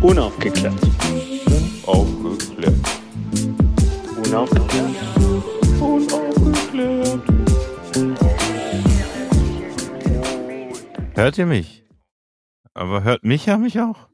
Unaufgeklärt. 0.00 0.74
Unaufgeklärt. 1.86 2.74
Unaufgeklärt. 4.26 4.96
Unaufgeklärt. 5.80 7.22
Hört 11.14 11.38
ihr 11.38 11.46
mich? 11.46 11.84
Aber 12.74 13.02
hört 13.02 13.24
Micha 13.24 13.58
mich 13.58 13.78
auch? 13.80 14.08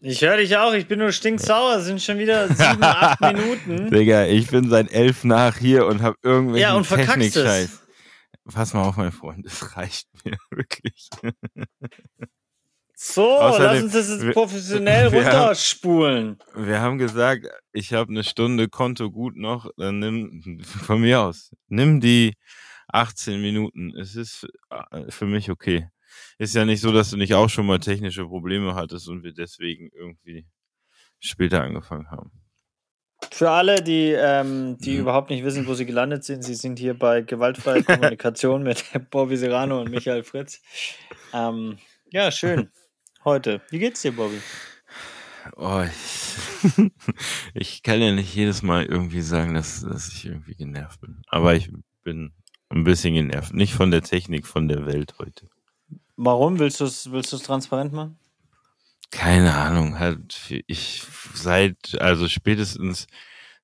Ich 0.00 0.20
höre 0.22 0.36
dich 0.36 0.56
auch, 0.56 0.72
ich 0.74 0.86
bin 0.86 0.98
nur 1.00 1.10
stinksauer. 1.12 1.78
Es 1.78 1.86
sind 1.86 2.00
schon 2.02 2.18
wieder 2.18 2.46
sieben, 2.48 2.82
acht 2.82 3.20
Minuten. 3.32 3.90
Digga, 3.90 4.26
ich 4.26 4.48
bin 4.48 4.68
seit 4.68 4.92
elf 4.92 5.24
nach 5.24 5.56
hier 5.56 5.86
und 5.86 6.02
hab 6.02 6.16
irgendwelchen 6.22 6.62
Ja, 6.68 6.74
und 6.76 6.86
verkackst 6.86 7.16
es. 7.16 7.32
Technikscheiß. 7.34 7.80
Pass 8.52 8.74
mal 8.74 8.82
auf, 8.82 8.96
mein 8.98 9.10
Freund, 9.12 9.44
es 9.50 9.76
reicht 9.76 10.06
mir 10.24 10.36
wirklich. 10.50 11.08
So, 13.06 13.38
Außerdem- 13.38 13.64
lass 13.74 13.82
uns 13.82 13.92
das 13.92 14.08
jetzt 14.08 14.22
wir- 14.22 14.32
professionell 14.32 15.12
wir 15.12 15.24
haben- 15.26 15.36
runterspulen. 15.38 16.38
Wir 16.54 16.80
haben 16.80 16.96
gesagt, 16.96 17.46
ich 17.72 17.92
habe 17.92 18.10
eine 18.10 18.24
Stunde 18.24 18.68
Konto 18.68 19.10
gut 19.10 19.36
noch, 19.36 19.70
dann 19.76 19.98
nimm 19.98 20.62
von 20.64 21.02
mir 21.02 21.20
aus, 21.20 21.50
nimm 21.68 22.00
die 22.00 22.32
18 22.88 23.42
Minuten. 23.42 23.94
Es 23.96 24.16
ist 24.16 24.46
äh, 24.70 25.10
für 25.10 25.26
mich 25.26 25.50
okay. 25.50 25.88
Ist 26.38 26.54
ja 26.54 26.64
nicht 26.64 26.80
so, 26.80 26.92
dass 26.92 27.10
du 27.10 27.16
nicht 27.18 27.34
auch 27.34 27.50
schon 27.50 27.66
mal 27.66 27.78
technische 27.78 28.24
Probleme 28.24 28.74
hattest 28.74 29.08
und 29.08 29.22
wir 29.22 29.32
deswegen 29.34 29.90
irgendwie 29.94 30.46
später 31.20 31.62
angefangen 31.62 32.10
haben. 32.10 32.30
Für 33.30 33.50
alle, 33.50 33.82
die, 33.82 34.12
ähm, 34.16 34.78
die 34.78 34.94
Mhm. 34.94 35.00
überhaupt 35.00 35.28
nicht 35.30 35.44
wissen, 35.44 35.66
wo 35.66 35.74
sie 35.74 35.84
gelandet 35.86 36.24
sind, 36.24 36.42
sie 36.42 36.54
sind 36.54 36.78
hier 36.78 36.94
bei 36.98 37.20
Gewaltfreie 37.20 37.82
Kommunikation 38.18 38.62
mit 38.62 38.82
Bobby 39.10 39.36
Serrano 39.36 39.80
und 39.80 39.90
Michael 39.90 40.22
Fritz. 40.22 40.62
Ähm, 41.34 41.76
ja, 42.10 42.30
schön. 42.30 42.70
Heute. 43.24 43.62
Wie 43.70 43.78
geht's 43.78 44.02
dir, 44.02 44.12
Bobby? 44.12 44.38
Oh, 45.56 45.82
ich, 45.82 46.92
ich 47.54 47.82
kann 47.82 48.02
ja 48.02 48.12
nicht 48.12 48.34
jedes 48.34 48.62
Mal 48.62 48.84
irgendwie 48.84 49.22
sagen, 49.22 49.54
dass, 49.54 49.80
dass 49.80 50.08
ich 50.08 50.26
irgendwie 50.26 50.54
genervt 50.54 51.00
bin. 51.00 51.22
Aber 51.28 51.54
ich 51.54 51.70
bin 52.02 52.32
ein 52.68 52.84
bisschen 52.84 53.14
genervt. 53.14 53.54
Nicht 53.54 53.72
von 53.72 53.90
der 53.90 54.02
Technik, 54.02 54.46
von 54.46 54.68
der 54.68 54.84
Welt 54.84 55.14
heute. 55.18 55.46
Warum? 56.16 56.58
Willst 56.58 56.80
du 56.80 56.84
es 56.84 57.10
willst 57.10 57.32
du's 57.32 57.42
transparent 57.42 57.94
machen? 57.94 58.18
Keine 59.10 59.54
Ahnung, 59.54 59.98
halt, 59.98 60.52
ich 60.66 61.02
seit, 61.34 61.98
also 62.00 62.28
spätestens 62.28 63.06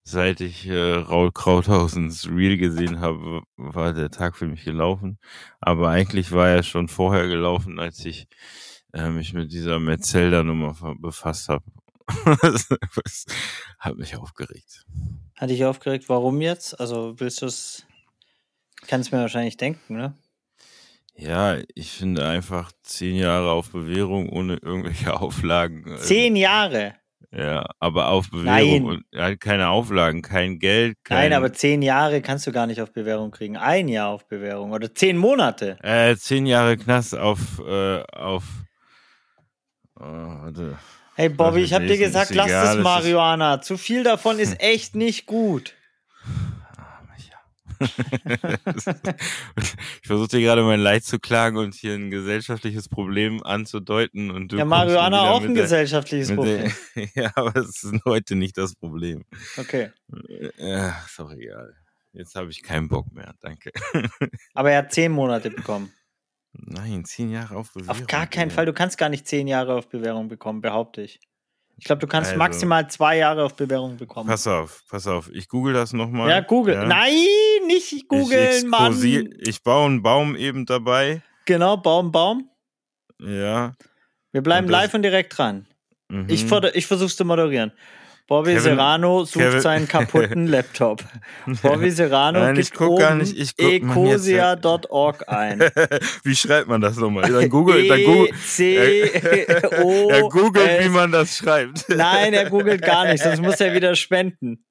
seit 0.02 0.40
ich 0.40 0.66
äh, 0.66 0.92
Raul 0.94 1.32
Krauthausens 1.32 2.28
Reel 2.28 2.56
gesehen 2.56 3.00
habe, 3.00 3.42
war 3.56 3.92
der 3.92 4.10
Tag 4.10 4.36
für 4.36 4.46
mich 4.46 4.64
gelaufen. 4.64 5.18
Aber 5.60 5.90
eigentlich 5.90 6.32
war 6.32 6.48
er 6.48 6.62
schon 6.62 6.88
vorher 6.88 7.28
gelaufen, 7.28 7.78
als 7.78 8.04
ich 8.04 8.26
äh, 8.92 9.08
mich 9.10 9.32
mit 9.32 9.52
dieser 9.52 9.78
Metzelder-Nummer 9.78 10.74
ver- 10.74 10.94
befasst 10.98 11.48
habe. 11.48 11.64
das 12.42 13.26
hat 13.78 13.96
mich 13.96 14.16
aufgeregt. 14.16 14.84
Hat 15.36 15.50
dich 15.50 15.64
aufgeregt? 15.64 16.08
Warum 16.08 16.40
jetzt? 16.40 16.78
Also 16.80 17.14
willst 17.18 17.42
du 17.42 17.46
es. 17.46 17.86
Kannst 18.86 19.12
mir 19.12 19.18
wahrscheinlich 19.20 19.56
denken, 19.56 19.96
ne? 19.96 20.14
Ja, 21.14 21.58
ich 21.74 21.90
finde 21.92 22.26
einfach 22.26 22.72
zehn 22.82 23.14
Jahre 23.16 23.50
auf 23.50 23.70
Bewährung 23.70 24.28
ohne 24.30 24.56
irgendwelche 24.56 25.12
Auflagen. 25.20 25.86
äh, 25.86 25.98
Zehn 25.98 26.34
Jahre. 26.34 26.94
Ja, 27.32 27.64
aber 27.78 28.08
auf 28.08 28.28
Bewährung 28.30 28.44
Nein. 28.44 28.84
und 28.84 29.04
halt 29.14 29.38
keine 29.40 29.68
Auflagen, 29.68 30.20
kein 30.22 30.58
Geld, 30.58 30.96
kein 31.04 31.18
Nein, 31.30 31.32
aber 31.34 31.52
zehn 31.52 31.80
Jahre 31.80 32.22
kannst 32.22 32.44
du 32.48 32.50
gar 32.52 32.66
nicht 32.66 32.80
auf 32.80 32.92
Bewährung 32.92 33.30
kriegen. 33.30 33.56
Ein 33.56 33.86
Jahr 33.86 34.08
auf 34.08 34.26
Bewährung 34.26 34.72
oder 34.72 34.92
zehn 34.92 35.16
Monate. 35.16 35.78
Äh, 35.82 36.16
zehn 36.16 36.44
Jahre 36.46 36.76
Knast 36.76 37.14
auf, 37.14 37.60
äh, 37.64 38.02
auf, 38.02 38.42
warte. 40.00 40.78
Hey 41.14 41.28
Bobby, 41.28 41.60
ich 41.60 41.74
hab 41.74 41.82
dir 41.86 41.98
gesagt, 41.98 42.34
lass 42.34 42.46
egal, 42.46 42.62
das 42.64 42.70
es 42.72 42.76
ist- 42.78 42.82
Marihuana. 42.84 43.60
Zu 43.60 43.76
viel 43.76 44.02
davon 44.04 44.38
ist 44.38 44.56
echt 44.60 44.94
nicht 44.94 45.26
gut. 45.26 45.74
Ah, 46.76 47.00
ich 50.02 50.06
versuche 50.06 50.28
dir 50.28 50.40
gerade 50.40 50.62
mein 50.62 50.80
Leid 50.80 51.04
zu 51.04 51.18
klagen 51.18 51.56
und 51.56 51.74
hier 51.74 51.94
ein 51.94 52.10
gesellschaftliches 52.10 52.88
Problem 52.88 53.42
anzudeuten 53.42 54.30
und 54.30 54.52
du 54.52 54.56
Ja, 54.58 54.64
Marihuana 54.64 55.30
auch 55.30 55.42
ein 55.42 55.54
der- 55.54 55.64
gesellschaftliches 55.64 56.34
Problem. 56.34 56.72
der- 56.94 57.08
Ja, 57.14 57.32
aber 57.34 57.56
es 57.60 57.82
ist 57.82 58.04
heute 58.04 58.34
nicht 58.36 58.56
das 58.58 58.74
Problem. 58.74 59.24
Okay. 59.56 59.90
Ja, 60.58 60.88
ist 61.06 61.18
doch 61.18 61.32
egal. 61.32 61.74
Jetzt 62.12 62.34
habe 62.34 62.50
ich 62.50 62.62
keinen 62.62 62.88
Bock 62.88 63.12
mehr, 63.12 63.34
danke. 63.40 63.70
Aber 64.54 64.70
er 64.72 64.78
hat 64.78 64.92
zehn 64.92 65.12
Monate 65.12 65.50
bekommen. 65.50 65.92
Nein, 66.52 67.04
zehn 67.04 67.30
Jahre 67.30 67.56
auf 67.56 67.72
Bewährung. 67.72 68.00
Auf 68.02 68.06
gar 68.06 68.26
keinen. 68.26 68.50
Fall. 68.50 68.66
Du 68.66 68.72
kannst 68.72 68.98
gar 68.98 69.08
nicht 69.08 69.26
zehn 69.26 69.46
Jahre 69.46 69.74
auf 69.74 69.88
Bewährung 69.88 70.28
bekommen, 70.28 70.60
behaupte 70.60 71.02
ich. 71.02 71.20
Ich 71.76 71.84
glaube, 71.84 72.00
du 72.00 72.06
kannst 72.06 72.30
Also- 72.30 72.38
maximal 72.38 72.90
zwei 72.90 73.16
Jahre 73.16 73.44
auf 73.44 73.54
Bewährung 73.56 73.96
bekommen. 73.96 74.28
Pass 74.28 74.46
auf, 74.46 74.82
pass 74.88 75.06
auf. 75.06 75.30
Ich 75.32 75.48
google 75.48 75.72
das 75.72 75.92
nochmal. 75.92 76.28
ja, 76.28 76.40
Google. 76.40 76.86
Nein, 76.86 77.14
nicht 77.66 77.92
Ich, 77.92 78.06
googeln, 78.08 78.68
Mann. 78.68 78.92
exkursi- 78.92 79.32
ich 79.48 79.62
baue 79.62 79.86
einen 79.86 80.02
Baum 80.02 80.36
eben 80.36 80.66
dabei. 80.66 81.22
Genau, 81.46 81.76
Baum, 81.78 82.12
Baum. 82.12 82.50
Ja. 83.18 83.72
Wir 84.32 84.42
bleiben 84.42 84.66
Und 84.66 84.72
live 84.72 84.92
und 84.94 85.02
direkt 85.02 85.36
dran. 85.38 85.66
Mhm. 86.08 86.26
Ich, 86.28 86.44
ich 86.74 86.86
versuch's 86.86 87.16
zu 87.16 87.24
moderieren. 87.24 87.72
Bobby 88.30 88.50
Kevin- 88.52 88.62
Serrano 88.62 89.24
sucht 89.24 89.44
Kevin- 89.44 89.60
seinen 89.60 89.88
kaputten 89.88 90.46
Laptop. 90.46 91.02
Bobby 91.62 91.90
Serrano 91.90 92.38
Nein, 92.38 92.56
ich 92.58 92.66
gibt 92.68 92.78
guck 92.78 92.90
oben 92.90 93.00
gar 93.00 93.14
nicht, 93.16 93.36
ich 93.36 93.58
ecosia.org 93.58 95.28
ein. 95.28 95.58
wie 96.22 96.36
schreibt 96.36 96.68
man 96.68 96.80
das 96.80 96.96
nochmal? 96.96 97.28
Dann 97.28 97.48
google, 97.48 97.88
dann 97.88 98.04
google. 98.04 98.28
E 98.28 98.32
C 98.46 99.46
O 99.82 100.08
Er 100.10 100.22
googelt, 100.28 100.84
wie 100.84 100.88
man 100.90 101.10
das 101.10 101.38
schreibt. 101.38 101.88
Nein, 101.88 102.32
er 102.32 102.48
googelt 102.48 102.82
gar 102.82 103.04
nicht, 103.08 103.20
sonst 103.20 103.40
muss 103.42 103.60
er 103.60 103.74
wieder 103.74 103.96
spenden. 103.96 104.64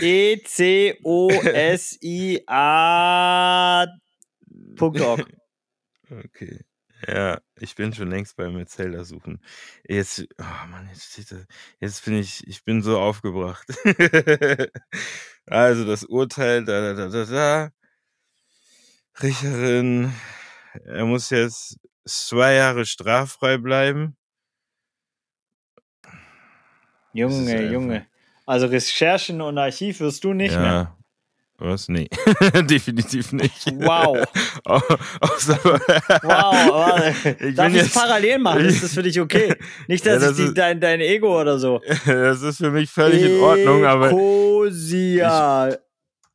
E 0.00 0.38
C 0.42 0.98
O 1.04 1.30
S 1.30 1.98
I 2.02 2.42
A 2.48 3.86
Punkt 4.74 5.00
org. 5.00 5.24
Okay. 6.10 6.58
Ja, 7.06 7.40
ich 7.56 7.74
bin 7.74 7.94
schon 7.94 8.10
längst 8.10 8.36
beim 8.36 8.54
Metzelder 8.54 9.04
suchen. 9.04 9.42
Jetzt, 9.88 10.26
oh 10.38 10.66
Mann, 10.68 10.88
jetzt 10.88 11.12
steht 11.12 11.32
das, 11.32 11.46
jetzt 11.78 12.04
bin 12.04 12.14
ich, 12.14 12.46
ich 12.46 12.64
bin 12.64 12.82
so 12.82 12.98
aufgebracht. 12.98 13.66
also 15.46 15.86
das 15.86 16.04
Urteil, 16.04 16.64
da, 16.64 16.92
da, 16.92 16.94
da, 16.94 17.08
da, 17.08 17.24
da. 17.24 17.70
Richterin, 19.22 20.12
er 20.84 21.04
muss 21.06 21.30
jetzt 21.30 21.78
zwei 22.04 22.54
Jahre 22.54 22.84
straffrei 22.84 23.58
bleiben. 23.58 24.16
Junge, 27.12 27.72
Junge. 27.72 28.06
Also 28.46 28.66
Recherchen 28.66 29.40
und 29.40 29.58
Archiv 29.58 30.00
wirst 30.00 30.24
du 30.24 30.32
nicht 30.32 30.54
ja. 30.54 30.60
mehr. 30.60 30.99
Was? 31.60 31.88
Nee. 31.88 32.08
Definitiv 32.62 33.32
nicht. 33.32 33.66
Wow. 33.76 34.24
Wow. 36.22 37.14
Ich 37.40 37.54
Darf 37.54 37.68
ich 37.68 37.76
es 37.76 37.82
jetzt- 37.86 37.94
parallel 37.94 38.38
machen? 38.38 38.64
Ist 38.64 38.82
das 38.82 38.94
für 38.94 39.02
dich 39.02 39.20
okay? 39.20 39.54
Nicht, 39.88 40.04
dass 40.06 40.22
Ja, 40.22 40.28
das 40.30 40.38
ich 40.38 40.48
die, 40.48 40.54
dein, 40.54 40.80
dein 40.80 41.00
Ego 41.00 41.40
oder 41.40 41.58
so. 41.58 41.80
das 42.06 42.42
ist 42.42 42.58
für 42.58 42.70
mich 42.70 42.90
völlig 42.90 43.22
in 43.22 43.40
Ordnung, 43.40 43.84
aber 43.84 44.08
Ecosia. 44.10 45.76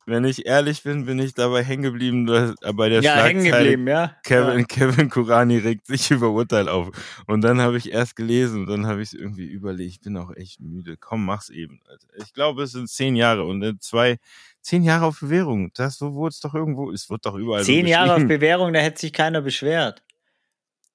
wenn 0.06 0.24
ich 0.24 0.46
ehrlich 0.46 0.82
bin, 0.84 1.04
bin 1.06 1.18
ich 1.18 1.34
dabei 1.34 1.62
hängen 1.64 1.82
geblieben 1.82 2.26
dass- 2.26 2.54
bei 2.74 2.88
der 2.88 3.02
Ja, 3.02 3.16
hängen 3.24 3.40
Schlagzeile 3.42 3.64
geblieben, 3.70 3.88
ja. 3.88 4.16
Kevin, 4.24 4.58
Ja. 4.60 4.64
Kevin 4.66 5.10
Kurani 5.10 5.58
regt 5.58 5.86
sich 5.86 6.10
über 6.10 6.30
Urteil 6.30 6.68
auf. 6.68 6.90
Und 7.26 7.40
dann 7.42 7.60
habe 7.60 7.76
ich 7.78 7.90
erst 7.92 8.14
gelesen 8.16 8.60
und 8.62 8.66
dann 8.68 8.86
habe 8.86 9.02
ich 9.02 9.08
es 9.08 9.14
irgendwie 9.14 9.46
überlegt. 9.46 9.90
Ich 9.90 10.00
bin 10.00 10.16
auch 10.16 10.34
echt 10.36 10.60
müde. 10.60 10.96
Komm, 10.98 11.24
mach's 11.24 11.48
eben. 11.50 11.80
Ich 12.24 12.32
glaube, 12.32 12.62
es 12.64 12.72
sind 12.72 12.88
zehn 12.88 13.16
Jahre 13.16 13.44
und 13.44 13.62
in 13.62 13.80
zwei, 13.80 14.18
zehn 14.66 14.82
Jahre 14.82 15.06
auf 15.06 15.20
Bewährung. 15.20 15.70
Das 15.74 15.96
so 15.98 16.14
wurde 16.14 16.32
es 16.34 16.40
doch 16.40 16.54
irgendwo, 16.54 16.90
es 16.90 17.08
wird 17.08 17.24
doch 17.24 17.34
überall 17.36 17.62
so 17.64 17.66
Zehn 17.72 17.86
Jahre 17.86 18.16
auf. 18.16 18.24
Bewährung, 18.26 18.72
da 18.72 18.80
hätte 18.80 19.00
sich 19.00 19.12
keiner 19.12 19.40
beschwert. 19.40 20.02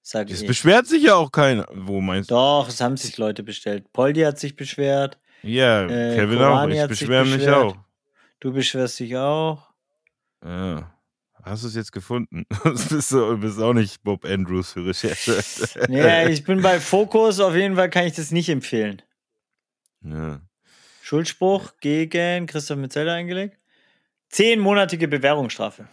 Sag 0.03 0.29
Es 0.29 0.41
ich. 0.41 0.47
beschwert 0.47 0.87
sich 0.87 1.03
ja 1.03 1.15
auch 1.15 1.31
keiner. 1.31 1.67
Wo 1.73 2.01
meinst 2.01 2.31
du? 2.31 2.35
Doch, 2.35 2.67
es 2.67 2.81
haben 2.81 2.97
sich 2.97 3.17
Leute 3.17 3.43
bestellt. 3.43 3.91
Poldi 3.93 4.21
hat 4.21 4.39
sich 4.39 4.55
beschwert. 4.55 5.19
Ja, 5.43 5.83
Äh, 5.85 6.15
Kevin 6.15 6.37
Kurani 6.37 6.79
auch. 6.79 6.83
Ich 6.83 6.89
beschwere 6.89 7.23
mich 7.25 7.35
beschwert. 7.37 7.55
auch. 7.55 7.77
Du 8.39 8.51
beschwerst 8.51 8.99
dich 8.99 9.15
auch. 9.17 9.67
Ja. 10.43 10.91
Hast 11.43 11.63
du 11.63 11.67
es 11.67 11.75
jetzt 11.75 11.91
gefunden? 11.91 12.45
Bist 12.63 13.11
du 13.11 13.37
bist 13.37 13.59
auch 13.59 13.73
nicht 13.73 14.03
Bob 14.03 14.25
Andrews 14.25 14.73
für 14.73 14.85
Recherche. 14.85 15.41
Ja, 15.89 16.27
ich 16.27 16.43
bin 16.43 16.61
bei 16.61 16.79
Fokus. 16.79 17.39
Auf 17.39 17.55
jeden 17.55 17.75
Fall 17.75 17.89
kann 17.89 18.05
ich 18.05 18.13
das 18.13 18.31
nicht 18.31 18.49
empfehlen. 18.49 19.01
ja. 20.03 20.41
Schuldspruch 21.03 21.73
gegen 21.81 22.45
Christoph 22.47 22.77
Metzelder 22.77 23.13
eingelegt. 23.13 23.57
Zehnmonatige 24.31 25.07
Bewährungsstrafe. 25.07 25.87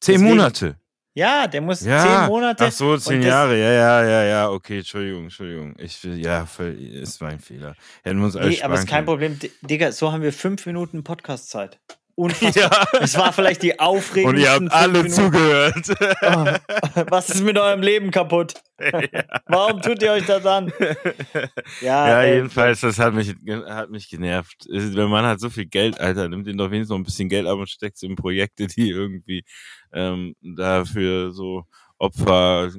Zehn 0.00 0.14
Deswegen- 0.14 0.30
Monate. 0.36 0.76
Ja, 1.16 1.46
der 1.46 1.60
muss 1.60 1.82
Ja. 1.84 2.02
zehn 2.02 2.26
Monate. 2.26 2.64
Ach 2.66 2.72
so, 2.72 2.96
zehn 2.96 3.22
Jahre. 3.22 3.56
Ja, 3.56 3.70
ja, 3.72 4.04
ja, 4.04 4.24
ja. 4.24 4.50
Okay, 4.50 4.78
Entschuldigung, 4.78 5.24
Entschuldigung. 5.24 5.74
Ich 5.78 6.02
ja, 6.02 6.44
voll, 6.44 6.72
ist 6.76 7.20
mein 7.22 7.38
Fehler. 7.38 7.76
Hätten 8.02 8.18
wir 8.18 8.24
uns 8.24 8.34
alles 8.36 8.56
Nee, 8.56 8.62
aber 8.62 8.74
ist 8.74 8.88
kein. 8.88 9.04
Problem. 9.04 9.38
Digga, 9.62 9.92
so 9.92 10.10
haben 10.10 10.22
wir 10.22 10.32
fünf 10.32 10.66
Minuten 10.66 11.04
Podcast-Zeit. 11.04 11.78
Unfassbar. 12.16 12.86
Ja. 12.92 13.00
Es 13.00 13.16
war 13.18 13.32
vielleicht 13.32 13.62
die 13.62 13.72
Und 13.72 13.80
aufregendsten 13.80 14.38
ihr 14.42 14.50
habt 14.50 14.72
alle 14.72 15.02
Minuten. 15.02 15.10
zugehört. 15.10 15.94
Oh, 16.22 17.04
was 17.10 17.30
ist 17.30 17.42
mit 17.42 17.58
eurem 17.58 17.82
Leben 17.82 18.10
kaputt? 18.10 18.54
Warum 19.46 19.80
tut 19.82 20.02
ihr 20.02 20.12
euch 20.12 20.26
das 20.26 20.44
an? 20.46 20.72
Ja, 21.80 22.08
Ja, 22.08 22.22
äh, 22.22 22.34
jedenfalls, 22.36 22.80
das 22.80 22.98
hat 22.98 23.14
mich, 23.14 23.34
hat 23.66 23.90
mich 23.90 24.08
genervt. 24.08 24.66
Wenn 24.68 25.08
man 25.08 25.24
hat 25.24 25.40
so 25.40 25.50
viel 25.50 25.66
Geld, 25.66 26.00
Alter, 26.00 26.28
nimmt 26.28 26.46
ihn 26.46 26.56
doch 26.58 26.70
wenigstens 26.70 26.90
noch 26.90 26.98
ein 26.98 27.04
bisschen 27.04 27.28
Geld 27.28 27.46
ab 27.46 27.58
und 27.58 27.68
steckt 27.70 27.96
es 27.96 28.02
in 28.02 28.16
Projekte, 28.16 28.66
die 28.66 28.90
irgendwie 28.90 29.44
ähm, 29.92 30.34
dafür 30.42 31.32
so 31.32 31.64
Opfer 31.98 32.70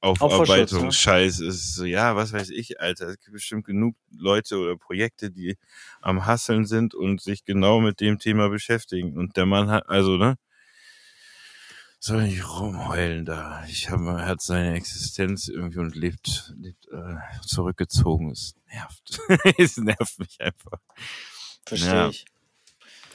Aufarbeitungsscheiß 0.00 1.40
ist. 1.40 1.74
So, 1.74 1.84
ja, 1.84 2.16
was 2.16 2.32
weiß 2.32 2.50
ich, 2.50 2.80
Alter. 2.80 3.08
Es 3.08 3.18
gibt 3.18 3.32
bestimmt 3.32 3.64
genug 3.64 3.96
Leute 4.10 4.58
oder 4.58 4.76
Projekte, 4.76 5.30
die 5.30 5.56
am 6.00 6.26
Hasseln 6.26 6.66
sind 6.66 6.94
und 6.94 7.20
sich 7.20 7.44
genau 7.44 7.80
mit 7.80 8.00
dem 8.00 8.18
Thema 8.18 8.48
beschäftigen. 8.48 9.16
Und 9.16 9.36
der 9.36 9.46
Mann 9.46 9.70
hat, 9.70 9.88
also, 9.88 10.16
ne? 10.16 10.36
Soll 11.98 12.24
nicht 12.24 12.46
rumheulen 12.46 13.24
da. 13.24 13.64
Ich 13.68 13.90
habe, 13.90 14.10
er 14.10 14.26
hat 14.26 14.42
seine 14.42 14.74
Existenz 14.74 15.48
irgendwie 15.48 15.78
und 15.78 15.96
lebt, 15.96 16.54
lebt 16.56 16.86
äh, 16.92 17.16
zurückgezogen. 17.44 18.30
Es 18.30 18.54
nervt. 18.70 19.20
es 19.58 19.76
nervt 19.78 20.18
mich 20.18 20.40
einfach. 20.40 20.78
verstehe 21.66 21.90
ja. 21.90 22.08
ich. 22.08 22.26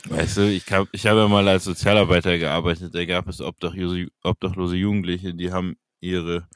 Weißt 0.09 0.37
du, 0.37 0.51
ich 0.51 0.69
habe 0.71 0.89
ich 0.91 1.05
hab 1.05 1.15
ja 1.15 1.27
mal 1.27 1.47
als 1.47 1.65
Sozialarbeiter 1.65 2.37
gearbeitet. 2.37 2.95
Da 2.95 3.05
gab 3.05 3.27
es 3.27 3.39
obdachlose, 3.39 4.07
obdachlose 4.23 4.75
Jugendliche, 4.75 5.35
die 5.35 5.51
haben 5.51 5.77
ihre, 5.99 6.47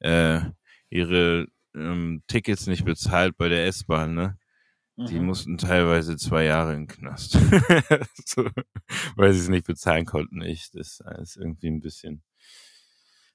äh, 0.00 0.40
ihre 0.90 1.46
ähm, 1.74 2.22
Tickets 2.26 2.66
nicht 2.66 2.84
bezahlt 2.84 3.36
bei 3.36 3.48
der 3.48 3.66
S-Bahn, 3.66 4.14
ne? 4.14 4.38
Die 4.98 5.18
Mhm. 5.20 5.26
mussten 5.26 5.58
teilweise 5.58 6.16
zwei 6.16 6.44
Jahre 6.44 6.72
in 6.72 6.86
den 6.86 6.88
Knast. 6.88 7.32
so, 8.24 8.48
weil 9.14 9.34
sie 9.34 9.40
es 9.40 9.48
nicht 9.48 9.66
bezahlen 9.66 10.06
konnten. 10.06 10.40
Ich, 10.40 10.70
das 10.70 11.00
ist 11.20 11.36
irgendwie 11.36 11.68
ein 11.68 11.80
bisschen. 11.82 12.22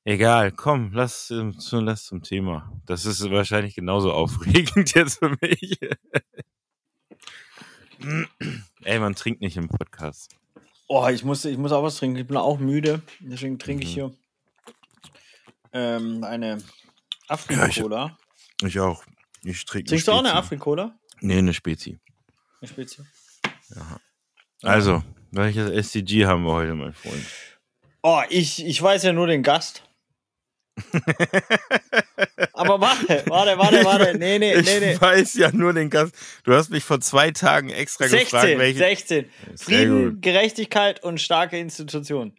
Egal, 0.03 0.51
komm, 0.51 0.91
lass, 0.93 1.29
ähm, 1.29 1.59
zu, 1.59 1.79
lass 1.79 2.05
zum 2.05 2.23
Thema. 2.23 2.81
Das 2.87 3.05
ist 3.05 3.29
wahrscheinlich 3.29 3.75
genauso 3.75 4.11
aufregend 4.11 4.91
jetzt 4.95 5.19
für 5.19 5.37
mich. 5.39 5.77
Ey, 8.83 8.99
man 8.99 9.13
trinkt 9.13 9.41
nicht 9.41 9.57
im 9.57 9.67
Podcast. 9.69 10.35
Oh, 10.87 11.07
ich 11.07 11.23
muss, 11.23 11.45
ich 11.45 11.57
muss 11.59 11.71
auch 11.71 11.83
was 11.83 11.97
trinken. 11.97 12.17
Ich 12.17 12.25
bin 12.27 12.37
auch 12.37 12.57
müde. 12.59 13.01
Deswegen 13.19 13.59
trinke 13.59 13.83
ich 13.83 13.89
Mhm. 13.91 13.93
hier 13.93 14.11
ähm, 15.73 16.23
eine 16.23 16.47
Ja, 16.49 16.55
ich- 16.57 17.29
Afrikola. 17.29 18.17
Ich 18.63 18.79
auch. 18.79 19.03
Ich 19.43 19.65
trinke 19.65 19.89
Trinkst 19.89 20.07
du 20.07 20.11
auch 20.11 20.19
eine 20.19 20.29
Spezi. 20.29 20.37
Afrikola? 20.39 20.99
Nee, 21.21 21.37
eine 21.39 21.53
Spezi. 21.53 21.99
Eine 22.61 22.67
Spezie. 22.69 23.05
Also, 24.61 25.03
welches 25.31 25.69
SDG 25.71 26.25
haben 26.25 26.43
wir 26.43 26.51
heute, 26.53 26.75
mein 26.75 26.93
Freund? 26.93 27.25
Oh, 28.03 28.21
ich, 28.29 28.63
ich 28.65 28.81
weiß 28.81 29.03
ja 29.03 29.13
nur 29.13 29.27
den 29.27 29.41
Gast. 29.43 29.83
Aber 32.53 32.79
warte, 32.81 33.23
warte, 33.27 33.57
warte, 33.57 33.85
warte. 33.85 34.17
Nee, 34.17 34.39
nee, 34.39 34.53
ich 34.55 34.65
nee, 34.65 34.79
nee. 34.79 35.01
weiß 35.01 35.35
ja 35.35 35.51
nur 35.51 35.73
den 35.73 35.89
Gast. 35.89 36.15
Du 36.43 36.53
hast 36.53 36.69
mich 36.69 36.83
vor 36.83 36.99
zwei 37.01 37.31
Tagen 37.31 37.69
extra 37.69 38.05
gefragt, 38.05 38.29
16, 38.31 38.59
welche. 38.59 38.77
16. 38.79 39.25
Sehr 39.53 39.57
Frieden. 39.57 40.21
Gerechtigkeit 40.21 41.03
und 41.03 41.19
starke 41.19 41.57
Institutionen. 41.57 42.35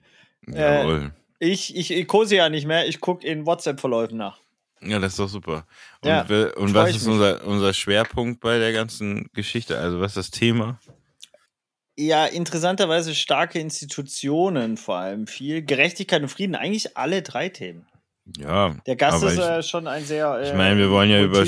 Jawohl. 0.46 1.12
Ich, 1.44 1.74
ich, 1.74 1.90
ich 1.90 2.06
kose 2.06 2.36
ja 2.36 2.48
nicht 2.48 2.66
mehr, 2.68 2.86
ich 2.86 3.00
gucke 3.00 3.26
in 3.26 3.44
WhatsApp-Verläufen 3.46 4.16
nach. 4.16 4.38
Ja, 4.80 5.00
das 5.00 5.14
ist 5.14 5.18
doch 5.18 5.28
super. 5.28 5.66
Und, 6.00 6.08
Ja, 6.08 6.28
wir- 6.28 6.56
und 6.56 6.72
was 6.72 6.94
ist 6.94 7.04
unser, 7.06 7.44
unser 7.44 7.72
Schwerpunkt 7.72 8.40
bei 8.40 8.58
der 8.60 8.72
ganzen 8.72 9.28
Geschichte? 9.32 9.76
Also, 9.76 10.00
was 10.00 10.12
ist 10.12 10.16
das 10.16 10.30
Thema? 10.30 10.78
Ja, 11.98 12.26
interessanterweise 12.26 13.12
starke 13.14 13.58
Institutionen 13.58 14.76
vor 14.76 14.96
allem 14.96 15.26
viel. 15.26 15.62
Gerechtigkeit 15.62 16.22
und 16.22 16.28
Frieden, 16.28 16.54
eigentlich 16.54 16.96
alle 16.96 17.22
drei 17.22 17.48
Themen. 17.48 17.86
Ja, 18.38 18.76
Der 18.86 18.94
Gast 18.94 19.22
ist 19.24 19.32
ich, 19.34 19.40
äh, 19.40 19.62
schon 19.64 19.88
ein 19.88 20.04
sehr. 20.04 20.32
Äh, 20.38 20.48
ich 20.48 20.54
meine, 20.54 20.78
wir 20.78 20.90
wollen 20.90 21.10
ja 21.10 21.20
über- 21.22 21.44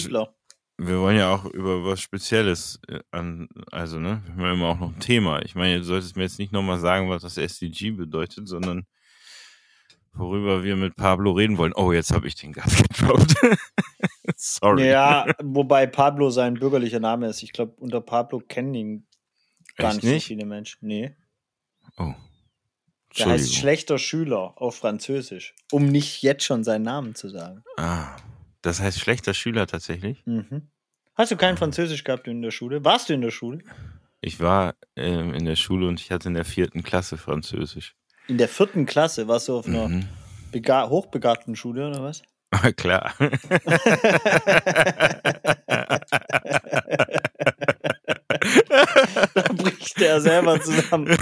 wir 0.76 0.99
wollen 0.99 1.17
ja 1.17 1.32
auch 1.32 1.44
über 1.44 1.85
was 1.85 2.00
Spezielles 2.00 2.81
äh, 2.88 2.99
an, 3.12 3.49
also, 3.70 4.00
ne, 4.00 4.23
wir 4.26 4.32
haben 4.32 4.41
ja 4.43 4.52
immer 4.55 4.67
auch 4.70 4.81
noch 4.81 4.93
ein 4.93 4.99
Thema. 5.00 5.41
Ich 5.43 5.55
meine, 5.55 5.79
du 5.79 5.85
solltest 5.85 6.17
mir 6.17 6.25
jetzt 6.25 6.41
nicht 6.41 6.50
nochmal 6.52 6.81
sagen, 6.81 7.08
was 7.08 7.23
das 7.23 7.38
SDG 7.38 7.93
bedeutet, 7.93 8.49
sondern 8.49 8.85
worüber 10.14 10.64
wir 10.64 10.76
mit 10.76 10.96
Pablo 10.96 11.32
reden 11.32 11.58
wollen. 11.58 11.72
Oh, 11.75 11.93
jetzt 11.93 12.12
habe 12.12 12.26
ich 12.26 12.34
den 12.34 12.52
Gast 12.52 12.88
gedroppt. 12.88 13.34
Sorry. 14.37 14.88
Ja, 14.88 15.26
wobei 15.43 15.87
Pablo 15.87 16.31
sein 16.31 16.55
bürgerlicher 16.55 17.00
Name 17.00 17.28
ist. 17.28 17.43
Ich 17.43 17.52
glaube, 17.52 17.75
unter 17.78 18.00
Pablo 18.00 18.40
kennen 18.40 18.75
ihn 18.75 19.06
gar 19.76 19.93
Echt 19.93 20.02
nicht, 20.02 20.12
nicht? 20.12 20.25
so 20.25 20.28
viele 20.28 20.46
Menschen. 20.46 20.78
Nee. 20.82 21.16
Oh. 21.99 22.14
Der 23.19 23.26
heißt 23.26 23.55
schlechter 23.55 23.99
Schüler 23.99 24.55
auf 24.56 24.76
Französisch, 24.76 25.55
um 25.70 25.87
nicht 25.87 26.22
jetzt 26.22 26.44
schon 26.44 26.64
seinen 26.64 26.82
Namen 26.82 27.14
zu 27.14 27.28
sagen. 27.28 27.62
Ah, 27.76 28.17
das 28.62 28.81
heißt 28.81 28.99
schlechter 28.99 29.34
Schüler 29.34 29.67
tatsächlich. 29.67 30.25
Mhm. 30.26 30.69
Hast 31.14 31.31
du 31.31 31.37
kein 31.37 31.56
Französisch 31.56 32.02
gehabt 32.02 32.26
in 32.26 32.43
der 32.43 32.50
Schule? 32.50 32.84
Warst 32.84 33.08
du 33.08 33.14
in 33.14 33.20
der 33.20 33.31
Schule? 33.31 33.60
Ich 34.20 34.40
war 34.40 34.75
ähm, 34.96 35.32
in 35.32 35.44
der 35.44 35.55
Schule 35.55 35.87
und 35.87 36.00
ich 36.00 36.10
hatte 36.10 36.28
in 36.28 36.34
der 36.34 36.44
vierten 36.44 36.82
Klasse 36.82 37.17
Französisch. 37.17 37.94
In 38.29 38.38
der 38.38 38.49
vierten 38.49 38.87
Klasse 38.87 39.29
warst 39.29 39.49
du 39.49 39.56
auf 39.59 39.67
einer 39.67 39.88
Mhm. 39.88 40.09
bega- 40.53 40.88
hochbegabten 40.88 41.56
Schule 41.56 41.88
oder 41.88 42.03
was? 42.03 42.23
Ah, 42.50 42.71
Klar. 42.73 43.12
Da 49.35 49.43
bricht 49.53 50.00
er 50.00 50.21
selber 50.21 50.61
zusammen. 50.61 51.17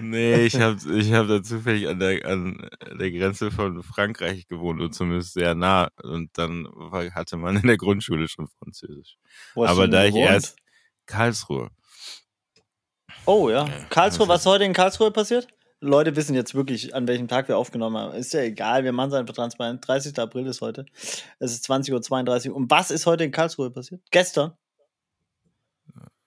nee, 0.00 0.42
ich 0.46 0.60
habe 0.60 0.76
ich 0.98 1.12
hab 1.12 1.28
da 1.28 1.42
zufällig 1.42 1.88
an 1.88 1.98
der, 1.98 2.24
an 2.26 2.68
der 2.98 3.10
Grenze 3.10 3.50
von 3.50 3.82
Frankreich 3.82 4.46
gewohnt 4.48 4.80
und 4.80 4.92
zumindest 4.94 5.34
sehr 5.34 5.54
nah. 5.54 5.88
Und 6.02 6.30
dann 6.38 6.66
war, 6.72 7.10
hatte 7.14 7.36
man 7.36 7.56
in 7.56 7.66
der 7.66 7.76
Grundschule 7.76 8.28
schon 8.28 8.48
Französisch. 8.58 9.16
Wo 9.54 9.64
Aber 9.64 9.88
da 9.88 10.04
ich 10.04 10.12
gewohnt? 10.14 10.30
erst 10.30 10.56
Karlsruhe. 11.06 11.70
Oh 13.26 13.50
ja. 13.50 13.68
Karlsruhe, 13.90 14.26
das 14.26 14.34
was 14.34 14.40
ist 14.42 14.46
heute 14.46 14.64
in 14.64 14.72
Karlsruhe 14.72 15.10
passiert? 15.10 15.48
Leute 15.80 16.14
wissen 16.14 16.34
jetzt 16.34 16.54
wirklich, 16.54 16.94
an 16.94 17.08
welchem 17.08 17.26
Tag 17.28 17.48
wir 17.48 17.56
aufgenommen 17.56 17.96
haben. 17.96 18.14
Ist 18.14 18.34
ja 18.34 18.40
egal, 18.40 18.84
wir 18.84 18.92
machen 18.92 19.08
es 19.10 19.14
einfach 19.14 19.34
transparent. 19.34 19.86
30. 19.86 20.18
April 20.18 20.46
ist 20.46 20.60
heute. 20.60 20.84
Es 21.38 21.52
ist 21.52 21.68
20.32 21.70 22.50
Uhr. 22.50 22.56
Und 22.56 22.70
was 22.70 22.90
ist 22.90 23.06
heute 23.06 23.24
in 23.24 23.30
Karlsruhe 23.30 23.70
passiert? 23.70 24.02
Gestern? 24.10 24.52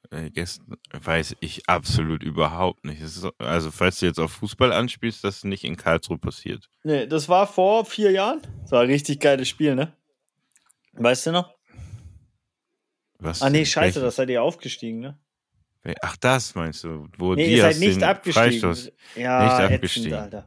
Äh, 0.09 0.31
gestern 0.31 0.77
weiß 0.91 1.35
ich 1.39 1.67
absolut 1.69 2.23
überhaupt 2.23 2.83
nicht. 2.85 3.01
Ist, 3.01 3.27
also, 3.37 3.71
falls 3.71 3.99
du 3.99 4.05
jetzt 4.07 4.19
auf 4.19 4.31
Fußball 4.33 4.71
anspielst, 4.71 5.23
das 5.23 5.37
ist 5.37 5.45
nicht 5.45 5.63
in 5.63 5.77
Karlsruhe 5.77 6.17
passiert. 6.17 6.69
Nee, 6.83 7.05
das 7.07 7.29
war 7.29 7.45
vor 7.47 7.85
vier 7.85 8.11
Jahren. 8.11 8.41
Das 8.63 8.71
war 8.71 8.81
ein 8.81 8.89
richtig 8.89 9.19
geiles 9.19 9.47
Spiel, 9.49 9.75
ne? 9.75 9.93
Weißt 10.93 11.25
du 11.27 11.31
noch? 11.31 11.53
Was 13.19 13.41
Ah, 13.41 13.49
nee, 13.49 13.65
scheiße, 13.65 13.95
Welches? 13.95 14.01
das 14.01 14.15
seid 14.17 14.29
ihr 14.29 14.43
aufgestiegen, 14.43 14.99
ne? 14.99 15.17
Ach, 16.01 16.15
das 16.17 16.55
meinst 16.55 16.83
du? 16.83 17.07
Wo 17.17 17.35
Nee, 17.35 17.45
die 17.47 17.55
ihr 17.55 17.61
seid 17.63 17.79
nicht 17.79 18.01
abgestiegen. 18.03 18.51
Freistoß. 18.61 18.91
Ja, 19.15 19.43
Nicht 19.43 19.53
ätzend, 19.53 19.73
abgestiegen. 19.75 20.13
Alter. 20.13 20.45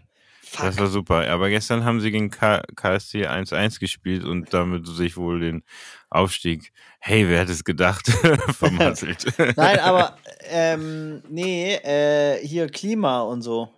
Das 0.53 0.75
Fuck. 0.75 0.79
war 0.81 0.87
super. 0.87 1.29
Aber 1.29 1.51
gestern 1.51 1.85
haben 1.85 2.01
sie 2.01 2.11
gegen 2.11 2.31
K 2.31 2.63
KSC 2.75 3.27
1-1 3.27 3.79
gespielt 3.81 4.25
und 4.25 4.55
damit 4.55 4.87
sich 4.87 5.17
wohl 5.17 5.41
den 5.41 5.63
Aufstieg, 6.09 6.73
hey, 7.01 7.29
wer 7.29 7.41
hätte 7.41 7.53
es 7.53 7.65
gedacht, 7.65 8.07
vermasselt. 8.57 9.27
Nein, 9.57 9.79
aber 9.81 10.17
ähm, 10.49 11.23
nee, 11.29 11.75
äh, 11.75 12.39
hier 12.47 12.69
Klima 12.69 13.21
und 13.23 13.43
so. 13.43 13.69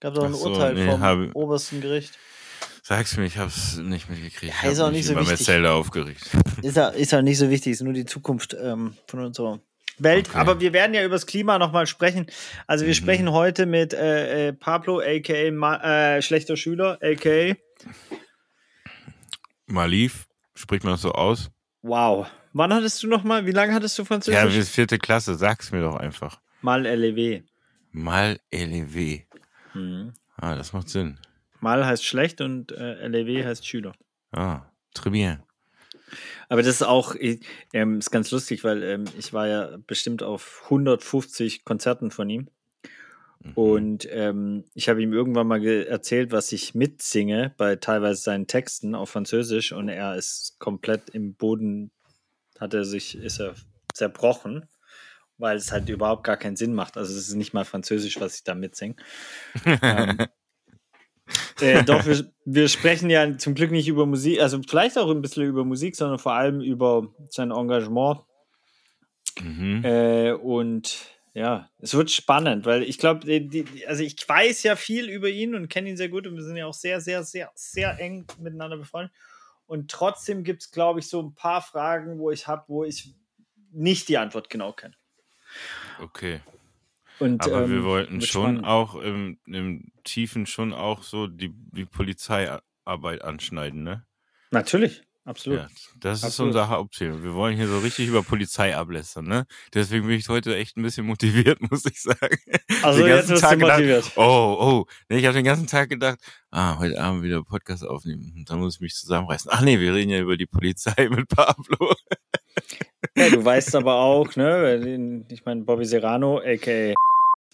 Gab 0.00 0.14
doch 0.14 0.24
ein 0.24 0.34
so, 0.34 0.48
Urteil 0.50 0.74
nee, 0.74 0.90
vom 0.90 1.00
hab- 1.00 1.34
obersten 1.36 1.80
Gericht. 1.80 2.18
Sag's 2.82 3.16
mir, 3.16 3.26
ich 3.26 3.36
hab's 3.38 3.76
nicht 3.78 4.08
mitgekriegt. 4.08 4.52
Ja, 4.62 4.66
Ich 4.68 4.72
ist 4.74 4.80
auch 4.80 4.90
nicht 4.90 5.06
so 5.06 5.14
wichtig. 5.14 5.30
Metzelder 5.30 5.74
aufgeregt. 5.74 6.30
Ist 6.62 6.76
ja, 6.76 6.88
ist 6.88 7.12
ja 7.12 7.20
nicht 7.22 7.38
so 7.38 7.50
wichtig, 7.50 7.72
ist 7.72 7.82
nur 7.82 7.92
die 7.92 8.04
Zukunft 8.06 8.56
ähm, 8.60 8.96
von 9.06 9.20
unserer 9.20 9.60
Welt. 9.98 10.28
Okay. 10.28 10.38
Aber 10.38 10.60
wir 10.60 10.72
werden 10.72 10.94
ja 10.94 11.04
über 11.04 11.14
das 11.14 11.26
Klima 11.26 11.58
nochmal 11.58 11.86
sprechen. 11.86 12.26
Also 12.66 12.84
wir 12.84 12.90
Mhm. 12.90 12.94
sprechen 12.96 13.32
heute 13.32 13.66
mit 13.66 13.92
äh, 13.94 14.48
äh, 14.48 14.52
Pablo, 14.52 15.00
a.k.a. 15.00 15.50
Ma 15.52 16.16
äh, 16.16 16.22
schlechter 16.22 16.56
Schüler, 16.56 16.98
a.k.a. 17.02 17.54
Malif, 19.66 20.26
spricht 20.54 20.84
man 20.84 20.92
das 20.94 21.02
so 21.02 21.12
aus? 21.12 21.50
Wow. 21.82 22.26
Wann 22.52 22.72
hattest 22.72 23.02
du 23.02 23.08
nochmal, 23.08 23.44
wie 23.46 23.50
lange 23.52 23.74
hattest 23.74 23.98
du 23.98 24.04
Französisch? 24.04 24.40
Ja, 24.40 24.46
bis 24.46 24.68
vierte 24.70 24.98
Klasse, 24.98 25.34
sag's 25.34 25.72
mir 25.72 25.82
doch 25.82 25.96
einfach. 25.96 26.40
Mal 26.62 26.82
LEW. 26.86 27.42
Mal 27.92 28.38
LEW. 28.50 29.20
Mhm. 29.74 30.12
Ah, 30.36 30.54
das 30.54 30.72
macht 30.72 30.88
Sinn. 30.88 31.18
Mal 31.60 31.84
heißt 31.84 32.04
schlecht 32.04 32.40
und 32.40 32.72
äh, 32.72 33.06
LEW 33.08 33.44
heißt 33.44 33.66
Schüler. 33.66 33.92
Ah, 34.32 34.62
très 34.94 35.10
bien. 35.10 35.42
Aber 36.48 36.62
das 36.62 36.76
ist 36.76 36.82
auch, 36.82 37.14
ähm, 37.72 37.98
ist 37.98 38.10
ganz 38.10 38.30
lustig, 38.30 38.64
weil 38.64 38.82
ähm, 38.82 39.04
ich 39.18 39.32
war 39.32 39.48
ja 39.48 39.78
bestimmt 39.86 40.22
auf 40.22 40.62
150 40.64 41.64
Konzerten 41.64 42.10
von 42.10 42.30
ihm. 42.30 42.48
Mhm. 43.40 43.52
Und 43.54 44.08
ähm, 44.10 44.64
ich 44.74 44.88
habe 44.88 45.02
ihm 45.02 45.12
irgendwann 45.12 45.46
mal 45.46 45.64
erzählt, 45.64 46.32
was 46.32 46.52
ich 46.52 46.74
mitsinge 46.74 47.54
bei 47.56 47.76
teilweise 47.76 48.22
seinen 48.22 48.46
Texten 48.46 48.94
auf 48.94 49.10
Französisch 49.10 49.72
und 49.72 49.88
er 49.88 50.16
ist 50.16 50.56
komplett 50.58 51.10
im 51.10 51.34
Boden, 51.34 51.90
hat 52.58 52.74
er 52.74 52.84
sich, 52.84 53.16
ist 53.16 53.40
er 53.40 53.54
zerbrochen. 53.92 54.68
weil 55.38 55.56
es 55.56 55.70
halt 55.72 55.88
überhaupt 55.88 56.24
gar 56.24 56.36
keinen 56.36 56.56
Sinn 56.56 56.74
macht. 56.74 56.96
Also 56.96 57.12
es 57.12 57.28
ist 57.28 57.34
nicht 57.34 57.52
mal 57.52 57.64
Französisch, 57.64 58.18
was 58.20 58.36
ich 58.36 58.44
da 58.44 58.54
mitsinge. 58.54 58.96
ähm, 59.82 60.18
äh, 61.60 61.82
doch, 61.84 62.06
wir, 62.06 62.30
wir 62.44 62.68
sprechen 62.68 63.10
ja 63.10 63.36
zum 63.38 63.54
Glück 63.54 63.70
nicht 63.70 63.88
über 63.88 64.06
Musik, 64.06 64.40
also 64.40 64.60
vielleicht 64.66 64.98
auch 64.98 65.10
ein 65.10 65.22
bisschen 65.22 65.44
über 65.44 65.64
Musik, 65.64 65.96
sondern 65.96 66.18
vor 66.18 66.32
allem 66.32 66.60
über 66.60 67.08
sein 67.30 67.50
Engagement. 67.50 68.20
Mhm. 69.40 69.84
Äh, 69.84 70.32
und 70.32 71.16
ja, 71.34 71.68
es 71.80 71.92
wird 71.94 72.10
spannend, 72.10 72.64
weil 72.64 72.82
ich 72.82 72.96
glaube, 72.96 73.20
also 73.86 74.02
ich 74.02 74.16
weiß 74.26 74.62
ja 74.62 74.74
viel 74.74 75.10
über 75.10 75.28
ihn 75.28 75.54
und 75.54 75.68
kenne 75.68 75.90
ihn 75.90 75.96
sehr 75.96 76.08
gut 76.08 76.26
und 76.26 76.34
wir 76.34 76.42
sind 76.42 76.56
ja 76.56 76.66
auch 76.66 76.74
sehr, 76.74 77.00
sehr, 77.00 77.24
sehr, 77.24 77.50
sehr 77.54 78.00
eng 78.00 78.26
miteinander 78.38 78.78
befreundet. 78.78 79.12
Und 79.66 79.90
trotzdem 79.90 80.44
gibt 80.44 80.62
es, 80.62 80.70
glaube 80.70 81.00
ich, 81.00 81.08
so 81.08 81.20
ein 81.20 81.34
paar 81.34 81.60
Fragen, 81.60 82.18
wo 82.18 82.30
ich 82.30 82.46
habe, 82.46 82.64
wo 82.68 82.84
ich 82.84 83.14
nicht 83.70 84.08
die 84.08 84.16
Antwort 84.16 84.48
genau 84.48 84.72
kenne. 84.72 84.94
Okay. 86.00 86.40
Und, 87.18 87.42
Aber 87.44 87.64
ähm, 87.64 87.70
wir 87.70 87.84
wollten 87.84 88.20
schon 88.20 88.64
auch 88.64 88.94
im, 88.96 89.38
im, 89.46 89.92
Tiefen 90.04 90.46
schon 90.46 90.72
auch 90.72 91.02
so 91.02 91.26
die, 91.26 91.52
die 91.52 91.86
Polizeiarbeit 91.86 93.22
anschneiden, 93.22 93.82
ne? 93.82 94.04
Natürlich. 94.50 95.02
Absolut. 95.26 95.58
Ja, 95.58 95.68
das 95.98 96.18
ist 96.18 96.24
Absolut. 96.24 96.50
unser 96.50 96.68
Hauptthema. 96.68 97.20
Wir 97.20 97.34
wollen 97.34 97.56
hier 97.56 97.66
so 97.66 97.80
richtig 97.80 98.06
über 98.06 98.22
Polizei 98.22 98.76
ablästern, 98.76 99.26
ne? 99.26 99.44
Deswegen 99.74 100.06
bin 100.06 100.16
ich 100.16 100.28
heute 100.28 100.54
echt 100.54 100.76
ein 100.76 100.84
bisschen 100.84 101.04
motiviert, 101.04 101.60
muss 101.70 101.84
ich 101.84 102.00
sagen. 102.00 102.38
Also 102.84 103.00
den 103.00 103.08
jetzt 103.08 103.28
bist 103.28 103.42
Tag 103.42 103.58
du 103.58 103.66
motiviert. 103.66 104.04
Gedacht, 104.04 104.18
oh, 104.18 104.56
oh. 104.60 104.86
Nee, 105.08 105.18
ich 105.18 105.24
habe 105.24 105.34
den 105.34 105.44
ganzen 105.44 105.66
Tag 105.66 105.88
gedacht, 105.88 106.20
ah, 106.52 106.78
heute 106.78 107.02
Abend 107.02 107.24
wieder 107.24 107.42
Podcast 107.42 107.84
aufnehmen. 107.84 108.44
Da 108.46 108.56
muss 108.56 108.76
ich 108.76 108.80
mich 108.80 108.94
zusammenreißen. 108.94 109.50
Ach 109.52 109.62
nee, 109.62 109.80
wir 109.80 109.94
reden 109.94 110.10
ja 110.10 110.20
über 110.20 110.36
die 110.36 110.46
Polizei 110.46 111.08
mit 111.10 111.26
Pablo. 111.26 111.92
Ja, 113.16 113.30
du 113.30 113.44
weißt 113.44 113.74
aber 113.76 113.94
auch, 113.94 114.36
ne? 114.36 115.24
Ich 115.30 115.44
meine, 115.44 115.62
Bobby 115.62 115.86
Serrano, 115.86 116.38
a.k.a. 116.38 116.94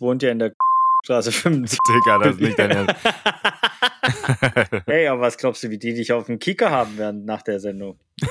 wohnt 0.01 0.23
ja 0.23 0.31
in 0.31 0.41
der 0.41 0.55
Straße 1.03 1.33
75. 1.33 1.79
Digga, 1.89 2.19
das 2.19 2.35
ist 2.35 2.41
nicht 2.41 2.59
dein 2.59 2.71
Ernst. 2.71 2.95
hey, 4.87 5.09
aber 5.09 5.21
was 5.21 5.37
glaubst 5.37 5.63
du, 5.63 5.71
wie 5.71 5.79
die 5.79 5.95
dich 5.95 6.13
auf 6.13 6.27
dem 6.27 6.39
Kicker 6.39 6.71
haben 6.71 6.97
werden 6.97 7.25
nach 7.25 7.43
der 7.43 7.61
Sendung? 7.61 7.99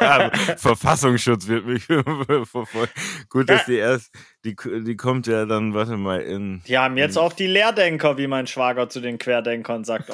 ja, 0.00 0.30
Verfassungsschutz 0.56 1.46
wird 1.46 1.66
mich 1.66 1.84
verfolgen. 1.84 2.90
Gut, 3.28 3.48
dass 3.48 3.66
die 3.66 3.76
erst, 3.76 4.12
die, 4.44 4.56
die 4.56 4.96
kommt 4.96 5.28
ja 5.28 5.46
dann, 5.46 5.72
warte 5.72 5.96
mal, 5.96 6.20
in. 6.20 6.62
Die 6.66 6.76
haben 6.76 6.96
jetzt 6.96 7.16
auch 7.16 7.32
die 7.32 7.46
Lehrdenker, 7.46 8.18
wie 8.18 8.26
mein 8.26 8.48
Schwager 8.48 8.88
zu 8.88 9.00
den 9.00 9.18
Querdenkern 9.18 9.84
sagt. 9.84 10.10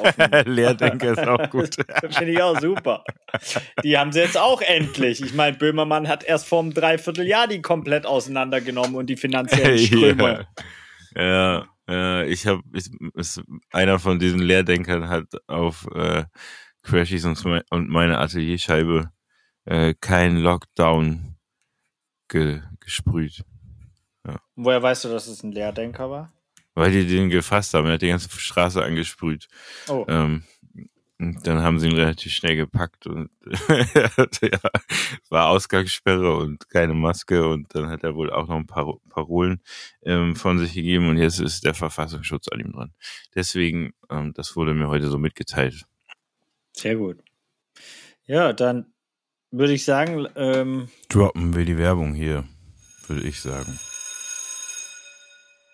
Lehrdenker 0.46 1.12
ist 1.12 1.26
auch 1.26 1.48
gut. 1.48 1.76
Finde 2.10 2.32
ich 2.32 2.42
auch 2.42 2.60
super. 2.60 3.04
Die 3.82 3.96
haben 3.96 4.12
sie 4.12 4.20
jetzt 4.20 4.36
auch 4.36 4.60
endlich. 4.60 5.22
Ich 5.22 5.32
meine, 5.32 5.56
Böhmermann 5.56 6.06
hat 6.08 6.24
erst 6.24 6.46
vor 6.46 6.60
einem 6.60 6.74
Dreivierteljahr 6.74 7.46
die 7.46 7.62
komplett 7.62 8.04
auseinandergenommen 8.04 8.96
und 8.96 9.06
die 9.06 9.16
finanziellen 9.16 9.78
Ströme. 9.78 10.46
ja. 10.58 10.64
Ja. 11.18 11.66
Äh, 11.88 12.28
ich 12.30 12.46
habe, 12.46 12.62
einer 13.70 13.98
von 13.98 14.18
diesen 14.18 14.40
Lehrdenkern 14.40 15.08
hat 15.08 15.26
auf 15.46 15.86
äh, 15.94 16.24
Crashies 16.82 17.24
und, 17.24 17.42
und 17.70 17.88
meine 17.88 18.18
Atelierscheibe 18.18 19.10
äh, 19.64 19.94
kein 19.98 20.36
Lockdown 20.36 21.36
ge, 22.28 22.62
gesprüht. 22.80 23.42
Ja. 24.26 24.40
Woher 24.56 24.82
weißt 24.82 25.04
du, 25.04 25.08
dass 25.08 25.26
es 25.26 25.42
ein 25.42 25.52
Lehrdenker 25.52 26.10
war? 26.10 26.32
Weil 26.74 26.92
die 26.92 27.06
den 27.06 27.30
gefasst 27.30 27.74
haben. 27.74 27.86
Er 27.86 27.94
hat 27.94 28.02
die 28.02 28.08
ganze 28.08 28.30
Straße 28.30 28.82
angesprüht. 28.82 29.48
Oh. 29.88 30.04
Ähm, 30.08 30.44
und 31.20 31.46
dann 31.46 31.62
haben 31.62 31.80
sie 31.80 31.88
ihn 31.88 31.96
relativ 31.96 32.32
schnell 32.32 32.56
gepackt 32.56 33.06
und 33.06 33.30
ja, 34.42 34.58
war 35.30 35.48
Ausgangssperre 35.48 36.36
und 36.36 36.68
keine 36.70 36.94
Maske 36.94 37.48
und 37.48 37.74
dann 37.74 37.88
hat 37.88 38.04
er 38.04 38.14
wohl 38.14 38.30
auch 38.30 38.46
noch 38.46 38.56
ein 38.56 38.66
paar 38.66 38.94
Parolen 39.08 39.60
ähm, 40.02 40.36
von 40.36 40.58
sich 40.58 40.74
gegeben 40.74 41.08
und 41.08 41.18
jetzt 41.18 41.40
ist 41.40 41.64
der 41.64 41.74
Verfassungsschutz 41.74 42.48
an 42.48 42.60
ihm 42.60 42.72
dran. 42.72 42.92
Deswegen, 43.34 43.92
ähm, 44.10 44.32
das 44.34 44.54
wurde 44.54 44.74
mir 44.74 44.88
heute 44.88 45.08
so 45.08 45.18
mitgeteilt. 45.18 45.86
Sehr 46.72 46.96
gut. 46.96 47.18
Ja, 48.26 48.52
dann 48.52 48.92
würde 49.50 49.72
ich 49.72 49.84
sagen, 49.84 50.28
ähm, 50.36 50.88
droppen 51.08 51.56
wir 51.56 51.64
die 51.64 51.78
Werbung 51.78 52.14
hier, 52.14 52.44
würde 53.08 53.26
ich 53.26 53.40
sagen. 53.40 53.78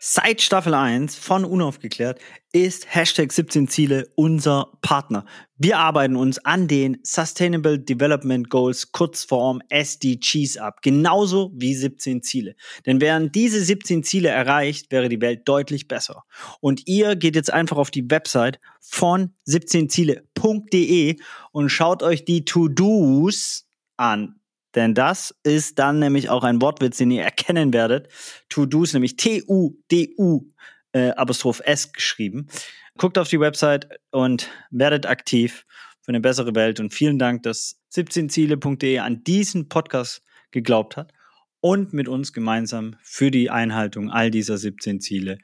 Seit 0.06 0.42
Staffel 0.42 0.74
1 0.74 1.16
von 1.16 1.46
Unaufgeklärt 1.46 2.20
ist 2.52 2.94
Hashtag 2.94 3.32
17 3.32 3.68
Ziele 3.68 4.12
unser 4.16 4.70
Partner. 4.82 5.24
Wir 5.56 5.78
arbeiten 5.78 6.16
uns 6.16 6.44
an 6.44 6.68
den 6.68 6.98
Sustainable 7.02 7.78
Development 7.78 8.50
Goals, 8.50 8.92
Kurzform 8.92 9.62
SDGs 9.70 10.58
ab. 10.58 10.82
Genauso 10.82 11.52
wie 11.54 11.74
17 11.74 12.22
Ziele. 12.22 12.54
Denn 12.84 13.00
wären 13.00 13.32
diese 13.32 13.64
17 13.64 14.04
Ziele 14.04 14.28
erreicht, 14.28 14.92
wäre 14.92 15.08
die 15.08 15.22
Welt 15.22 15.48
deutlich 15.48 15.88
besser. 15.88 16.24
Und 16.60 16.86
ihr 16.86 17.16
geht 17.16 17.34
jetzt 17.34 17.50
einfach 17.50 17.78
auf 17.78 17.90
die 17.90 18.10
Website 18.10 18.60
von 18.82 19.32
17ziele.de 19.48 21.16
und 21.50 21.70
schaut 21.70 22.02
euch 22.02 22.26
die 22.26 22.44
To-Dos 22.44 23.64
an. 23.96 24.38
Denn 24.74 24.94
das 24.94 25.34
ist 25.44 25.78
dann 25.78 25.98
nämlich 25.98 26.28
auch 26.28 26.44
ein 26.44 26.60
Wortwitz, 26.60 26.98
den 26.98 27.10
ihr 27.10 27.22
erkennen 27.22 27.72
werdet. 27.72 28.08
To-Dos, 28.48 28.92
nämlich 28.92 29.16
T-U-D-U 29.16 30.52
äh, 30.92 31.10
Apostroph 31.10 31.62
S 31.64 31.92
geschrieben. 31.92 32.48
Guckt 32.96 33.18
auf 33.18 33.28
die 33.28 33.40
Website 33.40 33.88
und 34.10 34.50
werdet 34.70 35.06
aktiv 35.06 35.66
für 36.00 36.10
eine 36.10 36.20
bessere 36.20 36.54
Welt. 36.54 36.80
Und 36.80 36.92
vielen 36.92 37.18
Dank, 37.18 37.42
dass 37.42 37.80
17ziele.de 37.92 38.98
an 38.98 39.24
diesen 39.24 39.68
Podcast 39.68 40.22
geglaubt 40.50 40.96
hat 40.96 41.12
und 41.60 41.92
mit 41.92 42.08
uns 42.08 42.32
gemeinsam 42.32 42.96
für 43.02 43.30
die 43.30 43.50
Einhaltung 43.50 44.10
all 44.10 44.30
dieser 44.30 44.58
17 44.58 45.00
Ziele 45.00 45.38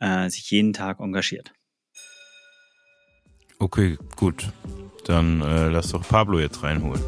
äh, 0.00 0.28
sich 0.28 0.50
jeden 0.50 0.72
Tag 0.72 1.00
engagiert. 1.00 1.52
Okay, 3.58 3.98
gut. 4.16 4.48
Dann 5.04 5.40
äh, 5.42 5.68
lass 5.68 5.90
doch 5.90 6.06
Pablo 6.06 6.40
jetzt 6.40 6.62
reinholen. 6.62 7.02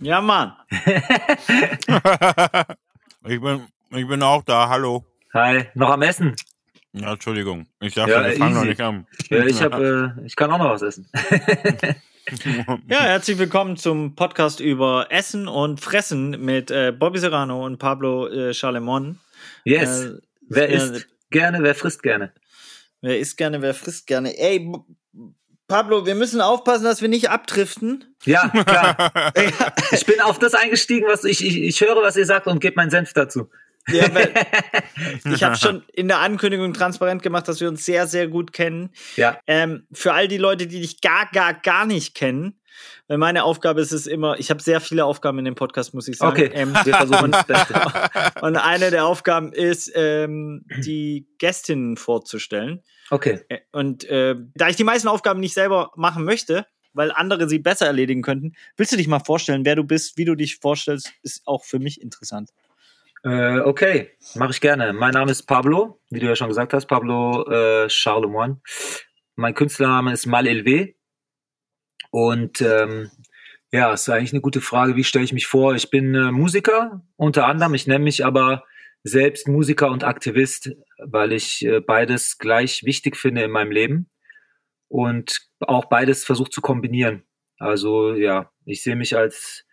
Ja, 0.00 0.20
Mann. 0.20 0.52
ich, 3.26 3.40
bin, 3.40 3.66
ich 3.90 4.06
bin 4.06 4.22
auch 4.22 4.42
da, 4.42 4.68
hallo. 4.68 5.06
Hi, 5.32 5.64
noch 5.74 5.88
am 5.88 6.02
Essen? 6.02 6.36
Ja, 6.92 7.14
Entschuldigung. 7.14 7.66
Ich 7.80 7.94
dachte, 7.94 8.10
ja, 8.10 8.24
wir 8.24 8.32
fangen 8.32 8.54
noch 8.54 8.64
nicht 8.64 8.80
an. 8.80 9.06
Ja, 9.30 9.46
ich, 9.46 9.62
hab, 9.62 9.72
äh, 9.74 10.08
ich 10.24 10.36
kann 10.36 10.52
auch 10.52 10.58
noch 10.58 10.70
was 10.70 10.82
essen. 10.82 11.08
ja, 12.88 13.04
herzlich 13.04 13.38
willkommen 13.38 13.78
zum 13.78 14.14
Podcast 14.14 14.60
über 14.60 15.06
Essen 15.10 15.48
und 15.48 15.80
Fressen 15.80 16.44
mit 16.44 16.70
äh, 16.70 16.92
Bobby 16.92 17.18
Serrano 17.18 17.64
und 17.64 17.78
Pablo 17.78 18.28
äh, 18.28 18.52
Charlemont. 18.52 19.18
Yes. 19.64 20.04
Äh, 20.04 20.18
wer 20.48 20.68
isst 20.68 21.08
gerne, 21.30 21.62
wer 21.62 21.74
frisst 21.74 22.02
gerne? 22.02 22.32
Wer 23.00 23.18
isst 23.18 23.38
gerne, 23.38 23.62
wer 23.62 23.72
frisst 23.72 24.06
gerne? 24.06 24.38
Ey, 24.38 24.70
Pablo, 25.68 26.06
wir 26.06 26.14
müssen 26.14 26.40
aufpassen, 26.40 26.84
dass 26.84 27.02
wir 27.02 27.08
nicht 27.08 27.30
abdriften. 27.30 28.16
Ja, 28.24 28.48
klar. 28.48 29.12
ich 29.90 30.06
bin 30.06 30.20
auf 30.20 30.38
das 30.38 30.54
eingestiegen, 30.54 31.08
was 31.08 31.24
ich, 31.24 31.44
ich, 31.44 31.60
ich 31.60 31.80
höre, 31.80 32.02
was 32.02 32.16
ihr 32.16 32.26
sagt 32.26 32.46
und 32.46 32.60
gebe 32.60 32.76
meinen 32.76 32.90
Senf 32.90 33.12
dazu. 33.12 33.50
Ja, 33.88 34.12
weil 34.14 34.32
ich 35.34 35.42
habe 35.42 35.56
schon 35.56 35.84
in 35.92 36.08
der 36.08 36.18
Ankündigung 36.18 36.72
transparent 36.72 37.22
gemacht, 37.22 37.48
dass 37.48 37.60
wir 37.60 37.68
uns 37.68 37.84
sehr, 37.84 38.06
sehr 38.06 38.28
gut 38.28 38.52
kennen. 38.52 38.90
Ja. 39.16 39.38
Ähm, 39.46 39.86
für 39.92 40.12
all 40.12 40.28
die 40.28 40.38
Leute, 40.38 40.66
die 40.66 40.80
dich 40.80 41.00
gar, 41.00 41.26
gar, 41.32 41.54
gar 41.54 41.86
nicht 41.86 42.14
kennen, 42.14 42.60
weil 43.08 43.18
meine 43.18 43.44
Aufgabe 43.44 43.80
ist 43.80 43.92
es 43.92 44.06
immer, 44.06 44.38
ich 44.38 44.50
habe 44.50 44.62
sehr 44.62 44.80
viele 44.80 45.04
Aufgaben 45.04 45.38
in 45.38 45.44
dem 45.44 45.54
Podcast, 45.54 45.94
muss 45.94 46.08
ich 46.08 46.18
sagen. 46.18 46.32
Okay, 46.32 46.50
ähm, 46.52 46.74
wir 46.84 46.94
versuchen 46.96 47.32
das 47.32 47.46
Beste. 47.46 47.74
Und 48.40 48.56
eine 48.56 48.90
der 48.90 49.06
Aufgaben 49.06 49.52
ist, 49.52 49.90
ähm, 49.94 50.64
die 50.84 51.28
Gästinnen 51.38 51.96
vorzustellen. 51.96 52.82
Okay. 53.10 53.40
Und 53.72 54.04
äh, 54.04 54.34
da 54.54 54.68
ich 54.68 54.76
die 54.76 54.84
meisten 54.84 55.08
Aufgaben 55.08 55.40
nicht 55.40 55.54
selber 55.54 55.92
machen 55.96 56.24
möchte, 56.24 56.66
weil 56.92 57.12
andere 57.12 57.48
sie 57.48 57.58
besser 57.58 57.86
erledigen 57.86 58.22
könnten, 58.22 58.54
willst 58.76 58.92
du 58.92 58.96
dich 58.96 59.06
mal 59.06 59.20
vorstellen, 59.20 59.64
wer 59.64 59.76
du 59.76 59.84
bist, 59.84 60.16
wie 60.16 60.24
du 60.24 60.34
dich 60.34 60.56
vorstellst, 60.56 61.12
ist 61.22 61.46
auch 61.46 61.64
für 61.64 61.78
mich 61.78 62.00
interessant. 62.00 62.50
Äh, 63.22 63.60
okay, 63.60 64.10
mache 64.34 64.50
ich 64.52 64.60
gerne. 64.60 64.92
Mein 64.92 65.12
Name 65.12 65.30
ist 65.30 65.42
Pablo, 65.44 66.00
wie 66.10 66.20
du 66.20 66.26
ja 66.26 66.36
schon 66.36 66.48
gesagt 66.48 66.72
hast, 66.72 66.86
Pablo 66.86 67.44
äh, 67.48 67.88
Charlemagne. 67.90 68.60
Mein 69.34 69.54
Künstlername 69.54 70.12
ist 70.12 70.26
Mal 70.26 70.46
Elve. 70.46 70.94
Und 72.10 72.60
ähm, 72.62 73.10
ja, 73.72 73.92
ist 73.92 74.08
eigentlich 74.08 74.32
eine 74.32 74.40
gute 74.40 74.60
Frage. 74.60 74.96
Wie 74.96 75.04
stelle 75.04 75.24
ich 75.24 75.32
mich 75.32 75.46
vor? 75.46 75.74
Ich 75.74 75.90
bin 75.90 76.14
äh, 76.14 76.30
Musiker 76.30 77.02
unter 77.16 77.46
anderem. 77.46 77.74
Ich 77.74 77.86
nenne 77.86 78.04
mich 78.04 78.24
aber 78.24 78.64
selbst 79.06 79.48
Musiker 79.48 79.90
und 79.90 80.04
Aktivist, 80.04 80.72
weil 80.98 81.32
ich 81.32 81.64
äh, 81.64 81.80
beides 81.80 82.38
gleich 82.38 82.84
wichtig 82.84 83.16
finde 83.16 83.42
in 83.42 83.50
meinem 83.50 83.70
Leben 83.70 84.08
und 84.88 85.48
auch 85.60 85.86
beides 85.86 86.24
versucht 86.24 86.52
zu 86.52 86.60
kombinieren. 86.60 87.24
Also 87.58 88.14
ja, 88.14 88.50
ich 88.64 88.82
sehe 88.82 88.96
mich 88.96 89.16
als 89.16 89.64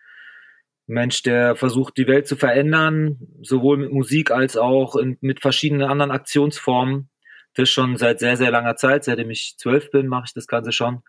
Mensch, 0.85 1.23
der 1.23 1.55
versucht, 1.55 1.97
die 1.97 2.07
Welt 2.07 2.27
zu 2.27 2.35
verändern, 2.35 3.17
sowohl 3.41 3.77
mit 3.77 3.91
Musik 3.91 4.31
als 4.31 4.57
auch 4.57 4.95
in, 4.95 5.17
mit 5.21 5.41
verschiedenen 5.41 5.89
anderen 5.89 6.11
Aktionsformen. 6.11 7.09
Das 7.55 7.69
schon 7.69 7.97
seit 7.97 8.19
sehr, 8.19 8.35
sehr 8.37 8.51
langer 8.51 8.75
Zeit. 8.75 9.03
Seitdem 9.03 9.29
ich 9.29 9.55
zwölf 9.57 9.91
bin, 9.91 10.07
mache 10.07 10.25
ich 10.27 10.33
das 10.33 10.47
Ganze 10.47 10.71
schon. 10.71 11.03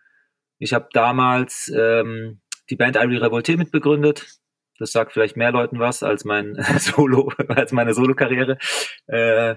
Ich 0.58 0.72
habe 0.72 0.88
damals 0.92 1.72
ähm, 1.74 2.40
die 2.70 2.76
Band 2.76 2.96
Irie 2.96 3.20
Revolte 3.20 3.56
mitbegründet. 3.56 4.38
Das 4.78 4.92
sagt 4.92 5.12
vielleicht 5.12 5.36
mehr 5.36 5.52
Leuten 5.52 5.78
was 5.78 6.02
als 6.02 6.24
mein 6.24 6.56
Solo, 6.78 7.32
als 7.48 7.72
meine 7.72 7.94
Solo-Karriere. 7.94 8.58
Äh, 9.06 9.56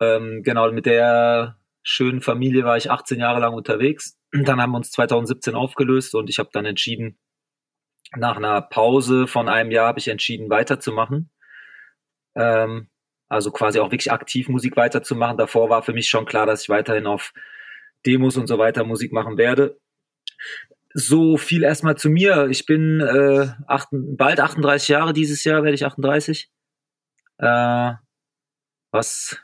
ähm, 0.00 0.42
genau, 0.42 0.70
mit 0.72 0.86
der 0.86 1.56
schönen 1.82 2.20
Familie 2.20 2.64
war 2.64 2.76
ich 2.76 2.90
18 2.90 3.18
Jahre 3.18 3.40
lang 3.40 3.54
unterwegs. 3.54 4.18
Dann 4.32 4.60
haben 4.60 4.72
wir 4.72 4.76
uns 4.76 4.90
2017 4.92 5.54
aufgelöst 5.54 6.14
und 6.14 6.30
ich 6.30 6.38
habe 6.38 6.50
dann 6.52 6.66
entschieden, 6.66 7.18
nach 8.16 8.36
einer 8.36 8.60
Pause 8.60 9.26
von 9.26 9.48
einem 9.48 9.70
Jahr 9.70 9.86
habe 9.86 9.98
ich 9.98 10.08
entschieden, 10.08 10.50
weiterzumachen. 10.50 11.30
Ähm, 12.34 12.88
also 13.28 13.52
quasi 13.52 13.78
auch 13.78 13.92
wirklich 13.92 14.10
aktiv 14.10 14.48
Musik 14.48 14.76
weiterzumachen. 14.76 15.36
Davor 15.36 15.70
war 15.70 15.82
für 15.82 15.92
mich 15.92 16.08
schon 16.08 16.26
klar, 16.26 16.46
dass 16.46 16.62
ich 16.62 16.68
weiterhin 16.68 17.06
auf 17.06 17.32
Demos 18.04 18.36
und 18.36 18.48
so 18.48 18.58
weiter 18.58 18.84
Musik 18.84 19.12
machen 19.12 19.36
werde. 19.38 19.78
So 20.92 21.36
viel 21.36 21.62
erstmal 21.62 21.96
zu 21.96 22.10
mir. 22.10 22.48
Ich 22.50 22.66
bin 22.66 23.00
äh, 23.00 23.48
acht, 23.66 23.88
bald 23.92 24.40
38 24.40 24.88
Jahre 24.88 25.12
dieses 25.12 25.44
Jahr, 25.44 25.62
werde 25.62 25.74
ich 25.74 25.84
38. 25.84 26.50
Äh, 27.38 27.92
was 28.90 29.40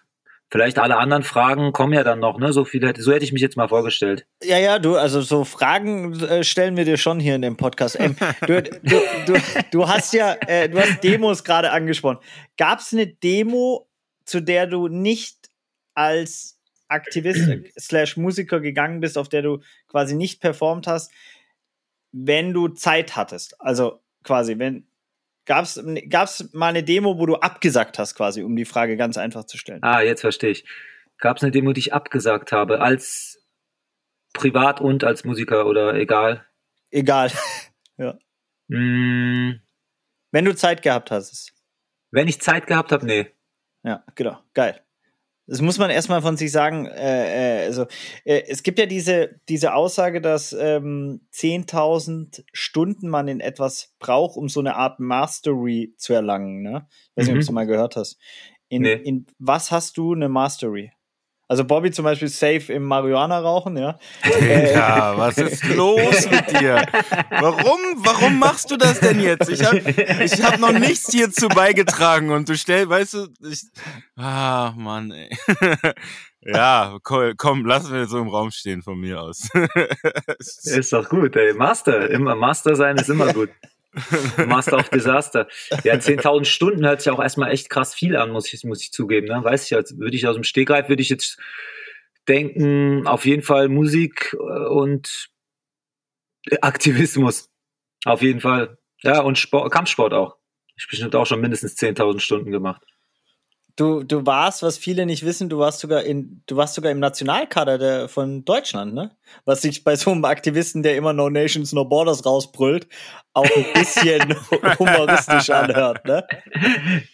vielleicht 0.51 0.79
alle 0.79 0.97
anderen 0.97 1.23
Fragen 1.23 1.73
kommen 1.73 1.93
ja 1.93 2.05
dann 2.05 2.21
noch, 2.21 2.39
ne? 2.39 2.53
So 2.53 2.65
viel 2.65 2.87
hätte, 2.87 3.03
so 3.03 3.13
hätte 3.13 3.25
ich 3.25 3.33
mich 3.33 3.43
jetzt 3.43 3.57
mal 3.57 3.69
vorgestellt. 3.69 4.27
Ja, 4.43 4.59
ja, 4.59 4.79
du, 4.79 4.97
also 4.97 5.21
so 5.21 5.45
Fragen 5.45 6.19
äh, 6.21 6.45
stellen 6.45 6.77
wir 6.77 6.85
dir 6.85 6.97
schon 6.97 7.21
hier 7.21 7.35
in 7.35 7.43
dem 7.43 7.57
Podcast. 7.57 7.99
Ähm, 7.99 8.17
du, 8.47 8.63
du, 8.63 9.01
du, 9.27 9.35
du, 9.71 9.89
hast 9.89 10.15
ja, 10.15 10.37
äh, 10.47 10.69
du 10.69 10.79
hast 10.79 11.03
Demos 11.03 11.45
gerade 11.45 11.71
angesprochen. 11.71 12.19
Gab 12.57 12.81
es 12.81 12.93
eine 12.93 13.07
Demo, 13.07 13.89
zu 14.25 14.41
der 14.41 14.67
du 14.67 14.89
nicht 14.89 15.51
als 15.95 16.59
Aktivist 16.89 17.49
slash 17.79 18.17
Musiker 18.17 18.61
gegangen 18.61 19.01
bist, 19.01 19.19
auf 19.19 19.29
der 19.29 19.43
du 19.43 19.61
quasi 19.89 20.15
nicht 20.15 20.41
performt 20.41 20.87
hast, 20.87 21.11
wenn 22.13 22.53
du 22.53 22.69
Zeit 22.69 23.17
hattest? 23.17 23.61
Also 23.61 24.01
quasi, 24.23 24.59
wenn 24.59 24.87
Gab's 25.47 25.81
gab's 26.09 26.53
mal 26.53 26.69
eine 26.69 26.83
Demo, 26.83 27.19
wo 27.19 27.27
du 27.27 27.37
abgesagt 27.37 28.01
hast, 28.01 28.17
quasi, 28.17 28.43
um 28.43 28.57
die 28.57 28.65
Frage 28.65 28.97
ganz 28.97 29.17
einfach 29.17 29.45
zu 29.45 29.57
stellen? 29.57 29.83
Ah, 29.83 30.03
jetzt 30.03 30.21
verstehe 30.21 30.51
ich. 30.51 30.65
Gab 31.19 31.37
es 31.37 31.45
eine 31.45 31.53
Demo, 31.53 31.73
die 31.73 31.81
ich 31.81 31.95
abgesagt 31.95 32.51
habe, 32.51 32.81
als 32.81 33.41
privat 34.35 34.81
und 34.81 35.05
als 35.05 35.25
Musiker 35.25 35.67
oder 35.67 35.95
egal? 35.95 36.45
Egal. 36.91 37.31
ja. 37.97 38.19
Mm. 38.67 39.61
Wenn 40.33 40.45
du 40.45 40.55
Zeit 40.55 40.83
gehabt 40.83 41.13
hast. 41.13 41.53
Wenn 42.11 42.27
ich 42.27 42.41
Zeit 42.41 42.67
gehabt 42.67 42.91
habe, 42.91 43.07
nee. 43.07 43.31
Ja, 43.85 44.05
genau. 44.17 44.39
Geil. 44.53 44.83
Das 45.47 45.61
muss 45.61 45.79
man 45.79 45.91
erstmal 45.91 46.23
von 46.23 46.37
sich 46.37 46.51
sagen. 46.51 46.87
Äh, 46.87 47.63
äh, 47.63 47.67
also, 47.67 47.87
äh, 48.25 48.43
es 48.49 48.63
gibt 48.63 48.79
ja 48.79 48.87
diese, 48.87 49.41
diese 49.49 49.75
Aussage, 49.75 50.21
dass 50.21 50.53
ähm, 50.53 51.21
10.000 51.33 52.45
Stunden 52.53 53.09
man 53.09 53.29
in 53.29 53.41
etwas 53.41 53.95
braucht, 54.01 54.37
um 54.37 54.49
so 54.49 54.61
eine 54.61 54.75
Art 54.75 54.99
Mastery 54.99 55.95
zu 55.97 56.15
erlangen. 56.15 56.63
Ne? 56.63 56.87
Ich 57.15 57.17
weiß 57.17 57.27
nicht, 57.29 57.37
ob 57.37 57.47
du 57.47 57.53
mhm. 57.53 57.55
mal 57.55 57.67
gehört 57.67 57.97
hast. 57.97 58.19
In, 58.69 58.83
nee. 58.83 58.95
in 58.95 59.27
was 59.39 59.71
hast 59.71 59.97
du 59.97 60.15
eine 60.15 60.29
Mastery? 60.29 60.91
Also 61.49 61.65
Bobby 61.65 61.93
zum 61.93 62.05
Beispiel 62.05 62.29
safe 62.29 62.73
im 62.73 62.85
Marihuana 62.85 63.39
rauchen, 63.39 63.77
ja. 63.77 63.99
Ja, 64.41 65.15
was 65.17 65.39
ist 65.39 65.65
los 65.65 66.29
mit 66.29 66.61
dir? 66.61 66.85
Warum, 67.31 67.79
warum 67.99 68.39
machst 68.39 68.71
du 68.73 68.77
das 68.77 68.99
denn 68.99 69.21
jetzt? 69.21 69.49
Ich 69.49 69.65
habe 69.65 69.79
ich 69.79 70.43
hab 70.43 70.59
noch 70.59 70.73
nichts 70.73 71.13
hierzu 71.13 71.47
beigetragen 71.49 72.31
und 72.31 72.49
du 72.49 72.57
stellst, 72.57 72.89
weißt 72.89 73.15
du, 73.15 73.29
ich, 73.49 73.63
ah, 74.17 74.73
Mann, 74.77 75.13
ey. 75.13 75.31
Ja, 76.49 76.99
komm, 77.03 77.33
komm, 77.37 77.67
lassen 77.67 77.93
wir 77.93 78.07
so 78.07 78.19
im 78.19 78.29
Raum 78.29 78.53
stehen 78.53 78.81
von 78.81 79.01
mir 79.01 79.21
aus. 79.21 79.49
ist 80.39 80.93
doch 80.93 81.09
gut, 81.09 81.35
ey. 81.35 81.55
Master, 81.55 82.09
immer 82.09 82.37
Master 82.37 82.77
sein 82.77 82.97
ist 82.97 83.09
immer 83.09 83.33
gut. 83.33 83.51
Master 84.47 84.79
of 84.79 84.89
Disaster. 84.91 85.49
Ja, 85.85 85.95
10.000 85.95 86.45
Stunden 86.45 86.87
hört 86.87 87.03
sich 87.03 87.11
auch 87.11 87.21
erstmal 87.21 87.51
echt 87.51 87.71
krass 87.71 87.95
viel 87.95 88.17
an, 88.17 88.31
muss 88.31 88.53
ich, 88.53 88.63
muss 88.65 88.83
ich 88.83 88.93
zugeben. 88.93 89.27
Ne? 89.27 89.43
Weiß 89.43 89.67
ich, 89.67 89.75
als 89.75 89.99
würde 89.99 90.17
ich 90.17 90.27
aus 90.27 90.35
dem 90.35 90.45
Stegreif, 90.45 90.89
würde 90.89 91.03
ich 91.03 91.09
jetzt 91.09 91.39
denken, 92.29 93.07
auf 93.07 93.25
jeden 93.25 93.43
Fall 93.43 93.69
Musik 93.69 94.37
äh, 94.39 94.67
und 94.67 95.29
Aktivismus. 96.61 97.51
Auf 98.05 98.23
jeden 98.23 98.41
Fall. 98.41 98.79
Ja, 99.03 99.21
und 99.21 99.39
Sport, 99.39 99.73
Kampfsport 99.73 100.13
auch. 100.13 100.37
Ich 100.77 100.87
bestimmt 100.89 101.15
auch 101.17 101.27
schon 101.27 101.41
mindestens 101.41 101.77
10.000 101.77 102.21
Stunden 102.21 102.51
gemacht. 102.51 102.83
Du, 103.77 104.03
du 104.03 104.25
warst, 104.25 104.63
was 104.63 104.79
viele 104.79 105.05
nicht 105.05 105.23
wissen, 105.27 105.51
du 105.51 105.59
warst 105.59 105.81
sogar 105.81 106.03
in, 106.03 106.43
du 106.47 106.57
warst 106.57 106.75
sogar 106.75 106.91
im 106.91 106.99
Nationalkader 106.99 107.77
der, 107.77 108.09
von 108.09 108.43
Deutschland, 108.43 108.95
ne? 108.95 109.11
Was 109.45 109.61
sich 109.61 109.85
bei 109.85 109.97
so 109.97 110.13
einem 110.13 110.25
Aktivisten, 110.25 110.83
der 110.83 110.97
immer 110.97 111.13
No 111.13 111.29
Nations, 111.29 111.75
No 111.75 111.85
Borders 111.85 112.25
rausbrüllt, 112.25 112.89
auch 113.35 113.45
ein 113.45 113.67
bisschen 113.75 114.35
humoristisch 114.79 115.51
anhört, 115.51 116.07
ne? 116.07 116.27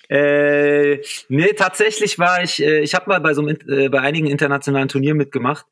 Äh, 0.08 1.02
nee, 1.28 1.52
tatsächlich 1.54 2.20
war 2.20 2.44
ich, 2.44 2.62
äh, 2.62 2.78
ich 2.78 2.94
habe 2.94 3.10
mal 3.10 3.20
bei 3.20 3.34
so 3.34 3.42
einem, 3.42 3.58
äh, 3.66 3.88
bei 3.88 4.00
einigen 4.00 4.28
internationalen 4.28 4.86
Turnieren 4.86 5.16
mitgemacht, 5.16 5.66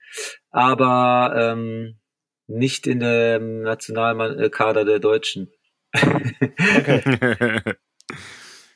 aber 0.51 1.35
ähm, 1.37 2.01
nicht 2.49 2.89
in 2.89 2.99
dem 2.99 3.63
Nationalkader 3.63 4.85
der 4.85 4.99
Deutschen. 4.99 5.53
okay. 5.95 7.75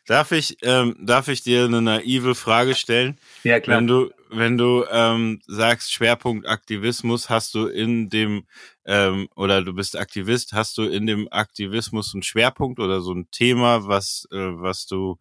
Darf 0.06 0.32
ich, 0.32 0.58
ähm, 0.62 0.96
darf 1.00 1.28
ich 1.28 1.42
dir 1.42 1.64
eine 1.64 1.80
naive 1.80 2.34
Frage 2.34 2.74
stellen? 2.74 3.18
Ja, 3.42 3.58
klar. 3.60 3.78
Wenn 3.78 3.86
du, 3.86 4.10
wenn 4.30 4.58
du 4.58 4.84
ähm, 4.90 5.40
sagst 5.46 5.92
Schwerpunkt 5.92 6.46
Aktivismus, 6.46 7.30
hast 7.30 7.54
du 7.54 7.66
in 7.66 8.10
dem, 8.10 8.46
ähm, 8.84 9.28
oder 9.34 9.62
du 9.62 9.72
bist 9.72 9.96
Aktivist, 9.96 10.52
hast 10.52 10.76
du 10.76 10.82
in 10.82 11.06
dem 11.06 11.28
Aktivismus 11.30 12.12
einen 12.14 12.22
Schwerpunkt 12.22 12.80
oder 12.80 13.00
so 13.00 13.12
ein 13.12 13.30
Thema, 13.30 13.86
was, 13.86 14.28
äh, 14.30 14.36
was 14.36 14.86
du 14.86 15.18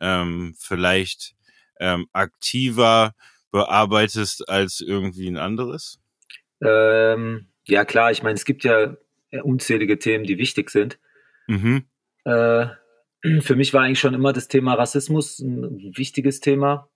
ähm, 0.00 0.54
vielleicht 0.58 1.34
ähm, 1.80 2.06
aktiver 2.12 3.14
bearbeitest 3.50 4.48
als 4.48 4.80
irgendwie 4.80 5.28
ein 5.28 5.38
anderes? 5.38 5.98
Ähm, 6.62 7.48
ja, 7.64 7.84
klar, 7.84 8.12
ich 8.12 8.22
meine, 8.22 8.34
es 8.34 8.44
gibt 8.44 8.62
ja 8.62 8.96
unzählige 9.42 9.98
Themen, 9.98 10.24
die 10.24 10.38
wichtig 10.38 10.70
sind. 10.70 10.98
Mhm. 11.48 11.84
Äh, 12.24 12.66
für 13.40 13.56
mich 13.56 13.74
war 13.74 13.82
eigentlich 13.82 14.00
schon 14.00 14.14
immer 14.14 14.32
das 14.32 14.48
Thema 14.48 14.74
Rassismus 14.74 15.38
ein 15.40 15.96
wichtiges 15.96 16.40
Thema. 16.40 16.88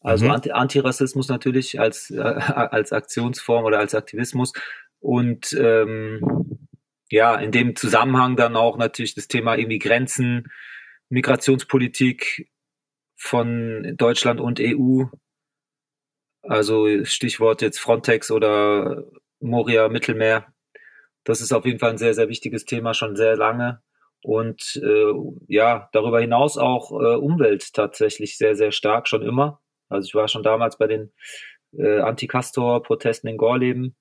Also 0.00 0.26
mhm. 0.26 0.32
Antirassismus 0.50 1.28
natürlich 1.28 1.78
als, 1.78 2.10
äh, 2.10 2.18
als 2.20 2.92
Aktionsform 2.92 3.64
oder 3.64 3.78
als 3.78 3.94
Aktivismus. 3.94 4.52
Und 4.98 5.52
ähm, 5.52 6.68
ja, 7.10 7.36
in 7.36 7.52
dem 7.52 7.76
Zusammenhang 7.76 8.36
dann 8.36 8.56
auch 8.56 8.78
natürlich 8.78 9.14
das 9.14 9.28
Thema 9.28 9.56
irgendwie 9.56 9.78
Grenzen, 9.78 10.50
Migrationspolitik 11.08 12.50
von 13.16 13.94
Deutschland 13.96 14.40
und 14.40 14.60
EU. 14.60 15.04
Also 16.42 17.04
Stichwort 17.04 17.62
jetzt 17.62 17.78
Frontex 17.78 18.30
oder 18.30 19.04
Moria 19.38 19.88
Mittelmeer. 19.88 20.52
Das 21.22 21.40
ist 21.40 21.52
auf 21.52 21.64
jeden 21.66 21.78
Fall 21.78 21.90
ein 21.90 21.98
sehr, 21.98 22.14
sehr 22.14 22.28
wichtiges 22.28 22.64
Thema, 22.64 22.94
schon 22.94 23.14
sehr 23.14 23.36
lange 23.36 23.82
und 24.22 24.80
äh, 24.82 25.12
ja, 25.48 25.88
darüber 25.92 26.20
hinaus 26.20 26.58
auch 26.58 26.92
äh, 26.92 27.16
Umwelt 27.16 27.74
tatsächlich 27.74 28.38
sehr, 28.38 28.54
sehr 28.56 28.72
stark, 28.72 29.08
schon 29.08 29.22
immer. 29.22 29.60
Also 29.88 30.06
ich 30.06 30.14
war 30.14 30.28
schon 30.28 30.42
damals 30.42 30.78
bei 30.78 30.86
den 30.86 31.12
äh, 31.72 32.00
Anti-Castor-Protesten 32.00 33.28
in 33.28 33.36
Gorleben 33.36 33.96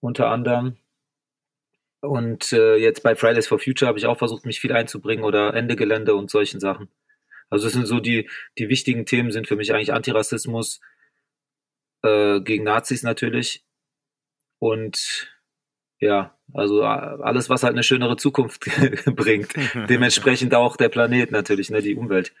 unter 0.00 0.28
anderem. 0.28 0.76
Und 2.00 2.52
äh, 2.52 2.76
jetzt 2.76 3.02
bei 3.02 3.16
Fridays 3.16 3.48
for 3.48 3.58
Future 3.58 3.88
habe 3.88 3.98
ich 3.98 4.06
auch 4.06 4.18
versucht, 4.18 4.46
mich 4.46 4.60
viel 4.60 4.72
einzubringen 4.72 5.24
oder 5.24 5.54
Ende 5.54 5.76
Gelände 5.76 6.14
und 6.14 6.30
solchen 6.30 6.60
Sachen. 6.60 6.88
Also 7.50 7.66
es 7.66 7.72
sind 7.72 7.86
so 7.86 8.00
die, 8.00 8.28
die 8.58 8.68
wichtigen 8.68 9.06
Themen 9.06 9.32
sind 9.32 9.48
für 9.48 9.56
mich 9.56 9.72
eigentlich 9.72 9.92
Antirassismus 9.92 10.80
äh, 12.02 12.40
gegen 12.40 12.64
Nazis 12.64 13.02
natürlich 13.02 13.64
und 14.58 15.35
ja, 16.00 16.34
also 16.52 16.82
alles, 16.82 17.50
was 17.50 17.62
halt 17.62 17.74
eine 17.74 17.82
schönere 17.82 18.16
Zukunft 18.16 18.66
bringt. 19.16 19.52
Dementsprechend 19.88 20.54
auch 20.54 20.76
der 20.76 20.88
Planet 20.88 21.30
natürlich, 21.30 21.70
ne, 21.70 21.82
die 21.82 21.96
Umwelt. 21.96 22.32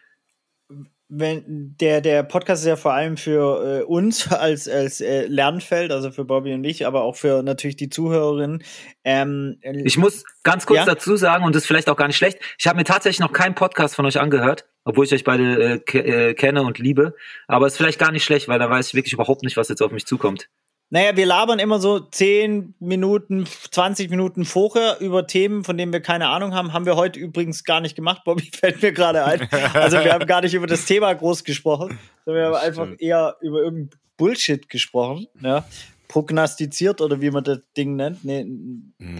Wenn 1.08 1.76
der 1.80 2.00
der 2.00 2.24
Podcast 2.24 2.62
ist 2.62 2.68
ja 2.68 2.74
vor 2.74 2.92
allem 2.92 3.16
für 3.16 3.80
äh, 3.80 3.82
uns 3.84 4.32
als 4.32 4.68
als 4.68 5.00
äh, 5.00 5.26
Lernfeld, 5.26 5.92
also 5.92 6.10
für 6.10 6.24
Bobby 6.24 6.52
und 6.52 6.62
mich, 6.62 6.84
aber 6.84 7.02
auch 7.02 7.14
für 7.14 7.42
natürlich 7.44 7.76
die 7.76 7.88
Zuhörerinnen. 7.88 8.64
Ähm, 9.04 9.58
ich 9.62 9.98
muss 9.98 10.24
ganz 10.42 10.66
kurz 10.66 10.78
ja? 10.78 10.84
dazu 10.84 11.16
sagen 11.16 11.44
und 11.44 11.54
das 11.54 11.62
ist 11.62 11.68
vielleicht 11.68 11.88
auch 11.88 11.96
gar 11.96 12.08
nicht 12.08 12.16
schlecht. 12.16 12.38
Ich 12.58 12.66
habe 12.66 12.76
mir 12.76 12.84
tatsächlich 12.84 13.20
noch 13.20 13.32
keinen 13.32 13.54
Podcast 13.54 13.94
von 13.94 14.04
euch 14.04 14.18
angehört, 14.18 14.66
obwohl 14.84 15.04
ich 15.04 15.14
euch 15.14 15.22
beide 15.22 15.80
äh, 15.92 15.98
äh, 15.98 16.34
kenne 16.34 16.62
und 16.62 16.78
liebe. 16.78 17.14
Aber 17.46 17.66
es 17.66 17.74
ist 17.74 17.78
vielleicht 17.78 18.00
gar 18.00 18.10
nicht 18.10 18.24
schlecht, 18.24 18.48
weil 18.48 18.58
da 18.58 18.68
weiß 18.68 18.88
ich 18.88 18.94
wirklich 18.94 19.12
überhaupt 19.12 19.44
nicht, 19.44 19.56
was 19.56 19.68
jetzt 19.68 19.82
auf 19.82 19.92
mich 19.92 20.06
zukommt. 20.06 20.48
Naja, 20.88 21.16
wir 21.16 21.26
labern 21.26 21.58
immer 21.58 21.80
so 21.80 21.98
10 21.98 22.74
Minuten, 22.78 23.44
20 23.46 24.08
Minuten 24.08 24.44
vorher 24.44 24.98
über 25.00 25.26
Themen, 25.26 25.64
von 25.64 25.76
denen 25.76 25.92
wir 25.92 26.00
keine 26.00 26.28
Ahnung 26.28 26.54
haben. 26.54 26.72
Haben 26.72 26.86
wir 26.86 26.94
heute 26.94 27.18
übrigens 27.18 27.64
gar 27.64 27.80
nicht 27.80 27.96
gemacht. 27.96 28.22
Bobby 28.24 28.48
fällt 28.54 28.82
mir 28.82 28.92
gerade 28.92 29.24
ein. 29.24 29.48
Also 29.74 29.98
wir 29.98 30.12
haben 30.12 30.26
gar 30.26 30.42
nicht 30.42 30.54
über 30.54 30.68
das 30.68 30.84
Thema 30.84 31.12
groß 31.12 31.42
gesprochen, 31.42 31.98
sondern 32.24 32.42
wir 32.42 32.46
haben 32.46 32.64
einfach 32.64 32.88
eher 32.98 33.36
über 33.40 33.62
irgendein 33.62 33.98
Bullshit 34.16 34.68
gesprochen. 34.68 35.26
Ja. 35.40 35.64
Prognostiziert 36.08 37.00
oder 37.00 37.20
wie 37.20 37.30
man 37.30 37.44
das 37.44 37.58
Ding 37.76 37.96
nennt. 37.96 38.24
Nee, 38.24 38.46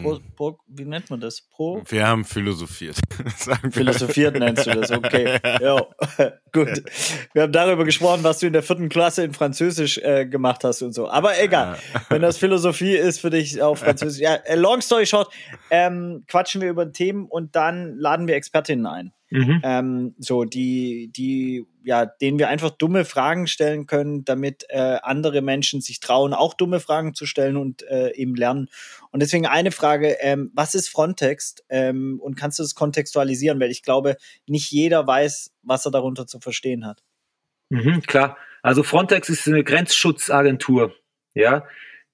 pro, 0.03 0.19
pro, 0.37 0.59
wie 0.67 0.85
nennt 0.85 1.11
man 1.11 1.21
das? 1.21 1.41
Pro? 1.41 1.83
Wir 1.89 2.07
haben 2.07 2.25
philosophiert. 2.25 2.97
philosophiert 3.71 4.39
nennst 4.39 4.67
du 4.67 4.71
das, 4.71 4.91
okay. 4.91 5.39
ja, 5.61 5.87
gut. 6.53 6.83
Wir 7.33 7.43
haben 7.43 7.53
darüber 7.53 7.85
gesprochen, 7.85 8.23
was 8.23 8.39
du 8.39 8.47
in 8.47 8.53
der 8.53 8.63
vierten 8.63 8.89
Klasse 8.89 9.25
in 9.25 9.33
Französisch 9.33 9.99
äh, 9.99 10.27
gemacht 10.27 10.65
hast 10.65 10.83
und 10.83 10.93
so. 10.93 11.09
Aber 11.09 11.41
egal, 11.41 11.79
wenn 12.09 12.23
das 12.23 12.39
Philosophie 12.39 12.95
ist 12.95 13.21
für 13.21 13.31
dich 13.31 13.61
auf 13.63 13.81
Französisch. 13.81 14.21
Ja, 14.21 14.35
äh, 14.35 14.57
long 14.57 14.81
story 14.81 15.07
short, 15.07 15.33
ähm, 15.71 16.25
quatschen 16.29 16.61
wir 16.61 16.71
über 16.71 16.93
Themen 16.93 17.27
und 17.27 17.57
dann 17.57 17.97
laden 17.99 18.27
wir 18.29 18.37
Expertinnen 18.37 18.87
ein. 18.87 19.13
Mhm. 19.31 19.61
Ähm, 19.65 20.15
so, 20.19 20.45
die, 20.45 21.11
die, 21.15 21.67
ja, 21.83 22.07
denen 22.07 22.39
wir 22.39 22.49
einfach 22.49 22.71
dumme 22.71 23.05
Fragen 23.05 23.49
stellen 23.49 23.87
können, 23.87 24.25
damit 24.25 24.65
äh, 24.69 24.99
andere 25.03 25.43
Menschen 25.43 25.81
sich 25.81 25.99
trauen, 25.99 26.33
auch 26.33 26.55
dumme 26.55 26.79
Fragen 26.79 27.15
zu 27.15 27.27
stellen 27.27 27.57
und 27.57 27.83
äh, 27.89 28.13
eben 28.15 28.37
lernen. 28.37 28.69
Und 29.11 29.21
deswegen 29.21 29.47
eine 29.47 29.73
Frage, 29.73 30.17
ähm, 30.21 30.53
was 30.55 30.75
ist 30.75 30.89
Frontext? 30.89 31.65
Ähm, 31.69 32.21
und 32.23 32.37
kannst 32.37 32.59
du 32.59 32.63
das 32.63 32.77
kontextualisieren? 32.77 33.59
Weil 33.59 33.71
ich 33.71 33.83
glaube, 33.83 34.17
nicht 34.47 34.71
jeder 34.71 35.07
weiß, 35.07 35.53
was 35.63 35.85
er 35.85 35.91
darunter 35.91 36.27
zu 36.27 36.39
verstehen 36.39 36.87
hat. 36.87 37.03
Mhm, 37.71 38.03
klar. 38.03 38.37
Also 38.63 38.85
Frontex 38.85 39.29
ist 39.29 39.47
eine 39.49 39.65
Grenzschutzagentur, 39.65 40.95
ja, 41.35 41.65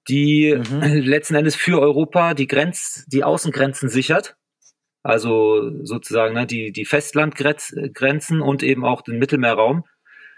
die 0.07 0.55
mhm. 0.55 0.81
letzten 0.81 1.35
Endes 1.35 1.55
für 1.55 1.79
Europa 1.79 2.33
die 2.33 2.47
Grenz, 2.47 3.05
die 3.07 3.23
Außengrenzen 3.23 3.89
sichert 3.89 4.35
also 5.03 5.69
sozusagen 5.83 6.33
ne, 6.33 6.47
die, 6.47 6.71
die 6.71 6.85
Festlandgrenzen 6.85 8.41
und 8.41 8.63
eben 8.63 8.85
auch 8.85 9.01
den 9.01 9.19
Mittelmeerraum. 9.19 9.83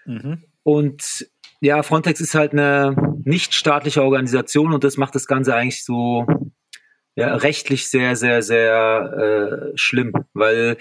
Mhm. 0.06 0.44
Und 0.64 1.30
ja, 1.62 1.84
Frontex 1.84 2.20
ist 2.20 2.36
halt 2.36 2.52
eine 2.52 2.96
nichtstaatliche 3.24 4.04
Organisation 4.04 4.74
und 4.74 4.84
das 4.84 4.98
macht 4.98 5.16
das 5.16 5.28
Ganze 5.28 5.56
eigentlich 5.56 5.86
so 5.86 6.26
ja, 7.16 7.34
rechtlich 7.36 7.90
sehr, 7.90 8.16
sehr, 8.16 8.42
sehr 8.42 9.72
äh, 9.74 9.78
schlimm, 9.78 10.12
weil 10.34 10.78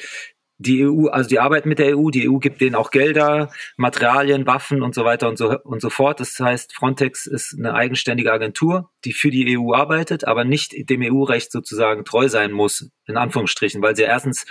die 0.66 0.86
EU, 0.86 1.06
also 1.06 1.28
die 1.28 1.38
arbeiten 1.38 1.68
mit 1.68 1.78
der 1.78 1.96
EU, 1.96 2.10
die 2.10 2.28
EU 2.28 2.38
gibt 2.38 2.60
denen 2.60 2.74
auch 2.74 2.90
Gelder, 2.90 3.50
Materialien, 3.76 4.46
Waffen 4.46 4.82
und 4.82 4.94
so 4.94 5.04
weiter 5.04 5.28
und 5.28 5.38
so 5.38 5.58
und 5.60 5.80
so 5.80 5.90
fort. 5.90 6.20
Das 6.20 6.38
heißt, 6.38 6.74
Frontex 6.74 7.26
ist 7.26 7.54
eine 7.58 7.74
eigenständige 7.74 8.32
Agentur, 8.32 8.90
die 9.04 9.12
für 9.12 9.30
die 9.30 9.56
EU 9.58 9.74
arbeitet, 9.74 10.26
aber 10.26 10.44
nicht 10.44 10.88
dem 10.90 11.02
EU-Recht 11.02 11.52
sozusagen 11.52 12.04
treu 12.04 12.28
sein 12.28 12.52
muss, 12.52 12.90
in 13.06 13.16
Anführungsstrichen, 13.16 13.82
weil 13.82 13.96
sie 13.96 14.02
erstens 14.02 14.46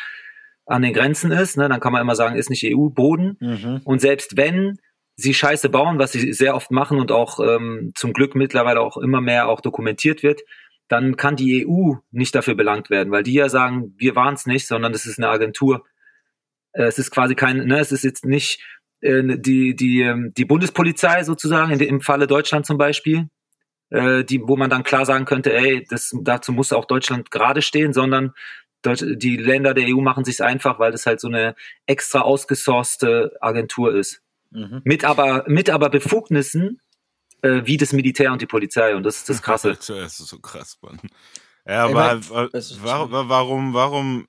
an 0.65 0.82
den 0.82 0.93
Grenzen 0.93 1.32
ist, 1.32 1.58
ne, 1.58 1.67
dann 1.67 1.80
kann 1.80 1.91
man 1.91 2.02
immer 2.02 2.15
sagen, 2.15 2.36
ist 2.36 2.49
nicht 2.49 2.63
EU-Boden. 2.65 3.38
Mhm. 3.39 3.82
Und 3.84 3.99
selbst 3.99 4.38
wenn 4.38 4.80
sie 5.15 5.34
Scheiße 5.34 5.69
bauen, 5.69 5.99
was 5.99 6.13
sie 6.13 6.34
sehr 6.34 6.56
oft 6.56 6.71
machen 6.71 6.99
und 6.99 7.12
auch 7.12 7.39
ähm, 7.39 7.91
zum 7.95 8.13
Glück 8.13 8.36
mittlerweile 8.36 8.82
auch 8.82 8.97
immer 8.97 9.21
mehr 9.21 9.49
auch 9.49 9.62
dokumentiert 9.62 10.23
wird, 10.23 10.41
dann 10.88 11.17
kann 11.17 11.36
die 11.36 11.65
EU 11.67 11.95
nicht 12.12 12.36
dafür 12.36 12.56
belangt 12.56 12.89
werden, 12.89 13.12
weil 13.12 13.23
die 13.23 13.34
ja 13.34 13.49
sagen, 13.49 13.93
wir 13.97 14.15
waren 14.15 14.36
es 14.36 14.45
nicht, 14.45 14.67
sondern 14.67 14.93
es 14.93 15.06
ist 15.06 15.17
eine 15.17 15.30
Agentur. 15.30 15.84
Äh, 16.73 16.83
es 16.83 16.99
ist 16.99 17.12
quasi 17.12 17.36
kein, 17.36 17.65
ne, 17.65 17.79
es 17.79 17.91
ist 17.91 18.03
jetzt 18.03 18.25
nicht 18.25 18.62
äh, 19.01 19.38
die, 19.38 19.75
die, 19.75 20.01
ähm, 20.01 20.33
die 20.36 20.45
Bundespolizei 20.45 21.23
sozusagen, 21.23 21.71
in, 21.71 21.79
im 21.79 22.01
Falle 22.01 22.27
Deutschland 22.27 22.65
zum 22.65 22.77
Beispiel, 22.77 23.29
äh, 23.89 24.23
die, 24.23 24.41
wo 24.41 24.57
man 24.57 24.69
dann 24.69 24.83
klar 24.83 25.05
sagen 25.05 25.25
könnte, 25.25 25.53
ey, 25.53 25.86
das, 25.89 26.15
dazu 26.21 26.51
muss 26.51 26.73
auch 26.73 26.86
Deutschland 26.86 27.31
gerade 27.31 27.62
stehen, 27.62 27.93
sondern 27.93 28.33
die 28.86 29.38
Länder 29.38 29.73
der 29.73 29.88
EU 29.88 30.01
machen 30.01 30.25
sich 30.25 30.43
einfach, 30.43 30.77
weil 30.77 30.91
das 30.91 31.05
halt 31.05 31.21
so 31.21 31.29
eine 31.29 31.55
extra 31.86 32.19
ausgesourcete 32.19 33.31
Agentur 33.39 33.95
ist. 33.95 34.21
Mhm. 34.51 34.81
Mit 34.83 35.05
aber, 35.05 35.45
mit 35.47 35.69
aber 35.69 35.89
Befugnissen, 35.89 36.81
äh, 37.41 37.62
wie 37.65 37.77
das 37.77 37.93
Militär 37.93 38.31
und 38.31 38.41
die 38.41 38.45
Polizei. 38.45 38.95
Und 38.95 39.03
das 39.03 39.17
ist 39.17 39.29
das 39.29 39.41
Krasse. 39.41 39.69
das 39.88 39.89
ist 39.89 40.27
so 40.27 40.39
krass, 40.39 40.77
Mann. 40.81 40.99
Ja, 41.65 41.86
aber 41.86 42.19
warum, 42.29 43.29
warum, 43.29 43.73
warum 43.73 44.27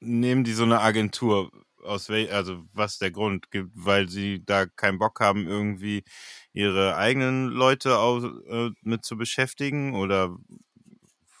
nehmen 0.00 0.42
die 0.42 0.52
so 0.52 0.62
eine 0.62 0.80
Agentur? 0.80 1.50
Aus 1.82 2.08
wel 2.08 2.30
also 2.30 2.64
was 2.72 2.98
der 2.98 3.10
Grund 3.10 3.50
gibt, 3.50 3.70
weil 3.74 4.08
sie 4.08 4.44
da 4.44 4.66
keinen 4.66 4.98
Bock 4.98 5.20
haben, 5.20 5.46
irgendwie 5.46 6.04
ihre 6.52 6.96
eigenen 6.96 7.48
Leute 7.48 7.98
auch, 7.98 8.22
äh, 8.22 8.70
mit 8.82 9.04
zu 9.04 9.16
beschäftigen 9.16 9.94
oder 9.94 10.36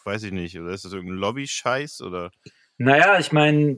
weiß 0.04 0.24
ich 0.24 0.32
nicht, 0.32 0.58
oder 0.58 0.70
ist 0.70 0.84
das 0.84 0.92
irgendein 0.92 1.18
Lobby-Scheiß 1.18 2.00
oder? 2.02 2.30
Naja, 2.78 3.18
ich 3.20 3.30
meine, 3.30 3.76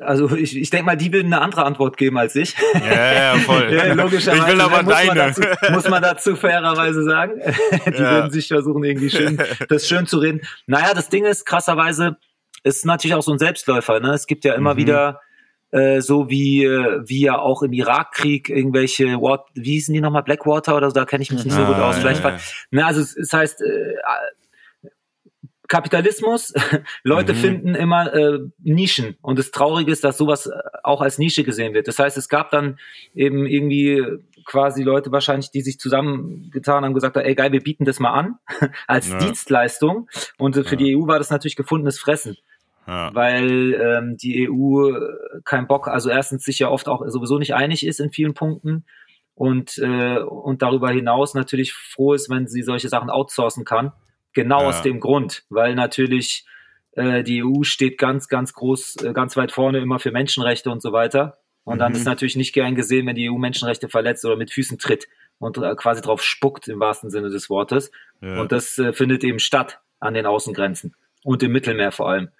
also 0.00 0.30
ich, 0.36 0.54
ich 0.54 0.68
denke 0.68 0.84
mal, 0.84 0.96
die 0.96 1.12
würden 1.12 1.32
eine 1.32 1.40
andere 1.40 1.64
Antwort 1.64 1.96
geben 1.96 2.18
als 2.18 2.34
ich. 2.36 2.54
Ja, 2.74 3.12
ja, 3.12 3.34
voll. 3.38 3.72
ja, 3.74 3.94
logischerweise. 3.94 4.42
Ich 4.42 4.52
will 4.52 4.60
aber 4.60 4.82
muss 4.82 4.92
deine. 4.92 5.06
Man 5.06 5.16
dazu, 5.16 5.42
muss 5.72 5.88
man 5.88 6.02
dazu 6.02 6.36
fairerweise 6.36 7.02
sagen. 7.04 7.40
die 7.86 7.90
ja. 7.92 8.10
würden 8.10 8.30
sich 8.30 8.48
versuchen, 8.48 8.84
irgendwie 8.84 9.08
schön, 9.08 9.40
das 9.68 9.88
schön 9.88 10.06
zu 10.06 10.18
reden. 10.18 10.42
Naja, 10.66 10.92
das 10.92 11.08
Ding 11.08 11.24
ist, 11.24 11.46
krasserweise, 11.46 12.18
ist 12.62 12.84
natürlich 12.84 13.14
auch 13.14 13.22
so 13.22 13.32
ein 13.32 13.38
Selbstläufer. 13.38 14.00
Ne? 14.00 14.12
Es 14.12 14.26
gibt 14.26 14.44
ja 14.44 14.54
immer 14.54 14.74
mhm. 14.74 14.78
wieder 14.78 15.20
äh, 15.70 16.00
so 16.00 16.28
wie 16.30 16.62
wie 16.62 17.22
ja 17.22 17.38
auch 17.38 17.62
im 17.62 17.72
Irakkrieg 17.72 18.48
irgendwelche 18.48 19.20
What, 19.20 19.46
wie 19.54 19.72
hießen 19.72 19.94
die 19.94 20.00
nochmal 20.00 20.22
Blackwater 20.22 20.76
oder 20.76 20.90
so, 20.90 20.94
da 20.94 21.04
kenne 21.04 21.22
ich 21.22 21.32
mich 21.32 21.44
nicht 21.44 21.54
so 21.54 21.64
gut 21.64 21.76
aus. 21.76 21.96
Ja, 21.96 22.00
Vielleicht 22.00 22.24
ja. 22.24 22.38
Ne, 22.70 22.86
also 22.86 23.00
es, 23.00 23.16
es 23.16 23.32
heißt 23.32 23.62
äh, 23.62 23.94
Kapitalismus, 25.70 26.52
Leute 27.04 27.32
mhm. 27.32 27.36
finden 27.36 27.74
immer 27.76 28.12
äh, 28.12 28.40
Nischen 28.58 29.16
und 29.22 29.38
das 29.38 29.52
Traurige 29.52 29.92
ist, 29.92 30.02
dass 30.02 30.18
sowas 30.18 30.50
auch 30.82 31.00
als 31.00 31.18
Nische 31.18 31.44
gesehen 31.44 31.74
wird. 31.74 31.86
Das 31.86 32.00
heißt, 32.00 32.18
es 32.18 32.28
gab 32.28 32.50
dann 32.50 32.80
eben 33.14 33.46
irgendwie 33.46 34.04
quasi 34.44 34.82
Leute 34.82 35.12
wahrscheinlich, 35.12 35.52
die 35.52 35.60
sich 35.60 35.78
zusammengetan 35.78 36.84
haben, 36.84 36.92
gesagt 36.92 37.16
haben, 37.16 37.24
ey 37.24 37.36
geil, 37.36 37.52
wir 37.52 37.62
bieten 37.62 37.84
das 37.84 38.00
mal 38.00 38.12
an 38.12 38.34
als 38.88 39.10
ja. 39.10 39.18
Dienstleistung 39.18 40.08
und 40.38 40.56
für 40.56 40.76
die 40.76 40.96
EU 40.96 41.06
war 41.06 41.18
das 41.18 41.30
natürlich 41.30 41.54
gefundenes 41.54 42.00
Fressen. 42.00 42.36
Ja. 42.90 43.14
Weil 43.14 43.74
ähm, 43.74 44.16
die 44.16 44.50
EU 44.50 44.90
kein 45.44 45.68
Bock, 45.68 45.86
also 45.86 46.10
erstens 46.10 46.42
sich 46.42 46.58
ja 46.58 46.68
oft 46.68 46.88
auch 46.88 47.04
sowieso 47.06 47.38
nicht 47.38 47.54
einig 47.54 47.86
ist 47.86 48.00
in 48.00 48.10
vielen 48.10 48.34
Punkten 48.34 48.84
und, 49.36 49.78
äh, 49.78 50.18
und 50.18 50.60
darüber 50.62 50.90
hinaus 50.90 51.34
natürlich 51.34 51.72
froh 51.72 52.14
ist, 52.14 52.28
wenn 52.30 52.48
sie 52.48 52.62
solche 52.62 52.88
Sachen 52.88 53.08
outsourcen 53.08 53.64
kann. 53.64 53.92
Genau 54.32 54.62
ja. 54.62 54.66
aus 54.66 54.82
dem 54.82 54.98
Grund, 54.98 55.44
weil 55.50 55.76
natürlich 55.76 56.44
äh, 56.92 57.22
die 57.22 57.44
EU 57.44 57.62
steht 57.62 57.96
ganz, 57.96 58.26
ganz 58.26 58.52
groß, 58.54 58.96
äh, 59.04 59.12
ganz 59.12 59.36
weit 59.36 59.52
vorne 59.52 59.78
immer 59.78 60.00
für 60.00 60.10
Menschenrechte 60.10 60.68
und 60.68 60.82
so 60.82 60.92
weiter. 60.92 61.38
Und 61.62 61.76
mhm. 61.76 61.78
dann 61.78 61.92
ist 61.92 62.04
natürlich 62.04 62.34
nicht 62.34 62.52
gern 62.52 62.74
gesehen, 62.74 63.06
wenn 63.06 63.14
die 63.14 63.30
EU 63.30 63.38
Menschenrechte 63.38 63.88
verletzt 63.88 64.24
oder 64.24 64.36
mit 64.36 64.50
Füßen 64.50 64.78
tritt 64.78 65.06
und 65.38 65.58
äh, 65.58 65.76
quasi 65.76 66.00
drauf 66.00 66.22
spuckt 66.22 66.66
im 66.66 66.80
wahrsten 66.80 67.10
Sinne 67.10 67.30
des 67.30 67.48
Wortes. 67.48 67.92
Ja. 68.20 68.40
Und 68.40 68.50
das 68.50 68.78
äh, 68.78 68.92
findet 68.92 69.22
eben 69.22 69.38
statt 69.38 69.80
an 70.00 70.14
den 70.14 70.26
Außengrenzen 70.26 70.96
und 71.22 71.42
im 71.42 71.52
Mittelmeer 71.52 71.92
vor 71.92 72.10
allem. 72.10 72.30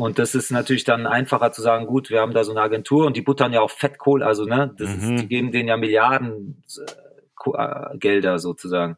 Und 0.00 0.18
das 0.18 0.34
ist 0.34 0.50
natürlich 0.50 0.84
dann 0.84 1.06
einfacher 1.06 1.52
zu 1.52 1.60
sagen, 1.60 1.86
gut, 1.86 2.08
wir 2.08 2.22
haben 2.22 2.32
da 2.32 2.42
so 2.42 2.52
eine 2.52 2.62
Agentur 2.62 3.06
und 3.06 3.18
die 3.18 3.22
buttern 3.22 3.52
ja 3.52 3.60
auch 3.60 3.70
Fettkohl, 3.70 4.22
also 4.22 4.46
ne, 4.46 4.74
das 4.78 4.96
mhm. 4.96 5.14
ist, 5.16 5.22
die 5.22 5.28
geben 5.28 5.52
denen 5.52 5.68
ja 5.68 5.76
Milliarden 5.76 6.62
äh, 6.78 7.62
äh, 7.62 7.98
Gelder 7.98 8.38
sozusagen. 8.38 8.96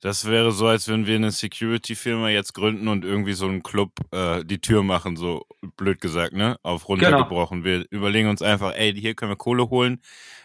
Das 0.00 0.26
wäre 0.26 0.52
so, 0.52 0.66
als 0.66 0.88
wenn 0.88 1.06
wir 1.06 1.16
eine 1.16 1.30
Security-Firma 1.30 2.30
jetzt 2.30 2.54
gründen 2.54 2.88
und 2.88 3.04
irgendwie 3.04 3.34
so 3.34 3.44
einen 3.44 3.62
Club 3.62 3.90
äh, 4.12 4.42
die 4.42 4.58
Tür 4.58 4.82
machen, 4.82 5.16
so 5.16 5.44
blöd 5.76 6.00
gesagt, 6.00 6.32
ne? 6.32 6.56
Auf 6.62 6.88
runtergebrochen. 6.88 7.62
Genau. 7.62 7.80
Wir 7.80 7.86
überlegen 7.90 8.30
uns 8.30 8.40
einfach, 8.40 8.72
ey, 8.74 8.94
hier 8.94 9.14
können 9.14 9.32
wir 9.32 9.36
Kohle 9.36 9.68
holen. 9.68 10.00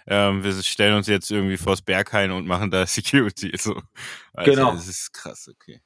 Ähm, 0.07 0.43
wir 0.43 0.51
stellen 0.61 0.95
uns 0.95 1.07
jetzt 1.07 1.31
irgendwie 1.31 1.55
vors 1.55 1.81
Berghain 1.81 2.31
und 2.31 2.45
machen 2.45 2.69
da 2.69 2.85
Security. 2.85 3.53
So. 3.57 3.81
Also, 4.33 4.51
genau. 4.51 4.73
Das 4.73 4.89
ist 4.89 5.13
krass, 5.13 5.49
okay. 5.49 5.79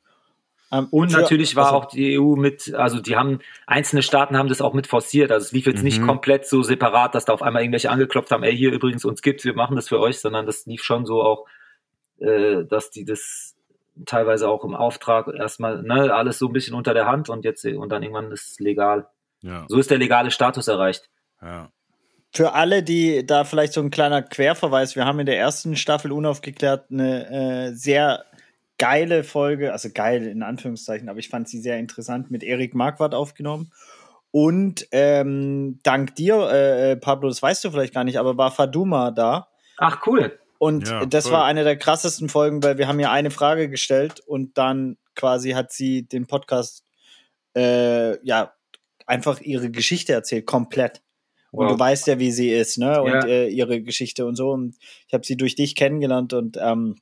Ähm, 0.72 0.88
und 0.92 1.12
für, 1.12 1.20
natürlich 1.20 1.56
war 1.56 1.68
also, 1.68 1.78
auch 1.78 1.86
die 1.86 2.20
EU 2.20 2.36
mit, 2.36 2.74
also 2.76 3.00
die 3.00 3.16
haben, 3.16 3.40
einzelne 3.66 4.04
Staaten 4.04 4.38
haben 4.38 4.50
das 4.50 4.62
auch 4.62 4.74
mit 4.74 4.88
forciert. 4.88 5.32
Also 5.32 5.46
es 5.46 5.52
lief 5.52 5.66
jetzt 5.66 5.84
nicht 5.84 6.00
mhm. 6.02 6.08
komplett 6.08 6.46
so 6.46 6.62
separat, 6.62 7.16
dass 7.16 7.26
da 7.26 7.34
auf 7.34 7.42
einmal 7.42 7.64
irgendwelche 7.64 7.90
angeklopft 7.90 8.32
haben, 8.32 8.44
ey, 8.44 8.56
hier 8.56 8.72
übrigens 8.72 9.06
uns 9.06 9.22
gibt's, 9.22 9.46
wir 9.46 9.56
machen 9.56 9.76
das 9.76 9.90
für 9.90 10.00
euch, 10.00 10.20
sondern 10.20 10.46
das 10.46 10.66
lief 10.66 10.84
schon 10.84 11.06
so 11.06 11.24
auch, 11.24 11.46
äh, 12.20 12.66
dass 12.66 12.92
die 12.92 13.06
das 13.06 13.56
teilweise 14.06 14.48
auch 14.48 14.64
im 14.64 14.76
Auftrag 14.76 15.28
erstmal, 15.28 15.82
ne, 15.82 16.14
alles 16.14 16.40
so 16.40 16.48
ein 16.48 16.54
bisschen 16.54 16.76
unter 16.76 16.94
der 16.94 17.06
Hand 17.06 17.30
und 17.30 17.44
jetzt, 17.44 17.66
und 17.66 17.90
dann 17.90 18.04
irgendwann 18.04 18.32
ist 18.32 18.52
es 18.52 18.60
legal. 18.60 19.08
Ja. 19.42 19.66
So 19.68 19.78
ist 19.80 19.90
der 19.90 19.98
legale 19.98 20.32
Status 20.32 20.68
erreicht. 20.68 21.10
Ja. 21.42 21.72
Für 22.32 22.54
alle, 22.54 22.84
die 22.84 23.26
da 23.26 23.44
vielleicht 23.44 23.74
so 23.74 23.82
ein 23.82 23.90
kleiner 23.90 24.22
Querverweis, 24.22 24.96
wir 24.96 25.06
haben 25.06 25.20
in 25.20 25.26
der 25.26 25.40
ersten 25.40 25.76
Staffel 25.76 26.12
unaufgeklärt 26.12 26.92
eine 26.92 27.70
äh, 27.70 27.74
sehr 27.74 28.26
geile 28.80 29.24
Folge, 29.24 29.72
also 29.72 29.90
geil 29.94 30.26
in 30.26 30.42
Anführungszeichen, 30.42 31.10
aber 31.10 31.20
ich 31.20 31.30
fand 31.30 31.48
sie 31.48 31.60
sehr 31.60 31.78
interessant, 31.78 32.32
mit 32.32 32.44
Erik 32.44 32.74
Marquardt 32.74 33.14
aufgenommen. 33.14 33.72
Und 34.32 34.88
ähm, 34.92 35.80
dank 35.84 36.16
dir, 36.16 36.50
äh, 36.50 36.96
Pablo, 36.96 37.30
das 37.30 37.42
weißt 37.42 37.64
du 37.64 37.72
vielleicht 37.72 37.94
gar 37.94 38.04
nicht, 38.04 38.18
aber 38.18 38.38
war 38.38 38.52
Faduma 38.52 39.12
da. 39.12 39.50
Ach, 39.78 40.06
cool. 40.08 40.40
Und 40.60 40.88
ja, 40.88 41.06
das 41.06 41.28
cool. 41.28 41.34
war 41.34 41.46
eine 41.46 41.64
der 41.64 41.78
krassesten 41.78 42.30
Folgen, 42.30 42.64
weil 42.64 42.78
wir 42.78 42.88
haben 42.88 43.00
ihr 43.00 43.12
eine 43.12 43.32
Frage 43.32 43.70
gestellt 43.70 44.20
und 44.20 44.58
dann 44.58 44.98
quasi 45.16 45.52
hat 45.52 45.72
sie 45.72 46.04
den 46.04 46.28
Podcast 46.28 46.84
äh, 47.56 48.24
ja 48.26 48.54
einfach 49.06 49.42
ihre 49.42 49.72
Geschichte 49.72 50.14
erzählt, 50.14 50.46
komplett. 50.46 51.02
Wow. 51.52 51.62
Und 51.62 51.72
du 51.72 51.80
weißt 51.80 52.08
ja, 52.08 52.20
wie 52.20 52.32
sie 52.32 52.52
ist, 52.52 52.78
ne? 52.78 53.02
Und 53.02 53.12
ja. 53.12 53.26
äh, 53.26 53.48
ihre 53.48 53.82
Geschichte 53.82 54.26
und 54.26 54.36
so. 54.36 54.52
Und 54.52 54.76
ich 55.08 55.14
habe 55.14 55.26
sie 55.26 55.36
durch 55.36 55.56
dich 55.56 55.76
kennengelernt 55.76 56.34
und 56.34 56.58
ähm, 56.62 56.96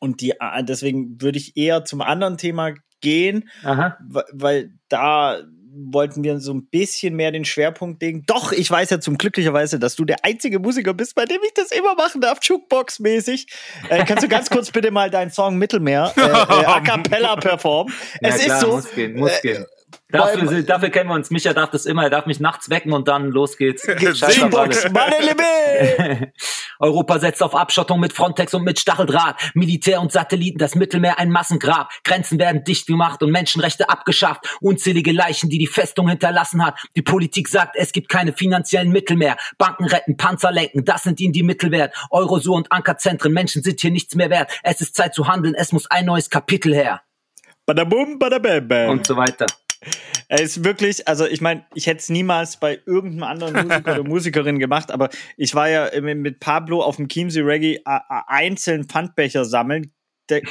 Und 0.00 0.20
die, 0.20 0.32
äh, 0.32 0.64
deswegen 0.64 1.20
würde 1.22 1.38
ich 1.38 1.56
eher 1.56 1.84
zum 1.84 2.00
anderen 2.00 2.36
Thema 2.36 2.74
gehen, 3.00 3.48
Aha. 3.62 3.96
weil 4.32 4.72
da 4.88 5.40
wollten 5.72 6.24
wir 6.24 6.40
so 6.40 6.52
ein 6.52 6.66
bisschen 6.66 7.14
mehr 7.14 7.30
den 7.30 7.44
Schwerpunkt 7.44 8.02
legen. 8.02 8.24
Doch, 8.26 8.52
ich 8.52 8.70
weiß 8.70 8.90
ja 8.90 9.00
zum 9.00 9.18
glücklicherweise, 9.18 9.78
dass 9.78 9.94
du 9.94 10.04
der 10.04 10.24
einzige 10.24 10.58
Musiker 10.58 10.94
bist, 10.94 11.14
bei 11.14 11.24
dem 11.24 11.38
ich 11.44 11.54
das 11.54 11.70
immer 11.70 11.94
machen 11.94 12.20
darf, 12.20 12.40
Jukebox-mäßig. 12.42 13.46
Äh, 13.88 14.04
kannst 14.04 14.24
du 14.24 14.28
ganz 14.28 14.50
kurz 14.50 14.70
bitte 14.70 14.90
mal 14.90 15.10
deinen 15.10 15.30
Song 15.30 15.56
Mittelmeer 15.56 16.12
äh, 16.16 16.20
äh, 16.20 16.24
a 16.66 16.80
cappella 16.80 17.36
performen? 17.36 17.94
Ja, 18.20 18.30
es 18.30 18.44
klar, 18.44 18.56
ist 18.56 18.60
so. 18.60 18.72
Muss 18.72 18.90
gehen, 18.92 19.16
muss 19.16 19.30
äh, 19.30 19.42
gehen. 19.42 19.66
Dafür, 20.10 20.62
dafür 20.62 20.90
kennen 20.90 21.08
wir 21.08 21.14
uns. 21.14 21.30
Micha 21.30 21.52
darf 21.52 21.70
das 21.70 21.86
immer. 21.86 22.04
Er 22.04 22.10
darf 22.10 22.26
mich 22.26 22.40
nachts 22.40 22.70
wecken 22.70 22.92
und 22.92 23.08
dann 23.08 23.30
los 23.30 23.56
geht's. 23.56 23.86
Jukebox, 23.86 24.90
meine 24.90 25.16
Liebe! 25.20 26.32
Europa 26.80 27.18
setzt 27.18 27.42
auf 27.42 27.54
Abschottung 27.54 28.00
mit 28.00 28.14
Frontex 28.14 28.54
und 28.54 28.64
mit 28.64 28.80
Stacheldraht. 28.80 29.36
Militär 29.54 30.00
und 30.00 30.10
Satelliten, 30.10 30.58
das 30.58 30.74
Mittelmeer 30.74 31.18
ein 31.18 31.30
Massengrab. 31.30 31.90
Grenzen 32.04 32.38
werden 32.38 32.64
dicht 32.64 32.88
wie 32.88 32.94
Macht 32.94 33.22
und 33.22 33.30
Menschenrechte 33.30 33.88
abgeschafft. 33.90 34.58
Unzählige 34.62 35.12
Leichen, 35.12 35.50
die 35.50 35.58
die 35.58 35.66
Festung 35.66 36.08
hinterlassen 36.08 36.64
hat. 36.64 36.78
Die 36.96 37.02
Politik 37.02 37.48
sagt, 37.48 37.76
es 37.76 37.92
gibt 37.92 38.08
keine 38.08 38.32
finanziellen 38.32 38.90
Mittel 38.90 39.16
mehr. 39.16 39.36
Banken 39.58 39.84
retten, 39.84 40.16
Panzer 40.16 40.50
lenken, 40.50 40.84
das 40.84 41.02
sind 41.02 41.20
ihnen 41.20 41.34
die 41.34 41.42
Mittel 41.42 41.70
wert. 41.70 41.94
Eurosur 42.10 42.56
und 42.56 42.72
Ankerzentren, 42.72 43.32
Menschen 43.32 43.62
sind 43.62 43.80
hier 43.80 43.90
nichts 43.90 44.14
mehr 44.14 44.30
wert. 44.30 44.50
Es 44.62 44.80
ist 44.80 44.96
Zeit 44.96 45.14
zu 45.14 45.28
handeln, 45.28 45.54
es 45.54 45.72
muss 45.72 45.90
ein 45.90 46.06
neues 46.06 46.30
Kapitel 46.30 46.74
her. 46.74 47.02
Badabum, 47.66 48.18
badabam, 48.18 48.66
bam. 48.66 48.88
Und 48.88 49.06
so 49.06 49.16
weiter. 49.16 49.46
Er 50.28 50.40
ist 50.40 50.64
wirklich, 50.64 51.08
also 51.08 51.26
ich 51.26 51.40
meine, 51.40 51.64
ich 51.74 51.88
hätte 51.88 51.98
es 51.98 52.08
niemals 52.08 52.58
bei 52.58 52.78
irgendeinem 52.86 53.24
anderen 53.24 53.66
Musiker 53.66 53.92
oder 53.92 54.04
Musikerin 54.08 54.58
gemacht, 54.60 54.92
aber 54.92 55.08
ich 55.36 55.56
war 55.56 55.68
ja 55.68 55.88
mit 56.00 56.38
Pablo 56.38 56.82
auf 56.82 56.96
dem 56.96 57.08
Chiemsee 57.08 57.40
Reggae 57.40 57.74
äh, 57.74 57.80
äh, 57.84 58.00
einzeln 58.28 58.84
Pfandbecher 58.84 59.44
sammeln. 59.44 59.92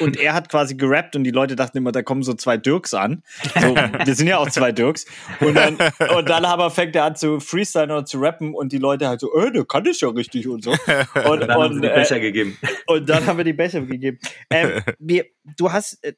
Und 0.01 0.17
er 0.17 0.33
hat 0.33 0.49
quasi 0.49 0.75
gerappt 0.75 1.15
und 1.15 1.23
die 1.23 1.31
Leute 1.31 1.55
dachten 1.55 1.77
immer, 1.77 1.93
da 1.93 2.01
kommen 2.01 2.21
so 2.21 2.33
zwei 2.33 2.57
Dirks 2.57 2.93
an. 2.93 3.23
So, 3.61 3.73
wir 4.05 4.13
sind 4.13 4.27
ja 4.27 4.37
auch 4.37 4.49
zwei 4.49 4.73
Dirks. 4.73 5.05
Und 5.39 5.55
dann, 5.55 5.77
und 6.17 6.27
dann 6.27 6.43
aber 6.43 6.69
fängt 6.69 6.97
er 6.97 7.05
an 7.05 7.15
zu 7.15 7.39
freestylen 7.39 7.89
oder 7.89 8.03
zu 8.03 8.19
rappen 8.19 8.53
und 8.53 8.73
die 8.73 8.77
Leute 8.77 9.07
halt 9.07 9.21
so, 9.21 9.33
äh, 9.37 9.53
der 9.53 9.63
kann 9.63 9.85
das 9.85 10.01
ja 10.01 10.09
richtig 10.09 10.49
und 10.49 10.65
so. 10.65 10.71
Und, 10.71 11.25
Und 11.25 11.39
dann 11.39 11.51
haben 11.51 11.69
sie 11.69 11.75
und, 11.75 11.81
die 11.83 11.87
äh, 11.87 11.95
Becher 11.95 12.19
gegeben. 12.19 12.57
und 12.87 13.07
dann 13.07 13.25
haben 13.25 13.37
wir 13.37 13.45
die 13.45 13.53
Becher 13.53 13.79
gegeben. 13.79 14.19
Ähm, 14.49 14.81
wir, 14.99 15.27
du 15.55 15.71
hast 15.71 16.03
äh, 16.03 16.11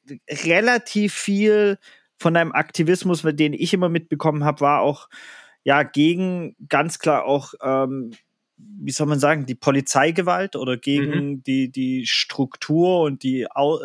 relativ 0.44 1.14
viel 1.14 1.78
von 2.22 2.34
deinem 2.34 2.52
Aktivismus, 2.52 3.22
den 3.22 3.52
ich 3.52 3.74
immer 3.74 3.88
mitbekommen 3.88 4.44
habe, 4.44 4.60
war 4.60 4.80
auch 4.80 5.08
ja 5.64 5.82
gegen 5.82 6.56
ganz 6.68 6.98
klar 6.98 7.24
auch, 7.24 7.54
ähm, 7.62 8.12
wie 8.56 8.90
soll 8.90 9.06
man 9.06 9.18
sagen, 9.18 9.46
die 9.46 9.54
Polizeigewalt 9.54 10.56
oder 10.56 10.76
gegen 10.76 11.42
die, 11.42 11.70
die 11.70 12.06
Struktur 12.06 13.02
und 13.02 13.22
die 13.22 13.50
Au 13.50 13.80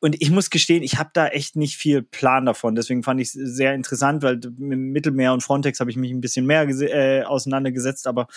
und 0.00 0.16
ich 0.20 0.30
muss 0.30 0.50
gestehen, 0.50 0.82
ich 0.82 0.98
habe 0.98 1.10
da 1.12 1.28
echt 1.28 1.56
nicht 1.56 1.76
viel 1.76 2.02
Plan 2.02 2.46
davon. 2.46 2.74
Deswegen 2.74 3.02
fand 3.02 3.20
ich 3.20 3.28
es 3.28 3.32
sehr 3.34 3.74
interessant, 3.74 4.22
weil 4.22 4.40
mit 4.56 4.78
Mittelmeer 4.78 5.32
und 5.32 5.42
Frontex 5.42 5.80
habe 5.80 5.90
ich 5.90 5.96
mich 5.96 6.10
ein 6.10 6.20
bisschen 6.22 6.46
mehr 6.46 6.66
äh, 6.66 7.22
auseinandergesetzt. 7.22 8.06
Aber 8.06 8.28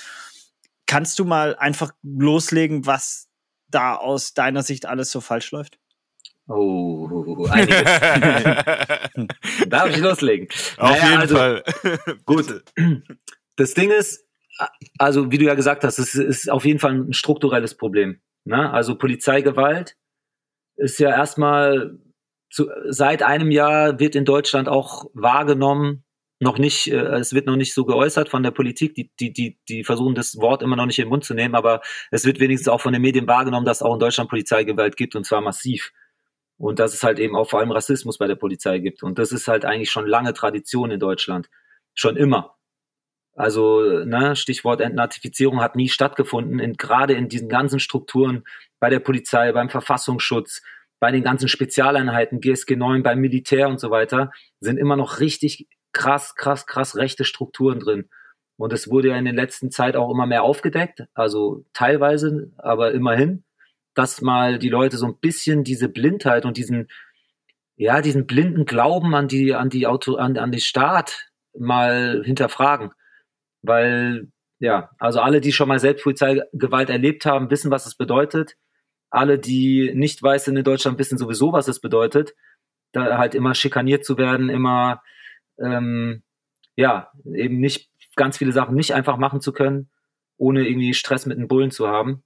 kannst 0.88 1.18
du 1.20 1.26
mal 1.26 1.56
einfach 1.56 1.94
loslegen, 2.04 2.86
was 2.86 3.28
da 3.70 3.96
aus 3.96 4.34
deiner 4.34 4.64
Sicht 4.64 4.86
alles 4.86 5.12
so 5.12 5.22
falsch 5.22 5.52
läuft? 5.52 5.80
Oh, 6.50 7.48
einiges. 7.52 7.84
Darf 9.70 9.90
ich 9.92 9.98
loslegen? 9.98 10.48
Auf 10.78 10.92
Naja, 10.92 11.06
jeden 11.06 11.22
also, 11.22 11.36
Fall. 11.36 11.64
Gut. 12.26 12.64
Das 13.56 13.76
Ding 13.76 13.92
ist, 13.92 14.26
also 14.98 15.32
wie 15.32 15.38
du 15.38 15.46
ja 15.46 15.54
gesagt 15.54 15.84
hast, 15.84 16.00
es 16.00 16.16
ist 16.16 16.50
auf 16.50 16.66
jeden 16.66 16.80
Fall 16.80 16.96
ein 16.96 17.14
strukturelles 17.14 17.78
Problem. 17.78 18.20
Ne? 18.46 18.72
Also 18.74 18.96
Polizeigewalt 18.96 19.96
ist 20.76 21.00
ja 21.00 21.10
erstmal 21.10 22.00
zu, 22.50 22.68
seit 22.88 23.22
einem 23.22 23.52
Jahr 23.52 24.00
wird 24.00 24.16
in 24.16 24.26
Deutschland 24.26 24.68
auch 24.68 25.06
wahrgenommen, 25.14 26.04
noch 26.40 26.58
nicht, 26.58 26.88
äh, 26.88 27.18
es 27.18 27.34
wird 27.34 27.46
noch 27.46 27.58
nicht 27.58 27.74
so 27.74 27.86
geäußert 27.86 28.30
von 28.30 28.42
der 28.42 28.52
Politik, 28.52 28.96
die, 28.96 29.12
die, 29.20 29.34
die, 29.34 29.60
die 29.68 29.84
versuchen 29.84 30.16
das 30.16 30.38
Wort 30.38 30.64
immer 30.64 30.78
noch 30.78 30.86
nicht 30.86 30.98
in 30.98 31.06
den 31.06 31.10
Mund 31.10 31.26
zu 31.26 31.34
nehmen, 31.34 31.54
aber 31.54 31.82
es 32.12 32.26
wird 32.26 32.40
wenigstens 32.40 32.70
auch 32.70 32.82
von 32.82 32.94
den 32.94 33.02
Medien 33.02 33.28
wahrgenommen, 33.28 33.66
dass 33.66 33.78
es 33.78 33.84
auch 33.84 33.94
in 33.94 34.00
Deutschland 34.00 34.30
Polizeigewalt 34.30 34.96
gibt 34.96 35.16
und 35.16 35.26
zwar 35.26 35.42
massiv. 35.42 35.92
Und 36.60 36.78
dass 36.78 36.94
es 36.94 37.04
halt 37.04 37.18
eben 37.18 37.36
auch 37.36 37.50
vor 37.50 37.60
allem 37.60 37.72
Rassismus 37.72 38.20
bei 38.20 38.28
der 38.28 38.36
Polizei 38.36 38.80
gibt. 38.80 39.02
Und 39.02 39.18
das 39.18 39.32
ist 39.32 39.48
halt 39.48 39.66
eigentlich 39.66 39.90
schon 39.90 40.06
lange 40.06 40.34
Tradition 40.34 40.92
in 40.92 41.00
Deutschland. 41.00 41.50
Schon 41.96 42.18
immer. 42.18 42.58
Also, 43.34 44.04
ne, 44.04 44.36
Stichwort 44.36 44.82
Entnazifizierung 44.82 45.62
hat 45.62 45.78
nie 45.78 45.88
stattgefunden, 45.88 46.60
in, 46.60 46.74
gerade 46.74 47.14
in 47.14 47.30
diesen 47.30 47.48
ganzen 47.48 47.80
Strukturen 47.80 48.44
bei 48.82 48.90
der 48.90 49.00
Polizei, 49.00 49.54
beim 49.54 49.70
Verfassungsschutz, 49.70 50.62
bei 51.00 51.12
den 51.12 51.24
ganzen 51.24 51.48
Spezialeinheiten, 51.48 52.42
GSG 52.42 52.76
9, 52.76 53.02
beim 53.02 53.20
Militär 53.20 53.70
und 53.70 53.80
so 53.80 53.90
weiter, 53.92 54.32
sind 54.60 54.78
immer 54.78 54.98
noch 54.98 55.22
richtig 55.22 55.70
krass, 55.94 56.36
krass, 56.36 56.68
krass 56.68 56.98
rechte 56.98 57.24
Strukturen 57.24 57.80
drin. 57.80 58.10
Und 58.58 58.74
es 58.74 58.90
wurde 58.90 59.10
ja 59.10 59.16
in 59.16 59.24
der 59.24 59.34
letzten 59.34 59.72
Zeit 59.72 59.96
auch 59.96 60.12
immer 60.12 60.26
mehr 60.26 60.44
aufgedeckt, 60.44 61.06
also 61.14 61.64
teilweise, 61.72 62.52
aber 62.58 62.92
immerhin, 62.92 63.46
dass 63.94 64.22
mal 64.22 64.60
die 64.60 64.70
Leute 64.70 64.98
so 64.98 65.06
ein 65.06 65.20
bisschen 65.20 65.64
diese 65.64 65.90
Blindheit 65.90 66.46
und 66.46 66.58
diesen, 66.58 66.88
ja, 67.76 68.02
diesen 68.02 68.28
blinden 68.28 68.66
Glauben 68.66 69.16
an 69.16 69.28
die, 69.28 69.54
an 69.54 69.70
die 69.70 69.88
Auto, 69.88 70.16
an, 70.16 70.38
an 70.38 70.52
die 70.52 70.62
Staat 70.62 71.30
mal 71.58 72.22
hinterfragen. 72.24 72.92
Weil, 73.62 74.32
ja, 74.60 74.92
also 75.00 75.20
alle, 75.20 75.42
die 75.42 75.52
schon 75.52 75.68
mal 75.68 75.80
Selbstpolizeigewalt 75.80 76.90
erlebt 76.90 77.26
haben, 77.26 77.50
wissen, 77.50 77.72
was 77.72 77.86
es 77.86 77.96
bedeutet. 77.96 78.56
Alle, 79.10 79.40
die 79.40 79.92
nicht 79.96 80.22
weiß 80.22 80.46
sind 80.46 80.58
in 80.58 80.64
Deutschland, 80.64 81.00
wissen 81.00 81.18
sowieso, 81.18 81.52
was 81.52 81.68
es 81.68 81.82
bedeutet. 81.82 82.36
Da 82.92 83.18
halt 83.18 83.36
immer 83.36 83.56
schikaniert 83.56 84.06
zu 84.06 84.18
werden, 84.18 84.50
immer, 84.50 85.02
ähm, 85.60 86.24
ja, 86.76 87.12
eben 87.26 87.60
nicht 87.60 87.90
ganz 88.16 88.38
viele 88.38 88.52
Sachen 88.52 88.76
nicht 88.76 88.94
einfach 88.94 89.18
machen 89.18 89.42
zu 89.42 89.54
können, 89.54 89.90
ohne 90.38 90.68
irgendwie 90.68 90.94
Stress 90.94 91.26
mit 91.26 91.38
den 91.38 91.48
Bullen 91.48 91.72
zu 91.72 91.88
haben. 91.88 92.24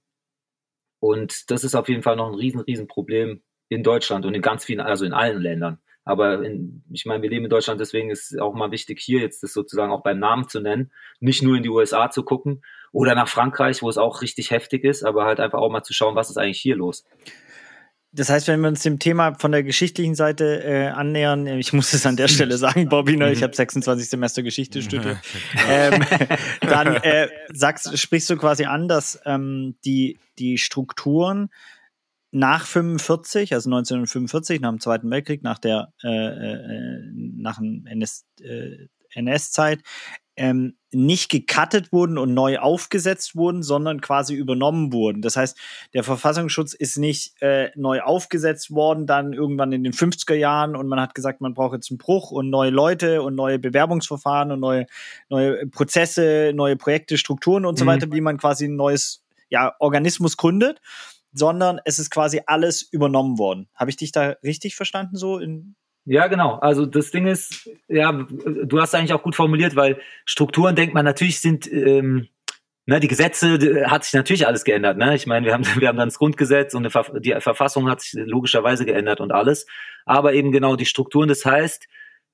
Und 1.04 1.50
das 1.50 1.64
ist 1.64 1.74
auf 1.74 1.90
jeden 1.90 2.02
Fall 2.02 2.16
noch 2.16 2.28
ein 2.28 2.34
riesen, 2.34 2.62
riesen 2.62 2.86
Problem 2.86 3.42
in 3.68 3.82
Deutschland 3.82 4.24
und 4.24 4.32
in 4.32 4.40
ganz 4.40 4.64
vielen, 4.64 4.80
also 4.80 5.04
in 5.04 5.12
allen 5.12 5.38
Ländern. 5.38 5.78
Aber 6.02 6.42
in, 6.42 6.82
ich 6.90 7.04
meine, 7.04 7.22
wir 7.22 7.28
leben 7.28 7.44
in 7.44 7.50
Deutschland, 7.50 7.78
deswegen 7.78 8.10
ist 8.10 8.32
es 8.32 8.38
auch 8.38 8.54
mal 8.54 8.70
wichtig, 8.70 9.02
hier 9.02 9.20
jetzt 9.20 9.42
das 9.42 9.52
sozusagen 9.52 9.92
auch 9.92 10.02
beim 10.02 10.18
Namen 10.18 10.48
zu 10.48 10.60
nennen, 10.60 10.92
nicht 11.20 11.42
nur 11.42 11.58
in 11.58 11.62
die 11.62 11.68
USA 11.68 12.08
zu 12.10 12.22
gucken 12.22 12.62
oder 12.90 13.14
nach 13.14 13.28
Frankreich, 13.28 13.82
wo 13.82 13.90
es 13.90 13.98
auch 13.98 14.22
richtig 14.22 14.50
heftig 14.50 14.82
ist, 14.82 15.04
aber 15.04 15.26
halt 15.26 15.40
einfach 15.40 15.58
auch 15.58 15.70
mal 15.70 15.82
zu 15.82 15.92
schauen, 15.92 16.16
was 16.16 16.30
ist 16.30 16.38
eigentlich 16.38 16.62
hier 16.62 16.76
los. 16.76 17.04
Das 18.16 18.30
heißt, 18.30 18.46
wenn 18.46 18.60
wir 18.60 18.68
uns 18.68 18.82
dem 18.82 19.00
Thema 19.00 19.34
von 19.34 19.50
der 19.50 19.64
geschichtlichen 19.64 20.14
Seite 20.14 20.62
äh, 20.62 20.86
annähern, 20.86 21.48
ich 21.48 21.72
muss 21.72 21.92
es 21.92 22.06
an 22.06 22.16
der 22.16 22.28
Stelle 22.28 22.56
sagen, 22.58 22.88
Bobby, 22.88 23.16
ne, 23.16 23.32
ich 23.32 23.42
habe 23.42 23.54
26 23.54 24.08
Semester 24.08 24.44
Geschichte 24.44 24.82
studiert, 24.82 25.18
ähm, 25.68 26.04
dann 26.60 26.94
äh, 26.94 27.28
sagst, 27.52 27.98
sprichst 27.98 28.30
du 28.30 28.36
quasi 28.36 28.66
an, 28.66 28.86
dass 28.86 29.20
ähm, 29.24 29.74
die, 29.84 30.20
die 30.38 30.58
Strukturen 30.58 31.50
nach 32.30 32.66
45, 32.66 33.52
also 33.52 33.68
1945, 33.68 34.60
nach 34.60 34.70
dem 34.70 34.80
Zweiten 34.80 35.10
Weltkrieg, 35.10 35.42
nach 35.42 35.58
der 35.58 35.92
äh, 36.04 36.08
äh, 36.08 37.00
nach 37.36 37.58
dem 37.58 37.84
NS, 37.86 38.26
äh, 38.40 38.86
NS-Zeit, 39.14 39.80
ähm, 40.36 40.76
nicht 40.92 41.30
gecuttet 41.30 41.92
wurden 41.92 42.18
und 42.18 42.34
neu 42.34 42.58
aufgesetzt 42.58 43.36
wurden, 43.36 43.62
sondern 43.62 44.00
quasi 44.00 44.34
übernommen 44.34 44.92
wurden. 44.92 45.22
Das 45.22 45.36
heißt, 45.36 45.56
der 45.92 46.04
Verfassungsschutz 46.04 46.72
ist 46.72 46.98
nicht 46.98 47.40
äh, 47.40 47.70
neu 47.76 48.00
aufgesetzt 48.00 48.70
worden, 48.70 49.06
dann 49.06 49.32
irgendwann 49.32 49.72
in 49.72 49.84
den 49.84 49.92
50er 49.92 50.34
Jahren 50.34 50.76
und 50.76 50.88
man 50.88 51.00
hat 51.00 51.14
gesagt, 51.14 51.40
man 51.40 51.54
braucht 51.54 51.74
jetzt 51.74 51.90
einen 51.90 51.98
Bruch 51.98 52.30
und 52.30 52.50
neue 52.50 52.70
Leute 52.70 53.22
und 53.22 53.34
neue 53.34 53.58
Bewerbungsverfahren 53.58 54.52
und 54.52 54.60
neue, 54.60 54.86
neue 55.28 55.66
Prozesse, 55.66 56.52
neue 56.54 56.76
Projekte, 56.76 57.18
Strukturen 57.18 57.64
und 57.64 57.78
so 57.78 57.84
Mhm. 57.84 57.88
weiter, 57.88 58.12
wie 58.12 58.20
man 58.20 58.38
quasi 58.38 58.66
ein 58.66 58.76
neues 58.76 59.24
ja, 59.50 59.74
Organismus 59.78 60.36
gründet, 60.36 60.80
sondern 61.32 61.80
es 61.84 61.98
ist 61.98 62.10
quasi 62.10 62.40
alles 62.46 62.82
übernommen 62.82 63.38
worden. 63.38 63.68
Habe 63.74 63.90
ich 63.90 63.96
dich 63.96 64.12
da 64.12 64.36
richtig 64.42 64.76
verstanden 64.76 65.16
so 65.16 65.38
in 65.38 65.74
Ja, 66.06 66.26
genau. 66.26 66.56
Also 66.56 66.84
das 66.84 67.10
Ding 67.10 67.26
ist, 67.26 67.70
ja, 67.88 68.12
du 68.12 68.80
hast 68.80 68.94
eigentlich 68.94 69.14
auch 69.14 69.22
gut 69.22 69.34
formuliert, 69.34 69.74
weil 69.74 70.00
Strukturen 70.26 70.76
denkt 70.76 70.92
man 70.94 71.04
natürlich 71.04 71.40
sind, 71.40 71.70
ähm, 71.72 72.28
ne, 72.84 73.00
die 73.00 73.08
Gesetze 73.08 73.58
d- 73.58 73.86
hat 73.86 74.04
sich 74.04 74.12
natürlich 74.12 74.46
alles 74.46 74.64
geändert. 74.64 74.98
Ne? 74.98 75.14
Ich 75.14 75.26
meine, 75.26 75.46
wir 75.46 75.54
haben, 75.54 75.64
wir 75.80 75.88
haben 75.88 75.96
dann 75.96 76.08
das 76.08 76.18
Grundgesetz 76.18 76.74
und 76.74 76.86
Verf- 76.88 77.18
die 77.20 77.34
Verfassung 77.40 77.88
hat 77.88 78.02
sich 78.02 78.12
logischerweise 78.26 78.84
geändert 78.84 79.20
und 79.20 79.32
alles. 79.32 79.66
Aber 80.04 80.34
eben 80.34 80.52
genau 80.52 80.76
die 80.76 80.84
Strukturen, 80.84 81.28
das 81.28 81.46
heißt, 81.46 81.86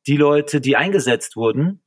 die 0.09 0.17
Leute, 0.17 0.61
die 0.61 0.77
eingesetzt 0.77 1.37
wurden, 1.37 1.81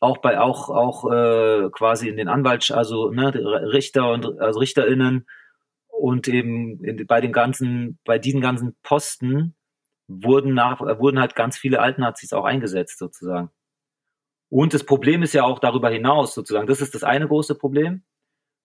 auch 0.00 0.18
bei 0.18 0.38
auch 0.38 0.68
auch 0.68 1.10
äh, 1.10 1.68
quasi 1.72 2.08
in 2.08 2.16
den 2.16 2.28
Anwalt, 2.28 2.70
also 2.70 3.10
ne, 3.10 3.34
Richter 3.34 4.12
und 4.12 4.38
also 4.40 4.60
Richterinnen 4.60 5.26
und 5.88 6.28
eben 6.28 6.84
in, 6.84 7.04
bei 7.08 7.20
den 7.20 7.32
ganzen, 7.32 7.98
bei 8.04 8.18
diesen 8.20 8.40
ganzen 8.40 8.76
Posten 8.84 9.56
wurden 10.08 10.54
nach, 10.54 10.80
äh, 10.80 10.98
wurden 10.98 11.20
halt 11.20 11.36
ganz 11.36 11.56
viele 11.58 11.80
Altnazis 11.80 12.32
auch 12.32 12.44
eingesetzt 12.44 12.98
sozusagen. 12.98 13.50
Und 14.50 14.74
das 14.74 14.84
Problem 14.84 15.22
ist 15.22 15.34
ja 15.34 15.44
auch 15.44 15.58
darüber 15.58 15.90
hinaus 15.90 16.34
sozusagen, 16.34 16.66
das 16.66 16.80
ist 16.80 16.94
das 16.94 17.04
eine 17.04 17.28
große 17.28 17.54
Problem. 17.54 18.02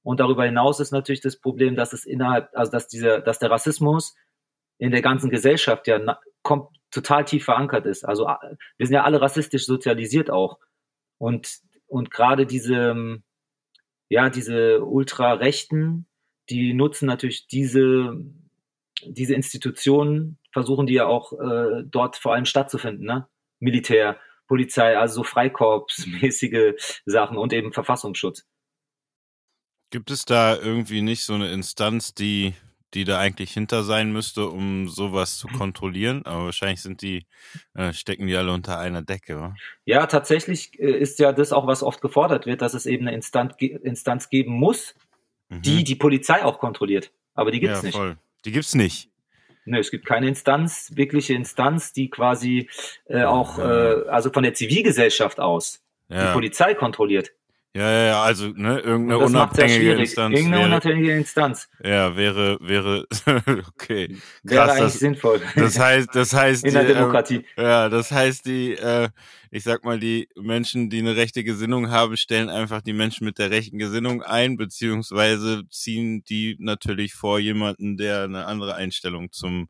Und 0.02 0.20
darüber 0.20 0.46
hinaus 0.46 0.80
ist 0.80 0.92
natürlich 0.92 1.22
das 1.22 1.40
Problem, 1.40 1.76
dass 1.76 1.94
es 1.94 2.06
innerhalb, 2.06 2.50
also 2.54 2.72
dass 2.72 2.88
dieser, 2.88 3.22
dass 3.22 3.40
der 3.40 3.52
Rassismus 3.52 4.16
in 4.78 4.92
der 4.92 5.02
ganzen 5.02 5.30
Gesellschaft 5.30 5.88
ja 5.88 6.18
kommt, 6.42 6.70
total 6.92 7.26
tief 7.26 7.46
verankert 7.46 7.86
ist. 7.86 8.04
Also 8.04 8.26
wir 8.26 8.88
sind 8.88 8.94
ja 8.94 9.04
alle 9.04 9.22
rassistisch 9.22 9.66
sozialisiert 9.66 10.30
auch. 10.30 10.60
Und, 11.18 11.60
und 11.88 12.12
gerade 12.12 12.46
diese, 12.46 13.22
ja, 14.10 14.30
diese 14.30 14.84
Ultrarechten, 14.84 16.06
die 16.50 16.74
nutzen 16.74 17.06
natürlich 17.06 17.48
diese, 17.48 18.16
diese 19.08 19.36
Institutionen, 19.36 20.38
versuchen 20.52 20.86
die 20.86 20.94
ja 20.94 21.08
auch 21.08 21.34
äh, 21.34 21.84
dort 21.86 22.16
vor 22.16 22.34
allem 22.34 22.46
stattzufinden, 22.46 23.06
ne? 23.06 23.28
Militär, 23.60 24.20
Polizei, 24.48 24.98
also 24.98 25.16
so 25.16 25.24
Freikorpsmäßige 25.24 26.74
Sachen 27.06 27.38
und 27.38 27.54
eben 27.54 27.74
Verfassungsschutz. 27.74 28.46
Gibt 29.90 30.12
es 30.12 30.26
da 30.26 30.56
irgendwie 30.56 31.02
nicht 31.02 31.24
so 31.24 31.34
eine 31.34 31.52
Instanz, 31.52 32.14
die, 32.14 32.54
die 32.94 33.04
da 33.04 33.20
eigentlich 33.20 33.52
hinter 33.52 33.84
sein 33.84 34.12
müsste, 34.12 34.48
um 34.48 34.90
sowas 34.90 35.38
zu 35.38 35.48
kontrollieren? 35.48 36.26
Aber 36.26 36.46
wahrscheinlich 36.46 36.82
sind 36.82 37.02
die, 37.02 37.26
äh, 37.76 37.94
stecken 37.94 38.28
die 38.28 38.36
alle 38.36 38.52
unter 38.52 38.80
einer 38.80 39.02
Decke, 39.02 39.38
oder? 39.38 39.56
Ja, 39.86 40.08
tatsächlich 40.08 40.80
äh, 40.80 40.92
ist 40.92 41.20
ja 41.20 41.32
das 41.32 41.54
auch, 41.54 41.68
was 41.68 41.84
oft 41.84 42.02
gefordert 42.02 42.46
wird, 42.46 42.62
dass 42.62 42.74
es 42.74 42.86
eben 42.86 43.08
eine 43.08 43.16
Instanz, 43.16 43.54
Instanz 43.60 44.30
geben 44.30 44.54
muss, 44.54 44.96
mhm. 45.50 45.62
die 45.62 45.84
die 45.84 45.96
Polizei 45.96 46.44
auch 46.44 46.60
kontrolliert. 46.60 47.12
Aber 47.36 47.52
die 47.52 47.60
gibt's 47.60 47.82
ja, 47.82 47.86
nicht. 47.86 47.96
Voll. 47.96 48.18
Die 48.46 48.52
gibt's 48.52 48.76
nicht. 48.76 49.10
Nö, 49.66 49.80
es 49.80 49.92
gibt 49.92 50.06
keine 50.06 50.28
Instanz, 50.28 50.92
wirkliche 50.96 51.34
Instanz, 51.34 51.94
die 51.94 52.10
quasi 52.10 52.70
äh, 53.06 53.24
auch, 53.24 53.60
äh, 53.60 53.62
also 54.10 54.30
von 54.32 54.44
der 54.44 54.54
Zivilgesellschaft 54.54 55.40
aus 55.40 55.82
ja. 56.10 56.28
die 56.28 56.34
Polizei 56.34 56.74
kontrolliert. 56.74 57.32
Ja, 57.76 57.92
ja, 57.92 58.06
ja, 58.06 58.24
also 58.24 58.50
ne, 58.50 58.80
irgendeine 58.82 59.18
unabhängige 59.18 59.94
Instanz. 59.94 60.36
Irgendeine 60.36 60.64
wäre, 60.64 60.68
unabhängige 60.68 61.14
Instanz. 61.14 61.70
Ja, 61.84 62.16
wäre, 62.16 62.60
wäre, 62.62 63.08
okay. 63.68 64.10
Krass, 64.10 64.20
wäre 64.44 64.64
eigentlich 64.64 64.80
das, 64.84 65.00
sinnvoll. 65.00 65.42
Das 65.56 65.80
heißt, 65.80 66.10
das 66.14 66.34
heißt. 66.36 66.66
In 66.66 66.74
der 66.74 66.84
die, 66.84 66.94
Demokratie. 66.94 67.46
Äh, 67.58 67.64
ja, 67.64 67.90
das 67.90 68.12
heißt, 68.12 68.46
die, 68.46 68.74
äh, 68.74 69.10
ich 69.50 69.64
sag 69.64 69.86
mal, 69.86 70.00
die 70.00 70.30
Menschen, 70.36 70.92
die 70.92 71.00
eine 71.00 71.16
rechte 71.16 71.44
Gesinnung 71.44 71.90
haben, 71.90 72.16
stellen 72.16 72.50
einfach 72.50 72.82
die 72.82 72.94
Menschen 72.94 73.26
mit 73.26 73.40
der 73.40 73.50
rechten 73.50 73.80
Gesinnung 73.80 74.22
ein, 74.22 74.56
beziehungsweise 74.56 75.64
ziehen 75.72 76.24
die 76.26 76.56
natürlich 76.60 77.16
vor 77.16 77.40
jemanden, 77.40 77.98
der 77.98 78.26
eine 78.26 78.46
andere 78.46 78.76
Einstellung 78.76 79.32
zum, 79.32 79.68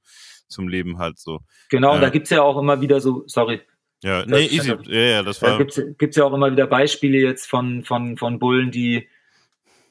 zum 0.50 0.68
Leben 0.68 1.00
hat, 1.00 1.20
so. 1.20 1.39
Genau, 1.70 1.96
äh, 1.96 2.02
da 2.02 2.10
gibt's 2.10 2.32
ja 2.32 2.42
auch 2.42 2.58
immer 2.58 2.82
wieder 2.82 3.00
so, 3.00 3.24
sorry, 3.28 3.62
ja, 4.04 4.26
nee, 4.26 4.46
easy. 4.46 4.72
Also, 4.72 4.92
ja, 4.92 5.00
ja, 5.00 5.24
das 5.24 5.42
war. 5.42 5.52
Da 5.52 5.58
gibt's, 5.58 5.82
gibt's 5.98 6.18
ja 6.18 6.26
auch 6.26 6.34
immer 6.34 6.52
wieder 6.52 6.68
Beispiele 6.68 7.18
jetzt 7.18 7.50
von, 7.50 7.84
von, 7.84 8.18
von 8.18 8.38
Bullen, 8.38 8.70
die 8.70 9.08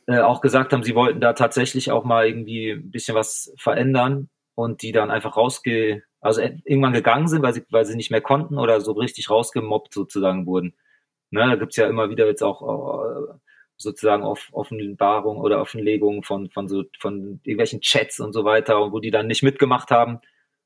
äh, 0.06 0.18
auch 0.18 0.40
gesagt 0.40 0.72
haben, 0.72 0.84
sie 0.84 0.94
wollten 0.94 1.20
da 1.20 1.32
tatsächlich 1.32 1.90
auch 1.90 2.04
mal 2.04 2.26
irgendwie 2.26 2.72
ein 2.72 2.90
bisschen 2.90 3.14
was 3.14 3.54
verändern 3.56 4.28
und 4.54 4.82
die 4.82 4.92
dann 4.92 5.10
einfach 5.10 5.36
rausge, 5.36 6.02
also 6.20 6.42
irgendwann 6.42 6.92
gegangen 6.92 7.28
sind, 7.28 7.42
weil 7.42 7.54
sie, 7.54 7.64
weil 7.70 7.86
sie 7.86 7.96
nicht 7.96 8.10
mehr 8.10 8.20
konnten 8.20 8.58
oder 8.58 8.80
so 8.80 8.92
richtig 8.92 9.30
rausgemobbt 9.30 9.94
sozusagen 9.94 10.46
wurden. 10.46 10.74
Ne, 11.30 11.46
da 11.48 11.56
gibt's 11.56 11.76
ja 11.76 11.88
immer 11.88 12.10
wieder 12.10 12.26
jetzt 12.26 12.42
auch 12.42 12.62
äh, 13.04 13.34
sozusagen 13.78 14.22
Off 14.24 14.48
Offenbarung 14.52 15.38
oder 15.38 15.60
Offenlegung 15.60 16.22
von, 16.22 16.50
von 16.50 16.68
so, 16.68 16.84
von 16.98 17.40
irgendwelchen 17.44 17.80
Chats 17.80 18.20
und 18.20 18.34
so 18.34 18.44
weiter, 18.44 18.92
wo 18.92 19.00
die 19.00 19.10
dann 19.10 19.26
nicht 19.26 19.42
mitgemacht 19.42 19.90
haben 19.90 20.20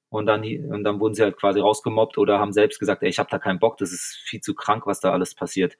und 0.08 0.26
dann, 0.26 0.42
und 0.42 0.84
dann 0.84 1.00
wurden 1.00 1.14
sie 1.14 1.22
halt 1.22 1.36
quasi 1.36 1.60
rausgemobbt 1.60 2.18
oder 2.18 2.38
haben 2.38 2.52
selbst 2.52 2.78
gesagt, 2.78 3.02
ey, 3.02 3.08
ich 3.08 3.18
habe 3.18 3.30
da 3.30 3.38
keinen 3.38 3.58
Bock, 3.58 3.76
das 3.78 3.92
ist 3.92 4.18
viel 4.24 4.40
zu 4.40 4.54
krank, 4.54 4.86
was 4.86 5.00
da 5.00 5.12
alles 5.12 5.34
passiert. 5.34 5.76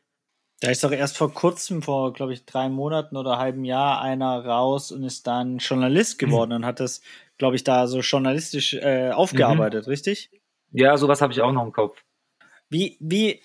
Da 0.61 0.71
ist 0.71 0.83
doch 0.83 0.93
erst 0.93 1.19
vor 1.19 1.33
kurzem, 1.33 1.83
vor 1.83 2.13
glaube 2.13 2.33
ich 2.33 2.47
drei 2.47 2.69
Monaten 2.69 3.17
oder 3.17 3.39
halbem 3.39 3.65
Jahr, 3.65 4.01
einer 4.01 4.45
raus 4.45 4.91
und 4.91 5.03
ist 5.03 5.27
dann 5.27 5.59
Journalist 5.59 6.21
mhm. 6.21 6.27
geworden 6.27 6.51
mhm. 6.51 6.57
und 6.57 6.67
hat 6.67 6.81
das, 6.81 7.03
glaube 7.39 7.57
ich, 7.57 7.65
da 7.65 7.87
so 7.87 8.01
journalistisch 8.01 8.75
äh, 8.75 9.11
aufgearbeitet, 9.11 9.87
mhm. 9.87 9.91
richtig? 9.91 10.31
Ja, 10.73 10.97
sowas 10.97 11.21
habe 11.21 11.33
ich 11.33 11.43
auch 11.43 11.53
noch 11.53 11.65
im 11.65 11.73
Kopf. 11.73 12.03
Wie, 12.69 12.97
wie, 13.01 13.41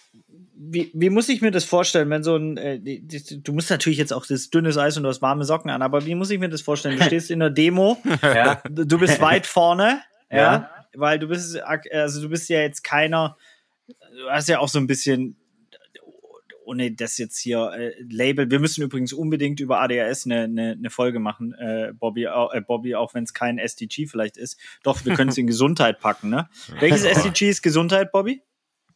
wie, 0.55 0.89
wie 0.93 1.09
muss 1.09 1.29
ich 1.29 1.41
mir 1.41 1.51
das 1.51 1.65
vorstellen, 1.65 2.09
wenn 2.09 2.23
so 2.23 2.35
ein, 2.35 2.57
äh, 2.57 2.79
du 2.79 3.53
musst 3.53 3.69
natürlich 3.69 3.99
jetzt 3.99 4.13
auch 4.13 4.25
das 4.25 4.49
dünnes 4.49 4.77
Eis 4.77 4.97
und 4.97 5.03
du 5.03 5.09
hast 5.09 5.21
warme 5.21 5.43
Socken 5.43 5.69
an, 5.69 5.81
aber 5.81 6.05
wie 6.05 6.15
muss 6.15 6.31
ich 6.31 6.39
mir 6.39 6.49
das 6.49 6.61
vorstellen? 6.61 6.97
Du 6.97 7.03
stehst 7.05 7.29
in 7.29 7.39
der 7.39 7.51
Demo, 7.51 7.97
ja. 8.23 8.63
du 8.69 8.97
bist 8.97 9.21
weit 9.21 9.45
vorne, 9.45 10.01
ja. 10.31 10.37
ja. 10.37 10.85
Weil 10.93 11.19
du 11.19 11.27
bist, 11.27 11.57
also 11.61 12.21
du 12.21 12.29
bist 12.29 12.49
ja 12.49 12.59
jetzt 12.59 12.83
keiner, 12.83 13.37
du 13.87 14.29
hast 14.29 14.49
ja 14.49 14.59
auch 14.59 14.67
so 14.67 14.79
ein 14.79 14.87
bisschen, 14.87 15.37
ohne 16.65 16.91
das 16.91 17.17
jetzt 17.17 17.39
hier 17.39 17.71
äh, 17.71 17.93
Label, 18.09 18.49
wir 18.49 18.59
müssen 18.59 18.81
übrigens 18.81 19.13
unbedingt 19.13 19.59
über 19.59 19.81
ADHS 19.81 20.25
eine, 20.25 20.43
eine, 20.43 20.71
eine 20.71 20.89
Folge 20.89 21.19
machen, 21.19 21.53
äh, 21.53 21.93
Bobby, 21.93 22.25
äh, 22.25 22.61
Bobby, 22.61 22.95
auch 22.95 23.13
wenn 23.13 23.23
es 23.23 23.33
kein 23.33 23.57
SDG 23.57 24.07
vielleicht 24.07 24.37
ist. 24.37 24.59
Doch, 24.83 25.03
wir 25.05 25.15
können 25.15 25.29
es 25.29 25.37
in 25.37 25.47
Gesundheit 25.47 25.99
packen, 25.99 26.29
ne? 26.29 26.49
Welches 26.79 27.03
SDG 27.03 27.49
ist 27.49 27.61
Gesundheit, 27.61 28.11
Bobby? 28.11 28.41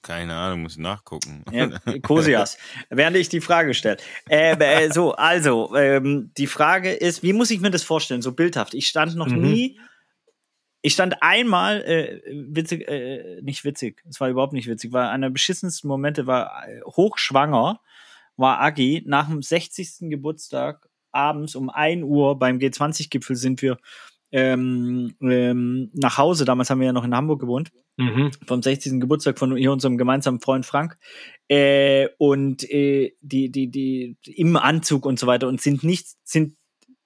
Keine 0.06 0.36
Ahnung, 0.36 0.62
muss 0.62 0.78
nachgucken. 0.78 1.44
Ja, 1.52 1.80
Kosias, 2.04 2.60
während 2.92 3.18
ich 3.18 3.28
die 3.28 3.42
Frage 3.42 3.74
stelle. 3.74 3.98
Ähm, 4.30 4.62
äh, 4.62 4.92
so, 4.92 5.14
also, 5.14 5.76
ähm, 5.76 6.32
die 6.38 6.46
Frage 6.46 6.94
ist, 6.94 7.24
wie 7.24 7.34
muss 7.34 7.50
ich 7.50 7.60
mir 7.60 7.72
das 7.72 7.82
vorstellen, 7.82 8.22
so 8.22 8.32
bildhaft? 8.32 8.76
Ich 8.76 8.88
stand 8.88 9.16
noch 9.16 9.28
mhm. 9.28 9.42
nie 9.42 9.80
ich 10.86 10.94
stand 10.94 11.24
einmal, 11.24 11.82
äh, 11.82 12.22
witzig, 12.32 12.88
äh, 12.88 13.42
nicht 13.42 13.66
witzig, 13.66 14.04
es 14.08 14.20
war 14.20 14.30
überhaupt 14.30 14.54
nicht 14.54 14.68
witzig, 14.68 14.94
war 14.94 15.10
einer 15.10 15.28
der 15.28 15.34
beschissensten 15.34 15.88
Momente, 15.88 16.28
war 16.28 16.68
äh, 16.68 16.82
hochschwanger, 16.86 17.80
war 18.38 18.62
Agi, 18.62 19.02
nach 19.08 19.28
dem 19.28 19.42
60. 19.42 20.12
Geburtstag 20.12 20.88
abends 21.12 21.56
um 21.56 21.72
1 21.72 22.04
Uhr 22.04 22.38
beim 22.38 22.60
G20-Gipfel 22.60 23.36
sind 23.36 23.64
wir 23.64 23.80
ähm, 24.32 25.16
ähm, 25.22 25.90
nach 25.94 26.20
Hause, 26.20 26.46
damals 26.46 26.70
haben 26.70 26.82
wir 26.82 26.88
ja 26.88 26.94
noch 26.94 27.04
in 27.04 27.16
Hamburg 27.16 27.40
gewohnt, 27.42 27.72
mhm. 27.98 28.30
vom 28.46 28.62
60. 28.62 29.00
Geburtstag 29.00 29.40
von 29.40 29.58
hier 29.58 29.72
unserem 29.72 29.98
gemeinsamen 29.98 30.40
Freund 30.40 30.68
Frank 30.68 31.00
äh, 31.48 32.10
und 32.20 32.70
äh, 32.70 33.16
die, 33.22 33.50
die, 33.50 33.72
die 33.72 34.18
im 34.36 34.56
Anzug 34.56 35.08
und 35.08 35.18
so 35.18 35.26
weiter 35.26 35.48
und 35.48 35.62
sind 35.62 35.84
nicht, 35.84 36.06
sind 36.24 36.58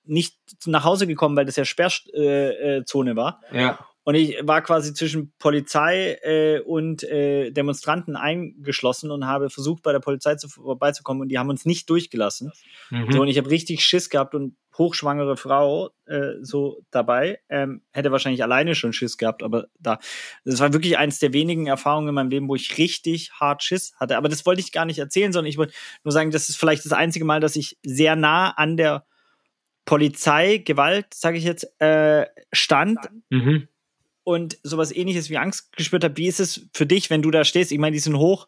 nicht 0.09 0.37
nach 0.65 0.83
Hause 0.83 1.07
gekommen, 1.07 1.35
weil 1.37 1.45
das 1.45 1.55
ja 1.55 1.65
Sperrzone 1.65 3.11
äh, 3.11 3.15
war. 3.15 3.41
Ja. 3.53 3.79
Und 4.03 4.15
ich 4.15 4.37
war 4.41 4.63
quasi 4.63 4.93
zwischen 4.93 5.33
Polizei 5.37 6.17
äh, 6.23 6.61
und 6.61 7.03
äh, 7.03 7.51
Demonstranten 7.51 8.15
eingeschlossen 8.15 9.11
und 9.11 9.27
habe 9.27 9.51
versucht, 9.51 9.83
bei 9.83 9.91
der 9.91 9.99
Polizei 9.99 10.33
zu, 10.35 10.49
vorbeizukommen 10.49 11.21
und 11.21 11.29
die 11.29 11.37
haben 11.37 11.49
uns 11.49 11.65
nicht 11.65 11.89
durchgelassen. 11.89 12.51
Mhm. 12.89 13.11
So, 13.11 13.21
und 13.21 13.27
ich 13.27 13.37
habe 13.37 13.51
richtig 13.51 13.85
Schiss 13.85 14.09
gehabt 14.09 14.33
und 14.33 14.55
hochschwangere 14.79 15.37
Frau 15.37 15.91
äh, 16.07 16.35
so 16.41 16.81
dabei. 16.89 17.39
Ähm, 17.49 17.83
hätte 17.91 18.11
wahrscheinlich 18.11 18.41
alleine 18.41 18.73
schon 18.73 18.93
Schiss 18.93 19.17
gehabt, 19.17 19.43
aber 19.43 19.67
da. 19.77 19.99
Das 20.43 20.59
war 20.59 20.73
wirklich 20.73 20.97
eins 20.97 21.19
der 21.19 21.33
wenigen 21.33 21.67
Erfahrungen 21.67 22.07
in 22.07 22.15
meinem 22.15 22.31
Leben, 22.31 22.47
wo 22.47 22.55
ich 22.55 22.79
richtig 22.79 23.31
hart 23.33 23.61
Schiss 23.61 23.93
hatte. 23.99 24.17
Aber 24.17 24.29
das 24.29 24.45
wollte 24.45 24.61
ich 24.61 24.71
gar 24.71 24.85
nicht 24.85 24.97
erzählen, 24.97 25.31
sondern 25.31 25.49
ich 25.49 25.57
wollte 25.57 25.73
nur 26.03 26.13
sagen, 26.13 26.31
das 26.31 26.49
ist 26.49 26.57
vielleicht 26.57 26.83
das 26.85 26.93
einzige 26.93 27.25
Mal, 27.25 27.41
dass 27.41 27.55
ich 27.55 27.77
sehr 27.83 28.15
nah 28.15 28.51
an 28.51 28.77
der 28.77 29.05
Polizeigewalt, 29.89 31.15
sage 31.15 31.39
ich 31.39 31.43
jetzt, 31.43 31.67
äh, 31.81 32.27
stand 32.53 32.99
mhm. 33.31 33.67
und 34.23 34.59
sowas 34.61 34.95
ähnliches 34.95 35.31
wie 35.31 35.39
Angst 35.39 35.75
gespürt 35.75 36.03
habe. 36.03 36.15
Wie 36.15 36.27
ist 36.27 36.39
es 36.39 36.69
für 36.75 36.85
dich, 36.85 37.09
wenn 37.09 37.23
du 37.23 37.31
da 37.31 37.43
stehst? 37.43 37.71
Ich 37.71 37.79
meine, 37.79 37.95
die 37.95 37.99
sind 37.99 38.15
hoch 38.15 38.45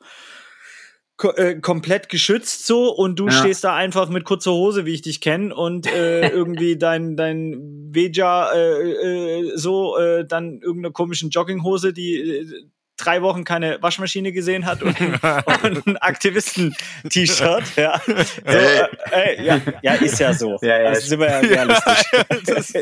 ko 1.17 1.31
äh, 1.31 1.59
komplett 1.59 2.09
geschützt 2.09 2.67
so 2.67 2.93
und 2.93 3.17
du 3.17 3.25
ja. 3.25 3.31
stehst 3.31 3.63
da 3.63 3.75
einfach 3.75 4.07
mit 4.09 4.23
kurzer 4.23 4.51
Hose, 4.51 4.85
wie 4.85 4.93
ich 4.93 5.01
dich 5.01 5.19
kenne 5.19 5.55
und 5.55 5.87
äh, 5.87 6.29
irgendwie 6.29 6.77
dein 6.77 7.17
dein 7.17 7.89
Veja 7.91 8.51
äh, 8.53 9.39
äh, 9.39 9.51
so 9.57 9.97
äh, 9.97 10.23
dann 10.23 10.61
irgendeine 10.61 10.91
komischen 10.91 11.31
Jogginghose, 11.31 11.91
die 11.91 12.19
äh, 12.19 12.65
drei 13.05 13.21
Wochen 13.21 13.43
keine 13.43 13.81
Waschmaschine 13.81 14.31
gesehen 14.31 14.65
hat 14.65 14.83
und, 14.83 14.99
und 15.63 15.87
ein 15.87 15.97
Aktivisten-T-Shirt. 15.97 17.63
Ja. 17.75 18.01
So, 18.05 18.13
äh, 18.45 18.87
äh, 19.11 19.43
ja, 19.43 19.61
ja, 19.81 19.93
ist 19.95 20.19
ja 20.19 20.33
so. 20.33 20.57
Ja, 20.61 20.81
ja, 20.81 20.89
also 20.89 21.07
sind 21.07 21.19
wir 21.19 21.27
ja 21.27 21.39
realistisch. 21.65 22.03
das 22.45 22.73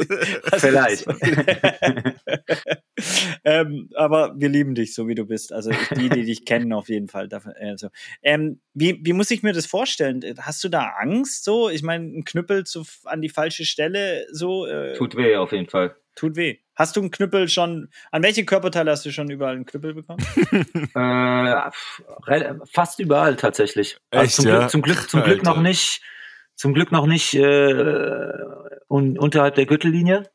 Vielleicht. 0.61 1.07
ähm, 3.43 3.89
aber 3.95 4.33
wir 4.37 4.49
lieben 4.49 4.75
dich, 4.75 4.93
so 4.93 5.07
wie 5.07 5.15
du 5.15 5.25
bist. 5.25 5.53
Also 5.53 5.71
die, 5.95 6.09
die 6.09 6.25
dich 6.25 6.45
kennen, 6.45 6.73
auf 6.73 6.89
jeden 6.89 7.07
Fall. 7.07 7.29
Also, 7.59 7.89
ähm, 8.21 8.61
wie, 8.73 8.99
wie 9.03 9.13
muss 9.13 9.31
ich 9.31 9.43
mir 9.43 9.53
das 9.53 9.65
vorstellen? 9.65 10.21
Hast 10.39 10.63
du 10.63 10.69
da 10.69 10.93
Angst? 10.99 11.43
So, 11.43 11.69
ich 11.69 11.83
meine, 11.83 12.05
ein 12.05 12.25
Knüppel 12.25 12.65
zu, 12.65 12.83
an 13.05 13.21
die 13.21 13.29
falsche 13.29 13.65
Stelle, 13.65 14.25
so. 14.31 14.65
Äh, 14.65 14.93
Tut 14.93 15.15
weh 15.15 15.35
auf 15.35 15.51
jeden 15.51 15.69
Fall. 15.69 15.95
Tut 16.15 16.35
weh. 16.35 16.57
Hast 16.79 16.95
du 16.95 17.01
einen 17.01 17.11
Knüppel 17.11 17.49
schon, 17.49 17.89
an 18.09 18.23
welche 18.23 18.45
Körperteile 18.45 18.91
hast 18.91 19.05
du 19.05 19.11
schon 19.11 19.29
überall 19.29 19.55
einen 19.55 19.65
Knüppel 19.65 19.95
bekommen? 19.95 20.25
äh, 20.95 22.51
fast 22.71 22.99
überall 23.01 23.35
tatsächlich. 23.35 23.97
Also 24.11 24.23
Echt, 24.23 24.35
zum, 24.35 24.47
ja? 24.47 24.59
Glück, 24.59 24.69
zum 24.69 24.81
Glück, 24.81 25.09
zum 25.09 25.23
Glück 25.23 25.43
noch 25.43 25.59
nicht, 25.59 26.01
zum 26.55 26.73
Glück 26.73 26.93
noch 26.93 27.05
nicht 27.05 27.33
äh, 27.33 28.31
un, 28.87 29.19
unterhalb 29.19 29.55
der 29.55 29.65
Gürtellinie. 29.65 30.29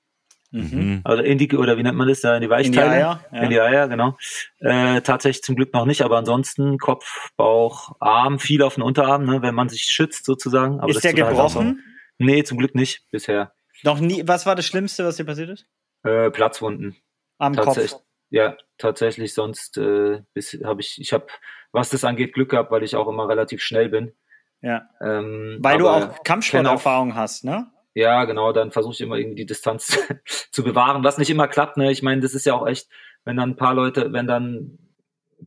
Mhm. 0.51 1.01
Also 1.03 1.23
in 1.23 1.39
die, 1.39 1.51
oder 1.57 1.79
wie 1.79 1.83
nennt 1.83 1.97
man 1.97 2.09
das 2.09 2.21
da, 2.21 2.37
in 2.37 2.43
die 2.43 2.51
Weichteile? 2.51 2.85
In 2.85 2.91
die 2.91 2.95
Eier, 2.95 3.25
ja. 3.33 3.43
In 3.43 3.49
die 3.49 3.61
Eier, 3.61 3.89
genau. 3.89 4.19
Äh, 4.61 5.01
tatsächlich 5.01 5.43
zum 5.45 5.57
Glück 5.57 5.73
noch 5.73 5.87
nicht, 5.87 6.03
aber 6.03 6.19
ansonsten 6.19 6.77
Kopf, 6.77 7.31
Bauch, 7.39 7.93
Arm, 8.01 8.39
viel 8.39 8.61
auf 8.61 8.75
den 8.75 8.83
Unterarm, 8.83 9.25
ne, 9.25 9.41
wenn 9.41 9.55
man 9.55 9.71
sich 9.71 9.85
schützt 9.85 10.27
sozusagen. 10.27 10.79
Aber 10.81 10.91
ist 10.91 11.03
der 11.03 11.15
gebrochen? 11.15 11.83
Nee, 12.19 12.45
zum 12.45 12.59
Glück 12.59 12.75
nicht 12.75 13.11
bisher. 13.11 13.55
Noch 13.83 13.99
nie. 13.99 14.25
Was 14.27 14.45
war 14.45 14.55
das 14.55 14.67
Schlimmste, 14.67 15.07
was 15.07 15.17
dir 15.17 15.25
passiert 15.25 15.49
ist? 15.49 15.67
Äh, 16.05 16.31
Platzwunden. 16.31 16.97
Am 17.39 17.55
Tatsächlich. 17.55 17.93
Kopf. 17.93 18.03
Ja, 18.31 18.57
tatsächlich. 18.79 19.35
Sonst 19.35 19.79
äh, 19.79 20.23
habe 20.65 20.81
ich, 20.81 21.01
ich 21.01 21.13
habe, 21.13 21.27
was 21.73 21.91
das 21.91 22.05
angeht, 22.05 22.35
Glück 22.35 22.51
gehabt, 22.51 22.71
weil 22.71 22.83
ich 22.83 22.97
auch 22.97 23.09
immer 23.09 23.29
relativ 23.29 23.63
schnell 23.63 23.89
bin. 23.89 24.13
Ja. 24.61 24.89
Ähm, 25.01 25.59
Weil 25.61 25.79
du 25.79 25.89
auch 25.89 26.23
Kampfsporterfahrung 26.25 27.15
hast, 27.15 27.45
ne? 27.45 27.71
Ja, 27.95 28.25
genau, 28.25 28.53
dann 28.53 28.73
versuche 28.73 28.95
ich 28.95 29.01
immer 29.03 29.17
irgendwie 29.17 29.37
die 29.37 29.47
Distanz 29.47 29.99
zu 30.51 30.65
bewahren, 30.65 31.05
was 31.05 31.19
nicht 31.19 31.31
immer 31.31 31.49
klappt. 31.49 31.77
Ne? 31.77 31.93
Ich 31.93 32.03
meine, 32.03 32.23
das 32.23 32.35
ist 32.35 32.47
ja 32.47 32.55
auch 32.55 32.67
echt, 32.67 32.89
wenn 33.25 33.37
dann 33.37 33.51
ein 33.51 33.57
paar 33.57 33.75
Leute, 33.75 34.13
wenn 34.13 34.27
dann 34.27 34.79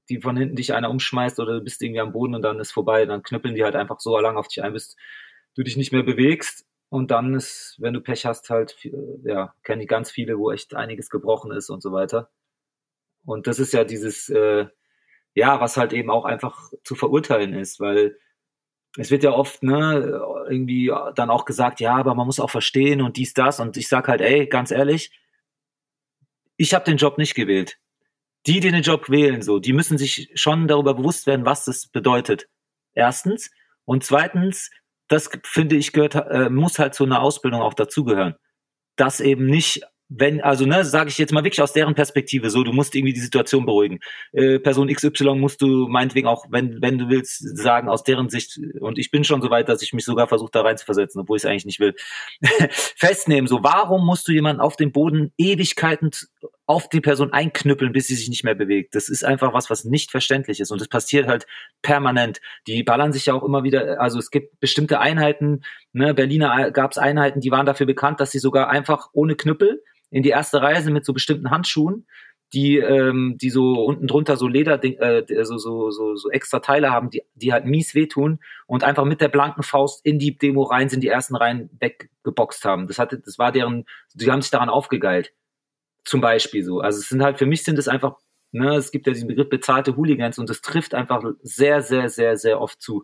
die 0.09 0.21
von 0.21 0.37
hinten 0.37 0.55
dich 0.55 0.73
einer 0.73 0.89
umschmeißt 0.89 1.39
oder 1.39 1.55
du 1.55 1.61
bist 1.61 1.81
irgendwie 1.81 1.99
am 1.99 2.13
Boden 2.13 2.35
und 2.35 2.41
dann 2.43 2.59
ist 2.59 2.71
vorbei, 2.71 3.05
dann 3.05 3.23
knüppeln 3.23 3.55
die 3.55 3.63
halt 3.63 3.75
einfach 3.75 3.99
so 3.99 4.17
lang 4.19 4.37
auf 4.37 4.47
dich 4.47 4.63
ein, 4.63 4.73
bis 4.73 4.95
du 5.55 5.63
dich 5.63 5.75
nicht 5.75 5.91
mehr 5.91 6.03
bewegst. 6.03 6.65
Und 6.89 7.11
dann 7.11 7.33
ist, 7.33 7.75
wenn 7.79 7.93
du 7.93 8.01
Pech 8.01 8.25
hast, 8.25 8.49
halt, 8.49 8.77
äh, 8.85 8.91
ja, 9.23 9.53
kenne 9.63 9.83
ich 9.83 9.89
ganz 9.89 10.09
viele, 10.11 10.37
wo 10.37 10.51
echt 10.51 10.73
einiges 10.73 11.09
gebrochen 11.09 11.51
ist 11.51 11.69
und 11.69 11.81
so 11.81 11.91
weiter. 11.91 12.29
Und 13.25 13.47
das 13.47 13.59
ist 13.59 13.73
ja 13.73 13.83
dieses, 13.83 14.29
äh, 14.29 14.67
ja, 15.33 15.59
was 15.59 15.77
halt 15.77 15.93
eben 15.93 16.09
auch 16.09 16.25
einfach 16.25 16.71
zu 16.83 16.95
verurteilen 16.95 17.53
ist, 17.53 17.79
weil 17.79 18.17
es 18.97 19.11
wird 19.11 19.23
ja 19.23 19.31
oft 19.31 19.63
ne, 19.63 20.19
irgendwie 20.49 20.91
dann 21.15 21.29
auch 21.29 21.45
gesagt, 21.45 21.79
ja, 21.79 21.95
aber 21.95 22.15
man 22.15 22.25
muss 22.25 22.39
auch 22.39 22.49
verstehen 22.49 23.01
und 23.01 23.17
dies, 23.17 23.33
das. 23.33 23.59
Und 23.59 23.77
ich 23.77 23.89
sag 23.89 24.07
halt, 24.07 24.21
ey, 24.21 24.47
ganz 24.47 24.71
ehrlich, 24.71 25.11
ich 26.55 26.73
habe 26.73 26.85
den 26.85 26.97
Job 26.97 27.17
nicht 27.17 27.35
gewählt. 27.35 27.77
Die, 28.47 28.59
die 28.59 28.71
den 28.71 28.81
Job 28.81 29.09
wählen, 29.09 29.41
so, 29.41 29.59
die 29.59 29.73
müssen 29.73 29.97
sich 29.97 30.31
schon 30.35 30.67
darüber 30.67 30.93
bewusst 30.93 31.27
werden, 31.27 31.45
was 31.45 31.65
das 31.65 31.87
bedeutet. 31.87 32.47
Erstens. 32.93 33.51
Und 33.85 34.03
zweitens, 34.03 34.71
das 35.07 35.29
finde 35.43 35.75
ich 35.75 35.93
gehört, 35.93 36.15
äh, 36.15 36.49
muss 36.49 36.79
halt 36.79 36.93
zu 36.93 37.05
einer 37.05 37.21
Ausbildung 37.21 37.61
auch 37.61 37.73
dazugehören. 37.73 38.35
Dass 38.95 39.19
eben 39.19 39.45
nicht 39.45 39.83
wenn, 40.09 40.41
also 40.41 40.65
ne, 40.65 40.85
sage 40.85 41.09
ich 41.09 41.17
jetzt 41.17 41.33
mal 41.33 41.43
wirklich 41.43 41.61
aus 41.61 41.73
deren 41.73 41.95
Perspektive, 41.95 42.49
so, 42.49 42.63
du 42.63 42.71
musst 42.71 42.95
irgendwie 42.95 43.13
die 43.13 43.19
Situation 43.19 43.65
beruhigen. 43.65 43.99
Äh, 44.31 44.59
Person 44.59 44.87
XY 44.87 45.35
musst 45.35 45.61
du 45.61 45.87
meinetwegen 45.87 46.27
auch, 46.27 46.45
wenn, 46.49 46.81
wenn 46.81 46.97
du 46.97 47.09
willst, 47.09 47.57
sagen, 47.57 47.89
aus 47.89 48.03
deren 48.03 48.29
Sicht, 48.29 48.59
und 48.79 48.97
ich 48.97 49.11
bin 49.11 49.23
schon 49.23 49.41
so 49.41 49.49
weit, 49.49 49.67
dass 49.67 49.81
ich 49.81 49.93
mich 49.93 50.05
sogar 50.05 50.27
versuche, 50.27 50.51
da 50.51 50.61
reinzuversetzen, 50.61 51.21
obwohl 51.21 51.37
ich 51.37 51.43
es 51.43 51.49
eigentlich 51.49 51.65
nicht 51.65 51.79
will, 51.79 51.93
festnehmen. 52.71 53.47
So, 53.47 53.63
warum 53.63 54.05
musst 54.05 54.27
du 54.27 54.31
jemanden 54.31 54.61
auf 54.61 54.77
dem 54.77 54.91
Boden 54.91 55.33
Ewigkeiten 55.37 56.11
auf 56.67 56.89
die 56.89 56.99
Person 56.99 57.31
einknüppeln, 57.31 57.93
bis 57.93 58.07
sie 58.07 58.15
sich 58.15 58.27
nicht 58.27 58.43
mehr 58.43 58.53
bewegt. 58.53 58.93
Das 58.93 59.07
ist 59.07 59.23
einfach 59.23 59.53
was, 59.53 59.69
was 59.69 59.85
nicht 59.85 60.11
verständlich 60.11 60.59
ist. 60.59 60.69
Und 60.69 60.81
das 60.81 60.89
passiert 60.89 61.25
halt 61.25 61.47
permanent. 61.81 62.41
Die 62.67 62.83
ballern 62.83 63.13
sich 63.13 63.27
ja 63.27 63.33
auch 63.33 63.43
immer 63.43 63.63
wieder, 63.63 64.01
also 64.01 64.19
es 64.19 64.29
gibt 64.31 64.59
bestimmte 64.59 64.99
Einheiten, 64.99 65.61
ne, 65.93 66.13
Berliner 66.13 66.71
gab 66.71 66.91
es 66.91 66.97
Einheiten, 66.97 67.39
die 67.39 67.51
waren 67.51 67.65
dafür 67.65 67.85
bekannt, 67.85 68.19
dass 68.19 68.31
sie 68.31 68.39
sogar 68.39 68.69
einfach 68.69 69.09
ohne 69.13 69.35
Knüppel 69.35 69.81
in 70.09 70.23
die 70.23 70.29
erste 70.29 70.61
Reise 70.61 70.91
mit 70.91 71.05
so 71.05 71.13
bestimmten 71.13 71.51
Handschuhen, 71.51 72.05
die, 72.53 72.77
ähm, 72.77 73.37
die 73.41 73.49
so 73.49 73.85
unten 73.85 74.07
drunter 74.07 74.35
so 74.35 74.47
Leder, 74.47 74.83
äh, 74.83 75.23
so, 75.45 75.57
so, 75.57 75.89
so, 75.89 76.15
so 76.15 76.29
extra 76.31 76.59
Teile 76.59 76.91
haben, 76.91 77.09
die, 77.09 77.23
die 77.33 77.53
halt 77.53 77.65
mies 77.65 77.95
wehtun 77.95 78.39
und 78.67 78.83
einfach 78.83 79.05
mit 79.05 79.21
der 79.21 79.29
blanken 79.29 79.63
Faust 79.63 80.05
in 80.05 80.19
die 80.19 80.37
Demo 80.37 80.63
rein 80.63 80.89
sind, 80.89 81.01
die 81.01 81.09
ersten 81.09 81.35
Reihen 81.37 81.69
weggeboxt 81.79 82.65
haben. 82.65 82.87
Das 82.87 82.99
hatte, 82.99 83.19
das 83.19 83.39
war 83.39 83.53
deren, 83.53 83.85
die 84.13 84.29
haben 84.29 84.41
sich 84.41 84.51
daran 84.51 84.69
aufgegeilt. 84.69 85.33
Zum 86.07 86.21
Beispiel 86.21 86.63
so. 86.63 86.79
Also 86.79 86.99
es 86.99 87.09
sind 87.09 87.21
halt, 87.21 87.37
für 87.37 87.45
mich 87.45 87.63
sind 87.63 87.77
es 87.77 87.87
einfach, 87.87 88.15
ne, 88.51 88.75
es 88.75 88.91
gibt 88.91 89.07
ja 89.07 89.13
diesen 89.13 89.27
Begriff 89.27 89.49
bezahlte 89.49 89.97
Hooligans 89.97 90.39
und 90.39 90.49
das 90.49 90.61
trifft 90.61 90.93
einfach 90.93 91.21
sehr, 91.41 91.81
sehr, 91.81 92.07
sehr, 92.09 92.37
sehr 92.37 92.61
oft 92.61 92.81
zu. 92.81 93.03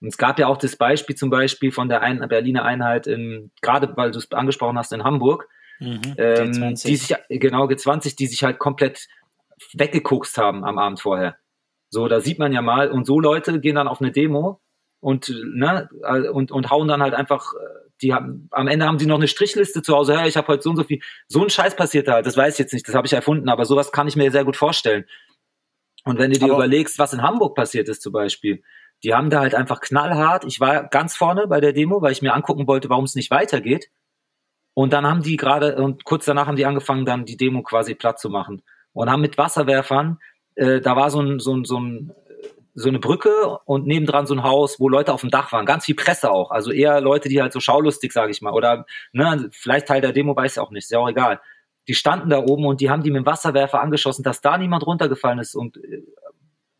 Und 0.00 0.08
es 0.08 0.18
gab 0.18 0.40
ja 0.40 0.48
auch 0.48 0.56
das 0.56 0.74
Beispiel 0.74 1.14
zum 1.14 1.30
Beispiel 1.30 1.70
von 1.70 1.88
der 1.88 2.02
einen 2.02 2.28
Berliner 2.28 2.64
Einheit 2.64 3.06
in, 3.06 3.52
gerade 3.62 3.96
weil 3.96 4.10
du 4.10 4.18
es 4.18 4.30
angesprochen 4.32 4.76
hast, 4.76 4.92
in 4.92 5.04
Hamburg, 5.04 5.48
Mhm. 5.78 6.14
ähm, 6.16 6.74
die 6.74 6.96
sich, 6.96 7.14
genau, 7.28 7.66
G20, 7.66 8.16
die 8.16 8.26
sich 8.26 8.44
halt 8.44 8.58
komplett 8.60 9.08
weggekokst 9.72 10.38
haben 10.38 10.64
am 10.64 10.78
Abend 10.78 11.00
vorher. 11.00 11.36
So, 11.90 12.08
da 12.08 12.20
sieht 12.20 12.38
man 12.38 12.52
ja 12.52 12.62
mal, 12.62 12.90
und 12.90 13.04
so 13.04 13.20
Leute 13.20 13.60
gehen 13.60 13.74
dann 13.74 13.88
auf 13.88 14.00
eine 14.00 14.12
Demo 14.12 14.60
und, 15.02 15.34
ne, 15.54 15.88
und, 16.32 16.52
und 16.52 16.70
hauen 16.70 16.86
dann 16.86 17.02
halt 17.02 17.12
einfach, 17.12 17.52
die 18.00 18.14
haben, 18.14 18.48
am 18.52 18.68
Ende 18.68 18.86
haben 18.86 19.00
sie 19.00 19.06
noch 19.06 19.16
eine 19.16 19.26
Strichliste 19.26 19.82
zu 19.82 19.94
Hause, 19.94 20.16
hey, 20.18 20.28
ich 20.28 20.36
habe 20.36 20.46
heute 20.46 20.62
so 20.62 20.70
und 20.70 20.76
so 20.76 20.84
viel, 20.84 21.00
so 21.26 21.42
ein 21.42 21.50
Scheiß 21.50 21.74
passiert 21.74 22.06
halt, 22.06 22.24
das 22.24 22.36
weiß 22.36 22.54
ich 22.54 22.58
jetzt 22.60 22.72
nicht, 22.72 22.86
das 22.86 22.94
habe 22.94 23.06
ich 23.06 23.12
erfunden, 23.12 23.48
aber 23.48 23.64
sowas 23.64 23.90
kann 23.90 24.06
ich 24.06 24.14
mir 24.14 24.30
sehr 24.30 24.44
gut 24.44 24.56
vorstellen. 24.56 25.04
Und 26.04 26.18
wenn 26.18 26.30
du 26.30 26.38
dir 26.38 26.46
Aber- 26.46 26.54
überlegst, 26.54 26.98
was 27.00 27.12
in 27.12 27.22
Hamburg 27.22 27.56
passiert 27.56 27.88
ist 27.88 28.00
zum 28.00 28.12
Beispiel, 28.12 28.62
die 29.02 29.12
haben 29.12 29.30
da 29.30 29.40
halt 29.40 29.56
einfach 29.56 29.80
knallhart, 29.80 30.44
ich 30.44 30.60
war 30.60 30.88
ganz 30.88 31.16
vorne 31.16 31.48
bei 31.48 31.60
der 31.60 31.72
Demo, 31.72 32.00
weil 32.00 32.12
ich 32.12 32.22
mir 32.22 32.32
angucken 32.34 32.68
wollte, 32.68 32.88
warum 32.88 33.04
es 33.04 33.16
nicht 33.16 33.32
weitergeht. 33.32 33.90
Und 34.74 34.92
dann 34.92 35.04
haben 35.04 35.22
die 35.22 35.36
gerade, 35.36 35.76
und 35.76 36.04
kurz 36.04 36.24
danach 36.24 36.46
haben 36.46 36.56
die 36.56 36.64
angefangen, 36.64 37.04
dann 37.04 37.24
die 37.24 37.36
Demo 37.36 37.62
quasi 37.62 37.96
platt 37.96 38.20
zu 38.20 38.30
machen. 38.30 38.62
Und 38.92 39.10
haben 39.10 39.20
mit 39.20 39.36
Wasserwerfern, 39.36 40.18
äh, 40.54 40.80
da 40.80 40.94
war 40.96 41.10
so, 41.10 41.20
ein, 41.20 41.40
so, 41.40 41.54
ein, 41.54 41.64
so, 41.64 41.80
ein, 41.80 42.12
so 42.74 42.88
eine 42.88 42.98
Brücke 42.98 43.58
und 43.64 43.86
nebendran 43.86 44.26
so 44.26 44.34
ein 44.34 44.42
Haus, 44.42 44.80
wo 44.80 44.88
Leute 44.88 45.12
auf 45.12 45.20
dem 45.20 45.30
Dach 45.30 45.52
waren. 45.52 45.66
Ganz 45.66 45.84
viel 45.84 45.94
Presse 45.94 46.30
auch. 46.30 46.50
Also 46.50 46.72
eher 46.72 47.00
Leute, 47.00 47.28
die 47.28 47.40
halt 47.40 47.52
so 47.52 47.60
schaulustig, 47.60 48.12
sage 48.12 48.30
ich 48.30 48.40
mal. 48.40 48.52
Oder 48.52 48.86
ne, 49.12 49.50
vielleicht 49.52 49.88
Teil 49.88 50.00
der 50.00 50.12
Demo, 50.12 50.34
weiß 50.34 50.52
ich 50.52 50.58
auch 50.58 50.70
nicht. 50.70 50.84
Ist 50.84 50.90
ja 50.90 50.98
auch 50.98 51.08
egal. 51.08 51.40
Die 51.88 51.94
standen 51.94 52.30
da 52.30 52.38
oben 52.38 52.64
und 52.64 52.80
die 52.80 52.90
haben 52.90 53.02
die 53.02 53.10
mit 53.10 53.20
dem 53.20 53.26
Wasserwerfer 53.26 53.80
angeschossen, 53.80 54.22
dass 54.22 54.40
da 54.40 54.56
niemand 54.56 54.86
runtergefallen 54.86 55.38
ist 55.38 55.54
und 55.54 55.76
äh, 55.78 56.02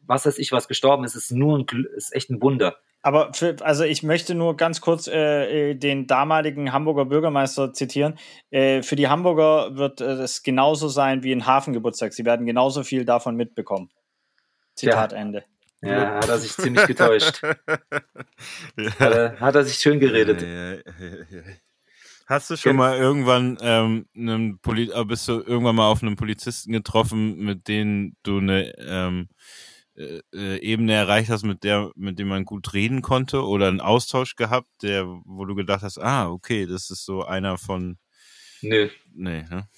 was 0.05 0.27
weiß 0.27 0.39
ich, 0.39 0.53
was 0.53 0.69
gestorben 0.69 1.05
ist, 1.05 1.15
ist 1.15 1.31
nur 1.31 1.59
ein, 1.59 1.67
ist 1.97 2.15
echt 2.15 2.31
ein 2.31 2.43
Wunder. 2.43 2.77
Aber 3.03 3.33
für, 3.35 3.57
also 3.63 3.83
ich 3.85 4.03
möchte 4.03 4.35
nur 4.35 4.57
ganz 4.57 4.81
kurz 4.81 5.09
äh, 5.09 5.71
äh, 5.71 5.75
den 5.75 6.07
damaligen 6.07 6.73
Hamburger 6.73 7.05
Bürgermeister 7.05 7.73
zitieren. 7.73 8.17
Äh, 8.51 8.83
für 8.83 8.95
die 8.95 9.09
Hamburger 9.09 9.77
wird 9.77 10.01
äh, 10.01 10.05
es 10.05 10.43
genauso 10.43 10.89
sein 10.89 11.25
wie 11.25 11.33
ein 11.33 11.47
Hafengeburtstag. 11.47 12.13
Sie 12.13 12.25
werden 12.25 12.47
genauso 12.47 12.85
viel 12.85 13.05
davon 13.05 13.35
mitbekommen. 13.35 13.91
Zitat 14.75 15.13
Ende. 15.13 15.45
Ja, 15.83 16.15
hat 16.15 16.29
er 16.29 16.39
sich 16.39 16.53
ziemlich 16.53 16.87
getäuscht. 16.87 17.43
ja. 18.77 18.91
Hat 18.99 19.13
er, 19.13 19.41
hat 19.41 19.55
er 19.55 19.65
sich 19.65 19.77
schön 19.79 19.99
geredet. 19.99 20.43
Ja, 20.43 20.75
ja. 20.75 21.43
Hast 22.27 22.51
du 22.51 22.57
schon 22.57 22.77
mal 22.77 22.97
irgendwann 22.97 23.59
ähm, 23.61 24.07
einen 24.17 24.59
Poli 24.61 24.91
äh, 24.91 25.05
bist 25.05 25.29
du 25.29 25.41
irgendwann 25.41 25.77
mal 25.77 25.89
auf 25.89 26.03
einen 26.03 26.17
Polizisten 26.17 26.73
getroffen, 26.73 27.39
mit 27.41 27.69
denen 27.69 28.17
du 28.23 28.39
eine 28.39 28.73
ähm, 28.79 29.29
äh, 29.95 30.23
äh, 30.33 30.57
Ebene 30.63 30.95
erreicht 30.95 31.29
hast, 31.29 31.45
mit 31.45 31.65
der, 31.65 31.91
mit 31.97 32.19
dem 32.19 32.29
man 32.29 32.47
gut 32.47 32.73
reden 32.73 33.03
konnte 33.03 33.45
oder 33.45 33.69
einen 33.69 33.83
Austausch 33.83 34.37
gehabt, 34.37 34.69
der, 34.83 35.07
wo 35.07 35.45
du 35.45 35.55
gedacht 35.55 35.83
hast, 35.83 35.99
ah, 35.99 36.31
okay, 36.31 36.65
das 36.65 36.89
ist 36.91 37.05
so 37.05 37.25
einer 37.25 37.59
von, 37.59 37.99
Nö. 38.63 38.89
nee, 39.13 39.45
ne? 39.51 39.69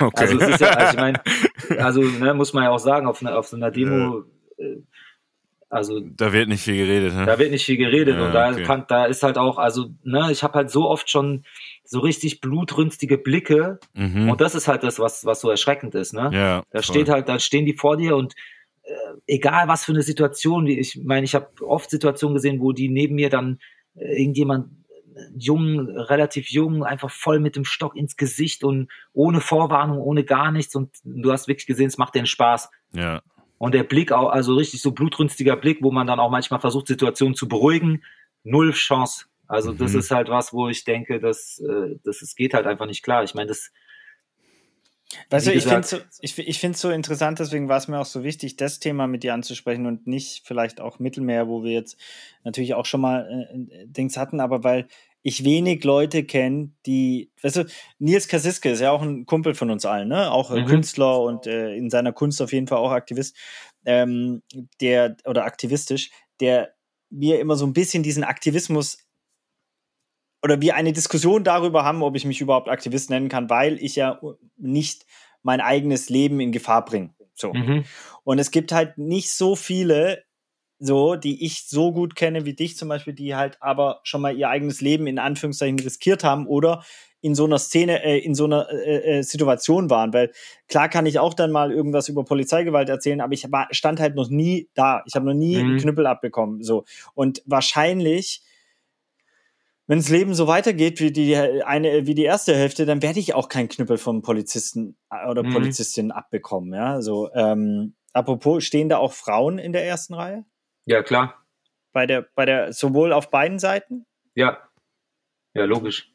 Okay. 0.00 0.24
Also 0.38 0.38
ja, 0.38 0.70
also 0.70 0.90
ich 0.92 1.00
meine, 1.00 1.22
also 1.84 2.00
ne, 2.00 2.32
muss 2.32 2.54
man 2.54 2.64
ja 2.64 2.70
auch 2.70 2.78
sagen, 2.78 3.06
auf, 3.06 3.20
einer 3.20 3.36
auf 3.36 3.48
so 3.48 3.56
einer 3.56 3.70
Demo, 3.70 4.24
äh, 4.56 4.76
also 5.74 6.00
da 6.00 6.32
wird 6.32 6.48
nicht 6.48 6.62
viel 6.62 6.76
geredet, 6.76 7.14
ne? 7.14 7.26
da 7.26 7.38
wird 7.38 7.50
nicht 7.50 7.64
viel 7.66 7.76
geredet 7.76 8.16
Ja, 8.16 8.26
und 8.26 8.32
da 8.32 8.50
okay. 8.50 8.62
kann, 8.62 8.84
da 8.88 9.04
ist 9.06 9.22
halt 9.22 9.36
auch, 9.38 9.58
also 9.58 9.86
ne, 10.02 10.28
ich 10.30 10.42
habe 10.42 10.54
halt 10.54 10.70
so 10.70 10.88
oft 10.88 11.10
schon 11.10 11.44
so 11.84 12.00
richtig 12.00 12.40
blutrünstige 12.40 13.18
Blicke 13.18 13.78
Mhm. 13.94 14.30
und 14.30 14.40
das 14.40 14.54
ist 14.54 14.68
halt 14.68 14.82
das, 14.82 14.98
was 14.98 15.24
was 15.26 15.40
so 15.40 15.50
erschreckend 15.50 15.94
ist, 15.94 16.12
ne? 16.14 16.30
ja, 16.32 16.62
Da 16.70 16.80
voll. 16.80 16.82
steht 16.82 17.08
halt, 17.08 17.28
da 17.28 17.38
stehen 17.38 17.66
die 17.66 17.74
vor 17.74 17.96
dir 17.96 18.16
und 18.16 18.34
äh, 18.84 18.92
egal 19.26 19.68
was 19.68 19.84
für 19.84 19.92
eine 19.92 20.02
Situation, 20.02 20.66
wie 20.66 20.78
ich 20.78 21.00
meine, 21.02 21.24
ich 21.24 21.34
habe 21.34 21.48
oft 21.66 21.90
Situationen 21.90 22.34
gesehen, 22.34 22.60
wo 22.60 22.72
die 22.72 22.88
neben 22.88 23.14
mir 23.16 23.30
dann 23.30 23.58
äh, 23.96 24.20
irgendjemand 24.20 24.68
äh, 25.14 25.20
jung, 25.38 25.88
relativ 25.88 26.48
jung, 26.50 26.84
einfach 26.84 27.10
voll 27.10 27.38
mit 27.40 27.56
dem 27.56 27.64
Stock 27.64 27.96
ins 27.96 28.16
Gesicht 28.16 28.62
und 28.64 28.90
ohne 29.12 29.40
Vorwarnung, 29.40 29.98
ohne 29.98 30.24
gar 30.24 30.50
nichts 30.52 30.74
und 30.74 30.90
du 31.04 31.32
hast 31.32 31.48
wirklich 31.48 31.66
gesehen, 31.66 31.86
es 31.88 31.98
macht 31.98 32.14
denen 32.14 32.26
Spaß. 32.26 32.70
Ja, 32.92 33.22
Und 33.58 33.72
der 33.74 33.84
Blick 33.84 34.12
auch, 34.12 34.30
also 34.30 34.54
richtig 34.54 34.82
so 34.82 34.92
blutrünstiger 34.92 35.56
Blick, 35.56 35.78
wo 35.82 35.90
man 35.90 36.06
dann 36.06 36.20
auch 36.20 36.30
manchmal 36.30 36.60
versucht, 36.60 36.86
Situationen 36.88 37.34
zu 37.34 37.48
beruhigen, 37.48 38.02
null 38.42 38.72
Chance. 38.72 39.26
Also 39.46 39.72
das 39.72 39.92
Mhm. 39.92 39.98
ist 40.00 40.10
halt 40.10 40.28
was, 40.28 40.52
wo 40.52 40.68
ich 40.68 40.84
denke, 40.84 41.20
dass 41.20 41.60
äh, 41.60 41.96
das 42.04 42.22
es 42.22 42.34
geht 42.34 42.54
halt 42.54 42.66
einfach 42.66 42.86
nicht 42.86 43.02
klar. 43.02 43.22
Ich 43.24 43.34
meine, 43.34 43.48
das 43.48 43.70
Weißt 45.30 45.46
du, 45.46 45.52
ich 45.52 45.62
finde 45.64 45.80
gesagt- 45.82 46.12
so, 46.12 46.18
ich, 46.20 46.38
ich 46.38 46.58
find's 46.58 46.80
so 46.80 46.90
interessant, 46.90 47.38
deswegen 47.38 47.68
war 47.68 47.76
es 47.76 47.88
mir 47.88 47.98
auch 48.00 48.06
so 48.06 48.24
wichtig, 48.24 48.56
das 48.56 48.80
Thema 48.80 49.06
mit 49.06 49.22
dir 49.22 49.34
anzusprechen 49.34 49.86
und 49.86 50.06
nicht 50.06 50.42
vielleicht 50.46 50.80
auch 50.80 50.98
Mittelmeer, 50.98 51.46
wo 51.46 51.62
wir 51.62 51.72
jetzt 51.72 51.98
natürlich 52.42 52.74
auch 52.74 52.86
schon 52.86 53.00
mal 53.00 53.48
äh, 53.70 53.82
äh, 53.82 53.86
Dings 53.86 54.16
hatten, 54.16 54.40
aber 54.40 54.64
weil 54.64 54.88
ich 55.26 55.42
wenig 55.42 55.82
Leute 55.84 56.22
kenne, 56.22 56.70
die, 56.84 57.32
weißt 57.42 57.56
du, 57.56 57.66
Nils 57.98 58.28
Kasiske 58.28 58.68
ist 58.70 58.80
ja 58.80 58.92
auch 58.92 59.00
ein 59.00 59.24
Kumpel 59.24 59.54
von 59.54 59.70
uns 59.70 59.86
allen, 59.86 60.08
ne? 60.08 60.30
Auch 60.30 60.50
äh, 60.50 60.60
Mhm. 60.60 60.66
Künstler 60.66 61.18
und 61.22 61.46
äh, 61.46 61.74
in 61.74 61.88
seiner 61.88 62.12
Kunst 62.12 62.42
auf 62.42 62.52
jeden 62.52 62.66
Fall 62.66 62.76
auch 62.76 62.90
Aktivist, 62.92 63.34
ähm, 63.86 64.42
der, 64.82 65.16
oder 65.24 65.44
aktivistisch, 65.44 66.10
der 66.40 66.74
mir 67.08 67.40
immer 67.40 67.56
so 67.56 67.66
ein 67.66 67.72
bisschen 67.72 68.02
diesen 68.02 68.22
Aktivismus 68.22 68.98
oder 70.42 70.60
wir 70.60 70.74
eine 70.76 70.92
Diskussion 70.92 71.42
darüber 71.42 71.84
haben, 71.84 72.02
ob 72.02 72.16
ich 72.16 72.26
mich 72.26 72.42
überhaupt 72.42 72.68
Aktivist 72.68 73.08
nennen 73.08 73.30
kann, 73.30 73.48
weil 73.48 73.82
ich 73.82 73.96
ja 73.96 74.20
nicht 74.58 75.06
mein 75.42 75.62
eigenes 75.62 76.10
Leben 76.10 76.38
in 76.38 76.52
Gefahr 76.52 76.84
bringe. 76.84 77.14
So. 77.32 77.54
mhm. 77.54 77.84
Und 78.24 78.38
es 78.38 78.50
gibt 78.50 78.72
halt 78.72 78.98
nicht 78.98 79.32
so 79.32 79.56
viele 79.56 80.22
so, 80.78 81.14
die 81.16 81.44
ich 81.44 81.66
so 81.66 81.92
gut 81.92 82.16
kenne 82.16 82.44
wie 82.44 82.54
dich 82.54 82.76
zum 82.76 82.88
Beispiel, 82.88 83.14
die 83.14 83.34
halt 83.34 83.58
aber 83.60 84.00
schon 84.02 84.20
mal 84.20 84.36
ihr 84.36 84.48
eigenes 84.48 84.80
Leben 84.80 85.06
in 85.06 85.18
Anführungszeichen 85.18 85.78
riskiert 85.78 86.24
haben 86.24 86.46
oder 86.46 86.84
in 87.20 87.34
so 87.34 87.44
einer 87.44 87.58
Szene, 87.58 88.04
äh, 88.04 88.18
in 88.18 88.34
so 88.34 88.44
einer 88.44 88.68
äh, 88.70 89.18
äh, 89.18 89.22
Situation 89.22 89.88
waren. 89.88 90.12
Weil 90.12 90.30
klar 90.68 90.90
kann 90.90 91.06
ich 91.06 91.18
auch 91.18 91.32
dann 91.32 91.50
mal 91.50 91.72
irgendwas 91.72 92.08
über 92.08 92.24
Polizeigewalt 92.24 92.88
erzählen, 92.90 93.22
aber 93.22 93.32
ich 93.32 93.50
war, 93.50 93.68
stand 93.70 93.98
halt 93.98 94.14
noch 94.14 94.28
nie 94.28 94.68
da. 94.74 95.02
Ich 95.06 95.14
habe 95.14 95.24
noch 95.24 95.32
nie 95.32 95.56
mhm. 95.56 95.70
einen 95.70 95.78
Knüppel 95.78 96.06
abbekommen. 96.06 96.62
So. 96.62 96.84
Und 97.14 97.42
wahrscheinlich 97.46 98.42
wenn 99.86 99.98
das 99.98 100.08
Leben 100.08 100.34
so 100.34 100.46
weitergeht 100.46 101.00
wie 101.00 101.12
die 101.12 101.36
eine 101.36 102.06
wie 102.06 102.14
die 102.14 102.24
erste 102.24 102.54
Hälfte, 102.54 102.86
dann 102.86 103.02
werde 103.02 103.20
ich 103.20 103.34
auch 103.34 103.48
keinen 103.48 103.68
Knüppel 103.68 103.98
vom 103.98 104.22
Polizisten 104.22 104.96
äh, 105.10 105.28
oder 105.28 105.42
mhm. 105.42 105.52
Polizistin 105.52 106.10
abbekommen. 106.10 106.72
Ja, 106.72 107.02
so 107.02 107.30
ähm, 107.34 107.94
apropos 108.12 108.64
stehen 108.64 108.88
da 108.88 108.98
auch 108.98 109.12
Frauen 109.12 109.58
in 109.58 109.72
der 109.72 109.86
ersten 109.86 110.14
Reihe? 110.14 110.44
Ja 110.86 111.02
klar. 111.02 111.44
Bei 111.92 112.06
der 112.06 112.22
bei 112.34 112.44
der 112.44 112.72
sowohl 112.72 113.12
auf 113.12 113.30
beiden 113.30 113.58
Seiten? 113.58 114.06
Ja, 114.34 114.68
ja 115.54 115.64
logisch. 115.64 116.10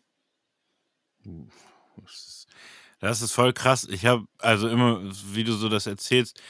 Das 3.00 3.22
ist 3.22 3.32
voll 3.32 3.54
krass. 3.54 3.88
Ich 3.90 4.06
habe 4.06 4.26
also 4.40 4.68
immer, 4.68 5.02
wie 5.34 5.44
du 5.44 5.54
so 5.54 5.70
das 5.70 5.88
erzählst, 5.88 6.42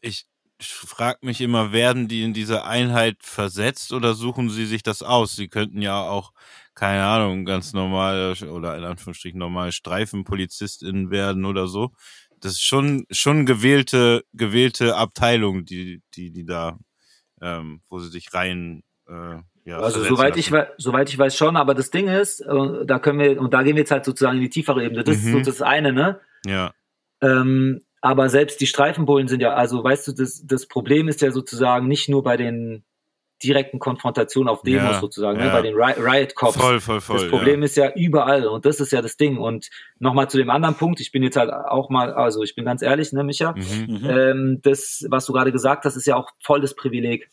ich 0.00 0.26
frage 0.60 1.18
mich 1.22 1.40
immer, 1.40 1.72
werden 1.72 2.08
die 2.08 2.22
in 2.22 2.34
diese 2.34 2.64
Einheit 2.64 3.18
versetzt 3.20 3.92
oder 3.92 4.14
suchen 4.14 4.50
sie 4.50 4.66
sich 4.66 4.82
das 4.82 5.02
aus? 5.02 5.34
Sie 5.36 5.48
könnten 5.48 5.82
ja 5.82 6.02
auch, 6.02 6.32
keine 6.74 7.04
Ahnung, 7.04 7.44
ganz 7.44 7.72
normal 7.72 8.34
oder 8.48 8.76
in 8.76 8.84
Anführungsstrichen 8.84 9.38
normal 9.38 9.72
Streifenpolizistin 9.72 11.10
werden 11.10 11.44
oder 11.44 11.66
so. 11.66 11.92
Das 12.40 12.52
ist 12.52 12.62
schon, 12.62 13.04
schon 13.10 13.46
gewählte, 13.46 14.24
gewählte 14.32 14.96
Abteilung, 14.96 15.64
die, 15.64 16.02
die, 16.14 16.30
die 16.30 16.44
da, 16.44 16.78
ähm, 17.40 17.80
wo 17.88 17.98
sie 17.98 18.08
sich 18.08 18.32
rein, 18.34 18.82
äh, 19.08 19.38
ja, 19.64 19.78
also 19.78 20.02
soweit 20.02 20.36
ich, 20.36 20.52
soweit 20.78 21.08
ich 21.10 21.18
weiß 21.18 21.36
schon, 21.36 21.56
aber 21.56 21.74
das 21.74 21.90
Ding 21.90 22.08
ist, 22.08 22.40
äh, 22.40 22.86
da 22.86 22.98
können 22.98 23.18
wir, 23.18 23.40
und 23.40 23.52
da 23.52 23.62
gehen 23.62 23.76
wir 23.76 23.82
jetzt 23.82 23.90
halt 23.90 24.04
sozusagen 24.04 24.36
in 24.36 24.42
die 24.42 24.50
tiefere 24.50 24.84
Ebene. 24.84 25.04
Das 25.04 25.18
mhm. 25.18 25.26
ist 25.26 25.32
so 25.32 25.50
das 25.50 25.62
eine, 25.62 25.92
ne? 25.92 26.20
Ja. 26.46 26.72
Ähm, 27.20 27.82
aber 28.00 28.30
selbst 28.30 28.60
die 28.60 28.66
Streifenbullen 28.66 29.28
sind 29.28 29.40
ja, 29.40 29.54
also 29.54 29.84
weißt 29.84 30.08
du, 30.08 30.12
das, 30.12 30.42
das 30.46 30.66
Problem 30.66 31.08
ist 31.08 31.20
ja 31.20 31.30
sozusagen 31.30 31.86
nicht 31.86 32.08
nur 32.08 32.22
bei 32.22 32.36
den 32.36 32.84
direkten 33.42 33.78
Konfrontationen 33.78 34.48
auf 34.48 34.62
Demos 34.62 34.92
ja, 34.92 35.00
sozusagen, 35.00 35.38
ne, 35.38 35.46
ja. 35.46 35.50
ne, 35.50 35.56
bei 35.56 35.62
den 35.62 35.74
Riot 35.74 36.34
Cops. 36.34 36.56
Voll, 36.56 36.80
voll, 36.80 37.00
voll. 37.00 37.20
Das 37.20 37.28
Problem 37.28 37.60
ja. 37.60 37.64
ist 37.64 37.76
ja 37.76 37.92
überall 37.94 38.46
und 38.46 38.64
das 38.66 38.80
ist 38.80 38.92
ja 38.92 39.02
das 39.02 39.16
Ding. 39.16 39.38
Und 39.38 39.70
nochmal 39.98 40.28
zu 40.28 40.36
dem 40.36 40.50
anderen 40.50 40.74
Punkt, 40.74 41.00
ich 41.00 41.12
bin 41.12 41.22
jetzt 41.22 41.36
halt 41.36 41.50
auch 41.50 41.90
mal, 41.90 42.12
also 42.12 42.42
ich 42.42 42.54
bin 42.54 42.64
ganz 42.64 42.82
ehrlich, 42.82 43.12
ne, 43.12 43.24
Micha, 43.24 43.52
mhm. 43.52 43.86
mhm. 43.86 44.10
ähm, 44.10 44.60
das, 44.62 45.06
was 45.08 45.26
du 45.26 45.32
gerade 45.32 45.52
gesagt 45.52 45.84
hast, 45.84 45.96
ist 45.96 46.06
ja 46.06 46.16
auch 46.16 46.30
voll 46.42 46.60
das 46.60 46.74
Privileg. 46.74 47.30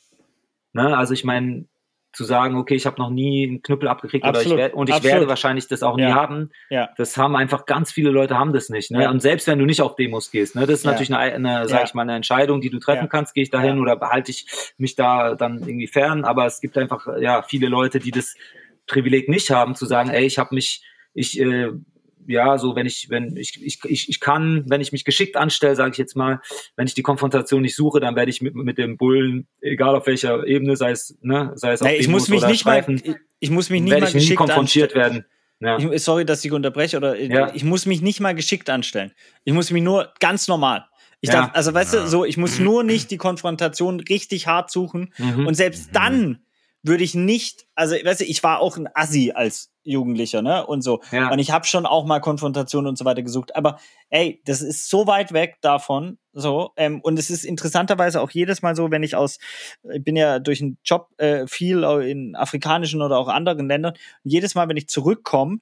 Ne? 0.74 0.98
Also 0.98 1.14
ich 1.14 1.24
meine, 1.24 1.66
zu 2.14 2.24
sagen, 2.24 2.56
okay, 2.56 2.76
ich 2.76 2.86
habe 2.86 3.00
noch 3.00 3.10
nie 3.10 3.48
einen 3.48 3.62
Knüppel 3.62 3.88
abgekriegt 3.88 4.26
Absolut. 4.26 4.48
oder 4.48 4.56
ich 4.56 4.58
werd, 4.58 4.74
und 4.74 4.90
ich 4.90 4.96
Absolut. 4.96 5.14
werde 5.14 5.28
wahrscheinlich 5.28 5.68
das 5.68 5.84
auch 5.84 5.98
nie 5.98 6.06
haben. 6.06 6.50
Ja. 6.70 6.90
Das 6.98 7.16
haben 7.18 7.36
einfach 7.36 7.66
ganz 7.66 7.92
viele 7.92 8.10
Leute 8.10 8.38
haben 8.38 8.54
das 8.54 8.70
nicht. 8.70 8.92
Ne? 8.92 9.04
Ja. 9.04 9.12
Und 9.12 9.22
selbst 9.22 9.48
wenn 9.48 9.60
du 9.60 9.66
nicht 9.66 9.82
auf 9.82 9.96
Demos 9.96 10.32
gehst, 10.32 10.56
ne, 10.56 10.62
das 10.66 10.80
ist 10.80 10.86
ja. 10.86 10.92
natürlich 10.92 11.14
eine, 11.14 11.52
eine 11.52 11.68
sag 11.68 11.86
ich 11.86 11.94
mal, 11.94 12.04
eine 12.04 12.16
Entscheidung, 12.16 12.62
die 12.62 12.70
du 12.70 12.80
treffen 12.80 13.10
kannst, 13.10 13.34
gehe 13.34 13.44
ich 13.44 13.50
dahin 13.50 13.80
oder 13.80 13.96
behalte 13.96 14.32
ich 14.32 14.48
mich 14.78 14.96
da 14.96 15.36
dann 15.36 15.60
irgendwie 15.60 15.88
fern. 15.88 16.26
Aber 16.26 16.46
es 16.46 16.60
gibt 16.60 16.78
einfach 16.78 17.06
ja 17.20 17.44
viele 17.44 17.68
Leute, 17.68 18.00
die 18.00 18.12
das 18.12 18.36
Privileg 18.88 19.30
nicht 19.30 19.52
haben, 19.52 19.76
zu 19.76 19.86
sagen, 19.86 20.10
ey, 20.10 20.26
ich 20.26 20.40
habe 20.40 20.56
mich, 20.56 20.84
ich 21.14 21.40
äh, 21.40 21.72
ja, 22.28 22.58
so 22.58 22.76
wenn 22.76 22.86
ich, 22.86 23.10
wenn 23.10 23.36
ich, 23.38 23.62
ich, 23.62 23.80
ich, 23.84 24.10
ich 24.10 24.20
kann, 24.20 24.66
wenn 24.68 24.82
ich 24.82 24.92
mich 24.92 25.06
geschickt 25.06 25.38
anstelle, 25.38 25.76
sage 25.76 25.92
ich 25.92 25.98
jetzt 25.98 26.16
mal, 26.16 26.42
wenn 26.76 26.88
ich 26.88 26.94
die 26.94 27.02
Konfrontation 27.02 27.62
nicht 27.62 27.76
suche, 27.76 28.00
dann 28.00 28.16
werde 28.16 28.30
ich 28.30 28.42
mit, 28.42 28.54
mit 28.54 28.78
dem 28.78 28.98
Bullen, 28.98 29.48
egal 29.62 29.96
auf 29.96 30.08
welcher 30.08 30.46
Ebene, 30.46 30.76
sei 30.76 30.92
es, 30.92 31.18
ne, 31.22 31.52
sei 31.56 31.72
es 31.72 31.82
auf 31.82 31.88
nee, 31.88 31.96
ich 31.96 32.08
muss 32.08 32.30
mich 32.30 32.46
nicht 32.46 32.62
Streifen, 32.62 32.96
mal, 32.96 33.02
ich, 33.04 33.16
ich, 33.40 33.50
muss 33.50 33.70
mich 33.70 33.82
nicht 33.82 33.92
mal 33.92 34.02
geschickt 34.02 34.30
nie 34.30 34.36
konfrontiert 34.36 34.94
anstellen. 34.96 35.26
werden. 35.60 35.82
Ja. 35.82 35.92
Ich, 35.92 36.04
sorry, 36.04 36.26
dass 36.26 36.46
ich 36.46 36.52
unterbreche 36.52 36.98
oder 36.98 37.20
ja. 37.20 37.52
ich 37.54 37.64
muss 37.64 37.86
mich 37.86 38.02
nicht 38.02 38.20
mal 38.20 38.36
geschickt 38.36 38.70
anstellen. 38.70 39.12
Ich 39.44 39.54
muss 39.54 39.72
mich 39.72 39.82
nur 39.82 40.14
ganz 40.20 40.48
normal. 40.48 40.86
Ich 41.20 41.30
ja. 41.30 41.42
darf, 41.42 41.50
also 41.54 41.74
weißt 41.74 41.94
du, 41.96 42.08
so, 42.08 42.26
ich 42.26 42.38
muss 42.38 42.60
nur 42.60 42.84
nicht 42.84 43.10
die 43.10 43.18
Konfrontation 43.18 44.00
richtig 44.00 44.46
hart 44.46 44.70
suchen. 44.70 45.14
Mhm. 45.18 45.48
Und 45.48 45.56
selbst 45.56 45.90
dann 45.94 46.40
würde 46.88 47.04
ich 47.04 47.16
nicht, 47.16 47.68
also 47.76 47.96
weißt 47.96 48.22
du, 48.22 48.26
ich 48.26 48.44
war 48.44 48.60
auch 48.60 48.78
ein 48.78 48.88
Assi 48.94 49.32
als 49.36 49.72
Jugendlicher, 49.84 50.42
ne? 50.42 50.66
Und 50.66 50.82
so. 50.82 51.02
Ja. 51.12 51.32
Und 51.32 51.40
ich 51.40 51.52
habe 51.52 51.66
schon 51.66 51.86
auch 51.86 52.06
mal 52.06 52.20
Konfrontationen 52.20 52.90
und 52.90 52.98
so 52.98 53.06
weiter 53.06 53.22
gesucht. 53.22 53.56
Aber 53.56 53.80
ey, 54.10 54.42
das 54.46 54.62
ist 54.62 54.90
so 54.90 55.08
weit 55.08 55.32
weg 55.32 55.58
davon. 55.62 56.18
So. 56.34 56.72
Ähm, 56.76 57.00
und 57.02 57.18
es 57.18 57.30
ist 57.30 57.46
interessanterweise 57.46 58.22
auch 58.22 58.32
jedes 58.32 58.62
Mal 58.62 58.76
so, 58.76 58.92
wenn 58.92 59.04
ich 59.04 59.16
aus, 59.16 59.40
ich 59.90 60.04
bin 60.04 60.16
ja 60.16 60.40
durch 60.40 60.62
einen 60.62 60.78
Job 60.84 61.10
äh, 61.18 61.48
viel 61.48 61.84
in 61.84 62.36
afrikanischen 62.36 63.02
oder 63.02 63.18
auch 63.18 63.30
anderen 63.30 63.68
Ländern. 63.68 63.94
Und 63.94 64.32
jedes 64.32 64.56
Mal, 64.56 64.68
wenn 64.68 64.78
ich 64.78 64.90
zurückkomme, 64.90 65.60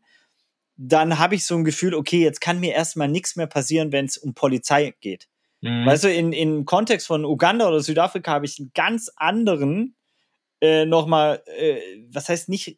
dann 0.76 1.20
habe 1.20 1.36
ich 1.36 1.46
so 1.46 1.56
ein 1.56 1.64
Gefühl, 1.64 1.94
okay, 1.94 2.22
jetzt 2.22 2.42
kann 2.42 2.60
mir 2.60 2.74
erstmal 2.74 3.08
nichts 3.08 3.36
mehr 3.36 3.48
passieren, 3.48 3.92
wenn 3.92 4.06
es 4.06 4.18
um 4.18 4.34
Polizei 4.34 4.96
geht. 5.02 5.28
Mhm. 5.62 5.86
Weißt 5.86 6.04
du, 6.04 6.14
in, 6.14 6.34
in 6.34 6.66
Kontext 6.66 7.08
von 7.08 7.26
Uganda 7.26 7.68
oder 7.68 7.80
Südafrika 7.80 8.32
habe 8.32 8.46
ich 8.46 8.60
einen 8.60 8.72
ganz 8.74 9.12
anderen 9.16 9.96
äh, 10.66 10.86
nochmal, 10.86 11.44
äh, 11.46 11.80
was 12.12 12.30
heißt 12.30 12.50
nicht, 12.50 12.78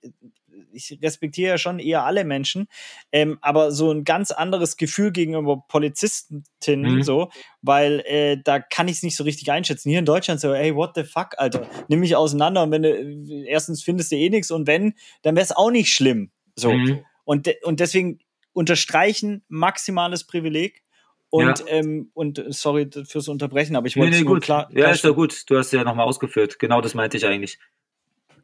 ich 0.72 1.00
respektiere 1.02 1.52
ja 1.52 1.58
schon 1.58 1.80
eher 1.80 2.04
alle 2.04 2.24
Menschen, 2.24 2.68
ähm, 3.12 3.38
aber 3.42 3.72
so 3.72 3.92
ein 3.92 4.04
ganz 4.04 4.32
anderes 4.32 4.78
Gefühl 4.78 5.12
gegenüber 5.12 5.64
Polizistinnen, 5.68 6.98
mhm. 6.98 7.04
so, 7.04 7.30
weil 7.62 8.02
äh, 8.02 8.38
da 8.44 8.60
kann 8.60 8.88
ich 8.88 8.98
es 8.98 9.04
nicht 9.04 9.16
so 9.16 9.24
richtig 9.24 9.52
einschätzen. 9.52 9.90
Hier 9.90 10.00
in 10.00 10.06
Deutschland 10.06 10.40
so, 10.40 10.54
ey, 10.54 10.76
what 10.76 10.92
the 10.96 11.04
fuck, 11.04 11.36
Alter, 11.38 11.68
nimm 11.88 12.00
mich 12.00 12.16
auseinander 12.16 12.64
und 12.64 12.72
wenn 12.72 12.84
du, 12.84 13.46
erstens 13.46 13.84
findest 13.84 14.12
du 14.12 14.16
eh 14.16 14.30
nichts 14.30 14.52
und 14.52 14.68
wenn, 14.68 14.94
dann 15.24 15.36
wäre 15.36 15.44
es 15.44 15.56
auch 15.56 15.72
nicht 15.72 15.94
schlimm. 15.94 16.32
So. 16.56 16.72
Mhm. 16.72 17.00
Und, 17.24 17.50
und 17.64 17.80
deswegen 17.80 18.20
unterstreichen 18.54 19.44
maximales 19.48 20.26
Privileg. 20.26 20.84
Und, 21.30 21.60
ja. 21.60 21.66
ähm, 21.68 22.10
und 22.14 22.42
sorry 22.50 22.90
fürs 23.06 23.28
Unterbrechen, 23.28 23.76
aber 23.76 23.88
ich 23.88 23.98
wollte 23.98 24.12
nee, 24.12 24.20
nee, 24.22 24.26
gut. 24.26 24.44
klar. 24.44 24.70
Ja, 24.74 24.92
ist 24.92 25.04
doch 25.04 25.14
gut. 25.14 25.44
Du 25.48 25.58
hast 25.58 25.74
ja 25.74 25.84
nochmal 25.84 26.06
ausgeführt. 26.06 26.58
Genau 26.58 26.80
das 26.80 26.94
meinte 26.94 27.18
ich 27.18 27.26
eigentlich. 27.26 27.60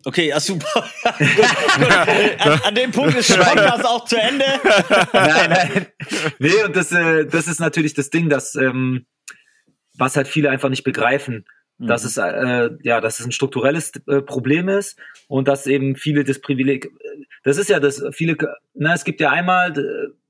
Okay, 0.06 0.30
ja, 0.30 0.40
super. 0.40 0.86
an, 2.40 2.60
an, 2.64 2.76
dem 2.76 2.92
Punkt 2.92 3.16
ist 3.16 3.36
Podcast 3.38 3.86
auch 3.86 4.04
zu 4.06 4.18
Ende. 4.20 4.46
nein, 5.14 5.50
nein. 5.50 5.86
Nee, 6.40 6.64
und 6.66 6.76
das, 6.76 6.92
äh, 6.92 7.26
das 7.26 7.48
ist 7.48 7.60
natürlich 7.60 7.94
das 7.94 8.10
Ding, 8.10 8.30
dass, 8.30 8.56
ähm, 8.56 9.06
was 9.98 10.18
halt 10.18 10.28
viele 10.28 10.50
einfach 10.50 10.70
nicht 10.70 10.84
begreifen, 10.84 11.46
mhm. 11.78 11.88
dass 11.88 12.04
es, 12.04 12.18
äh, 12.18 12.70
ja, 12.82 13.00
dass 13.00 13.20
es 13.20 13.26
ein 13.26 13.32
strukturelles 13.32 13.94
äh, 14.08 14.22
Problem 14.22 14.68
ist 14.68 15.00
und 15.28 15.48
dass 15.48 15.68
eben 15.68 15.96
viele 15.96 16.26
das 16.26 16.42
Privileg, 16.42 16.90
das 17.44 17.58
ist 17.58 17.70
ja 17.70 17.80
das, 17.80 18.04
viele, 18.12 18.36
na, 18.74 18.94
es 18.94 19.06
gibt 19.06 19.22
ja 19.22 19.30
einmal 19.30 19.74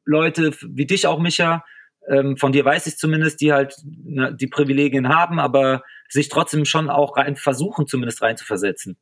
Leute 0.05 0.51
wie 0.67 0.85
dich 0.85 1.07
auch, 1.07 1.19
Micha, 1.19 1.65
ähm, 2.07 2.37
von 2.37 2.51
dir 2.51 2.65
weiß 2.65 2.85
ich 2.85 2.97
zumindest, 2.97 3.41
die 3.41 3.53
halt 3.53 3.75
na, 4.03 4.29
die 4.29 4.47
Privilegien 4.47 5.09
haben, 5.09 5.39
aber 5.39 5.81
sich 6.09 6.29
trotzdem 6.29 6.65
schon 6.65 6.91
auch 6.91 7.17
rein 7.17 7.37
versuchen, 7.37 7.87
zumindest 7.87 8.21
reinzuversetzen 8.21 8.97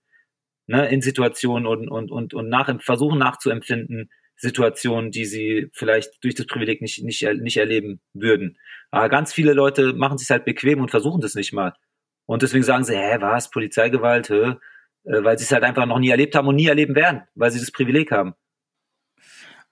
ne, 0.67 0.89
in 0.89 1.01
Situationen 1.01 1.65
und, 1.65 1.89
und, 1.89 2.11
und, 2.11 2.33
und 2.33 2.49
nach, 2.49 2.69
versuchen 2.81 3.19
nachzuempfinden, 3.19 4.09
Situationen, 4.35 5.11
die 5.11 5.25
sie 5.25 5.69
vielleicht 5.73 6.23
durch 6.23 6.33
das 6.33 6.47
Privileg 6.47 6.81
nicht, 6.81 7.03
nicht, 7.03 7.21
nicht 7.41 7.57
erleben 7.57 8.01
würden. 8.13 8.57
Aber 8.89 9.07
ganz 9.07 9.31
viele 9.31 9.53
Leute 9.53 9.93
machen 9.93 10.17
sich 10.17 10.29
halt 10.31 10.45
bequem 10.45 10.81
und 10.81 10.89
versuchen 10.89 11.21
das 11.21 11.35
nicht 11.35 11.53
mal. 11.53 11.73
Und 12.25 12.41
deswegen 12.41 12.63
sagen 12.63 12.83
sie, 12.83 12.97
hä, 12.97 13.17
was, 13.19 13.51
Polizeigewalt, 13.51 14.29
hä? 14.29 14.55
Äh, 15.03 15.23
weil 15.23 15.37
sie 15.37 15.45
es 15.45 15.51
halt 15.51 15.63
einfach 15.63 15.85
noch 15.85 15.99
nie 15.99 16.09
erlebt 16.09 16.35
haben 16.35 16.47
und 16.47 16.55
nie 16.55 16.67
erleben 16.67 16.95
werden, 16.95 17.23
weil 17.35 17.51
sie 17.51 17.59
das 17.59 17.71
Privileg 17.71 18.11
haben. 18.11 18.33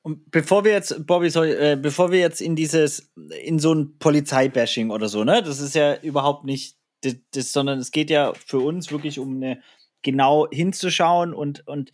Und 0.01 0.31
bevor 0.31 0.63
wir 0.63 0.71
jetzt, 0.71 1.05
Bobby, 1.05 1.29
sorry, 1.29 1.51
äh, 1.51 1.77
bevor 1.79 2.11
wir 2.11 2.19
jetzt 2.19 2.41
in 2.41 2.55
dieses, 2.55 3.11
in 3.43 3.59
so 3.59 3.73
ein 3.73 3.97
Polizeibashing 3.99 4.91
oder 4.91 5.09
so, 5.09 5.23
ne, 5.23 5.43
das 5.43 5.59
ist 5.59 5.75
ja 5.75 5.99
überhaupt 6.01 6.45
nicht 6.45 6.77
das, 7.01 7.15
das, 7.31 7.51
sondern 7.51 7.79
es 7.79 7.91
geht 7.91 8.09
ja 8.09 8.33
für 8.33 8.59
uns 8.59 8.91
wirklich 8.91 9.19
um 9.19 9.35
eine 9.35 9.61
genau 10.01 10.47
hinzuschauen 10.51 11.33
und, 11.33 11.67
und 11.67 11.91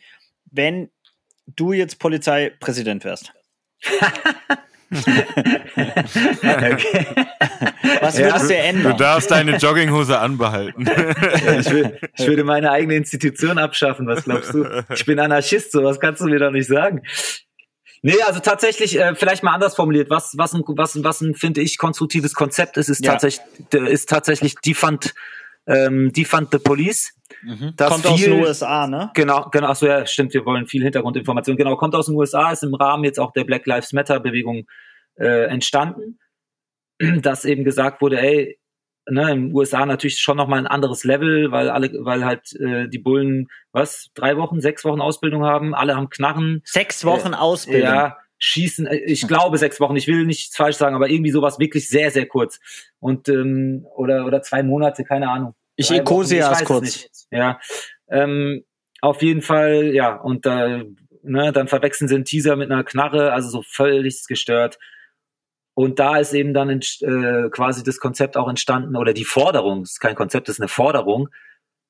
wenn 0.51 0.89
du 1.47 1.73
jetzt 1.73 1.99
Polizeipräsident 1.99 3.03
wärst. 3.03 3.33
okay. 4.91 5.17
Was 8.01 8.17
würdest 8.17 8.49
ja, 8.49 8.55
du 8.55 8.55
ändern? 8.57 8.91
Du 8.93 8.97
darfst 8.97 9.31
deine 9.31 9.57
Jogginghose 9.57 10.19
anbehalten. 10.19 10.85
Ja, 10.85 11.59
ich, 11.59 11.69
will, 11.71 11.99
ich, 12.17 12.27
würde 12.27 12.43
meine 12.43 12.71
eigene 12.71 12.95
Institution 12.95 13.57
abschaffen. 13.57 14.07
Was 14.07 14.23
glaubst 14.23 14.53
du? 14.53 14.65
Ich 14.93 15.05
bin 15.05 15.19
Anarchist, 15.19 15.71
so 15.71 15.83
was 15.83 15.99
kannst 15.99 16.21
du 16.21 16.25
mir 16.25 16.39
doch 16.39 16.51
nicht 16.51 16.67
sagen. 16.67 17.01
Nee, 18.01 18.21
also 18.27 18.39
tatsächlich, 18.39 18.99
äh, 18.99 19.15
vielleicht 19.15 19.41
mal 19.41 19.53
anders 19.53 19.75
formuliert, 19.75 20.11
was, 20.11 20.35
was 20.37 20.53
ein, 20.53 20.61
was, 20.67 21.03
was 21.03 21.21
ein, 21.21 21.33
finde 21.33 21.61
ich, 21.61 21.79
konstruktives 21.79 22.35
Konzept 22.35 22.77
ist, 22.77 22.87
ist 22.87 23.03
ja. 23.03 23.13
tatsächlich, 23.13 23.43
ist 23.71 24.09
tatsächlich 24.09 24.53
Defund, 24.63 25.15
ähm, 25.67 26.11
Defund 26.11 26.49
the 26.51 26.59
Police. 26.59 27.13
Mhm. 27.41 27.73
kommt 27.77 28.01
viel, 28.05 28.11
aus 28.11 28.21
den 28.21 28.41
USA, 28.41 28.87
ne? 28.87 29.11
Genau, 29.13 29.49
genau, 29.51 29.67
achso, 29.67 29.87
ja, 29.87 30.05
stimmt, 30.05 30.33
wir 30.33 30.45
wollen 30.45 30.67
viel 30.67 30.83
Hintergrundinformation. 30.83 31.57
Genau, 31.57 31.75
kommt 31.75 31.95
aus 31.95 32.05
den 32.05 32.15
USA, 32.15 32.51
ist 32.51 32.63
im 32.63 32.75
Rahmen 32.75 33.03
jetzt 33.03 33.19
auch 33.19 33.31
der 33.31 33.43
Black 33.43 33.65
Lives 33.65 33.93
Matter 33.93 34.19
Bewegung 34.19 34.67
äh, 35.15 35.45
entstanden, 35.45 36.19
dass 37.21 37.45
eben 37.45 37.63
gesagt 37.63 38.01
wurde, 38.01 38.19
ey, 38.19 38.59
ne, 39.09 39.31
in 39.31 39.47
den 39.47 39.55
USA 39.55 39.85
natürlich 39.85 40.19
schon 40.19 40.37
nochmal 40.37 40.59
ein 40.59 40.67
anderes 40.67 41.03
Level, 41.03 41.51
weil 41.51 41.69
alle, 41.69 41.91
weil 42.05 42.25
halt 42.25 42.53
äh, 42.59 42.87
die 42.87 42.99
Bullen, 42.99 43.47
was, 43.71 44.09
drei 44.13 44.37
Wochen, 44.37 44.61
sechs 44.61 44.85
Wochen 44.85 45.01
Ausbildung 45.01 45.43
haben, 45.43 45.75
alle 45.75 45.95
haben 45.95 46.09
Knarren. 46.09 46.61
Sechs 46.65 47.05
Wochen 47.05 47.33
äh, 47.33 47.37
Ausbildung. 47.37 47.89
Ja, 47.89 48.17
schießen, 48.37 48.87
äh, 48.87 48.97
ich 48.97 49.27
glaube 49.27 49.57
sechs 49.57 49.79
Wochen, 49.79 49.95
ich 49.95 50.07
will 50.07 50.25
nichts 50.25 50.55
falsch 50.55 50.77
sagen, 50.77 50.95
aber 50.95 51.09
irgendwie 51.09 51.31
sowas 51.31 51.59
wirklich 51.59 51.87
sehr, 51.87 52.11
sehr 52.11 52.25
kurz. 52.27 52.59
Und 52.99 53.29
ähm, 53.29 53.85
oder, 53.95 54.25
oder 54.25 54.41
zwei 54.41 54.63
Monate, 54.63 55.03
keine 55.03 55.29
Ahnung. 55.29 55.55
Ich 55.75 55.91
Ecosia 55.91 56.51
ist 56.51 56.65
kurz. 56.65 57.07
Ja. 57.31 57.59
Ähm, 58.07 58.63
auf 59.01 59.21
jeden 59.21 59.41
Fall, 59.41 59.93
ja, 59.93 60.15
und 60.15 60.45
da, 60.45 60.83
ne, 61.21 61.51
dann 61.51 61.67
verwechseln 61.67 62.07
sie 62.07 62.15
einen 62.15 62.25
Teaser 62.25 62.55
mit 62.55 62.71
einer 62.71 62.83
Knarre, 62.83 63.33
also 63.33 63.49
so 63.49 63.61
völlig 63.61 64.25
gestört. 64.27 64.79
Und 65.73 65.99
da 65.99 66.17
ist 66.17 66.33
eben 66.33 66.53
dann 66.53 66.69
äh, 66.69 67.49
quasi 67.49 67.83
das 67.83 67.99
Konzept 67.99 68.37
auch 68.37 68.47
entstanden 68.47 68.95
oder 68.95 69.13
die 69.13 69.25
Forderung, 69.25 69.83
ist 69.83 69.99
kein 69.99 70.15
Konzept, 70.15 70.47
ist 70.47 70.61
eine 70.61 70.69
Forderung, 70.69 71.29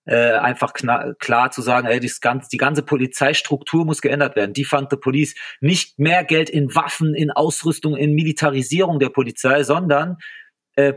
äh, 0.05 0.33
einfach 0.33 0.73
klar 0.73 1.51
zu 1.51 1.61
sagen, 1.61 1.87
ey, 1.87 1.99
das 1.99 2.21
ganze, 2.21 2.49
die 2.49 2.57
ganze 2.57 2.83
Polizeistruktur 2.83 3.85
muss 3.85 4.01
geändert 4.01 4.35
werden. 4.35 4.53
Defund 4.53 4.89
the 4.91 4.97
Police. 4.97 5.35
Nicht 5.61 5.99
mehr 5.99 6.23
Geld 6.23 6.49
in 6.49 6.73
Waffen, 6.75 7.15
in 7.15 7.31
Ausrüstung, 7.31 7.97
in 7.97 8.13
Militarisierung 8.13 8.99
der 8.99 9.09
Polizei, 9.09 9.63
sondern 9.63 10.17
äh, 10.75 10.93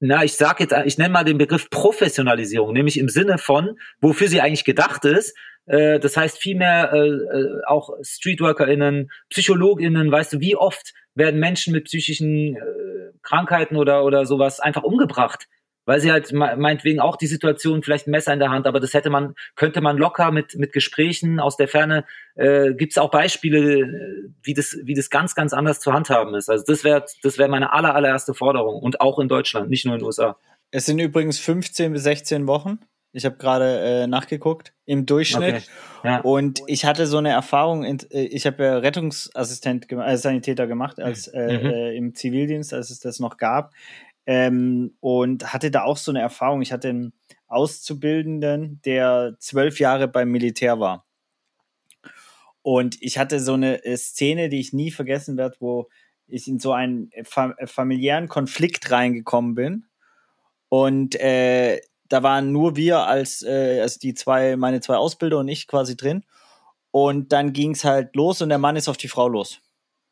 na, 0.00 0.22
ich 0.22 0.34
sag 0.34 0.60
jetzt, 0.60 0.74
ich 0.84 0.98
nenne 0.98 1.12
mal 1.12 1.24
den 1.24 1.38
Begriff 1.38 1.70
Professionalisierung, 1.70 2.72
nämlich 2.72 2.98
im 2.98 3.08
Sinne 3.08 3.36
von, 3.38 3.78
wofür 4.00 4.28
sie 4.28 4.40
eigentlich 4.40 4.64
gedacht 4.64 5.04
ist. 5.04 5.36
Äh, 5.66 5.98
das 5.98 6.16
heißt 6.16 6.38
vielmehr 6.38 6.92
äh, 6.92 7.08
äh, 7.08 7.64
auch 7.66 7.90
StreetworkerInnen, 8.02 9.10
PsychologInnen, 9.30 10.10
weißt 10.10 10.34
du, 10.34 10.40
wie 10.40 10.56
oft 10.56 10.94
werden 11.14 11.40
Menschen 11.40 11.72
mit 11.72 11.84
psychischen 11.84 12.56
äh, 12.56 12.60
Krankheiten 13.22 13.76
oder, 13.76 14.04
oder 14.04 14.24
sowas 14.24 14.60
einfach 14.60 14.84
umgebracht? 14.84 15.48
Weil 15.88 16.00
sie 16.00 16.12
halt 16.12 16.34
meinetwegen 16.34 17.00
auch 17.00 17.16
die 17.16 17.26
Situation 17.26 17.82
vielleicht 17.82 18.06
ein 18.06 18.10
Messer 18.10 18.34
in 18.34 18.40
der 18.40 18.50
Hand, 18.50 18.66
aber 18.66 18.78
das 18.78 18.92
hätte 18.92 19.08
man, 19.08 19.34
könnte 19.56 19.80
man 19.80 19.96
locker 19.96 20.30
mit, 20.32 20.54
mit 20.58 20.74
Gesprächen 20.74 21.40
aus 21.40 21.56
der 21.56 21.66
Ferne, 21.66 22.04
äh, 22.34 22.74
gibt 22.74 22.92
es 22.92 22.98
auch 22.98 23.10
Beispiele, 23.10 23.80
äh, 23.80 24.28
wie 24.42 24.52
das, 24.52 24.76
wie 24.84 24.92
das 24.92 25.08
ganz, 25.08 25.34
ganz 25.34 25.54
anders 25.54 25.80
zu 25.80 25.94
handhaben 25.94 26.34
ist. 26.34 26.50
Also 26.50 26.62
das 26.66 26.84
wäre 26.84 27.06
das 27.22 27.38
wäre 27.38 27.48
meine 27.48 27.72
aller, 27.72 27.94
allererste 27.94 28.34
Forderung 28.34 28.82
und 28.82 29.00
auch 29.00 29.18
in 29.18 29.28
Deutschland, 29.28 29.70
nicht 29.70 29.86
nur 29.86 29.94
in 29.94 30.00
den 30.00 30.06
USA. 30.06 30.36
Es 30.70 30.84
sind 30.84 30.98
übrigens 30.98 31.38
15 31.38 31.94
bis 31.94 32.02
16 32.02 32.46
Wochen. 32.46 32.80
Ich 33.12 33.24
habe 33.24 33.38
gerade 33.38 33.78
äh, 33.80 34.06
nachgeguckt 34.06 34.74
im 34.84 35.06
Durchschnitt 35.06 35.54
okay. 35.54 35.64
ja. 36.04 36.20
und 36.20 36.60
ich 36.66 36.84
hatte 36.84 37.06
so 37.06 37.16
eine 37.16 37.30
Erfahrung. 37.30 37.82
In, 37.84 37.98
äh, 38.10 38.24
ich 38.24 38.46
habe 38.46 38.62
ja 38.62 38.76
Rettungsassistent, 38.76 39.90
äh, 39.90 40.16
Sanitäter 40.18 40.66
gemacht 40.66 41.00
als 41.00 41.28
äh, 41.28 41.58
mhm. 41.58 41.70
äh, 41.70 41.96
im 41.96 42.14
Zivildienst, 42.14 42.74
als 42.74 42.90
es 42.90 43.00
das 43.00 43.18
noch 43.20 43.38
gab 43.38 43.72
ähm, 44.28 44.94
und 45.00 45.54
hatte 45.54 45.70
da 45.70 45.84
auch 45.84 45.96
so 45.96 46.12
eine 46.12 46.20
Erfahrung. 46.20 46.60
Ich 46.60 46.70
hatte 46.70 46.90
einen 46.90 47.14
Auszubildenden, 47.46 48.82
der 48.84 49.36
zwölf 49.38 49.80
Jahre 49.80 50.06
beim 50.06 50.30
Militär 50.30 50.78
war. 50.78 51.06
Und 52.60 53.00
ich 53.00 53.16
hatte 53.16 53.40
so 53.40 53.54
eine 53.54 53.82
äh, 53.86 53.96
Szene, 53.96 54.50
die 54.50 54.60
ich 54.60 54.74
nie 54.74 54.90
vergessen 54.90 55.38
werde, 55.38 55.56
wo 55.60 55.88
ich 56.26 56.46
in 56.46 56.60
so 56.60 56.72
einen 56.72 57.10
familiären 57.24 58.28
Konflikt 58.28 58.90
reingekommen 58.90 59.54
bin. 59.54 59.86
Und 60.68 61.18
äh, 61.18 61.80
da 62.10 62.22
waren 62.22 62.52
nur 62.52 62.76
wir 62.76 63.06
als, 63.06 63.42
äh, 63.42 63.80
also 63.80 63.98
die 63.98 64.12
zwei, 64.12 64.56
meine 64.56 64.82
zwei 64.82 64.96
Ausbilder 64.96 65.38
und 65.38 65.48
ich 65.48 65.66
quasi 65.66 65.96
drin. 65.96 66.22
Und 66.90 67.32
dann 67.32 67.54
ging 67.54 67.70
es 67.70 67.82
halt 67.82 68.14
los 68.14 68.42
und 68.42 68.50
der 68.50 68.58
Mann 68.58 68.76
ist 68.76 68.88
auf 68.88 68.98
die 68.98 69.08
Frau 69.08 69.26
los. 69.26 69.62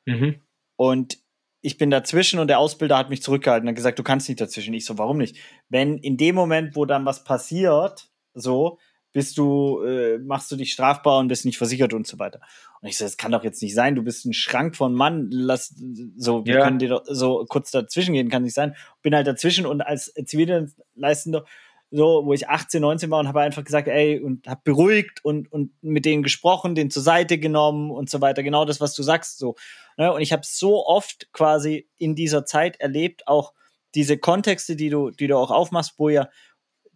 Mhm. 0.06 0.40
Und 0.76 1.18
ich 1.60 1.78
bin 1.78 1.90
dazwischen 1.90 2.38
und 2.38 2.48
der 2.48 2.58
Ausbilder 2.58 2.96
hat 2.98 3.10
mich 3.10 3.22
zurückgehalten 3.22 3.68
und 3.68 3.74
gesagt, 3.74 3.98
du 3.98 4.02
kannst 4.02 4.28
nicht 4.28 4.40
dazwischen. 4.40 4.74
Ich 4.74 4.84
so, 4.84 4.98
warum 4.98 5.18
nicht? 5.18 5.36
Wenn 5.68 5.98
in 5.98 6.16
dem 6.16 6.34
Moment, 6.34 6.76
wo 6.76 6.84
dann 6.84 7.04
was 7.04 7.24
passiert, 7.24 8.08
so, 8.34 8.78
bist 9.12 9.38
du, 9.38 9.82
äh, 9.82 10.18
machst 10.18 10.52
du 10.52 10.56
dich 10.56 10.72
strafbar 10.72 11.18
und 11.20 11.28
bist 11.28 11.46
nicht 11.46 11.56
versichert 11.56 11.94
und 11.94 12.06
so 12.06 12.18
weiter. 12.18 12.40
Und 12.82 12.88
ich 12.88 12.98
so, 12.98 13.04
das 13.04 13.16
kann 13.16 13.32
doch 13.32 13.44
jetzt 13.44 13.62
nicht 13.62 13.74
sein. 13.74 13.94
Du 13.94 14.02
bist 14.02 14.26
ein 14.26 14.34
Schrank 14.34 14.76
von 14.76 14.92
Mann. 14.92 15.28
Lass, 15.30 15.74
so, 16.16 16.44
wir 16.44 16.56
ja. 16.56 16.64
können 16.64 16.78
dir 16.78 16.90
doch 16.90 17.02
so 17.06 17.46
kurz 17.48 17.70
dazwischen 17.70 18.12
gehen, 18.12 18.28
kann 18.28 18.42
nicht 18.42 18.54
sein. 18.54 18.76
Bin 19.00 19.14
halt 19.14 19.26
dazwischen 19.26 19.64
und 19.64 19.80
als 19.80 20.12
Zivildienstleistender 20.12 21.46
so, 21.90 22.26
wo 22.26 22.32
ich 22.32 22.48
18, 22.48 22.80
19 22.82 23.10
war 23.10 23.20
und 23.20 23.28
habe 23.28 23.40
einfach 23.40 23.64
gesagt, 23.64 23.88
ey, 23.88 24.20
und 24.20 24.46
habe 24.46 24.60
beruhigt 24.64 25.24
und, 25.24 25.50
und 25.50 25.72
mit 25.82 26.04
denen 26.04 26.22
gesprochen, 26.22 26.74
den 26.74 26.90
zur 26.90 27.02
Seite 27.02 27.38
genommen 27.38 27.90
und 27.90 28.10
so 28.10 28.20
weiter. 28.20 28.42
Genau 28.42 28.64
das, 28.64 28.80
was 28.80 28.94
du 28.94 29.02
sagst, 29.02 29.38
so. 29.38 29.56
Ne? 29.96 30.12
Und 30.12 30.20
ich 30.20 30.32
habe 30.32 30.42
so 30.44 30.86
oft 30.86 31.32
quasi 31.32 31.88
in 31.96 32.14
dieser 32.14 32.44
Zeit 32.44 32.80
erlebt, 32.80 33.26
auch 33.26 33.52
diese 33.94 34.18
Kontexte, 34.18 34.76
die 34.76 34.90
du, 34.90 35.10
die 35.10 35.26
du 35.26 35.36
auch 35.36 35.50
aufmachst, 35.50 35.94
wo 35.98 36.08
ja 36.08 36.28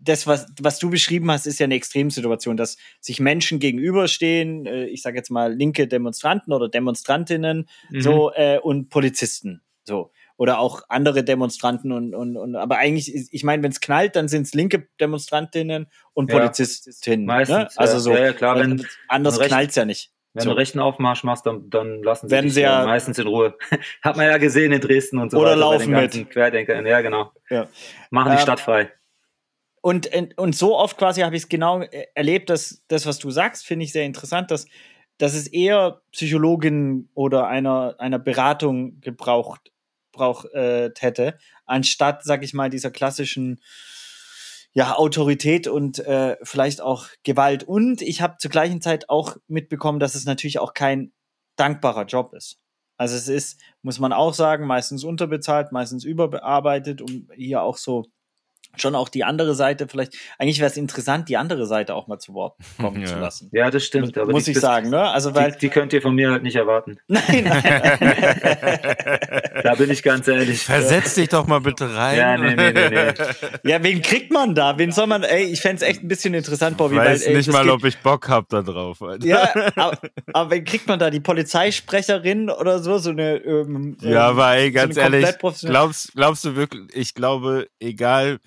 das, 0.03 0.26
was, 0.26 0.46
was 0.61 0.78
du 0.78 0.90
beschrieben 0.90 1.30
hast, 1.30 1.46
ist 1.46 1.61
ja 1.61 1.64
eine 1.64 1.74
Extremsituation, 1.74 2.57
dass 2.57 2.78
sich 3.01 3.20
Menschen 3.20 3.59
gegenüberstehen, 3.59 4.66
äh, 4.66 4.86
ich 4.86 5.03
sage 5.03 5.16
jetzt 5.16 5.30
mal 5.30 5.53
linke 5.53 5.86
Demonstranten 5.86 6.53
oder 6.53 6.68
Demonstrantinnen, 6.68 7.68
mhm. 7.90 8.01
so, 8.01 8.32
äh, 8.32 8.59
und 8.59 8.88
Polizisten. 8.88 9.62
So 9.84 10.11
oder 10.40 10.59
auch 10.59 10.84
andere 10.88 11.22
Demonstranten 11.22 11.92
und, 11.92 12.14
und, 12.14 12.38
und 12.38 12.57
aber 12.57 12.78
eigentlich, 12.78 13.30
ich 13.30 13.44
meine, 13.44 13.62
wenn 13.62 13.72
es 13.72 13.80
knallt, 13.80 14.16
dann 14.16 14.26
sind 14.26 14.46
es 14.46 14.55
linke 14.55 14.88
Demonstrantinnen 14.98 15.86
und 16.14 16.30
Polizistinnen. 16.30 17.28
Ja, 17.28 17.34
meistens. 17.34 17.57
Ne? 17.59 17.68
Also 17.76 17.98
so. 17.98 18.14
Ja, 18.14 18.32
klar, 18.32 18.59
wenn, 18.59 18.86
anders 19.07 19.38
knallt 19.38 19.68
es 19.68 19.76
ja 19.76 19.84
nicht. 19.84 20.14
Wenn 20.33 20.45
so. 20.45 20.51
du 20.51 20.57
rechten 20.57 20.78
Aufmarsch 20.78 21.24
machst, 21.24 21.45
dann, 21.47 21.68
dann 21.70 22.03
lassen 22.03 22.28
sie 22.28 22.33
Werden 22.33 22.47
dich 22.47 22.57
ja 22.57 22.85
meistens 22.85 23.18
in 23.18 23.26
Ruhe. 23.26 23.57
Hat 24.03 24.16
man 24.16 24.26
ja 24.26 24.39
gesehen 24.39 24.72
in 24.72 24.81
Dresden 24.81 25.18
und 25.18 25.31
so 25.31 25.39
oder 25.39 25.51
weiter. 25.51 25.68
Oder 25.68 25.72
laufen 25.72 25.91
mit. 25.91 26.31
Querdenkern, 26.31 26.87
ja, 26.87 27.01
genau. 27.01 27.33
Ja. 27.49 27.66
Machen 28.11 28.31
die 28.31 28.37
ähm, 28.37 28.43
Stadt 28.43 28.61
frei. 28.61 28.93
Und, 29.83 30.11
und 30.37 30.55
so 30.55 30.76
oft 30.76 30.99
quasi 30.99 31.22
habe 31.22 31.35
ich 31.35 31.45
es 31.45 31.49
genau 31.49 31.83
erlebt, 32.14 32.51
dass 32.51 32.85
das, 32.89 33.07
was 33.07 33.18
du 33.18 33.31
sagst, 33.31 33.66
finde 33.66 33.85
ich 33.85 33.93
sehr 33.93 34.05
interessant, 34.05 34.51
dass, 34.51 34.66
dass 35.18 35.35
es 35.35 35.47
eher 35.47 36.03
Psychologin 36.12 37.09
oder 37.14 37.49
einer, 37.49 37.97
einer 37.99 38.18
Beratung 38.18 39.01
gebraucht 39.01 39.72
gebraucht 40.12 40.53
äh, 40.53 40.91
hätte, 40.99 41.39
anstatt, 41.66 42.24
sag 42.24 42.43
ich 42.43 42.53
mal, 42.53 42.70
dieser 42.70 42.91
klassischen 42.91 43.61
ja, 44.73 44.95
Autorität 44.97 45.66
und 45.66 45.99
äh, 46.01 46.37
vielleicht 46.43 46.81
auch 46.81 47.09
Gewalt. 47.25 47.64
Und 47.64 48.03
ich 48.03 48.23
habe 48.23 48.37
zur 48.39 48.51
gleichen 48.51 48.81
Zeit 48.81 49.09
auch 49.09 49.37
mitbekommen, 49.49 49.99
dass 49.99 50.14
es 50.14 50.25
natürlich 50.25 50.59
auch 50.59 50.75
kein 50.75 51.12
dankbarer 51.57 52.05
Job 52.05 52.33
ist. 52.35 52.59
Also 52.97 53.16
es 53.16 53.29
ist, 53.29 53.61
muss 53.83 53.99
man 53.99 54.12
auch 54.12 54.35
sagen, 54.35 54.66
meistens 54.66 55.05
unterbezahlt, 55.05 55.73
meistens 55.73 56.05
überbearbeitet, 56.05 57.01
um 57.01 57.29
hier 57.35 57.62
auch 57.62 57.79
so 57.79 58.05
schon 58.77 58.95
auch 58.95 59.09
die 59.09 59.25
andere 59.25 59.55
Seite 59.55 59.89
vielleicht, 59.89 60.14
eigentlich 60.39 60.61
wäre 60.61 60.71
es 60.71 60.77
interessant, 60.77 61.29
die 61.29 61.37
andere 61.37 61.66
Seite 61.66 61.95
auch 61.95 62.07
mal 62.07 62.18
zu 62.18 62.35
Wort 62.35 62.57
kommen 62.79 63.01
ja. 63.01 63.07
zu 63.07 63.18
lassen. 63.18 63.49
Ja, 63.53 63.71
das 63.71 63.85
stimmt. 63.85 64.16
Muss, 64.16 64.29
muss 64.29 64.45
die, 64.45 64.53
ich 64.53 64.55
das, 64.55 64.62
sagen, 64.62 64.91
ne? 64.91 65.09
Also 65.09 65.35
weil 65.35 65.53
die, 65.53 65.59
die, 65.59 65.68
könnt 65.68 65.93
ihr 65.93 66.03
von 66.03 66.14
mir 66.14 66.31
halt 66.31 66.43
nicht 66.43 66.57
erwarten. 66.57 66.99
Nein, 67.09 67.45
nein. 67.45 67.62
da 69.62 69.75
bin 69.75 69.91
ich 69.91 70.03
ganz 70.03 70.29
ehrlich. 70.29 70.62
Versetz 70.62 71.14
dich 71.14 71.29
doch 71.29 71.47
mal 71.47 71.61
bitte 71.61 71.95
rein. 71.95 72.18
Ja, 72.18 72.37
nee, 72.37 72.55
nee, 72.55 72.73
nee, 72.73 72.91
nee. 72.91 73.71
Ja, 73.71 73.83
wen 73.83 74.03
kriegt 74.03 74.33
man 74.33 74.55
da? 74.55 74.79
Wen 74.79 74.93
soll 74.93 75.07
man, 75.07 75.23
ey, 75.23 75.45
ich 75.45 75.61
fände 75.61 75.77
es 75.77 75.83
echt 75.83 76.03
ein 76.03 76.09
bisschen 76.09 76.35
interessant, 76.35 76.77
Bobby. 76.77 76.95
Ich 76.95 77.01
weiß 77.01 77.23
weil, 77.23 77.31
ey, 77.31 77.37
nicht 77.37 77.53
mal, 77.53 77.64
geht, 77.64 77.73
ob 77.73 77.85
ich 77.85 77.99
Bock 77.99 78.29
hab 78.29 78.49
da 78.49 78.62
drauf. 78.62 79.03
Alter. 79.03 79.27
Ja, 79.27 79.53
aber, 79.77 79.99
aber 80.33 80.51
wen 80.51 80.64
kriegt 80.64 80.87
man 80.87 80.99
da? 80.99 81.11
Die 81.11 81.21
Polizeisprecherin 81.21 82.51
oder 82.51 82.79
so? 82.79 82.99
So 82.99 83.11
eine, 83.11 83.37
ähm, 83.37 83.97
Ja, 84.01 84.29
aber 84.29 84.55
ey, 84.55 84.71
ganz 84.71 84.95
so 84.95 85.01
ehrlich, 85.01 85.27
glaubst, 85.62 86.12
glaubst 86.14 86.45
du 86.45 86.57
wirklich, 86.57 86.83
ich 86.95 87.14
glaube, 87.14 87.68
egal, 87.81 88.39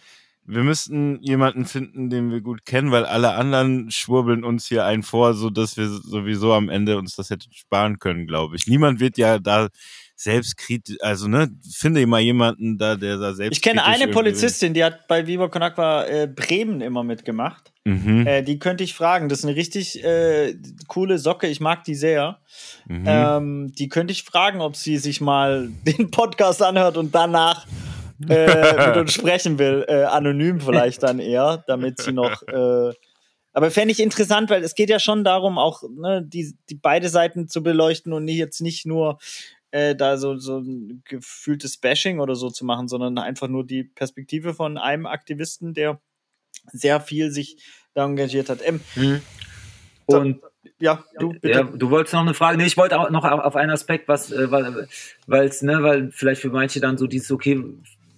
wir 0.45 0.63
müssten 0.63 1.21
jemanden 1.21 1.65
finden, 1.65 2.09
den 2.09 2.31
wir 2.31 2.41
gut 2.41 2.65
kennen, 2.65 2.91
weil 2.91 3.05
alle 3.05 3.33
anderen 3.33 3.91
schwurbeln 3.91 4.43
uns 4.43 4.67
hier 4.67 4.85
einen 4.85 5.03
vor, 5.03 5.33
so 5.33 5.49
dass 5.49 5.77
wir 5.77 5.87
sowieso 5.87 6.53
am 6.53 6.69
Ende 6.69 6.97
uns 6.97 7.15
das 7.15 7.29
hätten 7.29 7.51
sparen 7.53 7.99
können, 7.99 8.27
glaube 8.27 8.55
ich. 8.55 8.67
Niemand 8.67 8.99
wird 8.99 9.17
ja 9.17 9.39
da 9.39 9.69
selbstkritisch, 10.15 10.97
also 11.01 11.27
ne, 11.27 11.49
finde 11.71 12.05
mal 12.05 12.21
jemanden 12.21 12.77
da, 12.77 12.95
der 12.95 13.17
da 13.17 13.33
selbst. 13.33 13.57
Ich 13.57 13.61
kenne 13.61 13.83
eine 13.83 14.07
Polizistin, 14.07 14.73
die 14.73 14.83
hat 14.83 15.07
bei 15.07 15.27
Viva 15.27 15.47
Con 15.47 15.63
Aqua 15.63 16.05
äh, 16.05 16.27
Bremen 16.27 16.81
immer 16.81 17.03
mitgemacht. 17.03 17.71
Mhm. 17.85 18.25
Äh, 18.25 18.43
die 18.43 18.59
könnte 18.59 18.83
ich 18.83 18.93
fragen. 18.93 19.27
Das 19.27 19.39
ist 19.39 19.45
eine 19.45 19.55
richtig 19.55 20.03
äh, 20.03 20.55
coole 20.87 21.19
Socke. 21.19 21.47
Ich 21.47 21.59
mag 21.59 21.83
die 21.83 21.95
sehr. 21.95 22.39
Mhm. 22.87 23.03
Ähm, 23.05 23.73
die 23.77 23.89
könnte 23.89 24.13
ich 24.13 24.23
fragen, 24.23 24.61
ob 24.61 24.75
sie 24.75 24.97
sich 24.97 25.19
mal 25.19 25.69
den 25.85 26.11
Podcast 26.11 26.61
anhört 26.61 26.97
und 26.97 27.13
danach 27.13 27.65
äh, 28.29 28.87
mit 28.87 28.97
uns 28.97 29.13
sprechen 29.13 29.59
will, 29.59 29.85
äh, 29.87 30.03
anonym 30.03 30.61
vielleicht 30.61 31.03
dann 31.03 31.19
eher, 31.19 31.63
damit 31.67 31.99
sie 31.99 32.13
noch. 32.13 32.41
Äh, 32.47 32.93
aber 33.55 33.69
fände 33.69 33.91
ich 33.91 33.99
interessant, 33.99 34.49
weil 34.49 34.63
es 34.63 34.73
geht 34.73 34.89
ja 34.89 34.99
schon 34.99 35.23
darum, 35.23 35.57
auch 35.57 35.83
ne, 35.87 36.23
die, 36.25 36.55
die 36.69 36.75
beide 36.75 37.09
Seiten 37.09 37.47
zu 37.47 37.61
beleuchten 37.61 38.11
und 38.11 38.27
jetzt 38.27 38.61
nicht 38.61 38.85
nur 38.85 39.19
äh, 39.69 39.95
da 39.95 40.17
so, 40.17 40.37
so 40.37 40.59
ein 40.59 41.03
gefühltes 41.05 41.77
Bashing 41.77 42.19
oder 42.19 42.35
so 42.35 42.49
zu 42.49 42.65
machen, 42.65 42.87
sondern 42.87 43.17
einfach 43.17 43.47
nur 43.47 43.65
die 43.65 43.83
Perspektive 43.83 44.53
von 44.53 44.77
einem 44.77 45.05
Aktivisten, 45.05 45.73
der 45.73 45.99
sehr 46.71 46.99
viel 46.99 47.31
sich 47.31 47.57
da 47.93 48.05
engagiert 48.05 48.49
hat. 48.49 48.59
Ähm, 48.63 48.79
mhm. 48.95 49.21
Und 50.05 50.41
ja, 50.79 51.03
du, 51.19 51.29
bitte. 51.29 51.49
Ja, 51.49 51.63
du 51.63 51.89
wolltest 51.89 52.13
noch 52.13 52.21
eine 52.21 52.33
Frage. 52.33 52.57
Nee, 52.57 52.65
ich 52.65 52.77
wollte 52.77 52.99
auch 52.99 53.09
noch 53.09 53.23
auf 53.23 53.55
einen 53.55 53.71
Aspekt, 53.71 54.07
was, 54.07 54.31
äh, 54.31 54.51
weil 54.51 55.45
es, 55.45 55.61
ne, 55.61 55.81
weil 55.83 56.11
vielleicht 56.11 56.41
für 56.41 56.49
manche 56.49 56.79
dann 56.79 56.97
so 56.97 57.07
dieses, 57.07 57.31
okay, 57.31 57.63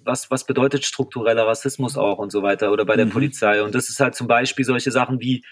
was, 0.05 0.31
was 0.31 0.45
bedeutet 0.45 0.85
struktureller 0.85 1.45
Rassismus 1.47 1.97
auch 1.97 2.19
und 2.19 2.31
so 2.31 2.43
weiter 2.43 2.71
oder 2.71 2.85
bei 2.85 2.95
der 2.95 3.05
Mhm. 3.07 3.11
Polizei. 3.11 3.61
Und 3.61 3.75
das 3.75 3.89
ist 3.89 3.99
halt 3.99 4.15
zum 4.15 4.27
Beispiel 4.27 4.63
solche 4.65 4.91
Sachen 4.91 5.19
wie 5.19 5.43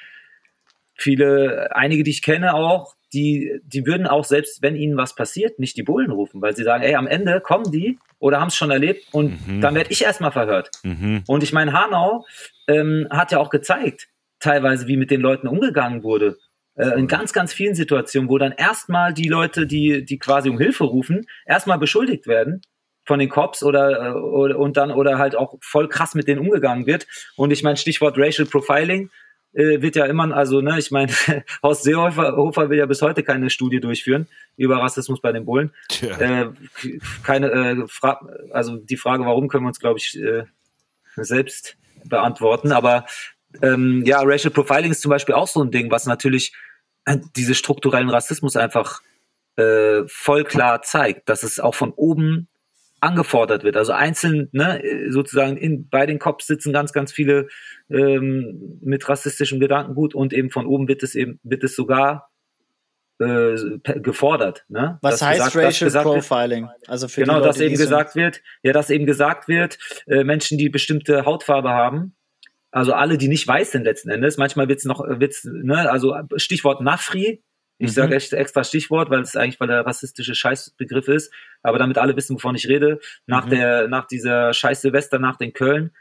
viele, 0.95 1.75
einige, 1.75 2.03
die 2.03 2.11
ich 2.11 2.21
kenne 2.21 2.53
auch, 2.53 2.95
die, 3.13 3.59
die 3.63 3.85
würden 3.85 4.07
auch 4.07 4.23
selbst, 4.25 4.61
wenn 4.61 4.75
ihnen 4.75 4.97
was 4.97 5.15
passiert, 5.15 5.59
nicht 5.59 5.77
die 5.77 5.83
Bullen 5.83 6.11
rufen, 6.11 6.41
weil 6.41 6.55
sie 6.55 6.63
sagen, 6.63 6.83
ey, 6.83 6.95
am 6.95 7.07
Ende 7.07 7.41
kommen 7.41 7.71
die 7.71 7.99
oder 8.19 8.39
haben 8.39 8.47
es 8.47 8.55
schon 8.55 8.71
erlebt 8.71 9.05
und 9.11 9.47
Mhm. 9.47 9.61
dann 9.61 9.75
werde 9.75 9.91
ich 9.91 10.03
erstmal 10.03 10.31
verhört. 10.31 10.69
Mhm. 10.83 11.23
Und 11.27 11.43
ich 11.43 11.53
meine, 11.53 11.73
Hanau 11.73 12.25
ähm, 12.67 13.07
hat 13.11 13.31
ja 13.31 13.39
auch 13.39 13.49
gezeigt, 13.49 14.07
teilweise, 14.39 14.87
wie 14.87 14.97
mit 14.97 15.11
den 15.11 15.21
Leuten 15.21 15.47
umgegangen 15.47 16.03
wurde. 16.03 16.37
Äh, 16.75 16.97
in 16.97 17.07
ganz, 17.07 17.33
ganz 17.33 17.53
vielen 17.53 17.75
Situationen, 17.75 18.29
wo 18.29 18.39
dann 18.39 18.51
erstmal 18.51 19.13
die 19.13 19.27
Leute, 19.27 19.67
die, 19.67 20.03
die 20.05 20.17
quasi 20.17 20.49
um 20.49 20.57
Hilfe 20.57 20.85
rufen, 20.85 21.27
erstmal 21.45 21.77
beschuldigt 21.77 22.25
werden 22.25 22.61
von 23.05 23.19
den 23.19 23.29
Cops 23.29 23.63
oder, 23.63 24.09
äh, 24.09 24.11
oder 24.11 24.57
und 24.57 24.77
dann 24.77 24.91
oder 24.91 25.17
halt 25.17 25.35
auch 25.35 25.55
voll 25.61 25.87
krass 25.89 26.15
mit 26.15 26.27
denen 26.27 26.39
umgegangen 26.39 26.85
wird. 26.85 27.07
Und 27.35 27.51
ich 27.51 27.63
meine, 27.63 27.77
Stichwort 27.77 28.17
Racial 28.17 28.47
Profiling 28.47 29.09
äh, 29.53 29.81
wird 29.81 29.95
ja 29.95 30.05
immer, 30.05 30.35
also 30.35 30.61
ne, 30.61 30.77
ich 30.79 30.91
meine, 30.91 31.11
Horst 31.63 31.83
Seehofer 31.83 32.35
Hofer 32.35 32.69
will 32.69 32.77
ja 32.77 32.85
bis 32.85 33.01
heute 33.01 33.23
keine 33.23 33.49
Studie 33.49 33.79
durchführen 33.79 34.27
über 34.57 34.77
Rassismus 34.77 35.21
bei 35.21 35.31
den 35.31 35.45
Bullen. 35.45 35.71
Tja. 35.89 36.17
Äh, 36.19 36.49
keine, 37.23 37.51
äh, 37.51 37.87
Fra 37.87 38.19
also 38.51 38.77
die 38.77 38.97
Frage, 38.97 39.25
warum, 39.25 39.47
können 39.47 39.63
wir 39.63 39.69
uns, 39.69 39.79
glaube 39.79 39.99
ich, 39.99 40.19
äh, 40.19 40.43
selbst 41.15 41.75
beantworten. 42.05 42.71
Aber 42.71 43.05
ähm, 43.61 44.03
ja, 44.05 44.21
Racial 44.21 44.51
Profiling 44.51 44.91
ist 44.91 45.01
zum 45.01 45.09
Beispiel 45.09 45.35
auch 45.35 45.47
so 45.47 45.61
ein 45.63 45.71
Ding, 45.71 45.91
was 45.91 46.05
natürlich 46.05 46.53
äh, 47.05 47.17
diese 47.35 47.55
strukturellen 47.55 48.09
Rassismus 48.09 48.55
einfach 48.55 49.01
äh, 49.55 50.03
voll 50.07 50.43
klar 50.43 50.81
zeigt, 50.81 51.29
dass 51.29 51.43
es 51.43 51.59
auch 51.59 51.75
von 51.75 51.91
oben 51.91 52.47
angefordert 53.03 53.63
wird. 53.63 53.77
Also 53.77 53.91
einzeln, 53.91 54.49
ne, 54.53 54.81
sozusagen 55.09 55.57
in, 55.57 55.89
bei 55.89 56.05
den 56.05 56.19
Cops 56.19 56.47
sitzen 56.47 56.73
ganz, 56.73 56.93
ganz 56.93 57.11
viele 57.11 57.47
ähm, 57.89 58.79
mit 58.81 59.07
rassistischem 59.07 59.59
Gedankengut 59.59 60.15
und 60.15 60.33
eben 60.33 60.49
von 60.49 60.65
oben 60.65 60.87
wird 60.87 61.03
es 61.03 61.13
eben, 61.13 61.39
wird 61.43 61.63
es 61.63 61.75
sogar 61.75 62.29
äh, 63.19 63.55
gefordert. 63.99 64.65
Ne? 64.69 64.97
Was 65.01 65.19
Dass 65.19 65.27
heißt 65.29 65.37
gesagt- 65.45 65.55
Racial 65.57 65.87
gesagt 65.87 66.05
wird- 66.05 66.15
Profiling? 66.27 66.69
Also 66.87 67.07
für 67.07 67.21
genau, 67.21 67.35
Leute, 67.35 67.47
dass 67.47 67.59
eben 67.59 67.75
gesagt 67.75 68.15
wird, 68.15 68.41
ja, 68.63 68.73
dass 68.73 68.89
eben 68.89 69.05
gesagt 69.05 69.47
wird, 69.47 69.77
äh, 70.07 70.23
Menschen, 70.23 70.57
die 70.57 70.69
bestimmte 70.69 71.25
Hautfarbe 71.25 71.69
haben, 71.69 72.15
also 72.71 72.93
alle, 72.93 73.17
die 73.19 73.27
nicht 73.27 73.47
weiß 73.47 73.71
sind 73.71 73.83
letzten 73.83 74.09
Endes, 74.09 74.37
manchmal 74.37 74.67
wird's 74.67 74.85
noch, 74.85 74.99
wird's, 75.07 75.43
ne, 75.45 75.91
also 75.91 76.15
Stichwort 76.37 76.81
Nafri, 76.81 77.43
ich 77.83 77.89
Mhm. 77.91 77.95
sage 77.95 78.15
echt 78.15 78.33
extra 78.33 78.63
Stichwort, 78.63 79.09
weil 79.09 79.21
es 79.21 79.35
eigentlich 79.35 79.59
weil 79.59 79.67
der 79.67 79.85
rassistische 79.85 80.35
Scheißbegriff 80.35 81.07
ist, 81.07 81.33
aber 81.61 81.77
damit 81.77 81.97
alle 81.97 82.15
wissen, 82.15 82.35
wovon 82.35 82.55
ich 82.55 82.67
rede, 82.67 82.99
nach 83.27 83.45
Mhm. 83.45 83.49
der, 83.51 83.87
nach 83.87 84.07
dieser 84.07 84.53
Scheiß 84.53 84.81
Silvesternacht 84.81 85.41
in 85.41 85.53
Köln, 85.53 85.91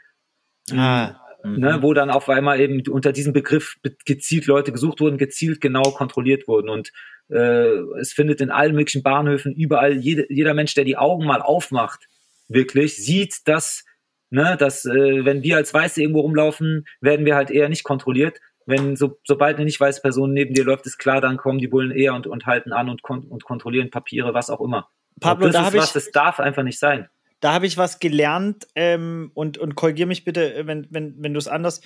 Ah. 0.71 1.15
Mhm. 1.43 1.59
ne, 1.59 1.77
wo 1.81 1.93
dann 1.93 2.09
auf 2.09 2.29
einmal 2.29 2.59
eben 2.61 2.81
unter 2.89 3.11
diesem 3.11 3.33
Begriff 3.33 3.75
be- 3.81 3.95
gezielt 4.05 4.45
Leute 4.47 4.71
gesucht 4.71 5.01
wurden, 5.01 5.17
gezielt 5.17 5.59
genau 5.59 5.83
kontrolliert 5.83 6.47
wurden. 6.47 6.69
Und 6.69 6.91
äh, 7.29 7.79
es 7.99 8.13
findet 8.13 8.41
in 8.41 8.49
allen 8.51 8.75
möglichen 8.75 9.03
Bahnhöfen 9.03 9.53
überall, 9.53 9.93
jede, 9.93 10.25
jeder 10.31 10.53
Mensch, 10.53 10.73
der 10.75 10.85
die 10.85 10.97
Augen 10.97 11.25
mal 11.25 11.41
aufmacht, 11.41 12.07
wirklich 12.47 12.95
sieht, 12.97 13.47
dass, 13.47 13.83
ne, 14.29 14.55
dass 14.57 14.85
äh, 14.85 15.25
wenn 15.25 15.43
wir 15.43 15.57
als 15.57 15.73
Weiße 15.73 16.01
irgendwo 16.01 16.21
rumlaufen, 16.21 16.85
werden 17.01 17.25
wir 17.25 17.35
halt 17.35 17.49
eher 17.51 17.69
nicht 17.69 17.83
kontrolliert. 17.83 18.39
Wenn 18.65 18.95
so, 18.95 19.19
sobald 19.25 19.57
eine 19.57 19.65
nicht 19.65 19.79
weiße 19.79 20.01
Person 20.01 20.33
neben 20.33 20.53
dir 20.53 20.63
läuft, 20.63 20.85
ist 20.85 20.97
klar, 20.97 21.21
dann 21.21 21.37
kommen 21.37 21.59
die 21.59 21.67
Bullen 21.67 21.91
eher 21.91 22.13
und, 22.13 22.27
und 22.27 22.45
halten 22.45 22.71
an 22.71 22.89
und, 22.89 23.01
kon 23.01 23.23
und 23.25 23.43
kontrollieren 23.43 23.89
Papiere, 23.89 24.33
was 24.33 24.49
auch 24.49 24.61
immer. 24.61 24.89
Pablo, 25.19 25.47
das 25.47 25.53
da 25.55 25.67
ist 25.67 25.73
was, 25.75 25.87
ich, 25.87 25.93
das 25.93 26.11
darf 26.11 26.39
einfach 26.39 26.63
nicht 26.63 26.79
sein. 26.79 27.09
da 27.39 27.53
habe 27.53 27.65
ich 27.67 27.77
was 27.77 27.99
gelernt 27.99 28.67
ähm, 28.75 29.31
und, 29.33 29.57
und 29.57 29.75
korrigiere 29.75 30.07
mich 30.07 30.23
bitte, 30.23 30.53
äh, 30.55 30.67
wenn, 30.67 30.87
wenn, 30.89 31.15
wenn 31.17 31.33
du 31.33 31.39
es 31.39 31.47
anders. 31.47 31.81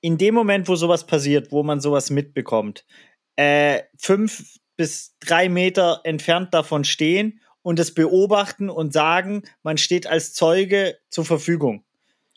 In 0.00 0.16
dem 0.18 0.34
Moment, 0.34 0.68
wo 0.68 0.76
sowas 0.76 1.06
passiert, 1.06 1.52
wo 1.52 1.62
man 1.62 1.80
sowas 1.80 2.10
mitbekommt, 2.10 2.86
äh, 3.36 3.82
fünf 3.98 4.58
bis 4.76 5.16
drei 5.20 5.48
Meter 5.48 6.00
entfernt 6.04 6.54
davon 6.54 6.84
stehen 6.84 7.40
und 7.62 7.78
es 7.78 7.92
beobachten 7.92 8.70
und 8.70 8.92
sagen, 8.92 9.42
man 9.62 9.76
steht 9.76 10.06
als 10.06 10.32
Zeuge 10.32 10.96
zur 11.10 11.24
Verfügung. 11.24 11.84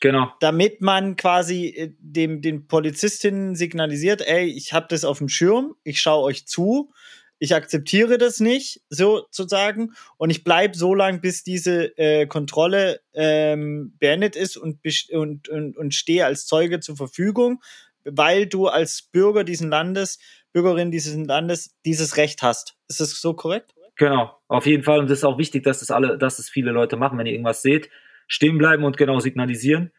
Genau. 0.04 0.30
damit 0.38 0.82
man 0.82 1.16
quasi 1.16 1.68
äh, 1.68 1.90
dem 1.98 2.42
den 2.42 2.66
Polizistinnen 2.66 3.54
signalisiert, 3.54 4.20
ey, 4.20 4.44
ich 4.44 4.74
habe 4.74 4.84
das 4.90 5.02
auf 5.06 5.16
dem 5.16 5.30
Schirm, 5.30 5.76
ich 5.82 5.98
schaue 5.98 6.24
euch 6.24 6.46
zu, 6.46 6.92
ich 7.38 7.54
akzeptiere 7.54 8.18
das 8.18 8.38
nicht, 8.38 8.82
sozusagen, 8.90 9.94
und 10.18 10.28
ich 10.28 10.44
bleib 10.44 10.76
so 10.76 10.94
lang, 10.94 11.22
bis 11.22 11.42
diese 11.42 11.96
äh, 11.96 12.26
Kontrolle 12.26 13.00
ähm, 13.14 13.94
beendet 13.98 14.36
ist 14.36 14.58
und, 14.58 14.80
und, 15.10 15.48
und, 15.48 15.74
und 15.74 15.94
stehe 15.94 16.26
als 16.26 16.44
Zeuge 16.44 16.80
zur 16.80 16.98
Verfügung, 16.98 17.62
weil 18.04 18.46
du 18.46 18.66
als 18.66 19.08
Bürger 19.10 19.42
diesen 19.42 19.70
Landes, 19.70 20.18
Bürgerin 20.52 20.90
dieses 20.90 21.16
Landes 21.16 21.78
dieses 21.86 22.18
Recht 22.18 22.42
hast. 22.42 22.76
Ist 22.88 23.00
das 23.00 23.18
so 23.18 23.32
korrekt? 23.32 23.74
Genau, 23.96 24.36
auf 24.48 24.66
jeden 24.66 24.82
Fall. 24.82 24.98
Und 24.98 25.06
es 25.06 25.20
ist 25.20 25.24
auch 25.24 25.38
wichtig, 25.38 25.64
dass 25.64 25.78
das 25.78 25.90
alle, 25.90 26.18
dass 26.18 26.38
es 26.38 26.50
viele 26.50 26.72
Leute 26.72 26.98
machen, 26.98 27.16
wenn 27.16 27.24
ihr 27.24 27.32
irgendwas 27.32 27.62
seht, 27.62 27.88
stehen 28.28 28.58
bleiben 28.58 28.84
und 28.84 28.96
genau 28.96 29.20
signalisieren, 29.20 29.90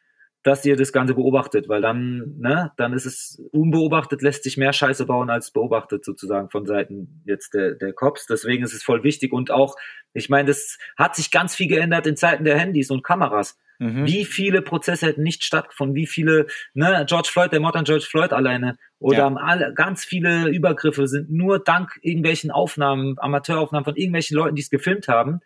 dass 0.43 0.63
ihr 0.63 0.76
das 0.76 0.93
Ganze 0.93 1.15
beobachtet, 1.15 1.67
weil 1.69 1.82
dann, 1.82 2.36
ne, 2.38 2.71
dann 2.78 2.93
ist 2.93 3.05
es 3.05 3.41
unbeobachtet, 3.51 4.21
lässt 4.21 4.43
sich 4.43 4.57
mehr 4.57 4.73
Scheiße 4.73 5.05
bauen 5.07 5.32
als 5.32 5.49
beobachtet 5.51 6.05
sozusagen 6.05 6.49
von 6.51 6.67
Seiten 6.67 7.23
jetzt 7.26 7.55
der, 7.55 7.73
der 7.73 7.93
Cops. 7.93 8.28
Deswegen 8.28 8.63
ist 8.63 8.73
es 8.73 8.84
voll 8.84 9.03
wichtig 9.03 9.34
und 9.34 9.49
auch, 9.49 9.76
ich 10.13 10.30
meine, 10.30 10.47
das 10.49 10.78
hat 10.97 11.15
sich 11.15 11.32
ganz 11.32 11.55
viel 11.55 11.67
geändert 11.67 12.05
in 12.05 12.15
Zeiten 12.15 12.43
der 12.43 12.59
Handys 12.59 12.91
und 12.91 13.03
Kameras. 13.03 13.57
Mhm. 13.80 14.05
Wie 14.05 14.23
viele 14.23 14.61
Prozesse 14.61 15.07
hätten 15.07 15.23
nicht 15.23 15.43
stattgefunden? 15.43 15.95
Wie 15.95 16.05
viele, 16.05 16.45
ne, 16.76 17.05
George 17.09 17.30
Floyd, 17.32 17.51
der 17.51 17.59
Mord 17.59 17.76
an 17.76 17.84
George 17.86 18.05
Floyd 18.07 18.32
alleine 18.32 18.78
oder 18.99 19.17
Ja. 19.17 19.36
alle, 19.36 19.73
ganz 19.73 20.05
viele 20.05 20.47
Übergriffe 20.49 21.07
sind 21.07 21.32
nur 21.32 21.57
dank 21.57 21.97
irgendwelchen 22.03 22.51
Aufnahmen, 22.51 23.15
Amateuraufnahmen 23.17 23.84
von 23.84 23.95
irgendwelchen 23.95 24.38
Leuten, 24.38 24.55
die 24.55 24.61
es 24.61 24.69
gefilmt 24.69 25.07
haben. 25.07 25.41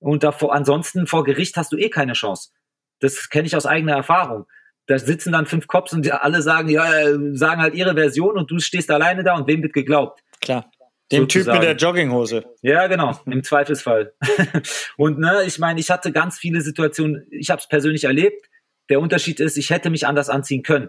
Und 0.00 0.22
davor, 0.24 0.54
ansonsten 0.54 1.06
vor 1.06 1.24
Gericht 1.24 1.56
hast 1.56 1.72
du 1.72 1.76
eh 1.76 1.90
keine 1.90 2.14
Chance. 2.14 2.50
Das 3.00 3.28
kenne 3.30 3.46
ich 3.46 3.54
aus 3.56 3.66
eigener 3.66 3.94
Erfahrung. 3.94 4.46
Da 4.86 4.98
sitzen 4.98 5.32
dann 5.32 5.46
fünf 5.46 5.66
Cops 5.68 5.92
und 5.92 6.10
alle 6.10 6.42
sagen, 6.42 6.68
ja, 6.68 6.84
sagen 7.34 7.60
halt 7.62 7.74
ihre 7.74 7.94
Version 7.94 8.36
und 8.36 8.50
du 8.50 8.58
stehst 8.58 8.90
alleine 8.90 9.22
da 9.22 9.36
und 9.36 9.46
wem 9.46 9.62
wird 9.62 9.72
geglaubt? 9.72 10.20
Klar. 10.40 10.70
Typ 11.10 11.20
Sozusagen. 11.22 11.58
mit 11.58 11.66
der 11.66 11.76
Jogginghose. 11.76 12.44
Ja, 12.62 12.86
genau, 12.86 13.18
im 13.26 13.42
Zweifelsfall. 13.42 14.14
und 14.96 15.18
ne, 15.18 15.42
ich 15.44 15.58
meine, 15.58 15.80
ich 15.80 15.90
hatte 15.90 16.12
ganz 16.12 16.38
viele 16.38 16.60
Situationen, 16.60 17.26
ich 17.30 17.50
habe 17.50 17.60
es 17.60 17.68
persönlich 17.68 18.04
erlebt. 18.04 18.48
Der 18.90 19.00
Unterschied 19.00 19.40
ist, 19.40 19.56
ich 19.56 19.70
hätte 19.70 19.90
mich 19.90 20.06
anders 20.06 20.28
anziehen 20.28 20.62
können. 20.62 20.88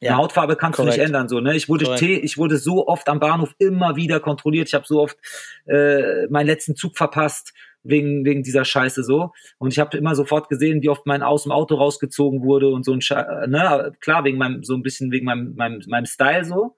Ja, 0.00 0.10
Eine 0.12 0.18
Hautfarbe 0.18 0.56
kannst 0.56 0.78
du 0.78 0.82
korrekt. 0.82 0.98
nicht 0.98 1.06
ändern, 1.06 1.28
so 1.28 1.40
ne. 1.40 1.56
Ich 1.56 1.68
wurde. 1.68 1.94
T- 1.96 2.18
ich 2.18 2.36
wurde 2.36 2.58
so 2.58 2.86
oft 2.88 3.08
am 3.08 3.20
Bahnhof 3.20 3.54
immer 3.58 3.96
wieder 3.96 4.20
kontrolliert. 4.20 4.68
Ich 4.68 4.74
habe 4.74 4.84
so 4.86 5.00
oft 5.00 5.16
äh, 5.66 6.26
meinen 6.28 6.46
letzten 6.46 6.76
Zug 6.76 6.96
verpasst 6.96 7.54
wegen 7.84 8.24
wegen 8.24 8.42
dieser 8.42 8.64
Scheiße 8.64 9.04
so. 9.04 9.30
Und 9.58 9.72
ich 9.72 9.78
habe 9.78 9.96
immer 9.96 10.14
sofort 10.14 10.48
gesehen, 10.48 10.82
wie 10.82 10.88
oft 10.88 11.06
mein 11.06 11.22
aus 11.22 11.44
dem 11.44 11.52
Auto 11.52 11.76
rausgezogen 11.76 12.42
wurde 12.42 12.68
und 12.68 12.84
so 12.84 12.92
ein 12.92 13.00
Sche 13.00 13.44
ne, 13.46 13.92
klar 14.00 14.24
wegen 14.24 14.38
meinem 14.38 14.64
so 14.64 14.74
ein 14.74 14.82
bisschen 14.82 15.12
wegen 15.12 15.26
meinem 15.26 15.54
meinem 15.54 15.82
meinem 15.86 16.06
Style 16.06 16.44
so, 16.44 16.76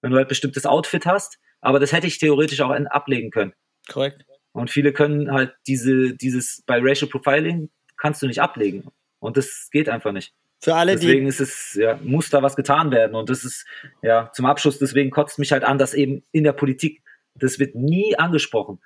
wenn 0.00 0.10
du 0.10 0.16
halt 0.16 0.28
bestimmtes 0.28 0.66
Outfit 0.66 1.06
hast. 1.06 1.38
Aber 1.60 1.78
das 1.78 1.92
hätte 1.92 2.06
ich 2.06 2.18
theoretisch 2.18 2.60
auch 2.60 2.70
en- 2.74 2.86
ablegen 2.86 3.30
können. 3.30 3.52
Korrekt. 3.88 4.24
Und 4.52 4.70
viele 4.70 4.92
können 4.92 5.30
halt 5.32 5.54
diese, 5.66 6.14
dieses, 6.16 6.62
bei 6.66 6.78
Racial 6.80 7.10
Profiling 7.10 7.68
kannst 7.98 8.22
du 8.22 8.26
nicht 8.26 8.40
ablegen. 8.40 8.84
Und 9.18 9.36
das 9.36 9.68
geht 9.70 9.88
einfach 9.88 10.12
nicht. 10.12 10.32
Für 10.60 10.74
alle, 10.74 10.92
Deswegen 10.92 11.24
die. 11.24 11.28
ist 11.28 11.40
es, 11.40 11.74
ja, 11.74 11.98
muss 12.02 12.30
da 12.30 12.42
was 12.42 12.56
getan 12.56 12.90
werden. 12.90 13.14
Und 13.14 13.28
das 13.28 13.44
ist, 13.44 13.66
ja, 14.02 14.30
zum 14.32 14.46
Abschluss, 14.46 14.78
deswegen 14.78 15.10
kotzt 15.10 15.38
mich 15.38 15.52
halt 15.52 15.64
an, 15.64 15.76
dass 15.76 15.92
eben 15.92 16.22
in 16.32 16.44
der 16.44 16.54
Politik, 16.54 17.02
das 17.34 17.58
wird 17.58 17.74
nie 17.74 18.16
angesprochen. 18.16 18.80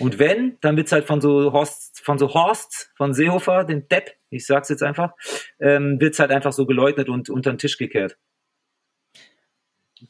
Und 0.00 0.18
wenn, 0.18 0.56
dann 0.62 0.76
wird's 0.76 0.92
halt 0.92 1.06
von 1.06 1.20
so 1.20 1.52
Horst, 1.52 2.00
von 2.02 2.18
so 2.18 2.32
Horst, 2.34 2.90
von 2.96 3.12
Seehofer, 3.14 3.64
den 3.64 3.86
Depp, 3.88 4.12
ich 4.30 4.46
sag's 4.46 4.68
jetzt 4.70 4.82
einfach, 4.82 5.12
ähm, 5.60 6.00
wird's 6.00 6.18
halt 6.18 6.30
einfach 6.30 6.52
so 6.52 6.66
geleugnet 6.66 7.08
und 7.08 7.28
unter 7.30 7.52
den 7.52 7.58
Tisch 7.58 7.76
gekehrt. 7.78 8.16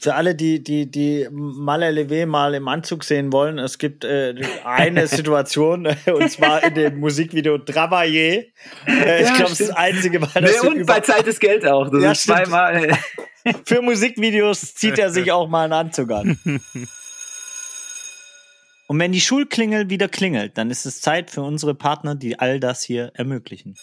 Für 0.01 0.15
alle, 0.15 0.37
die, 0.37 0.63
die, 0.63 0.89
die 0.89 1.27
Maler 1.33 1.89
Levé 1.91 2.25
mal 2.25 2.55
im 2.55 2.69
Anzug 2.69 3.03
sehen 3.03 3.33
wollen, 3.33 3.59
es 3.59 3.79
gibt 3.79 4.05
äh, 4.05 4.35
eine 4.65 5.07
Situation, 5.09 5.85
äh, 5.87 5.97
und 6.13 6.31
zwar 6.31 6.63
in 6.63 6.75
dem 6.75 7.01
Musikvideo 7.01 7.59
Travailler. 7.59 8.45
Äh, 8.87 9.23
ich 9.23 9.29
Ja, 9.29 9.35
glaube, 9.35 9.51
das 9.51 9.61
ist 9.61 9.71
das 9.71 9.77
einzige 9.77 10.21
Mal, 10.21 10.29
Nee, 10.37 10.43
dass 10.43 10.61
du 10.61 10.69
und 10.69 10.87
bei 10.87 11.01
Zeit 11.01 11.27
ist 11.27 11.41
Geld 11.41 11.67
auch. 11.67 11.91
Das 11.91 12.03
Ja, 12.05 12.13
ist 12.13 12.23
stimmt. 12.23 12.39
zweimal. 12.47 12.97
für 13.65 13.83
Musikvideos 13.83 14.75
zieht 14.77 15.01
er 15.01 15.11
sich 15.11 15.33
auch 15.33 15.49
mal 15.49 15.65
einen 15.65 15.73
Anzug 15.73 16.13
an. 16.13 16.39
Und 18.91 18.99
wenn 18.99 19.13
die 19.13 19.21
Schulklingel 19.21 19.89
wieder 19.89 20.09
klingelt, 20.09 20.59
dann 20.59 20.69
ist 20.69 20.85
es 20.85 21.01
Zeit 21.01 21.31
für 21.31 21.43
unsere 21.43 21.77
Partner, 21.77 22.17
die 22.17 22.41
all 22.41 22.59
das 22.59 22.83
hier 22.83 23.13
ermöglichen. 23.15 23.77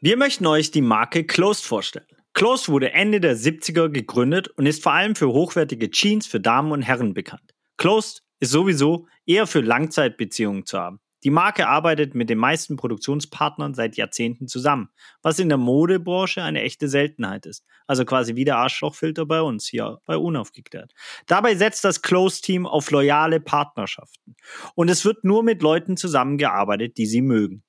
Wir 0.00 0.16
möchten 0.16 0.44
euch 0.44 0.72
die 0.72 0.80
Marke 0.80 1.22
Closed 1.22 1.64
vorstellen. 1.64 2.08
Closed 2.32 2.68
wurde 2.68 2.92
Ende 2.92 3.20
der 3.20 3.36
70er 3.36 3.88
gegründet 3.88 4.48
und 4.48 4.66
ist 4.66 4.82
vor 4.82 4.94
allem 4.94 5.14
für 5.14 5.28
hochwertige 5.28 5.88
Jeans 5.88 6.26
für 6.26 6.40
Damen 6.40 6.72
und 6.72 6.82
Herren 6.82 7.14
bekannt. 7.14 7.54
Closed 7.76 8.24
ist 8.40 8.50
sowieso 8.50 9.06
eher 9.24 9.46
für 9.46 9.60
Langzeitbeziehungen 9.60 10.66
zu 10.66 10.80
haben. 10.80 10.98
Die 11.26 11.30
Marke 11.30 11.66
arbeitet 11.66 12.14
mit 12.14 12.30
den 12.30 12.38
meisten 12.38 12.76
Produktionspartnern 12.76 13.74
seit 13.74 13.96
Jahrzehnten 13.96 14.46
zusammen, 14.46 14.90
was 15.22 15.40
in 15.40 15.48
der 15.48 15.58
Modebranche 15.58 16.40
eine 16.40 16.62
echte 16.62 16.86
Seltenheit 16.86 17.46
ist. 17.46 17.66
Also 17.88 18.04
quasi 18.04 18.36
wie 18.36 18.44
der 18.44 18.58
Arschlochfilter 18.58 19.26
bei 19.26 19.42
uns 19.42 19.66
hier 19.66 19.98
bei 20.06 20.16
Unaufgeklärt. 20.16 20.92
Dabei 21.26 21.56
setzt 21.56 21.84
das 21.84 22.02
Close-Team 22.02 22.64
auf 22.64 22.92
loyale 22.92 23.40
Partnerschaften. 23.40 24.36
Und 24.76 24.88
es 24.88 25.04
wird 25.04 25.24
nur 25.24 25.42
mit 25.42 25.62
Leuten 25.62 25.96
zusammengearbeitet, 25.96 26.96
die 26.96 27.06
sie 27.06 27.22
mögen. 27.22 27.64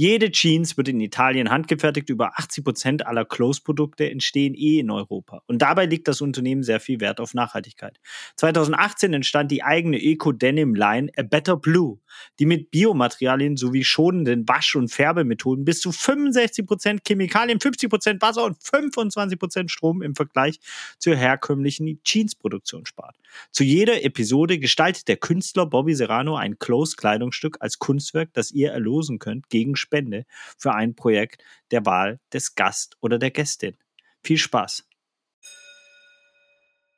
Jede 0.00 0.30
Jeans 0.30 0.76
wird 0.76 0.86
in 0.86 1.00
Italien 1.00 1.50
handgefertigt. 1.50 2.08
Über 2.08 2.38
80 2.38 2.62
Prozent 2.62 3.06
aller 3.08 3.24
Close-Produkte 3.24 4.08
entstehen 4.08 4.54
eh 4.54 4.78
in 4.78 4.92
Europa. 4.92 5.42
Und 5.48 5.60
dabei 5.60 5.86
liegt 5.86 6.06
das 6.06 6.20
Unternehmen 6.20 6.62
sehr 6.62 6.78
viel 6.78 7.00
Wert 7.00 7.18
auf 7.18 7.34
Nachhaltigkeit. 7.34 7.98
2018 8.36 9.12
entstand 9.12 9.50
die 9.50 9.64
eigene 9.64 10.00
Eco-Denim-Line 10.00 11.10
A 11.16 11.22
Better 11.24 11.56
Blue, 11.56 11.98
die 12.38 12.46
mit 12.46 12.70
Biomaterialien 12.70 13.56
sowie 13.56 13.82
schonenden 13.82 14.46
Wasch- 14.46 14.76
und 14.76 14.86
Färbemethoden 14.86 15.64
bis 15.64 15.80
zu 15.80 15.90
65 15.90 16.64
Prozent 16.64 17.00
Chemikalien, 17.04 17.58
50 17.58 17.90
Prozent 17.90 18.22
Wasser 18.22 18.44
und 18.44 18.62
25 18.62 19.36
Prozent 19.36 19.68
Strom 19.72 20.00
im 20.00 20.14
Vergleich 20.14 20.60
zur 20.98 21.16
herkömmlichen 21.16 22.00
Jeans-Produktion 22.04 22.86
spart. 22.86 23.16
Zu 23.50 23.64
jeder 23.64 24.04
Episode 24.04 24.60
gestaltet 24.60 25.08
der 25.08 25.16
Künstler 25.16 25.66
Bobby 25.66 25.94
Serrano 25.94 26.36
ein 26.36 26.60
Close-Kleidungsstück 26.60 27.56
als 27.58 27.80
Kunstwerk, 27.80 28.32
das 28.32 28.52
ihr 28.52 28.70
erlosen 28.70 29.18
könnt 29.18 29.48
gegen 29.48 29.74
Spende 29.88 30.26
für 30.58 30.74
ein 30.74 30.94
Projekt 30.94 31.42
der 31.70 31.86
Wahl 31.86 32.20
des 32.32 32.54
Gast 32.54 32.96
oder 33.00 33.18
der 33.18 33.30
Gästin. 33.30 33.76
Viel 34.22 34.38
Spaß. 34.38 34.84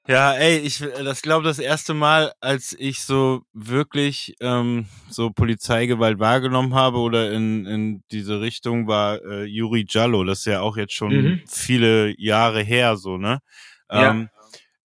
Ja, 0.08 0.32
ey, 0.32 0.58
ich 0.58 0.78
das 0.78 1.22
glaube 1.22 1.44
das 1.44 1.60
erste 1.60 1.94
Mal, 1.94 2.32
als 2.40 2.74
ich 2.76 3.02
so 3.02 3.42
wirklich 3.52 4.34
ähm, 4.40 4.86
so 5.08 5.30
Polizeigewalt 5.30 6.18
wahrgenommen 6.18 6.74
habe 6.74 6.98
oder 6.98 7.30
in, 7.30 7.64
in 7.66 8.02
diese 8.10 8.40
Richtung 8.40 8.88
war 8.88 9.22
äh, 9.22 9.44
Juri 9.44 9.86
Jallo, 9.88 10.24
das 10.24 10.40
ist 10.40 10.46
ja 10.46 10.62
auch 10.62 10.76
jetzt 10.76 10.94
schon 10.94 11.12
mhm. 11.14 11.42
viele 11.46 12.18
Jahre 12.18 12.62
her 12.62 12.96
so, 12.96 13.18
ne? 13.18 13.40
Ähm, 13.88 14.28
ja 14.32 14.40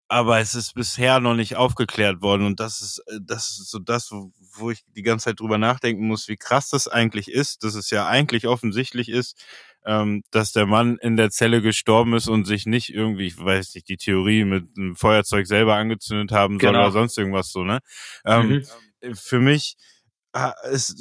aber 0.07 0.39
es 0.39 0.55
ist 0.55 0.73
bisher 0.73 1.19
noch 1.19 1.35
nicht 1.35 1.55
aufgeklärt 1.55 2.21
worden 2.21 2.45
und 2.45 2.59
das 2.59 2.81
ist 2.81 2.99
äh, 3.07 3.19
das 3.21 3.49
ist 3.49 3.69
so 3.69 3.79
das, 3.79 4.11
wo, 4.11 4.31
wo 4.59 4.71
ich 4.71 4.83
die 4.95 5.03
ganze 5.03 5.25
Zeit 5.25 5.39
drüber 5.39 5.57
nachdenken 5.57 6.07
muss, 6.07 6.27
wie 6.27 6.37
krass 6.37 6.69
das 6.69 6.87
eigentlich 6.87 7.29
ist, 7.29 7.63
dass 7.63 7.75
es 7.75 7.89
ja 7.89 8.07
eigentlich 8.07 8.47
offensichtlich 8.47 9.09
ist, 9.09 9.43
ähm, 9.85 10.23
dass 10.31 10.51
der 10.51 10.65
Mann 10.65 10.97
in 10.97 11.15
der 11.15 11.29
Zelle 11.29 11.61
gestorben 11.61 12.13
ist 12.13 12.27
und 12.27 12.45
sich 12.45 12.65
nicht 12.65 12.93
irgendwie, 12.93 13.27
ich 13.27 13.37
weiß 13.37 13.75
nicht, 13.75 13.87
die 13.87 13.97
Theorie 13.97 14.43
mit 14.43 14.65
einem 14.77 14.95
Feuerzeug 14.95 15.47
selber 15.47 15.75
angezündet 15.75 16.31
haben 16.31 16.59
soll 16.59 16.71
genau. 16.71 16.83
oder 16.83 16.91
sonst 16.91 17.17
irgendwas 17.17 17.51
so, 17.51 17.63
ne? 17.63 17.79
Ähm, 18.25 18.65
mhm. 19.01 19.15
Für 19.15 19.39
mich 19.39 19.77
es 20.63 20.95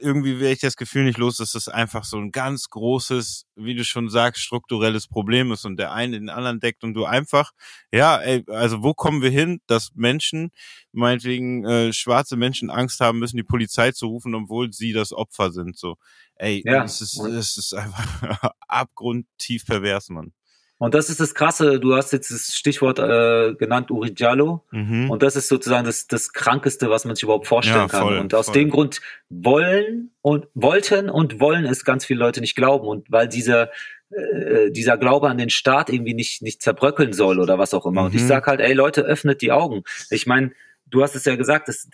irgendwie 0.00 0.40
wäre 0.40 0.52
ich 0.52 0.60
das 0.60 0.76
Gefühl 0.76 1.04
nicht 1.04 1.18
los, 1.18 1.38
dass 1.38 1.52
das 1.52 1.68
einfach 1.68 2.04
so 2.04 2.18
ein 2.18 2.30
ganz 2.30 2.68
großes, 2.68 3.46
wie 3.54 3.74
du 3.74 3.84
schon 3.84 4.10
sagst, 4.10 4.42
strukturelles 4.42 5.08
Problem 5.08 5.52
ist 5.52 5.64
und 5.64 5.76
der 5.78 5.92
eine 5.92 6.18
den 6.18 6.28
anderen 6.28 6.60
deckt 6.60 6.84
und 6.84 6.94
du 6.94 7.04
einfach, 7.04 7.52
ja, 7.92 8.18
ey, 8.18 8.44
also 8.48 8.82
wo 8.82 8.92
kommen 8.92 9.22
wir 9.22 9.30
hin, 9.30 9.60
dass 9.66 9.90
Menschen, 9.94 10.50
meinetwegen 10.92 11.64
äh, 11.64 11.92
schwarze 11.92 12.36
Menschen 12.36 12.70
Angst 12.70 13.00
haben 13.00 13.18
müssen, 13.18 13.36
die 13.36 13.42
Polizei 13.42 13.92
zu 13.92 14.06
rufen, 14.06 14.34
obwohl 14.34 14.72
sie 14.72 14.92
das 14.92 15.12
Opfer 15.12 15.52
sind, 15.52 15.78
so. 15.78 15.96
Ey, 16.34 16.62
ja. 16.66 16.84
es 16.84 17.00
ist, 17.00 17.18
es 17.18 17.56
ist 17.56 17.74
einfach 17.74 18.50
abgrundtief 18.68 19.64
pervers, 19.64 20.10
Mann. 20.10 20.32
Und 20.78 20.94
das 20.94 21.08
ist 21.08 21.20
das 21.20 21.34
Krasse, 21.34 21.80
du 21.80 21.94
hast 21.94 22.12
jetzt 22.12 22.30
das 22.30 22.54
Stichwort 22.54 22.98
äh, 22.98 23.54
genannt, 23.54 23.90
Uri 23.90 24.12
Jallo. 24.14 24.62
Mhm. 24.70 25.10
Und 25.10 25.22
das 25.22 25.34
ist 25.34 25.48
sozusagen 25.48 25.86
das, 25.86 26.06
das 26.06 26.32
Krankeste, 26.34 26.90
was 26.90 27.06
man 27.06 27.16
sich 27.16 27.22
überhaupt 27.22 27.46
vorstellen 27.46 27.88
ja, 27.88 27.88
voll, 27.88 28.14
kann. 28.14 28.18
Und 28.18 28.34
aus 28.34 28.46
voll. 28.46 28.54
dem 28.54 28.70
Grund 28.70 29.00
wollen 29.30 30.10
und 30.20 30.48
wollten 30.54 31.08
und 31.08 31.40
wollen 31.40 31.64
es 31.64 31.84
ganz 31.84 32.04
viele 32.04 32.20
Leute 32.20 32.42
nicht 32.42 32.56
glauben. 32.56 32.86
Und 32.86 33.10
weil 33.10 33.26
dieser, 33.26 33.70
äh, 34.10 34.70
dieser 34.70 34.98
Glaube 34.98 35.30
an 35.30 35.38
den 35.38 35.48
Staat 35.48 35.88
irgendwie 35.88 36.14
nicht, 36.14 36.42
nicht 36.42 36.60
zerbröckeln 36.60 37.14
soll 37.14 37.40
oder 37.40 37.58
was 37.58 37.72
auch 37.72 37.86
immer. 37.86 38.02
Mhm. 38.02 38.06
Und 38.08 38.14
ich 38.14 38.22
mhm. 38.22 38.28
sag 38.28 38.46
halt, 38.46 38.60
ey 38.60 38.74
Leute, 38.74 39.00
öffnet 39.00 39.40
die 39.40 39.52
Augen. 39.52 39.82
Ich 40.10 40.26
meine, 40.26 40.52
du 40.86 41.02
hast 41.02 41.14
es 41.14 41.24
ja 41.24 41.36
gesagt, 41.36 41.68
das, 41.68 41.88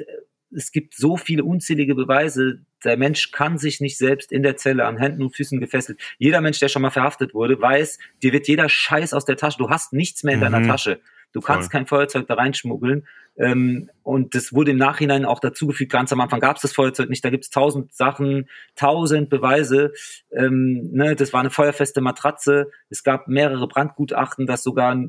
es 0.54 0.72
gibt 0.72 0.94
so 0.94 1.16
viele 1.16 1.44
unzählige 1.44 1.94
Beweise, 1.94 2.60
der 2.84 2.96
Mensch 2.96 3.30
kann 3.30 3.58
sich 3.58 3.80
nicht 3.80 3.96
selbst 3.96 4.32
in 4.32 4.42
der 4.42 4.56
Zelle 4.56 4.84
an 4.84 4.98
Händen 4.98 5.22
und 5.22 5.36
Füßen 5.36 5.60
gefesselt. 5.60 6.00
Jeder 6.18 6.40
Mensch, 6.40 6.58
der 6.58 6.68
schon 6.68 6.82
mal 6.82 6.90
verhaftet 6.90 7.34
wurde, 7.34 7.60
weiß, 7.60 7.98
dir 8.22 8.32
wird 8.32 8.48
jeder 8.48 8.68
Scheiß 8.68 9.14
aus 9.14 9.24
der 9.24 9.36
Tasche. 9.36 9.58
Du 9.58 9.70
hast 9.70 9.92
nichts 9.92 10.22
mehr 10.24 10.34
in 10.34 10.40
deiner 10.40 10.60
mhm. 10.60 10.68
Tasche. 10.68 11.00
Du 11.32 11.40
kannst 11.40 11.70
Voll. 11.70 11.78
kein 11.78 11.86
Feuerzeug 11.86 12.26
da 12.26 12.34
reinschmuggeln. 12.34 13.06
Ähm, 13.38 13.88
und 14.02 14.34
das 14.34 14.52
wurde 14.52 14.72
im 14.72 14.76
Nachhinein 14.76 15.24
auch 15.24 15.40
dazugefügt. 15.40 15.90
Ganz 15.90 16.12
am 16.12 16.20
Anfang 16.20 16.40
gab 16.40 16.56
es 16.56 16.62
das 16.62 16.72
Feuerzeug 16.72 17.08
nicht. 17.08 17.24
Da 17.24 17.30
gibt 17.30 17.44
es 17.44 17.50
tausend 17.50 17.94
Sachen, 17.94 18.48
tausend 18.76 19.30
Beweise. 19.30 19.92
Ähm, 20.30 20.90
ne, 20.92 21.16
das 21.16 21.32
war 21.32 21.40
eine 21.40 21.50
feuerfeste 21.50 22.02
Matratze. 22.02 22.70
Es 22.90 23.02
gab 23.02 23.28
mehrere 23.28 23.66
Brandgutachten, 23.66 24.46
dass 24.46 24.62
sogar 24.62 25.02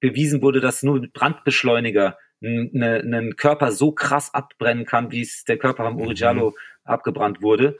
bewiesen 0.00 0.42
wurde, 0.42 0.60
dass 0.60 0.84
nur 0.84 1.00
mit 1.00 1.12
Brandbeschleuniger 2.40 3.00
einen 3.00 3.36
Körper 3.36 3.72
so 3.72 3.92
krass 3.92 4.32
abbrennen 4.32 4.84
kann, 4.84 5.10
wie 5.10 5.22
es 5.22 5.44
der 5.44 5.58
Körper 5.58 5.84
von 5.84 6.00
Uri 6.00 6.14
Jallo 6.14 6.50
mhm. 6.50 6.54
abgebrannt 6.84 7.42
wurde. 7.42 7.78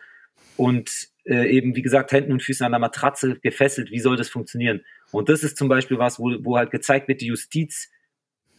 Und 0.56 1.08
äh, 1.24 1.48
eben, 1.48 1.76
wie 1.76 1.82
gesagt, 1.82 2.12
Händen 2.12 2.32
und 2.32 2.42
Füßen 2.42 2.66
an 2.66 2.72
der 2.72 2.80
Matratze 2.80 3.38
gefesselt. 3.40 3.90
Wie 3.90 4.00
soll 4.00 4.16
das 4.16 4.28
funktionieren? 4.28 4.84
Und 5.12 5.28
das 5.28 5.42
ist 5.42 5.56
zum 5.56 5.68
Beispiel 5.68 5.98
was, 5.98 6.18
wo, 6.18 6.32
wo 6.42 6.56
halt 6.56 6.70
gezeigt 6.70 7.08
wird, 7.08 7.20
die 7.20 7.26
Justiz 7.26 7.90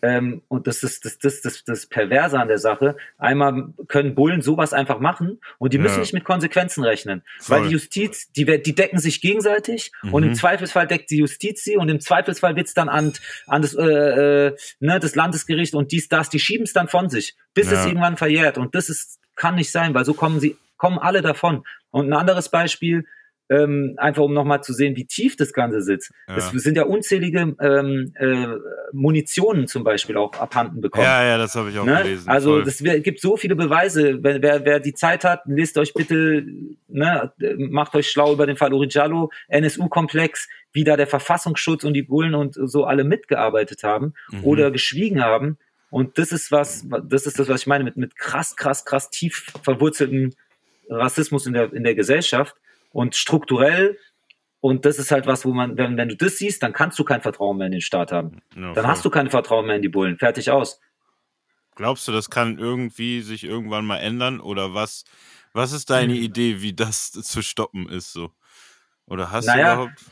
ähm, 0.02 0.42
und 0.48 0.68
das 0.68 0.84
ist 0.84 1.06
das, 1.06 1.18
das, 1.18 1.42
das, 1.42 1.64
das 1.64 1.86
Perverse 1.86 2.40
an 2.40 2.48
der 2.48 2.58
Sache. 2.58 2.96
Einmal 3.18 3.74
können 3.88 4.16
Bullen 4.16 4.42
sowas 4.42 4.74
einfach 4.74 5.00
machen 5.00 5.40
und 5.58 5.74
die 5.74 5.78
ja. 5.78 5.84
müssen 5.84 6.00
nicht 6.00 6.14
mit 6.14 6.24
Konsequenzen 6.24 6.84
rechnen. 6.84 7.24
Voll. 7.40 7.58
Weil 7.58 7.68
die 7.68 7.74
Justiz, 7.74 8.32
die, 8.32 8.46
die 8.46 8.76
decken 8.76 9.00
sich 9.00 9.22
gegenseitig 9.22 9.92
mhm. 10.04 10.14
und 10.14 10.24
im 10.24 10.36
Zweifelsfall 10.36 10.88
deckt 10.88 11.10
die 11.12 11.18
Justiz 11.18 11.64
sie 11.64 11.78
und 11.78 11.90
im 11.90 12.00
Zweifelsfall 12.00 12.56
wird's 12.56 12.74
dann 12.74 12.90
an, 12.90 13.14
an 13.48 13.62
das, 13.62 13.76
äh, 13.76 13.84
äh, 13.84 14.56
ne, 14.80 15.00
das 15.00 15.16
Landesgericht 15.16 15.74
und 15.74 15.92
dies, 15.92 16.08
das, 16.08 16.30
die 16.30 16.40
schieben 16.40 16.64
es 16.64 16.74
dann 16.74 16.88
von 16.88 17.10
sich, 17.10 17.36
bis 17.54 17.72
ja. 17.72 17.80
es 17.80 17.86
irgendwann 17.86 18.18
verjährt. 18.18 18.58
Und 18.58 18.76
das 18.76 18.90
ist, 18.90 19.20
kann 19.36 19.56
nicht 19.56 19.72
sein, 19.72 19.94
weil 19.94 20.06
so 20.06 20.14
kommen 20.14 20.40
sie, 20.40 20.58
kommen 20.78 20.98
alle 20.98 21.22
davon. 21.22 21.64
Und 21.92 22.08
ein 22.08 22.14
anderes 22.14 22.50
Beispiel, 22.50 23.06
ähm, 23.50 23.96
einfach 23.98 24.24
um 24.24 24.34
nochmal 24.34 24.64
zu 24.64 24.74
sehen, 24.74 24.96
wie 24.96 25.06
tief 25.06 25.36
das 25.36 25.54
Ganze 25.54 25.82
sitzt. 25.82 26.12
Ja. 26.28 26.38
Es 26.38 26.52
sind 26.52 26.78
ja 26.78 26.84
unzählige 26.84 27.56
ähm, 27.60 28.14
äh, 28.16 28.48
Munitionen 28.94 29.68
zum 29.68 29.84
Beispiel 29.84 30.18
auch 30.18 30.34
abhanden 30.34 30.82
bekommen. 30.82 31.06
Ja, 31.06 31.24
ja, 31.24 31.38
das 31.38 31.56
habe 31.56 31.72
ich 31.72 31.80
auch 31.80 31.86
ne? 31.86 32.04
gelesen. 32.04 32.30
Also 32.30 32.60
es 32.60 32.78
gibt 32.78 33.20
so 33.20 33.38
viele 33.38 33.56
Beweise. 33.56 34.24
Wer, 34.24 34.42
wer, 34.42 34.66
wer 34.66 34.80
die 34.80 34.94
Zeit 34.94 35.24
hat, 35.24 35.42
lest 35.46 35.78
euch 35.78 35.94
bitte, 35.94 36.46
ne, 36.88 37.34
macht 37.58 37.96
euch 37.96 38.10
schlau 38.10 38.34
über 38.34 38.46
den 38.46 38.56
Fall 38.56 38.72
Urijallo, 38.72 39.32
NSU-Komplex, 39.48 40.48
wie 40.72 40.84
da 40.84 40.96
der 40.96 41.08
Verfassungsschutz 41.08 41.84
und 41.84 41.94
die 41.94 42.04
Bullen 42.04 42.36
und 42.36 42.56
so 42.56 42.86
alle 42.86 43.04
mitgearbeitet 43.04 43.84
haben 43.84 44.14
mhm. 44.32 44.44
oder 44.44 44.70
geschwiegen 44.70 45.24
haben. 45.24 45.58
Und 45.90 46.20
das 46.20 46.32
ist 46.32 46.52
was, 46.52 46.86
das 47.04 47.26
ist 47.26 47.40
das, 47.40 47.50
was 47.50 47.62
ich 47.62 47.68
meine 47.68 47.84
mit, 47.84 47.98
mit 47.98 48.16
krass, 48.16 48.56
krass, 48.56 48.86
krass 48.86 49.10
tief 49.10 49.52
verwurzelten 49.64 50.36
Rassismus 50.88 51.48
in 51.48 51.54
der, 51.54 51.74
in 51.74 51.84
der 51.84 51.96
Gesellschaft 51.96 52.56
und 52.92 53.16
strukturell. 53.16 53.98
Und 54.62 54.86
das 54.86 55.00
ist 55.00 55.12
halt 55.12 55.26
was, 55.26 55.46
wo 55.46 55.54
man, 55.54 55.78
wenn, 55.78 55.96
wenn 55.96 56.10
du 56.10 56.18
das 56.18 56.38
siehst, 56.38 56.62
dann 56.64 56.74
kannst 56.74 57.00
du 57.00 57.04
kein 57.04 57.22
Vertrauen 57.22 57.58
mehr 57.58 57.68
in 57.68 57.72
den 57.72 57.82
Staat 57.82 58.12
haben. 58.12 58.42
Ja, 58.56 58.74
dann 58.74 58.88
hast 58.88 59.06
du 59.06 59.10
kein 59.10 59.30
Vertrauen 59.30 59.66
mehr 59.66 59.78
in 59.78 59.82
die 59.82 59.90
Bullen. 59.90 60.18
Fertig 60.18 60.52
aus. 60.52 60.82
Glaubst 61.76 62.08
du, 62.08 62.12
das 62.12 62.30
kann 62.30 62.58
irgendwie 62.58 63.22
sich 63.22 63.46
irgendwann 63.46 63.86
mal 63.86 63.98
ändern? 63.98 64.42
Oder 64.42 64.74
was, 64.74 65.06
was 65.54 65.72
ist 65.72 65.90
deine 65.90 66.14
hm. 66.14 66.22
Idee, 66.22 66.62
wie 66.62 66.74
das 66.74 67.12
zu 67.12 67.42
stoppen 67.42 67.88
ist? 67.88 68.12
So? 68.12 68.32
Oder 69.06 69.32
hast 69.32 69.46
naja, 69.46 69.76
du 69.76 69.82
überhaupt. 69.84 70.06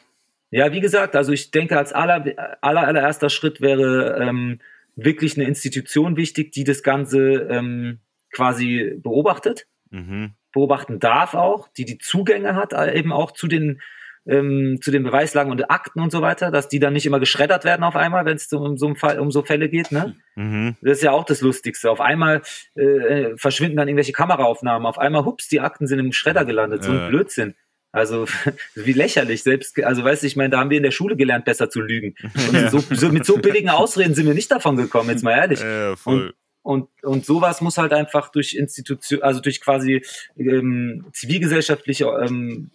Ja, 0.49 0.71
wie 0.71 0.79
gesagt, 0.79 1.17
also 1.17 1.33
ich 1.33 1.51
denke, 1.51 1.77
als 1.77 1.91
aller, 1.91 2.23
aller, 2.61 2.87
allererster 2.87 3.29
Schritt 3.29 3.59
wäre 3.59 4.17
ähm, 4.21 4.59
wirklich 4.95 5.35
eine 5.35 5.45
Institution 5.45 6.15
wichtig, 6.15 6.53
die 6.53 6.63
das 6.63 6.83
Ganze 6.83 7.19
ähm, 7.49 7.99
quasi 8.31 8.97
beobachtet. 9.03 9.67
Mhm 9.89 10.35
beobachten 10.57 10.99
darf 10.99 11.35
auch, 11.35 11.67
die 11.77 11.85
die 11.85 11.99
Zugänge 11.99 12.55
hat, 12.55 12.73
äh, 12.73 12.97
eben 12.97 13.13
auch 13.13 13.31
zu 13.31 13.47
den 13.47 13.79
ähm, 14.27 14.79
zu 14.81 14.91
den 14.91 15.03
Beweislagen 15.03 15.51
und 15.51 15.71
Akten 15.71 16.01
und 16.01 16.11
so 16.11 16.21
weiter, 16.21 16.51
dass 16.51 16.67
die 16.67 16.79
dann 16.79 16.91
nicht 16.91 17.05
immer 17.05 17.19
geschreddert 17.19 17.63
werden 17.63 17.83
auf 17.83 17.95
einmal, 17.95 18.25
wenn 18.25 18.35
es 18.35 18.51
um 18.51 18.75
so, 18.75 18.93
Fall, 18.95 19.19
um 19.19 19.31
so 19.31 19.41
Fälle 19.41 19.69
geht. 19.69 19.91
Ne? 19.91 20.15
Mhm. 20.35 20.75
Das 20.81 20.97
ist 20.97 21.03
ja 21.03 21.11
auch 21.11 21.23
das 21.23 21.39
Lustigste. 21.39 21.89
Auf 21.89 22.01
einmal 22.01 22.41
äh, 22.75 23.37
verschwinden 23.37 23.77
dann 23.77 23.87
irgendwelche 23.87 24.11
Kameraaufnahmen. 24.11 24.85
Auf 24.85 24.97
einmal, 24.97 25.23
hups, 25.23 25.47
die 25.47 25.61
Akten 25.61 25.87
sind 25.87 25.99
im 25.99 26.11
Schredder 26.11 26.43
gelandet. 26.43 26.83
So 26.83 26.91
ein 26.91 27.05
äh. 27.05 27.09
Blödsinn. 27.09 27.55
Also 27.93 28.25
wie 28.75 28.91
lächerlich 28.91 29.43
selbst. 29.43 29.81
Also 29.81 30.03
weißt 30.03 30.23
du, 30.23 30.27
ich 30.27 30.35
meine, 30.35 30.49
da 30.49 30.59
haben 30.59 30.71
wir 30.71 30.77
in 30.77 30.83
der 30.83 30.91
Schule 30.91 31.15
gelernt, 31.15 31.45
besser 31.45 31.69
zu 31.69 31.79
lügen. 31.79 32.15
Und 32.49 32.69
so, 32.69 32.79
so, 32.79 33.09
mit 33.09 33.25
so 33.25 33.37
billigen 33.37 33.69
Ausreden 33.69 34.13
sind 34.13 34.27
wir 34.27 34.33
nicht 34.33 34.51
davon 34.51 34.75
gekommen. 34.75 35.09
Jetzt 35.09 35.23
mal 35.23 35.37
ehrlich. 35.37 35.61
Ja, 35.61 35.95
voll. 35.95 36.27
Und, 36.27 36.33
und, 36.67 36.89
und 37.01 37.25
sowas 37.25 37.61
muss 37.61 37.77
halt 37.77 37.93
einfach 37.93 38.27
durch 38.27 38.53
Institution, 38.53 39.21
also 39.21 39.39
durch 39.39 39.61
quasi 39.61 40.03
ähm, 40.37 41.05
zivilgesellschaftliche 41.13 42.07
ähm, 42.07 42.71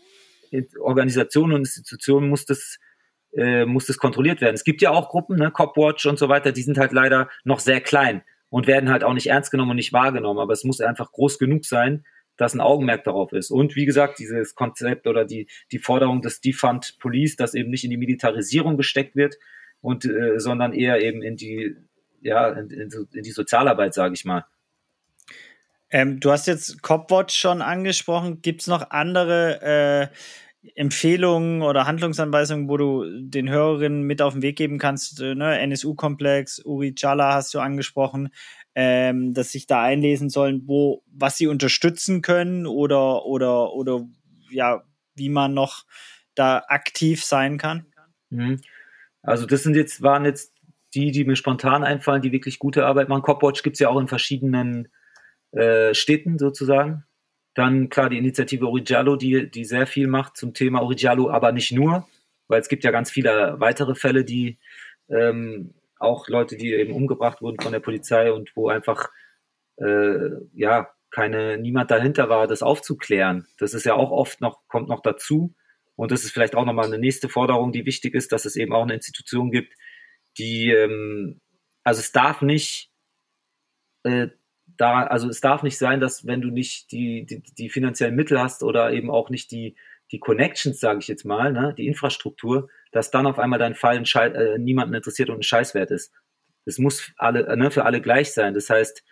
Organisationen 0.81 1.53
und 1.53 1.61
Institutionen 1.61 2.31
muss 2.31 2.47
das 2.47 2.79
äh, 3.37 3.67
muss 3.67 3.85
das 3.85 3.99
kontrolliert 3.99 4.41
werden. 4.41 4.55
Es 4.55 4.65
gibt 4.65 4.81
ja 4.81 4.93
auch 4.93 5.11
Gruppen, 5.11 5.37
ne, 5.37 5.51
Copwatch 5.51 6.07
und 6.07 6.19
so 6.19 6.31
weiter, 6.31 6.53
die 6.53 6.63
sind 6.63 6.79
halt 6.79 6.93
leider 6.93 7.29
noch 7.45 7.61
sehr 7.61 7.83
klein 7.83 8.23
und 8.49 8.67
werden 8.67 8.89
halt 8.89 9.05
auch 9.05 9.13
nicht 9.13 9.27
ernst 9.27 9.51
genommen 9.51 9.73
und 9.73 9.77
nicht 9.77 9.93
wahrgenommen. 9.93 10.41
Aber 10.41 10.55
es 10.55 10.65
muss 10.65 10.81
einfach 10.81 11.13
groß 11.13 11.39
genug 11.39 11.67
sein, 11.67 12.07
dass 12.39 12.55
ein 12.55 12.63
Augenmerk 12.63 13.05
darauf 13.05 13.33
ist. 13.33 13.51
Und 13.51 13.77
wie 13.77 13.85
gesagt, 13.85 14.19
dieses 14.19 14.55
Konzept 14.55 15.07
oder 15.07 15.27
die, 15.27 15.49
die 15.71 15.79
Forderung 15.79 16.23
des 16.23 16.41
Defund 16.41 16.97
Police, 16.99 17.37
dass 17.37 17.53
eben 17.53 17.69
nicht 17.69 17.85
in 17.85 17.91
die 17.91 17.99
Militarisierung 17.99 18.79
gesteckt 18.79 19.17
wird 19.17 19.37
und 19.83 20.07
äh, 20.07 20.41
sondern 20.41 20.73
eher 20.73 21.03
eben 21.03 21.21
in 21.21 21.37
die 21.37 21.77
ja 22.23 22.49
in, 22.49 22.71
in, 22.71 23.23
die 23.23 23.31
Sozialarbeit, 23.31 23.95
sage 23.95 24.15
ich 24.15 24.25
mal. 24.25 24.47
Ähm, 25.91 26.21
du 26.21 26.31
hast 26.31 26.47
jetzt 26.47 26.83
Copwatch 26.83 27.37
schon 27.37 27.61
angesprochen. 27.61 28.41
Gibt 28.41 28.63
es 28.63 28.67
noch 28.67 28.91
andere 28.91 30.11
äh, 30.63 30.69
Empfehlungen 30.75 31.63
oder 31.63 31.87
Handlungsanweisungen, 31.87 32.69
wo 32.69 32.77
du 32.77 33.05
den 33.21 33.51
Hörerinnen 33.51 34.03
mit 34.03 34.23
auf 34.23 34.33
den 34.33 34.43
Weg 34.43 34.57
geben 34.57 34.79
kannst? 34.79 35.21
Äh, 35.21 35.35
ne? 35.35 35.59
NSU-Komplex, 35.59 36.65
Uri 36.65 36.95
Chala 36.95 37.35
hast 37.35 37.53
du 37.53 37.61
angesprochen, 37.61 38.31
ähm, 38.75 39.35
dass 39.35 39.53
sich 39.53 39.67
da 39.67 39.83
einlesen 39.83 40.31
sollen, 40.31 40.63
wo 40.67 41.03
was 41.13 41.37
sie 41.37 41.47
unterstützen 41.47 42.23
können 42.23 42.67
oder 42.67 43.27
oder 43.27 43.73
oder 43.75 44.07
ja, 44.51 44.83
wie 45.15 45.29
man 45.29 45.53
noch 45.53 45.85
da 46.35 46.63
aktiv 46.69 47.23
sein 47.25 47.59
kann. 47.59 47.87
Mhm. 48.31 48.61
Also 49.23 49.47
das 49.47 49.63
sind 49.63 49.77
jetzt 49.77 50.03
waren 50.03 50.25
jetzt 50.25 50.52
die, 50.95 51.11
die 51.11 51.25
mir 51.25 51.37
spontan 51.37 51.85
einfallen, 51.85 52.23
die 52.23 52.33
wirklich 52.33 52.59
gute 52.59 52.87
Arbeit 52.87 53.09
machen. 53.09 53.23
Copwatch 53.23 53.63
gibt 53.63 53.75
es 53.75 53.81
ja 53.81 53.89
auch 53.89 54.01
in 54.01 54.09
verschiedenen 54.09 54.89
äh, 55.53 55.95
Städten 55.95 56.39
sozusagen. 56.39 57.05
Dann 57.55 57.89
klar 57.89 58.09
die 58.09 58.19
Initiative 58.19 58.67
Origiallo, 58.67 59.17
die, 59.17 59.51
die 59.51 59.65
sehr 59.65 59.87
viel 59.87 60.07
macht 60.07 60.37
zum 60.37 60.55
Thema 60.55 60.83
Origiallo, 60.83 61.31
aber 61.31 61.53
nicht 61.53 61.73
nur, 61.73 62.09
weil 62.49 62.61
es 62.61 62.69
gibt 62.69 62.85
ja 62.85 62.91
ganz 62.91 63.11
viele 63.11 63.57
weitere 63.59 63.95
Fälle, 63.95 64.25
die 64.25 64.59
ähm, 65.09 65.75
auch 65.99 66.29
Leute, 66.29 66.57
die 66.57 66.73
eben 66.73 66.93
umgebracht 66.93 67.43
wurden 67.43 67.61
von 67.61 67.73
der 67.73 67.81
Polizei 67.81 68.33
und 68.33 68.51
wo 68.57 68.69
einfach 68.69 69.11
äh, 69.77 70.31
ja 70.55 70.89
keine 71.11 71.59
niemand 71.59 71.91
dahinter 71.91 72.29
war, 72.31 72.47
das 72.47 72.63
aufzuklären. 72.63 73.47
Das 73.59 73.75
ist 73.75 73.85
ja 73.85 73.95
auch 73.95 74.11
oft 74.11 74.41
noch 74.41 74.67
kommt 74.67 74.89
noch 74.89 75.01
dazu 75.03 75.55
und 75.95 76.11
das 76.11 76.25
ist 76.25 76.33
vielleicht 76.33 76.55
auch 76.55 76.65
nochmal 76.65 76.87
eine 76.87 76.99
nächste 76.99 77.29
Forderung, 77.29 77.73
die 77.73 77.85
wichtig 77.85 78.15
ist, 78.15 78.33
dass 78.33 78.47
es 78.47 78.57
eben 78.57 78.73
auch 78.73 78.83
eine 78.83 78.95
Institution 78.95 79.51
gibt, 79.51 79.75
die 80.39 80.71
ähm, 80.71 81.41
also 81.85 82.01
es 82.01 82.13
darf 82.13 82.43
nicht 82.43 82.91
äh, 84.05 84.29
da, 84.77 85.05
also 85.05 85.29
es 85.29 85.41
darf 85.41 85.63
nicht 85.63 85.79
sein, 85.79 86.01
dass 86.01 86.27
wenn 86.27 86.41
du 86.41 86.51
nicht 86.51 86.93
die, 86.93 87.25
die, 87.27 87.43
die 87.43 87.71
finanziellen 87.71 88.17
Mittel 88.17 88.41
hast 88.41 88.63
oder 88.63 88.93
eben 88.93 89.11
auch 89.11 89.31
nicht 89.31 89.51
die, 89.51 89.77
die 90.11 90.19
Connections, 90.19 90.81
sage 90.81 91.01
ich 91.01 91.09
jetzt 91.09 91.25
mal, 91.25 91.53
ne, 91.53 91.75
die 91.77 91.87
Infrastruktur, 91.87 92.69
dass 92.91 93.11
dann 93.11 93.27
auf 93.27 93.39
einmal 93.39 93.59
dein 93.59 93.75
Fall 93.75 94.03
äh, 94.15 94.59
niemanden 94.59 94.95
interessiert 94.95 95.31
und 95.31 95.39
ein 95.39 95.43
Scheißwert 95.43 95.91
ist. 95.91 96.13
Es 96.65 96.79
muss 96.79 97.13
alle, 97.17 97.57
ne, 97.57 97.71
für 97.71 97.85
alle 97.85 98.01
gleich 98.01 98.33
sein. 98.33 98.55
Das 98.55 98.71
heißt, 98.71 99.03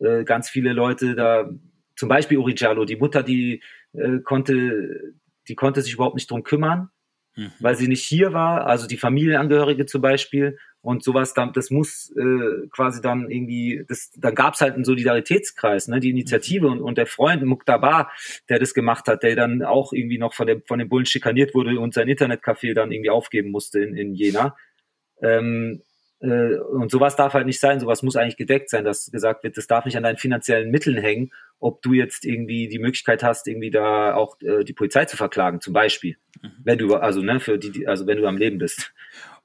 äh, 0.00 0.24
ganz 0.24 0.48
viele 0.48 0.72
Leute 0.72 1.14
da, 1.14 1.48
zum 1.96 2.08
Beispiel 2.08 2.38
Uri 2.38 2.54
Jallo, 2.56 2.84
die 2.84 2.96
Mutter, 2.96 3.22
die 3.22 3.62
äh, 3.92 4.18
konnte, 4.20 5.14
die 5.48 5.54
konnte 5.54 5.82
sich 5.82 5.94
überhaupt 5.94 6.16
nicht 6.16 6.30
drum 6.30 6.42
kümmern, 6.42 6.90
mhm. 7.36 7.52
weil 7.60 7.76
sie 7.76 7.88
nicht 7.88 8.04
hier 8.04 8.32
war, 8.32 8.66
also 8.66 8.86
die 8.86 8.96
Familienangehörige 8.96 9.86
zum 9.86 10.02
Beispiel 10.02 10.58
und 10.82 11.04
sowas, 11.04 11.32
das 11.32 11.70
muss 11.70 12.12
äh, 12.16 12.66
quasi 12.70 13.00
dann 13.00 13.30
irgendwie, 13.30 13.84
das, 13.88 14.10
dann 14.16 14.34
gab 14.34 14.54
es 14.54 14.60
halt 14.60 14.74
einen 14.74 14.84
Solidaritätskreis, 14.84 15.86
ne, 15.86 16.00
die 16.00 16.10
Initiative 16.10 16.66
und, 16.66 16.80
und 16.80 16.98
der 16.98 17.06
Freund 17.06 17.44
Muktabar, 17.44 18.10
der 18.48 18.58
das 18.58 18.74
gemacht 18.74 19.06
hat, 19.06 19.22
der 19.22 19.36
dann 19.36 19.62
auch 19.62 19.92
irgendwie 19.92 20.18
noch 20.18 20.34
von, 20.34 20.48
dem 20.48 20.62
von 20.64 20.80
den 20.80 20.88
Bullen 20.88 21.06
schikaniert 21.06 21.54
wurde 21.54 21.78
und 21.78 21.94
sein 21.94 22.08
Internetcafé 22.08 22.74
dann 22.74 22.90
irgendwie 22.90 23.10
aufgeben 23.10 23.50
musste 23.52 23.80
in, 23.80 23.96
in 23.96 24.14
Jena. 24.14 24.56
Ähm, 25.22 25.82
äh, 26.22 26.56
und 26.56 26.90
sowas 26.90 27.16
darf 27.16 27.34
halt 27.34 27.46
nicht 27.46 27.58
sein, 27.58 27.80
sowas 27.80 28.02
muss 28.02 28.16
eigentlich 28.16 28.36
gedeckt 28.36 28.70
sein, 28.70 28.84
dass 28.84 29.10
gesagt 29.10 29.42
wird, 29.42 29.56
das 29.56 29.66
darf 29.66 29.84
nicht 29.84 29.96
an 29.96 30.04
deinen 30.04 30.16
finanziellen 30.16 30.70
Mitteln 30.70 30.96
hängen, 30.96 31.32
ob 31.58 31.82
du 31.82 31.92
jetzt 31.92 32.24
irgendwie 32.24 32.68
die 32.68 32.78
Möglichkeit 32.78 33.24
hast, 33.24 33.48
irgendwie 33.48 33.70
da 33.70 34.14
auch 34.14 34.40
äh, 34.40 34.64
die 34.64 34.72
Polizei 34.72 35.04
zu 35.04 35.16
verklagen, 35.16 35.60
zum 35.60 35.72
Beispiel. 35.72 36.16
Mhm. 36.40 36.50
Wenn 36.62 36.78
du, 36.78 36.94
also, 36.94 37.22
ne, 37.22 37.40
für 37.40 37.58
die, 37.58 37.88
also 37.88 38.06
wenn 38.06 38.18
du 38.18 38.26
am 38.26 38.36
Leben 38.36 38.58
bist. 38.58 38.92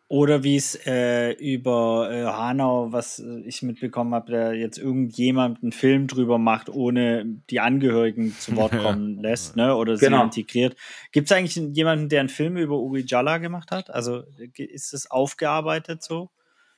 Oder 0.10 0.44
wie 0.44 0.56
es 0.56 0.80
äh, 0.86 1.32
über 1.32 2.10
äh, 2.10 2.24
Hanau, 2.24 2.94
was 2.94 3.20
ich 3.20 3.62
mitbekommen 3.62 4.14
habe, 4.14 4.32
der 4.32 4.54
jetzt 4.54 4.78
irgendjemand 4.78 5.62
einen 5.62 5.74
Film 5.74 6.08
drüber 6.08 6.38
macht, 6.38 6.70
ohne 6.70 7.26
die 7.50 7.60
Angehörigen 7.60 8.34
zu 8.34 8.56
Wort 8.56 8.72
kommen 8.84 9.20
lässt, 9.20 9.58
ne? 9.58 9.76
Oder 9.76 9.98
genau. 9.98 10.20
sie 10.20 10.24
integriert. 10.42 10.78
Gibt 11.12 11.30
es 11.30 11.36
eigentlich 11.36 11.56
jemanden, 11.76 12.08
der 12.08 12.22
einen 12.22 12.30
Film 12.30 12.56
über 12.56 12.80
Uri 12.80 13.04
Jalla 13.06 13.40
gemacht 13.40 13.72
hat? 13.72 13.90
Also 13.90 14.24
ist 14.56 14.94
es 14.94 15.12
aufgearbeitet 15.12 16.04
so? 16.04 16.30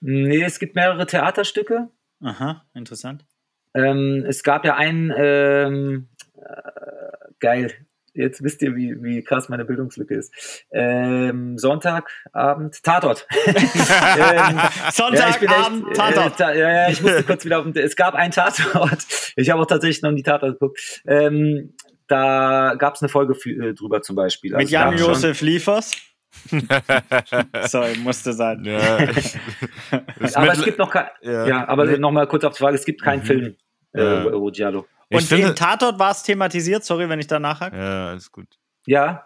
Nee, 0.02 0.43
es 0.43 0.60
gibt 0.60 0.76
mehrere 0.76 1.06
Theaterstücke. 1.06 1.89
Aha, 2.22 2.66
interessant. 2.74 3.26
Ähm, 3.74 4.26
es 4.28 4.43
gab 4.43 4.66
ja 4.66 4.76
einen, 4.76 5.14
ähm, 5.16 6.10
äh, 6.36 7.32
geil, 7.39 7.74
Jetzt 8.14 8.43
wisst 8.43 8.62
ihr, 8.62 8.76
wie, 8.76 9.02
wie 9.02 9.24
krass 9.24 9.50
meine 9.50 9.66
Bildungslücke 9.66 10.16
ist. 10.16 10.34
Ähm, 10.72 11.58
Sonntagabend, 11.58 12.84
Tatort. 12.84 13.28
ähm, 13.45 14.60
Sonntagabend, 14.91 15.86
ja, 15.88 15.93
Tatort. 15.93 16.39
Äh, 16.39 16.60
ja, 16.60 16.72
ja, 16.72 16.89
ich 16.89 17.02
musste 17.02 17.24
kurz 17.24 17.45
wieder 17.45 17.60
auf 17.60 17.66
den, 17.66 17.76
Es 17.78 17.95
gab 17.95 18.16
einen 18.16 18.34
Tatort. 18.34 19.06
Ich 19.36 19.50
habe 19.50 19.62
auch 19.62 19.68
tatsächlich 19.68 20.02
noch 20.02 20.12
nie 20.12 20.24
Tatort 20.24 20.60
geguckt. 20.60 21.02
Ähm, 21.08 21.76
da 22.08 22.76
gab 22.78 22.95
es 22.95 23.02
eine 23.02 23.10
Folge 23.10 23.36
für, 23.36 23.52
äh, 23.52 23.74
drüber 23.74 24.02
zum 24.02 24.16
Beispiel. 24.16 24.56
Also 24.56 24.64
Mit 24.64 24.72
Jan-Josef 24.72 25.41
Liefers? 25.41 25.91
Sorry, 27.68 27.98
musste 27.98 28.34
sein. 28.34 28.64
Ja. 28.64 28.98
aber 30.36 30.54
es 30.54 30.64
gibt 30.64 30.78
noch 30.78 30.92
kein, 30.92 31.08
ja, 31.22 31.48
ja 31.48 31.68
aber 31.68 31.98
noch 31.98 32.12
mal 32.12 32.28
kurz 32.28 32.44
auf 32.44 32.54
die 32.54 32.60
Frage, 32.60 32.76
es 32.76 32.86
gibt 32.86 33.02
keinen 33.02 33.22
mhm. 33.22 33.26
Film 33.26 33.56
äh, 33.94 34.04
ja. 34.04 34.22
über 34.22 34.32
Ruggiero. 34.34 34.86
Und 35.12 35.24
finde, 35.24 35.48
im 35.48 35.56
Tatort 35.56 35.98
war 35.98 36.12
es 36.12 36.24
thematisiert, 36.24 36.86
sorry, 36.86 37.10
wenn 37.10 37.20
ich 37.20 37.28
da 37.28 37.40
nachhake. 37.40 37.76
Ja, 37.76 38.10
alles 38.10 38.32
gut. 38.32 38.48
Ja. 38.86 39.26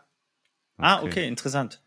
Ah, 0.78 1.04
okay, 1.04 1.28
interessant. 1.28 1.82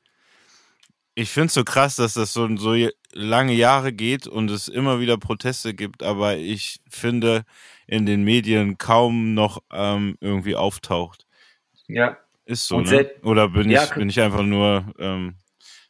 Ich 1.15 1.31
finde 1.31 1.47
es 1.47 1.55
so 1.55 1.65
krass, 1.65 1.97
dass 1.97 2.13
das 2.13 2.35
so, 2.35 2.55
so 2.57 2.75
lange 3.13 3.55
Jahre 3.55 3.93
geht 3.93 4.27
und 4.27 4.51
es 4.51 4.69
immer 4.69 5.01
wieder 5.01 5.17
Proteste 5.17 5.73
gibt, 5.73 6.03
aber 6.03 6.37
ich 6.37 6.81
finde 6.91 7.45
in 7.87 8.05
den 8.05 8.23
Medien 8.23 8.77
kaum 8.77 9.33
noch 9.33 9.63
ähm, 9.73 10.19
irgendwie 10.21 10.57
auftaucht. 10.57 11.27
Ja. 11.89 12.19
Ist 12.47 12.67
so, 12.67 12.81
ne? 12.81 13.11
Oder 13.23 13.49
bin, 13.49 13.71
ja, 13.71 13.85
ich, 13.85 13.91
bin 13.91 14.09
ich 14.09 14.21
einfach 14.21 14.43
nur, 14.43 14.95
ähm, 14.99 15.35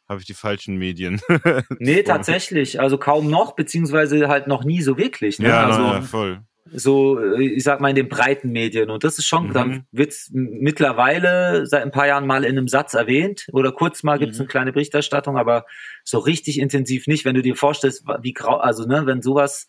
habe 0.09 0.19
ich 0.19 0.25
die 0.25 0.33
falschen 0.33 0.77
Medien? 0.77 1.21
nee, 1.79 2.03
tatsächlich. 2.03 2.79
Also 2.79 2.97
kaum 2.97 3.29
noch, 3.29 3.55
beziehungsweise 3.55 4.27
halt 4.27 4.47
noch 4.47 4.63
nie 4.63 4.81
so 4.81 4.97
wirklich. 4.97 5.39
Ne? 5.39 5.49
Ja, 5.49 5.67
also, 5.67 5.81
ja, 5.81 6.01
voll 6.01 6.41
so, 6.73 7.19
äh, 7.19 7.43
ich 7.43 7.63
sag 7.63 7.79
mal, 7.81 7.89
in 7.89 7.95
den 7.95 8.09
breiten 8.09 8.51
Medien. 8.51 8.89
Und 8.89 9.03
das 9.03 9.17
ist 9.17 9.25
schon, 9.25 9.47
mhm. 9.47 9.53
dann 9.53 9.83
wird's 9.91 10.29
mittlerweile 10.31 11.65
seit 11.65 11.83
ein 11.83 11.91
paar 11.91 12.07
Jahren 12.07 12.27
mal 12.27 12.43
in 12.43 12.57
einem 12.57 12.67
Satz 12.67 12.93
erwähnt 12.93 13.47
oder 13.51 13.71
kurz 13.71 14.03
mal 14.03 14.19
gibt's 14.19 14.37
mhm. 14.37 14.43
eine 14.43 14.47
kleine 14.47 14.73
Berichterstattung, 14.73 15.37
aber 15.37 15.65
so 16.03 16.19
richtig 16.19 16.59
intensiv 16.59 17.07
nicht. 17.07 17.25
Wenn 17.25 17.35
du 17.35 17.41
dir 17.41 17.55
vorstellst, 17.55 18.05
wie 18.21 18.33
grau, 18.33 18.57
also 18.57 18.85
ne, 18.85 19.05
wenn 19.05 19.21
sowas 19.21 19.67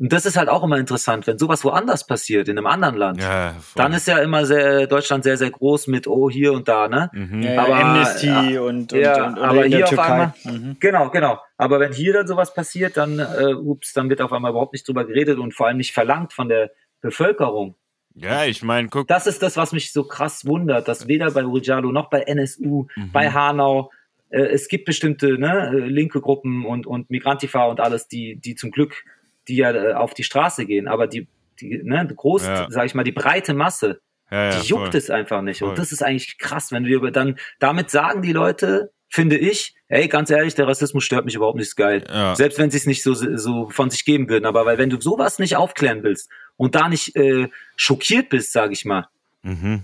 und 0.00 0.14
das 0.14 0.24
ist 0.24 0.38
halt 0.38 0.48
auch 0.48 0.64
immer 0.64 0.78
interessant, 0.78 1.26
wenn 1.26 1.38
sowas 1.38 1.62
woanders 1.62 2.06
passiert, 2.06 2.48
in 2.48 2.56
einem 2.56 2.66
anderen 2.66 2.96
Land, 2.96 3.20
ja, 3.20 3.54
dann 3.76 3.92
ist 3.92 4.06
ja 4.08 4.18
immer 4.18 4.46
sehr, 4.46 4.86
Deutschland 4.86 5.24
sehr, 5.24 5.36
sehr 5.36 5.50
groß 5.50 5.88
mit, 5.88 6.06
oh, 6.06 6.30
hier 6.30 6.54
und 6.54 6.68
da, 6.68 6.88
ne? 6.88 7.10
Mhm. 7.12 7.42
Ja, 7.42 7.62
aber, 7.62 7.76
Amnesty 7.76 8.26
ja, 8.26 8.60
und, 8.62 8.92
und, 8.94 8.98
ja, 8.98 9.26
und, 9.26 9.38
und 9.38 9.44
aber 9.44 9.64
hier 9.64 9.86
auf 9.86 9.98
einmal, 9.98 10.32
mhm. 10.44 10.76
genau, 10.80 11.10
genau. 11.10 11.38
Aber 11.58 11.80
wenn 11.80 11.92
hier 11.92 12.14
dann 12.14 12.26
sowas 12.26 12.54
passiert, 12.54 12.96
dann, 12.96 13.18
äh, 13.18 13.52
ups, 13.52 13.92
dann 13.92 14.08
wird 14.08 14.22
auf 14.22 14.32
einmal 14.32 14.52
überhaupt 14.52 14.72
nicht 14.72 14.88
drüber 14.88 15.04
geredet 15.04 15.38
und 15.38 15.52
vor 15.52 15.66
allem 15.66 15.76
nicht 15.76 15.92
verlangt 15.92 16.32
von 16.32 16.48
der 16.48 16.70
Bevölkerung. 17.02 17.76
Ja, 18.14 18.46
ich 18.46 18.62
meine, 18.62 18.88
guck. 18.88 19.06
Das 19.06 19.26
ist 19.26 19.42
das, 19.42 19.58
was 19.58 19.72
mich 19.72 19.92
so 19.92 20.04
krass 20.04 20.46
wundert, 20.46 20.88
dass 20.88 21.08
weder 21.08 21.30
bei 21.30 21.42
Rujalo 21.42 21.92
noch 21.92 22.08
bei 22.08 22.22
NSU, 22.22 22.86
mhm. 22.96 23.12
bei 23.12 23.30
Hanau, 23.30 23.90
äh, 24.30 24.40
es 24.40 24.68
gibt 24.68 24.86
bestimmte 24.86 25.38
ne, 25.38 25.72
äh, 25.74 25.88
linke 25.88 26.22
Gruppen 26.22 26.64
und, 26.64 26.86
und 26.86 27.10
Migrantifa 27.10 27.66
und 27.66 27.80
alles, 27.80 28.08
die, 28.08 28.36
die 28.36 28.54
zum 28.54 28.70
Glück 28.70 29.04
die 29.50 29.56
ja 29.56 29.72
äh, 29.72 29.92
auf 29.94 30.14
die 30.14 30.24
Straße 30.24 30.64
gehen, 30.64 30.88
aber 30.88 31.06
die, 31.06 31.26
die 31.60 31.82
ne, 31.82 32.06
groß, 32.06 32.46
ja. 32.46 32.66
sag 32.70 32.86
ich 32.86 32.94
mal, 32.94 33.04
die 33.04 33.12
breite 33.12 33.52
Masse, 33.52 34.00
ja, 34.30 34.44
ja, 34.44 34.60
die 34.60 34.66
juckt 34.66 34.92
voll. 34.92 34.96
es 34.96 35.10
einfach 35.10 35.42
nicht. 35.42 35.58
Voll. 35.58 35.70
Und 35.70 35.78
das 35.78 35.92
ist 35.92 36.02
eigentlich 36.02 36.38
krass, 36.38 36.70
wenn 36.72 36.84
wir 36.84 37.00
dann, 37.10 37.36
damit 37.58 37.90
sagen 37.90 38.22
die 38.22 38.32
Leute, 38.32 38.92
finde 39.08 39.36
ich, 39.36 39.74
hey, 39.88 40.06
ganz 40.06 40.30
ehrlich, 40.30 40.54
der 40.54 40.68
Rassismus 40.68 41.04
stört 41.04 41.24
mich 41.24 41.34
überhaupt 41.34 41.58
nicht 41.58 41.76
geil. 41.76 42.04
Ja. 42.08 42.36
Selbst 42.36 42.58
wenn 42.58 42.70
sie 42.70 42.76
es 42.76 42.86
nicht 42.86 43.02
so, 43.02 43.12
so 43.12 43.68
von 43.70 43.90
sich 43.90 44.04
geben 44.04 44.28
würden. 44.28 44.46
Aber 44.46 44.64
weil 44.64 44.78
wenn 44.78 44.88
du 44.88 45.00
sowas 45.00 45.40
nicht 45.40 45.56
aufklären 45.56 46.04
willst 46.04 46.30
und 46.56 46.76
da 46.76 46.88
nicht 46.88 47.16
äh, 47.16 47.48
schockiert 47.76 48.28
bist, 48.28 48.52
sage 48.52 48.72
ich 48.72 48.84
mal, 48.84 49.08
mhm. 49.42 49.82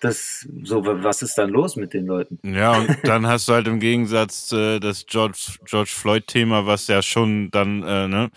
das, 0.00 0.48
so, 0.64 0.84
was 0.84 1.22
ist 1.22 1.38
dann 1.38 1.50
los 1.50 1.76
mit 1.76 1.94
den 1.94 2.06
Leuten? 2.06 2.40
Ja, 2.42 2.78
und 2.78 2.98
dann 3.04 3.28
hast 3.28 3.48
du 3.48 3.52
halt 3.52 3.68
im 3.68 3.78
Gegensatz 3.78 4.50
äh, 4.50 4.80
das 4.80 5.06
George, 5.06 5.52
George 5.66 5.92
Floyd-Thema, 5.94 6.66
was 6.66 6.88
ja 6.88 7.00
schon 7.00 7.52
dann, 7.52 7.84
äh, 7.84 8.08
ne, 8.08 8.30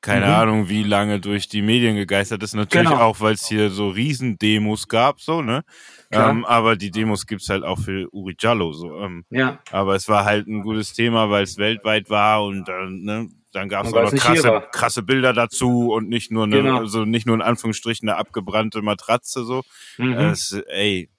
keine 0.00 0.26
mhm. 0.26 0.32
Ahnung, 0.32 0.68
wie 0.68 0.82
lange 0.82 1.20
durch 1.20 1.48
die 1.48 1.62
Medien 1.62 1.94
gegeistert 1.94 2.42
ist. 2.42 2.54
Natürlich 2.54 2.88
genau. 2.88 3.02
auch, 3.02 3.20
weil 3.20 3.34
es 3.34 3.46
hier 3.46 3.70
so 3.70 3.88
Riesendemos 3.88 4.88
gab, 4.88 5.20
so, 5.20 5.42
ne? 5.42 5.62
Ähm, 6.10 6.44
aber 6.44 6.76
die 6.76 6.90
Demos 6.90 7.26
gibt's 7.26 7.48
halt 7.48 7.62
auch 7.64 7.78
für 7.78 8.08
Uri 8.12 8.34
Jallo, 8.38 8.72
so. 8.72 8.98
Ähm, 8.98 9.24
ja. 9.30 9.60
Aber 9.70 9.94
es 9.94 10.08
war 10.08 10.24
halt 10.24 10.46
ein 10.46 10.62
gutes 10.62 10.94
Thema, 10.94 11.30
weil 11.30 11.44
es 11.44 11.58
weltweit 11.58 12.08
war 12.10 12.44
und 12.44 12.68
äh, 12.68 12.86
ne, 12.88 13.28
dann 13.52 13.68
gab 13.68 13.84
es 13.84 13.88
Und 13.88 13.94
weil 13.94 14.06
aber 14.06 14.08
es 14.08 14.12
nicht 14.14 14.26
hier 14.30 14.42
krasse, 14.42 14.68
krasse 14.72 15.02
Bilder 15.02 15.32
dazu 15.32 15.92
und 15.92 16.08
nicht 16.08 16.30
nur 16.30 16.44
eine, 16.44 16.62
Genau. 16.62 16.78
also 16.78 17.04
nicht 17.04 17.26
nur 17.26 17.36
in 17.36 17.42
Anführungsstrichen 17.42 18.08
eine 18.08 18.18
abgebrannte 18.18 18.82
Matratze 18.82 19.44
so. 19.44 19.62
Mhm. 19.98 20.14
Es, 20.14 20.52
ey, 20.68 21.10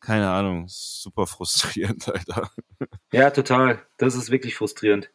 keine 0.00 0.30
Ahnung, 0.30 0.66
super 0.68 1.26
frustrierend, 1.26 2.08
Alter. 2.14 2.50
Ja, 3.12 3.30
total. 3.30 3.82
Das 3.98 4.14
ist 4.14 4.30
wirklich 4.30 4.54
frustrierend. 4.54 5.10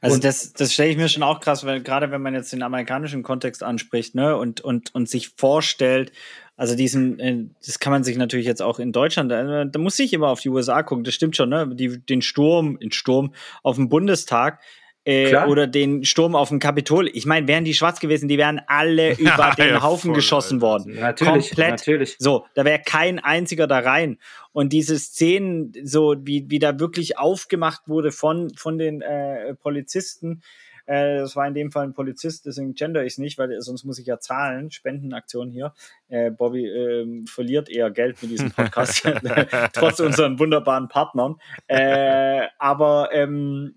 Also 0.00 0.16
Und- 0.16 0.24
das, 0.24 0.52
das 0.52 0.72
stelle 0.72 0.90
ich 0.90 0.96
mir 0.96 1.08
schon 1.08 1.22
auch 1.22 1.40
krass, 1.40 1.64
weil 1.64 1.82
gerade 1.82 2.10
wenn 2.10 2.22
man 2.22 2.34
jetzt 2.34 2.52
den 2.52 2.62
amerikanischen 2.62 3.22
Kontext 3.22 3.62
anspricht, 3.62 4.14
ne, 4.14 4.36
und, 4.36 4.60
und, 4.60 4.94
und 4.94 5.08
sich 5.08 5.30
vorstellt, 5.36 6.12
also 6.56 6.74
diesen, 6.74 7.18
äh, 7.20 7.44
das 7.64 7.78
kann 7.78 7.92
man 7.92 8.04
sich 8.04 8.16
natürlich 8.16 8.46
jetzt 8.46 8.62
auch 8.62 8.78
in 8.78 8.92
Deutschland, 8.92 9.30
da, 9.30 9.64
da 9.64 9.78
muss 9.78 9.98
ich 9.98 10.12
immer 10.12 10.28
auf 10.28 10.40
die 10.40 10.48
USA 10.48 10.82
gucken, 10.82 11.04
das 11.04 11.14
stimmt 11.14 11.36
schon, 11.36 11.48
ne? 11.50 11.68
Die, 11.74 11.98
den 11.98 12.22
Sturm, 12.22 12.78
den 12.78 12.92
Sturm 12.92 13.34
auf 13.62 13.76
dem 13.76 13.88
Bundestag. 13.88 14.60
Äh, 15.06 15.28
Klar. 15.28 15.48
oder 15.48 15.68
den 15.68 16.04
Sturm 16.04 16.34
auf 16.34 16.48
dem 16.48 16.58
Kapitol. 16.58 17.08
Ich 17.12 17.26
meine, 17.26 17.46
wären 17.46 17.64
die 17.64 17.74
schwarz 17.74 18.00
gewesen, 18.00 18.26
die 18.26 18.38
wären 18.38 18.60
alle 18.66 19.12
über 19.18 19.54
den 19.56 19.74
ja, 19.74 19.82
Haufen 19.82 20.08
voll, 20.08 20.16
geschossen 20.16 20.60
worden. 20.60 20.96
Natürlich, 20.98 21.50
Komplett. 21.50 21.70
natürlich. 21.70 22.16
So, 22.18 22.44
da 22.54 22.64
wäre 22.64 22.80
kein 22.84 23.20
einziger 23.20 23.68
da 23.68 23.78
rein. 23.78 24.18
Und 24.50 24.72
diese 24.72 24.98
Szenen, 24.98 25.72
so 25.84 26.16
wie, 26.22 26.50
wie 26.50 26.58
da 26.58 26.80
wirklich 26.80 27.18
aufgemacht 27.18 27.82
wurde 27.86 28.10
von, 28.10 28.50
von 28.56 28.78
den 28.78 29.00
äh, 29.00 29.54
Polizisten, 29.54 30.42
äh, 30.86 31.18
das 31.18 31.36
war 31.36 31.46
in 31.46 31.54
dem 31.54 31.70
Fall 31.70 31.84
ein 31.84 31.94
Polizist, 31.94 32.44
deswegen 32.46 32.74
gender 32.74 33.04
ich 33.04 33.12
es 33.12 33.18
nicht, 33.18 33.38
weil 33.38 33.60
sonst 33.60 33.84
muss 33.84 34.00
ich 34.00 34.06
ja 34.06 34.18
zahlen, 34.18 34.72
Spendenaktion 34.72 35.52
hier. 35.52 35.72
Äh, 36.08 36.32
Bobby 36.32 36.66
ähm, 36.66 37.26
verliert 37.28 37.68
eher 37.68 37.92
Geld 37.92 38.20
mit 38.22 38.32
diesem 38.32 38.50
Podcast, 38.50 39.08
trotz 39.72 40.00
unseren 40.00 40.40
wunderbaren 40.40 40.88
Partnern. 40.88 41.36
Äh, 41.68 42.46
aber 42.58 43.10
ähm, 43.12 43.76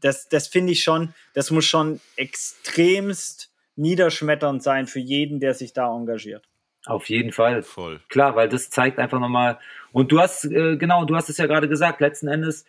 das, 0.00 0.28
das 0.28 0.48
finde 0.48 0.72
ich 0.72 0.82
schon, 0.82 1.14
das 1.34 1.50
muss 1.50 1.64
schon 1.64 2.00
extremst 2.16 3.50
niederschmetternd 3.76 4.62
sein 4.62 4.86
für 4.86 4.98
jeden, 4.98 5.40
der 5.40 5.54
sich 5.54 5.72
da 5.72 5.94
engagiert. 5.94 6.44
Auf 6.86 7.08
jeden 7.08 7.32
Fall. 7.32 7.62
Voll. 7.62 8.00
Klar, 8.08 8.34
weil 8.36 8.48
das 8.48 8.70
zeigt 8.70 8.98
einfach 8.98 9.20
nochmal. 9.20 9.58
Und 9.92 10.10
du 10.12 10.20
hast, 10.20 10.44
äh, 10.44 10.76
genau, 10.76 11.04
du 11.04 11.16
hast 11.16 11.28
es 11.28 11.38
ja 11.38 11.46
gerade 11.46 11.68
gesagt, 11.68 12.00
letzten 12.00 12.28
Endes, 12.28 12.64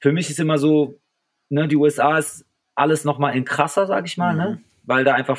für 0.00 0.12
mich 0.12 0.30
ist 0.30 0.40
immer 0.40 0.58
so, 0.58 0.98
ne, 1.48 1.68
die 1.68 1.76
USA 1.76 2.18
ist 2.18 2.44
alles 2.74 3.04
nochmal 3.04 3.36
in 3.36 3.44
krasser, 3.44 3.86
sag 3.86 4.06
ich 4.06 4.16
mal, 4.16 4.34
ne? 4.34 4.62
Weil 4.84 5.04
da 5.04 5.14
einfach, 5.14 5.38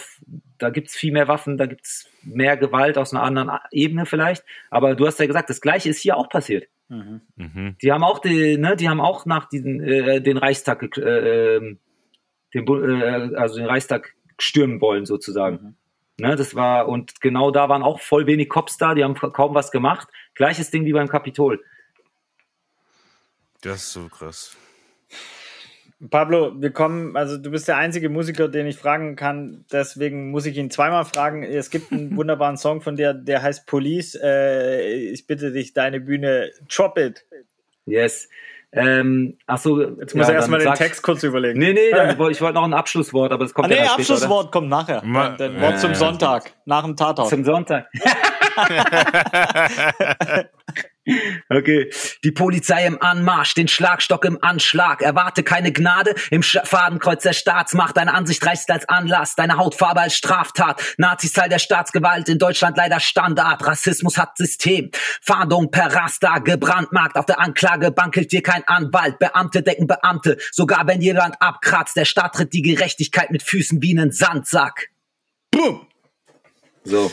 da 0.59 0.69
gibt's 0.69 0.95
viel 0.95 1.11
mehr 1.11 1.27
Waffen, 1.27 1.57
da 1.57 1.65
gibt's 1.65 2.07
mehr 2.21 2.55
Gewalt 2.55 2.97
aus 2.99 3.13
einer 3.13 3.23
anderen 3.23 3.49
Ebene 3.71 4.05
vielleicht. 4.05 4.43
Aber 4.69 4.93
du 4.93 5.07
hast 5.07 5.19
ja 5.19 5.25
gesagt, 5.25 5.49
das 5.49 5.61
Gleiche 5.61 5.89
ist 5.89 6.01
hier 6.01 6.17
auch 6.17 6.29
passiert. 6.29 6.67
Mhm. 6.89 7.21
Mhm. 7.35 7.77
Die 7.81 7.91
haben 7.91 8.03
auch, 8.03 8.19
die, 8.19 8.57
ne, 8.57 8.75
die 8.75 8.89
haben 8.89 8.99
auch 8.99 9.25
nach 9.25 9.47
diesen, 9.47 9.81
äh, 9.81 10.21
den 10.21 10.37
Reichstag, 10.37 10.97
äh, 10.97 11.55
ähm, 11.55 11.79
den, 12.53 12.67
äh, 12.67 13.35
also 13.35 13.57
den 13.57 13.67
Reichstag 13.67 14.15
stürmen 14.39 14.81
wollen 14.81 15.05
sozusagen. 15.05 15.77
Ne, 16.19 16.35
das 16.35 16.53
war, 16.53 16.89
und 16.89 17.21
genau 17.21 17.51
da 17.51 17.69
waren 17.69 17.83
auch 17.83 18.01
voll 18.01 18.27
wenig 18.27 18.49
Cops 18.49 18.77
da, 18.77 18.93
die 18.93 19.03
haben 19.03 19.15
kaum 19.15 19.55
was 19.55 19.71
gemacht. 19.71 20.09
Gleiches 20.33 20.69
Ding 20.69 20.83
wie 20.85 20.91
beim 20.91 21.07
Kapitol. 21.07 21.63
Das 23.61 23.83
ist 23.83 23.93
so 23.93 24.07
krass. 24.09 24.57
Pablo, 26.09 26.53
wir 26.61 26.71
kommen, 26.71 27.17
also 27.17 27.37
du 27.37 27.51
bist 27.51 27.67
der 27.67 27.75
einzige 27.75 28.07
Musiker, 28.07 28.47
den 28.47 28.65
ich 28.67 28.77
fragen 28.77 29.17
kann, 29.17 29.65
deswegen 29.71 30.31
muss 30.31 30.45
ich 30.45 30.55
ihn 30.57 30.71
zweimal 30.71 31.03
fragen. 31.03 31.43
Es 31.43 31.69
gibt 31.69 31.91
einen 31.91 32.15
wunderbaren 32.17 32.55
Song 32.55 32.79
von 32.81 32.95
dir, 32.95 33.13
der 33.13 33.41
heißt 33.41 33.67
Police. 33.67 34.15
Äh, 34.15 34.81
ich 35.11 35.27
bitte 35.27 35.51
dich, 35.51 35.73
deine 35.73 35.99
Bühne, 35.99 36.51
drop 36.73 36.97
it. 36.97 37.25
Yes. 37.85 38.29
Ähm, 38.71 39.35
ach 39.47 39.57
so, 39.57 39.81
Jetzt 39.81 40.15
muss 40.15 40.29
er 40.29 40.35
erstmal 40.35 40.59
den 40.59 40.73
Text 40.75 41.01
kurz 41.01 41.23
überlegen. 41.23 41.57
Nee, 41.59 41.73
nee, 41.73 41.89
dann, 41.91 42.11
ich 42.29 42.39
wollte 42.39 42.53
noch 42.53 42.63
ein 42.65 42.73
Abschlusswort, 42.73 43.31
aber 43.31 43.43
es 43.43 43.53
kommt 43.53 43.65
Ah, 43.65 43.69
nee, 43.69 43.77
ja 43.77 43.85
dann 43.85 43.93
später, 43.93 44.13
Abschlusswort 44.13 44.51
kommt 44.51 44.69
nachher. 44.69 45.01
Ma- 45.03 45.29
Dein 45.35 45.59
Wort 45.59 45.79
zum 45.79 45.95
Sonntag, 45.95 46.51
nach 46.65 46.83
dem 46.83 46.91
oder? 46.91 47.05
Tatort. 47.07 47.29
Zum 47.29 47.43
Sonntag. 47.43 47.87
Okay. 51.49 51.89
Die 52.23 52.31
Polizei 52.31 52.85
im 52.85 53.01
Anmarsch, 53.01 53.55
den 53.55 53.67
Schlagstock 53.67 54.25
im 54.25 54.37
Anschlag. 54.43 55.01
Erwarte 55.01 55.43
keine 55.43 55.71
Gnade 55.71 56.13
im 56.29 56.43
Sch 56.43 56.59
Fadenkreuz 56.63 57.23
der 57.23 57.33
Staatsmacht. 57.33 57.97
Deine 57.97 58.13
Ansicht 58.13 58.45
reicht 58.45 58.69
als 58.69 58.87
Anlass, 58.87 59.35
deine 59.35 59.57
Hautfarbe 59.57 60.01
als 60.01 60.15
Straftat. 60.15 60.81
Nazis 60.97 61.33
Teil 61.33 61.49
der 61.49 61.59
Staatsgewalt, 61.59 62.29
in 62.29 62.37
Deutschland 62.37 62.77
leider 62.77 62.99
Standard. 62.99 63.65
Rassismus 63.65 64.17
hat 64.17 64.37
System. 64.37 64.91
Fahndung 65.21 65.71
per 65.71 65.93
Raster, 65.93 66.41
gebrandmarkt. 66.41 67.15
Auf 67.15 67.25
der 67.25 67.39
Anklagebank 67.39 68.15
hält 68.15 68.31
dir 68.31 68.43
kein 68.43 68.67
Anwalt. 68.67 69.17
Beamte 69.19 69.63
decken 69.63 69.87
Beamte, 69.87 70.37
sogar 70.51 70.85
wenn 70.87 71.01
jemand 71.01 71.41
abkratzt. 71.41 71.95
Der 71.95 72.05
Staat 72.05 72.35
tritt 72.35 72.53
die 72.53 72.61
Gerechtigkeit 72.61 73.31
mit 73.31 73.41
Füßen 73.41 73.81
wie 73.81 73.97
einen 73.97 74.11
Sandsack. 74.11 74.89
Boom. 75.49 75.87
So. 76.83 77.11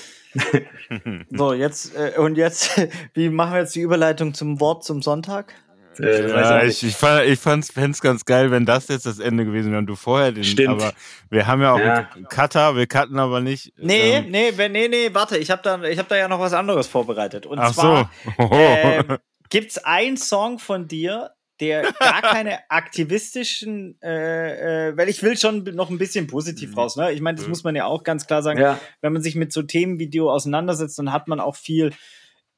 So, 1.30 1.52
jetzt, 1.52 1.94
äh, 1.96 2.18
und 2.18 2.36
jetzt, 2.36 2.80
wie 3.14 3.28
machen 3.28 3.54
wir 3.54 3.60
jetzt 3.60 3.74
die 3.74 3.80
Überleitung 3.80 4.34
zum 4.34 4.60
Wort 4.60 4.84
zum 4.84 5.02
Sonntag? 5.02 5.52
Äh, 5.98 6.28
Ja, 6.28 6.62
ich, 6.62 6.82
ich, 6.84 6.94
fand, 6.94 7.24
ich 7.26 7.38
fand's, 7.38 7.72
fänd's 7.72 8.00
ganz 8.00 8.24
geil, 8.24 8.50
wenn 8.50 8.66
das 8.66 8.88
jetzt 8.88 9.06
das 9.06 9.18
Ende 9.18 9.44
gewesen 9.44 9.70
wäre 9.70 9.78
und 9.78 9.86
du 9.86 9.96
vorher 9.96 10.30
den. 10.32 10.44
Stimmt. 10.44 10.68
Aber 10.82 10.92
wir 11.30 11.46
haben 11.46 11.62
ja 11.62 11.72
auch 11.72 11.78
Ja. 11.78 12.08
einen 12.14 12.28
Cutter, 12.28 12.76
wir 12.76 12.86
cutten 12.86 13.18
aber 13.18 13.40
nicht. 13.40 13.72
Nee, 13.78 14.16
ähm, 14.16 14.26
nee, 14.30 14.52
nee, 14.68 14.88
nee, 14.88 15.10
warte, 15.12 15.38
ich 15.38 15.50
habe 15.50 15.62
da, 15.62 15.82
ich 15.84 15.98
hab 15.98 16.08
da 16.08 16.16
ja 16.16 16.28
noch 16.28 16.40
was 16.40 16.52
anderes 16.52 16.86
vorbereitet. 16.86 17.46
Und 17.46 17.58
Ach 17.58 17.72
zwar 17.72 18.10
so. 18.38 18.42
ähm, 18.52 19.16
gibt's 19.48 19.78
einen 19.78 20.16
Song 20.18 20.58
von 20.58 20.86
dir, 20.86 21.30
der 21.60 21.82
gar 21.98 22.22
keine 22.22 22.58
aktivistischen, 22.70 23.98
äh, 24.02 24.88
äh, 24.90 24.96
weil 24.96 25.08
ich 25.08 25.22
will 25.22 25.36
schon 25.38 25.64
noch 25.74 25.90
ein 25.90 25.98
bisschen 25.98 26.26
positiv 26.26 26.76
raus. 26.76 26.96
Ne? 26.96 27.12
Ich 27.12 27.20
meine, 27.20 27.38
das 27.38 27.48
muss 27.48 27.64
man 27.64 27.74
ja 27.76 27.86
auch 27.86 28.02
ganz 28.04 28.26
klar 28.26 28.42
sagen. 28.42 28.60
Ja. 28.60 28.80
Wenn 29.00 29.12
man 29.12 29.22
sich 29.22 29.34
mit 29.36 29.52
so 29.52 29.62
Themen 29.62 29.98
wie 29.98 30.08
Dio 30.08 30.30
auseinandersetzt, 30.30 30.98
dann 30.98 31.12
hat 31.12 31.28
man 31.28 31.40
auch 31.40 31.56
viel 31.56 31.92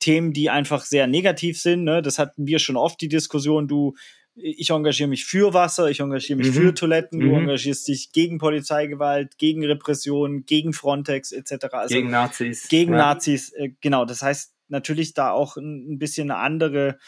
Themen, 0.01 0.32
die 0.32 0.51
einfach 0.51 0.84
sehr 0.84 1.07
negativ 1.07 1.61
sind. 1.61 1.84
Ne? 1.84 2.03
Das 2.03 2.18
hatten 2.18 2.46
wir 2.46 2.59
schon 2.59 2.76
oft 2.76 3.01
die 3.01 3.09
Diskussion. 3.09 3.66
Du, 3.68 3.94
ich 4.34 4.70
engagiere 4.70 5.09
mich 5.09 5.24
für 5.24 5.55
Wasser, 5.55 5.88
ich 5.90 6.01
engagiere 6.01 6.36
mich 6.38 6.49
Mhm. 6.49 6.53
für 6.53 6.74
Toiletten, 6.74 7.18
du 7.20 7.26
Mhm. 7.26 7.34
engagierst 7.34 7.88
dich 7.88 8.12
gegen 8.12 8.38
Polizeigewalt, 8.38 9.38
gegen 9.38 9.64
Repression, 9.64 10.44
gegen 10.44 10.72
Frontex 10.72 11.32
etc. 11.32 11.66
Also 11.72 11.94
Gegen 11.94 12.11
Nazis. 12.11 12.68
gegen 12.68 12.92
ja. 12.92 12.99
Nazis, 12.99 13.51
äh, 13.55 13.70
genau. 13.80 14.05
Das 14.05 14.22
heißt 14.22 14.55
natürlich 14.68 15.14
da 15.14 15.30
auch 15.32 15.57
ein, 15.57 15.94
ein 15.94 15.99
bisschen 15.99 16.30
eine 16.30 16.38
andere 16.40 16.99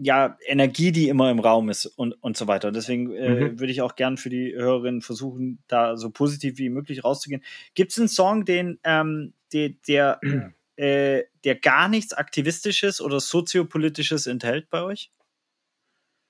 ja, 0.00 0.38
Energie, 0.46 0.92
die 0.92 1.08
immer 1.08 1.30
im 1.30 1.40
Raum 1.40 1.68
ist 1.68 1.86
und, 1.86 2.12
und 2.22 2.36
so 2.36 2.46
weiter. 2.46 2.70
Deswegen 2.72 3.12
äh, 3.14 3.50
Mhm. 3.50 3.60
würde 3.60 3.72
ich 3.72 3.82
auch 3.82 3.96
gern 3.96 4.16
für 4.16 4.30
die 4.30 4.54
Hörerinnen 4.54 5.02
versuchen, 5.02 5.58
da 5.66 5.96
so 5.96 6.10
positiv 6.10 6.58
wie 6.58 6.70
möglich 6.70 7.02
rauszugehen. 7.04 7.42
Gibt 7.74 7.90
es 7.92 7.98
einen 7.98 8.08
Song, 8.08 8.44
den 8.44 8.78
ähm, 8.84 9.34
der, 9.52 9.70
der, 9.88 10.20
äh, 10.76 11.24
der 11.44 11.54
gar 11.56 11.88
nichts 11.88 12.12
Aktivistisches 12.12 13.00
oder 13.00 13.18
Soziopolitisches 13.20 14.26
enthält 14.28 14.70
bei 14.70 14.82
euch? 14.82 15.10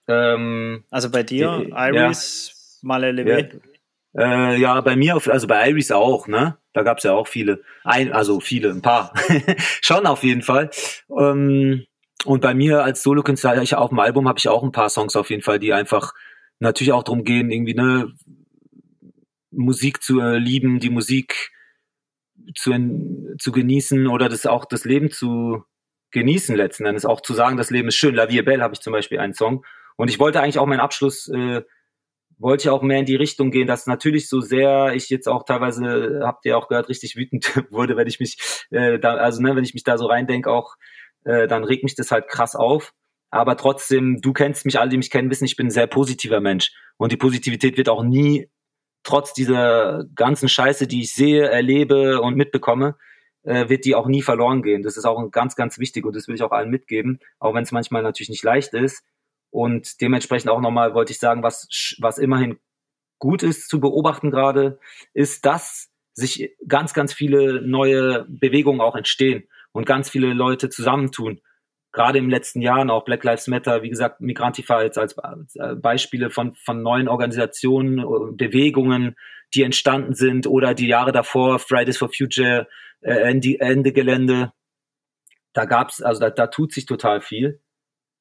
Ähm, 0.09 0.85
Also 0.91 1.11
bei 1.11 1.23
dir, 1.23 1.67
Äh, 1.71 1.95
ja. 1.95 2.09
Iris, 2.09 2.79
Malelewe? 2.83 3.61
Äh, 4.17 4.59
ja, 4.59 4.81
bei 4.81 4.97
mir, 4.97 5.15
also 5.29 5.47
bei 5.47 5.69
Iris 5.69 5.93
auch, 5.93 6.27
ne? 6.27 6.57
Da 6.73 6.83
gab's 6.83 7.03
ja 7.03 7.13
auch 7.13 7.29
viele. 7.29 7.63
Ein, 7.85 8.13
also 8.13 8.41
viele, 8.41 8.71
ein 8.71 8.81
paar. 8.83 9.13
Schon 9.83 10.07
auf 10.07 10.23
jeden 10.23 10.43
Fall. 10.43 10.71
Ähm, 11.11 11.85
und 12.25 12.41
bei 12.41 12.55
mir 12.55 12.83
als 12.83 13.03
Solokünstler, 13.03 13.63
ich 13.63 13.75
auf 13.75 13.91
dem 13.91 14.01
Album 14.01 14.29
habe 14.29 14.39
ich 14.39 14.49
auch 14.49 14.63
ein 14.63 14.73
paar 14.73 14.89
Songs 14.89 15.17
auf 15.17 15.31
jeden 15.31 15.43
Fall, 15.43 15.59
die 15.59 15.73
einfach 15.73 16.15
natürlich 16.59 16.93
auch 16.93 17.05
darum 17.05 17.25
gehen, 17.25 17.51
irgendwie 17.51 17.75
ne 17.75 18.13
Musik 19.51 20.03
zu 20.03 20.21
äh, 20.21 20.39
lieben, 20.39 20.81
die 20.81 20.91
Musik 20.91 21.51
zu, 22.55 22.73
zu 23.39 23.53
genießen 23.53 24.07
oder 24.07 24.29
das 24.29 24.47
auch 24.47 24.65
das 24.65 24.85
Leben 24.85 25.11
zu 25.11 25.65
genießen 26.11 26.57
letzten 26.57 26.87
Endes, 26.87 27.05
auch 27.05 27.21
zu 27.21 27.35
sagen, 27.35 27.57
das 27.57 27.71
Leben 27.71 27.89
ist 27.89 27.97
schön. 27.97 28.15
La 28.15 28.29
Vie 28.29 28.43
Belle 28.43 28.63
habe 28.63 28.75
ich 28.75 28.81
zum 28.81 28.93
Beispiel 28.93 29.19
einen 29.19 29.35
Song. 29.35 29.65
Und 29.97 30.09
ich 30.09 30.19
wollte 30.19 30.41
eigentlich 30.41 30.59
auch 30.59 30.67
meinen 30.67 30.81
Abschluss 30.81 31.29
äh, 31.29 31.63
wollte 32.39 32.63
ich 32.63 32.71
auch 32.71 32.83
mehr 32.83 33.01
in 33.01 33.05
die 33.05 33.17
Richtung 33.17 33.51
gehen, 33.51 33.67
dass 33.67 33.87
natürlich 33.87 34.29
so 34.29 34.41
sehr 34.41 34.95
ich 34.95 35.11
jetzt 35.11 35.29
auch 35.29 35.45
teilweise, 35.45 36.21
habt 36.23 36.47
ihr 36.47 36.57
auch 36.57 36.69
gehört, 36.69 36.89
richtig 36.89 37.17
wütend 37.17 37.65
wurde, 37.71 37.97
wenn 37.97 38.07
ich 38.07 38.21
mich 38.21 38.39
äh, 38.71 38.99
da, 38.99 39.15
also 39.15 39.43
ne, 39.43 39.57
wenn 39.57 39.65
ich 39.65 39.75
mich 39.75 39.85
da 39.85 39.99
so 39.99 40.07
reindenke, 40.07 40.51
auch 40.51 40.77
äh, 41.25 41.47
dann 41.47 41.65
regt 41.65 41.85
mich 41.85 41.95
das 41.95 42.11
halt 42.11 42.29
krass 42.29 42.55
auf. 42.55 42.93
Aber 43.31 43.57
trotzdem, 43.57 44.21
du 44.21 44.33
kennst 44.33 44.65
mich, 44.65 44.79
alle, 44.79 44.91
die 44.91 44.97
mich 44.97 45.11
kennen, 45.11 45.31
wissen, 45.31 45.45
ich 45.45 45.57
bin 45.57 45.67
ein 45.67 45.71
sehr 45.71 45.87
positiver 45.87 46.41
Mensch. 46.41 46.73
Und 46.97 47.13
die 47.13 47.17
Positivität 47.17 47.77
wird 47.77 47.89
auch 47.89 48.03
nie, 48.03 48.49
trotz 49.03 49.33
dieser 49.33 50.05
ganzen 50.15 50.49
Scheiße, 50.49 50.87
die 50.87 51.03
ich 51.03 51.13
sehe, 51.13 51.49
erlebe 51.49 52.21
und 52.21 52.37
mitbekomme, 52.37 52.97
äh, 53.43 53.69
wird 53.69 53.85
die 53.85 53.95
auch 53.95 54.07
nie 54.07 54.23
verloren 54.23 54.63
gehen. 54.63 54.83
Das 54.83 54.97
ist 54.97 55.05
auch 55.05 55.31
ganz, 55.31 55.57
ganz 55.57 55.79
wichtig 55.79 56.05
und 56.05 56.17
das 56.17 56.27
will 56.29 56.35
ich 56.35 56.43
auch 56.43 56.53
allen 56.53 56.71
mitgeben, 56.71 57.21
auch 57.39 57.55
wenn 57.55 57.63
es 57.63 57.73
manchmal 57.73 58.03
natürlich 58.03 58.31
nicht 58.31 58.45
leicht 58.45 58.75
ist. 58.75 59.05
Und 59.51 60.01
dementsprechend 60.01 60.51
auch 60.51 60.61
nochmal 60.61 60.95
wollte 60.95 61.13
ich 61.13 61.19
sagen, 61.19 61.43
was, 61.43 61.69
was 62.01 62.19
immerhin 62.19 62.59
gut 63.19 63.43
ist 63.43 63.69
zu 63.69 63.81
beobachten 63.81 64.31
gerade, 64.31 64.79
ist, 65.15 65.47
dass 65.47 65.91
sich 66.13 66.51
ganz, 66.67 66.95
ganz 66.95 67.13
viele 67.13 67.63
neue 67.63 68.27
Bewegungen 68.29 68.81
auch 68.81 68.97
entstehen 68.97 69.49
und 69.79 69.85
ganz 69.85 70.11
viele 70.11 70.35
Leute 70.35 70.69
zusammentun. 70.71 71.41
gerade 71.93 72.19
im 72.19 72.29
letzten 72.29 72.61
Jahr 72.61 72.91
auch 72.91 73.05
Black 73.05 73.23
Lives 73.23 73.47
Matter, 73.47 73.83
wie 73.83 73.89
gesagt, 73.89 74.21
Migrantifa 74.21 74.77
als, 74.77 74.99
als 74.99 75.15
äh, 75.55 75.77
Beispiele 75.77 76.31
von, 76.31 76.55
von 76.55 76.83
neuen 76.83 77.07
Organisationen, 77.09 77.99
äh, 78.01 78.33
Bewegungen, 78.33 79.15
die 79.55 79.63
entstanden 79.63 80.15
sind 80.15 80.49
oder 80.49 80.75
die 80.75 80.89
Jahre 80.89 81.13
davor, 81.13 81.61
Fridays 81.61 81.97
for 81.97 82.11
Future, 82.13 82.67
äh, 83.03 83.13
Ende, 83.13 83.61
Ende 83.61 83.93
Gelände. 83.93 84.53
Da 85.53 85.65
gab's, 85.65 86.03
also 86.03 86.21
da, 86.21 86.31
da 86.31 86.49
tut 86.49 86.73
sich 86.73 86.85
total 86.85 87.21
viel. 87.21 87.61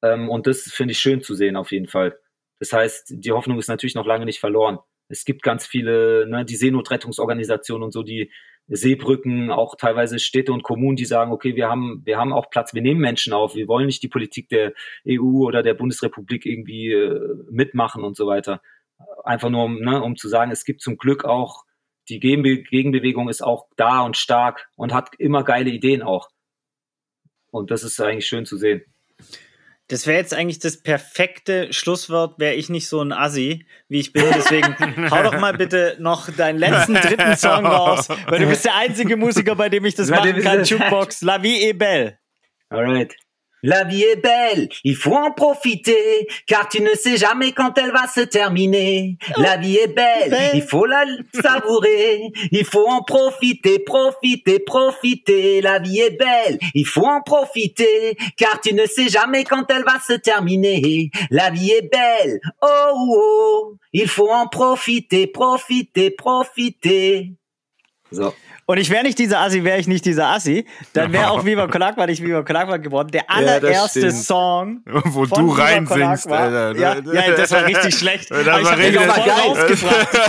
Ähm, 0.02 0.28
und 0.30 0.46
das 0.46 0.62
finde 0.62 0.92
ich 0.92 0.98
schön 0.98 1.22
zu 1.22 1.34
sehen 1.34 1.56
auf 1.56 1.72
jeden 1.72 1.88
Fall. 1.88 2.16
Das 2.60 2.72
heißt, 2.72 3.14
die 3.16 3.32
Hoffnung 3.32 3.58
ist 3.58 3.68
natürlich 3.68 3.96
noch 3.96 4.06
lange 4.06 4.24
nicht 4.24 4.38
verloren. 4.38 4.78
Es 5.08 5.24
gibt 5.24 5.42
ganz 5.42 5.66
viele, 5.66 6.26
ne, 6.28 6.44
die 6.44 6.56
Seenotrettungsorganisationen 6.56 7.82
und 7.82 7.92
so, 7.92 8.04
die 8.04 8.30
Seebrücken, 8.68 9.50
auch 9.50 9.76
teilweise 9.76 10.18
Städte 10.18 10.52
und 10.52 10.62
Kommunen, 10.62 10.96
die 10.96 11.06
sagen, 11.06 11.32
okay, 11.32 11.56
wir 11.56 11.68
haben, 11.68 12.02
wir 12.04 12.18
haben 12.18 12.32
auch 12.32 12.50
Platz, 12.50 12.74
wir 12.74 12.82
nehmen 12.82 13.00
Menschen 13.00 13.32
auf, 13.32 13.54
wir 13.54 13.66
wollen 13.66 13.86
nicht 13.86 14.02
die 14.02 14.08
Politik 14.08 14.48
der 14.48 14.74
EU 15.08 15.46
oder 15.46 15.62
der 15.62 15.74
Bundesrepublik 15.74 16.44
irgendwie 16.44 16.92
äh, 16.92 17.18
mitmachen 17.50 18.04
und 18.04 18.16
so 18.16 18.26
weiter. 18.26 18.60
Einfach 19.24 19.48
nur, 19.48 19.64
um, 19.64 19.80
ne, 19.80 20.02
um 20.02 20.16
zu 20.16 20.28
sagen, 20.28 20.50
es 20.50 20.64
gibt 20.64 20.82
zum 20.82 20.96
Glück 20.98 21.24
auch, 21.24 21.64
die 22.08 22.20
Gegenbewegung 22.20 23.28
ist 23.28 23.42
auch 23.42 23.68
da 23.76 24.00
und 24.00 24.16
stark 24.16 24.68
und 24.76 24.94
hat 24.94 25.10
immer 25.18 25.44
geile 25.44 25.70
Ideen 25.70 26.02
auch. 26.02 26.28
Und 27.50 27.70
das 27.70 27.82
ist 27.82 28.00
eigentlich 28.00 28.26
schön 28.26 28.46
zu 28.46 28.56
sehen. 28.56 28.82
Das 29.88 30.06
wäre 30.06 30.18
jetzt 30.18 30.34
eigentlich 30.34 30.58
das 30.58 30.82
perfekte 30.82 31.72
Schlusswort, 31.72 32.38
wäre 32.38 32.54
ich 32.54 32.68
nicht 32.68 32.88
so 32.88 33.00
ein 33.00 33.10
Assi, 33.10 33.66
wie 33.88 34.00
ich 34.00 34.12
bin. 34.12 34.24
Deswegen 34.34 34.76
hau 35.10 35.22
doch 35.22 35.40
mal 35.40 35.54
bitte 35.54 35.96
noch 35.98 36.30
deinen 36.30 36.58
letzten 36.58 36.94
dritten 36.94 37.36
Song 37.36 37.64
raus, 37.66 38.08
weil 38.26 38.40
du 38.40 38.46
bist 38.46 38.66
der 38.66 38.76
einzige 38.76 39.16
Musiker, 39.16 39.54
bei 39.54 39.70
dem 39.70 39.86
ich 39.86 39.94
das 39.94 40.10
machen 40.10 40.42
kann. 40.42 40.62
Jukebox, 40.62 41.22
La 41.22 41.42
Vie 41.42 41.70
est 41.70 41.78
Belle. 41.78 42.18
Alright. 42.68 43.16
La 43.62 43.82
vie 43.84 44.04
est 44.04 44.22
belle, 44.22 44.68
il 44.84 44.94
faut 44.94 45.14
en 45.14 45.32
profiter, 45.32 46.28
car 46.46 46.68
tu 46.68 46.80
ne 46.80 46.94
sais 46.94 47.16
jamais 47.16 47.52
quand 47.52 47.76
elle 47.76 47.90
va 47.90 48.06
se 48.06 48.20
terminer. 48.20 49.16
La 49.36 49.56
vie 49.56 49.76
est 49.76 49.94
belle, 49.94 50.36
il 50.54 50.62
faut 50.62 50.86
la 50.86 51.04
savourer, 51.34 52.30
il 52.52 52.64
faut 52.64 52.86
en 52.86 53.02
profiter, 53.02 53.80
profiter, 53.80 54.60
profiter. 54.60 55.60
La 55.60 55.80
vie 55.80 56.00
est 56.00 56.16
belle, 56.16 56.58
il 56.74 56.86
faut 56.86 57.06
en 57.06 57.20
profiter, 57.20 58.16
car 58.36 58.60
tu 58.60 58.74
ne 58.74 58.86
sais 58.86 59.08
jamais 59.08 59.42
quand 59.42 59.68
elle 59.70 59.84
va 59.84 59.98
se 60.06 60.12
terminer. 60.12 61.10
La 61.30 61.50
vie 61.50 61.72
est 61.72 61.90
belle, 61.90 62.38
oh, 62.62 62.92
oh, 62.94 63.74
il 63.92 64.08
faut 64.08 64.30
en 64.30 64.46
profiter, 64.46 65.26
profiter, 65.26 66.10
profiter. 66.10 67.32
So. 68.10 68.34
Und 68.70 68.76
ich 68.76 68.90
wäre 68.90 69.02
nicht 69.02 69.18
dieser 69.18 69.40
Assi, 69.40 69.64
wäre 69.64 69.78
ich 69.78 69.88
nicht 69.88 70.04
dieser 70.04 70.26
Assi, 70.26 70.66
dann 70.92 71.10
wäre 71.10 71.30
auch 71.30 71.42
Viva 71.46 71.68
Con 71.68 71.80
Agua 71.80 72.04
nicht 72.04 72.22
Viva 72.22 72.42
Con 72.42 72.54
Agua 72.54 72.76
geworden. 72.76 73.08
Der 73.10 73.30
allererste 73.30 74.00
ja, 74.00 74.10
Song, 74.10 74.82
wo 74.84 75.24
du 75.24 75.52
reinsingst, 75.52 76.30
Alter. 76.30 76.78
Ja, 76.78 76.96
ja, 76.96 77.30
das 77.34 77.50
war 77.50 77.64
richtig 77.66 77.94
schlecht. 77.94 78.30
Das 78.30 78.44
war 78.44 78.76
richtig 78.76 79.06
geil. 79.06 79.78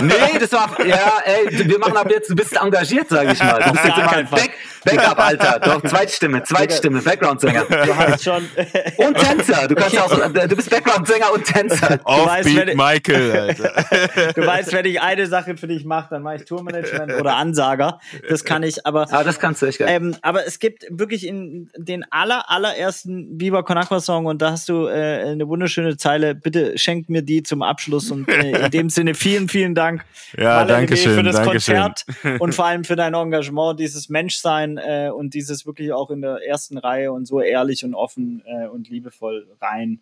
nee, 0.00 0.38
das 0.38 0.52
war, 0.52 0.70
ja, 0.86 1.18
ey, 1.22 1.68
wir 1.68 1.78
machen 1.78 1.98
ab 1.98 2.10
jetzt, 2.10 2.30
du 2.30 2.34
bist 2.34 2.56
engagiert, 2.56 3.08
sag 3.10 3.30
ich 3.30 3.38
mal. 3.40 3.62
Du 3.62 3.72
bist 3.72 3.84
jetzt 3.84 3.98
immer 3.98 4.22
Back, 4.22 4.52
Backup, 4.86 5.18
Alter. 5.18 5.58
Doch, 5.58 5.82
Zweitstimme, 5.82 6.42
Zweitstimme, 6.42 7.02
Background-Sänger. 7.02 7.64
Du 7.64 7.94
hast 7.94 8.24
schon. 8.24 8.48
und 8.96 9.18
Tänzer. 9.18 9.68
Du 9.68 9.74
kannst 9.74 10.00
auch, 10.00 10.08
du 10.08 10.56
bist 10.56 10.70
Background-Sänger 10.70 11.30
und 11.34 11.44
Tänzer. 11.44 12.00
Offbeat 12.04 12.74
Michael, 12.74 13.32
Alter. 13.32 14.32
Du 14.34 14.46
weißt, 14.46 14.72
wenn 14.72 14.86
ich 14.86 14.98
eine 14.98 15.26
Sache 15.26 15.58
für 15.58 15.66
dich 15.66 15.84
mache, 15.84 16.08
dann 16.12 16.22
mache 16.22 16.36
ich 16.36 16.44
Tourmanagement 16.46 17.12
oder 17.20 17.36
Ansager 17.36 18.00
das 18.30 18.44
kann 18.44 18.62
ich, 18.62 18.86
aber. 18.86 19.06
Ah, 19.12 19.24
das 19.24 19.38
kannst 19.38 19.60
du 19.60 19.66
echt 19.66 19.78
geil. 19.78 19.88
Ähm, 19.90 20.16
aber 20.22 20.46
es 20.46 20.58
gibt 20.58 20.86
wirklich 20.88 21.26
in 21.26 21.70
den 21.76 22.04
aller, 22.10 22.48
allerersten 22.48 23.40
Viva 23.40 23.62
Con 23.62 23.76
Aqua 23.76 24.00
Song 24.00 24.26
und 24.26 24.40
da 24.40 24.52
hast 24.52 24.68
du 24.68 24.86
äh, 24.86 25.30
eine 25.30 25.48
wunderschöne 25.48 25.96
Zeile. 25.96 26.34
Bitte 26.34 26.78
schenkt 26.78 27.10
mir 27.10 27.22
die 27.22 27.42
zum 27.42 27.62
Abschluss 27.62 28.10
und 28.10 28.28
äh, 28.28 28.66
in 28.66 28.70
dem 28.70 28.90
Sinne 28.90 29.14
vielen, 29.14 29.48
vielen 29.48 29.74
Dank. 29.74 30.04
Ja, 30.36 30.64
danke 30.64 30.96
schön. 30.96 31.16
Für 31.16 31.22
das 31.22 31.36
danke 31.36 31.50
Konzert 31.50 32.06
und 32.38 32.54
vor 32.54 32.66
allem 32.66 32.84
für 32.84 32.96
dein 32.96 33.14
Engagement, 33.14 33.80
dieses 33.80 34.08
Menschsein 34.08 34.78
äh, 34.78 35.10
und 35.14 35.34
dieses 35.34 35.66
wirklich 35.66 35.92
auch 35.92 36.10
in 36.10 36.22
der 36.22 36.46
ersten 36.46 36.78
Reihe 36.78 37.12
und 37.12 37.26
so 37.26 37.40
ehrlich 37.40 37.84
und 37.84 37.94
offen 37.94 38.42
äh, 38.46 38.68
und 38.68 38.88
liebevoll 38.88 39.48
rein. 39.60 40.00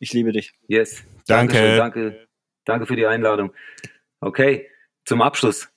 Ich 0.00 0.12
liebe 0.12 0.32
dich. 0.32 0.52
Yes. 0.66 1.02
Danke. 1.26 1.76
Danke, 1.76 1.76
danke, 1.76 2.26
danke 2.64 2.86
für 2.86 2.96
die 2.96 3.06
Einladung. 3.06 3.52
Okay, 4.20 4.68
zum 5.04 5.22
Abschluss. 5.22 5.68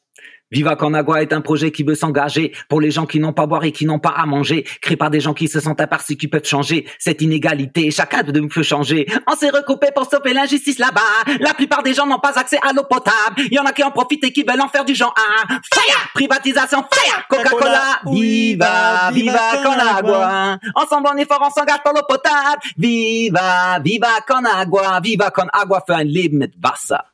Viva 0.51 0.75
Conagua 0.75 1.21
est 1.21 1.31
un 1.31 1.39
projet 1.39 1.71
qui 1.71 1.83
veut 1.83 1.95
s'engager 1.95 2.51
pour 2.67 2.81
les 2.81 2.91
gens 2.91 3.05
qui 3.05 3.19
n'ont 3.19 3.31
pas 3.31 3.43
à 3.43 3.47
boire 3.47 3.63
et 3.63 3.71
qui 3.71 3.85
n'ont 3.85 3.99
pas 3.99 4.09
à 4.09 4.25
manger, 4.25 4.65
créé 4.81 4.97
par 4.97 5.09
des 5.09 5.21
gens 5.21 5.33
qui 5.33 5.47
se 5.47 5.61
sentent 5.61 5.79
impartis, 5.79 6.17
qui 6.17 6.27
peuvent 6.27 6.45
changer 6.45 6.85
cette 6.99 7.21
inégalité. 7.21 7.89
Chacun 7.89 8.23
de 8.23 8.37
nous 8.37 8.49
peut 8.49 8.61
changer. 8.61 9.07
On 9.27 9.35
s'est 9.35 9.49
recoupé 9.49 9.87
pour 9.95 10.05
stopper 10.05 10.33
l'injustice 10.33 10.77
là-bas. 10.77 11.37
La 11.39 11.53
plupart 11.53 11.83
des 11.83 11.93
gens 11.93 12.05
n'ont 12.05 12.19
pas 12.19 12.37
accès 12.37 12.57
à 12.67 12.73
l'eau 12.73 12.83
potable. 12.83 13.37
Il 13.37 13.53
y 13.53 13.59
en 13.59 13.65
a 13.65 13.71
qui 13.71 13.83
en 13.83 13.91
profitent 13.91 14.25
et 14.25 14.33
qui 14.33 14.43
veulent 14.43 14.61
en 14.61 14.67
faire 14.67 14.83
du 14.83 14.93
genre 14.93 15.13
un. 15.17 15.47
Fire! 15.73 16.09
Privatisation, 16.13 16.83
fire! 16.91 17.25
Coca-Cola! 17.29 18.01
Viva, 18.11 19.11
viva 19.13 19.63
Conagua! 19.63 20.57
Ensemble 20.75 21.09
on 21.13 21.17
est 21.17 21.25
fort, 21.25 21.41
on 21.41 21.49
s'engage 21.49 21.81
pour 21.83 21.93
l'eau 21.93 22.03
potable. 22.07 22.61
Viva, 22.77 23.79
viva 23.79 24.19
Conagua! 24.27 24.99
Viva 25.01 25.31
Conagua 25.31 25.81
für 25.85 25.95
ein 25.95 26.07
Leben 26.07 26.39
mit 26.39 26.53
Wasser. 26.61 27.10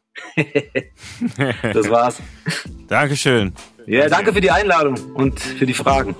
Das 1.73 1.89
war's. 1.89 2.21
Dankeschön. 2.87 3.53
Ja, 3.85 4.07
danke 4.09 4.33
für 4.33 4.41
die 4.41 4.51
Einladung 4.51 4.95
und 5.13 5.39
für 5.39 5.65
die 5.65 5.73
Fragen. 5.73 6.15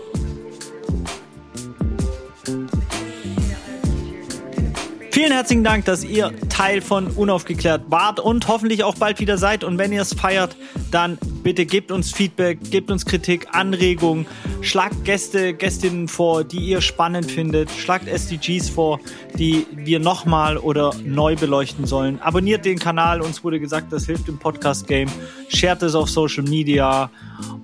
Vielen 5.18 5.32
herzlichen 5.32 5.64
Dank, 5.64 5.84
dass 5.86 6.04
ihr 6.04 6.32
Teil 6.48 6.80
von 6.80 7.08
Unaufgeklärt 7.08 7.86
wart 7.90 8.20
und 8.20 8.48
hoffentlich 8.48 8.84
auch 8.84 8.94
bald 8.94 9.20
wieder 9.20 9.40
seid. 9.40 9.64
Und 9.64 9.80
wenn 9.80 9.92
ihr 9.92 10.04
es 10.04 10.14
feiert, 10.14 10.56
dann 10.92 11.18
bitte 11.42 11.66
gebt 11.66 11.92
uns 11.92 12.12
Feedback, 12.12 12.60
gebt 12.70 12.92
uns 12.92 13.04
Kritik, 13.04 13.48
Anregungen, 13.52 14.28
schlagt 14.62 15.06
Gäste, 15.06 15.56
Gästinnen 15.56 16.08
vor, 16.08 16.44
die 16.44 16.60
ihr 16.60 16.82
spannend 16.82 17.32
findet, 17.32 17.72
schlagt 17.72 18.08
SDGs 18.08 18.70
vor, 18.70 19.00
die 19.34 19.66
wir 19.74 20.00
nochmal 20.00 20.56
oder 20.56 20.94
neu 21.04 21.36
beleuchten 21.36 21.88
sollen. 21.88 22.22
Abonniert 22.22 22.64
den 22.64 22.78
Kanal, 22.78 23.20
uns 23.24 23.44
wurde 23.44 23.60
gesagt, 23.60 23.92
das 23.92 24.06
hilft 24.06 24.30
im 24.30 24.38
Podcast-Game. 24.38 25.10
Shared 25.50 25.82
es 25.82 25.96
auf 25.96 26.12
Social 26.12 26.44
Media 26.44 27.10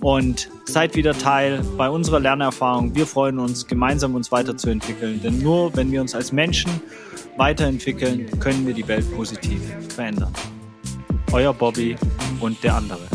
und 0.02 0.50
seid 0.66 0.96
wieder 0.96 1.16
Teil 1.16 1.62
bei 1.78 1.88
unserer 1.88 2.20
Lernerfahrung. 2.20 2.96
Wir 2.96 3.06
freuen 3.06 3.38
uns, 3.38 3.68
gemeinsam 3.68 4.16
uns 4.16 4.32
weiterzuentwickeln, 4.32 5.22
denn 5.22 5.38
nur 5.44 5.76
wenn 5.76 5.92
wir 5.92 6.02
uns 6.02 6.16
als 6.16 6.32
Menschen 6.32 6.82
weiterentwickeln, 7.38 8.28
können 8.40 8.66
wir 8.68 8.74
die 8.74 8.88
Welt 8.88 9.06
positiv 9.16 9.62
verändern. 9.90 10.34
Euer 11.32 11.54
Bobby 11.54 11.96
und 12.40 12.64
der 12.64 12.76
andere. 12.76 13.08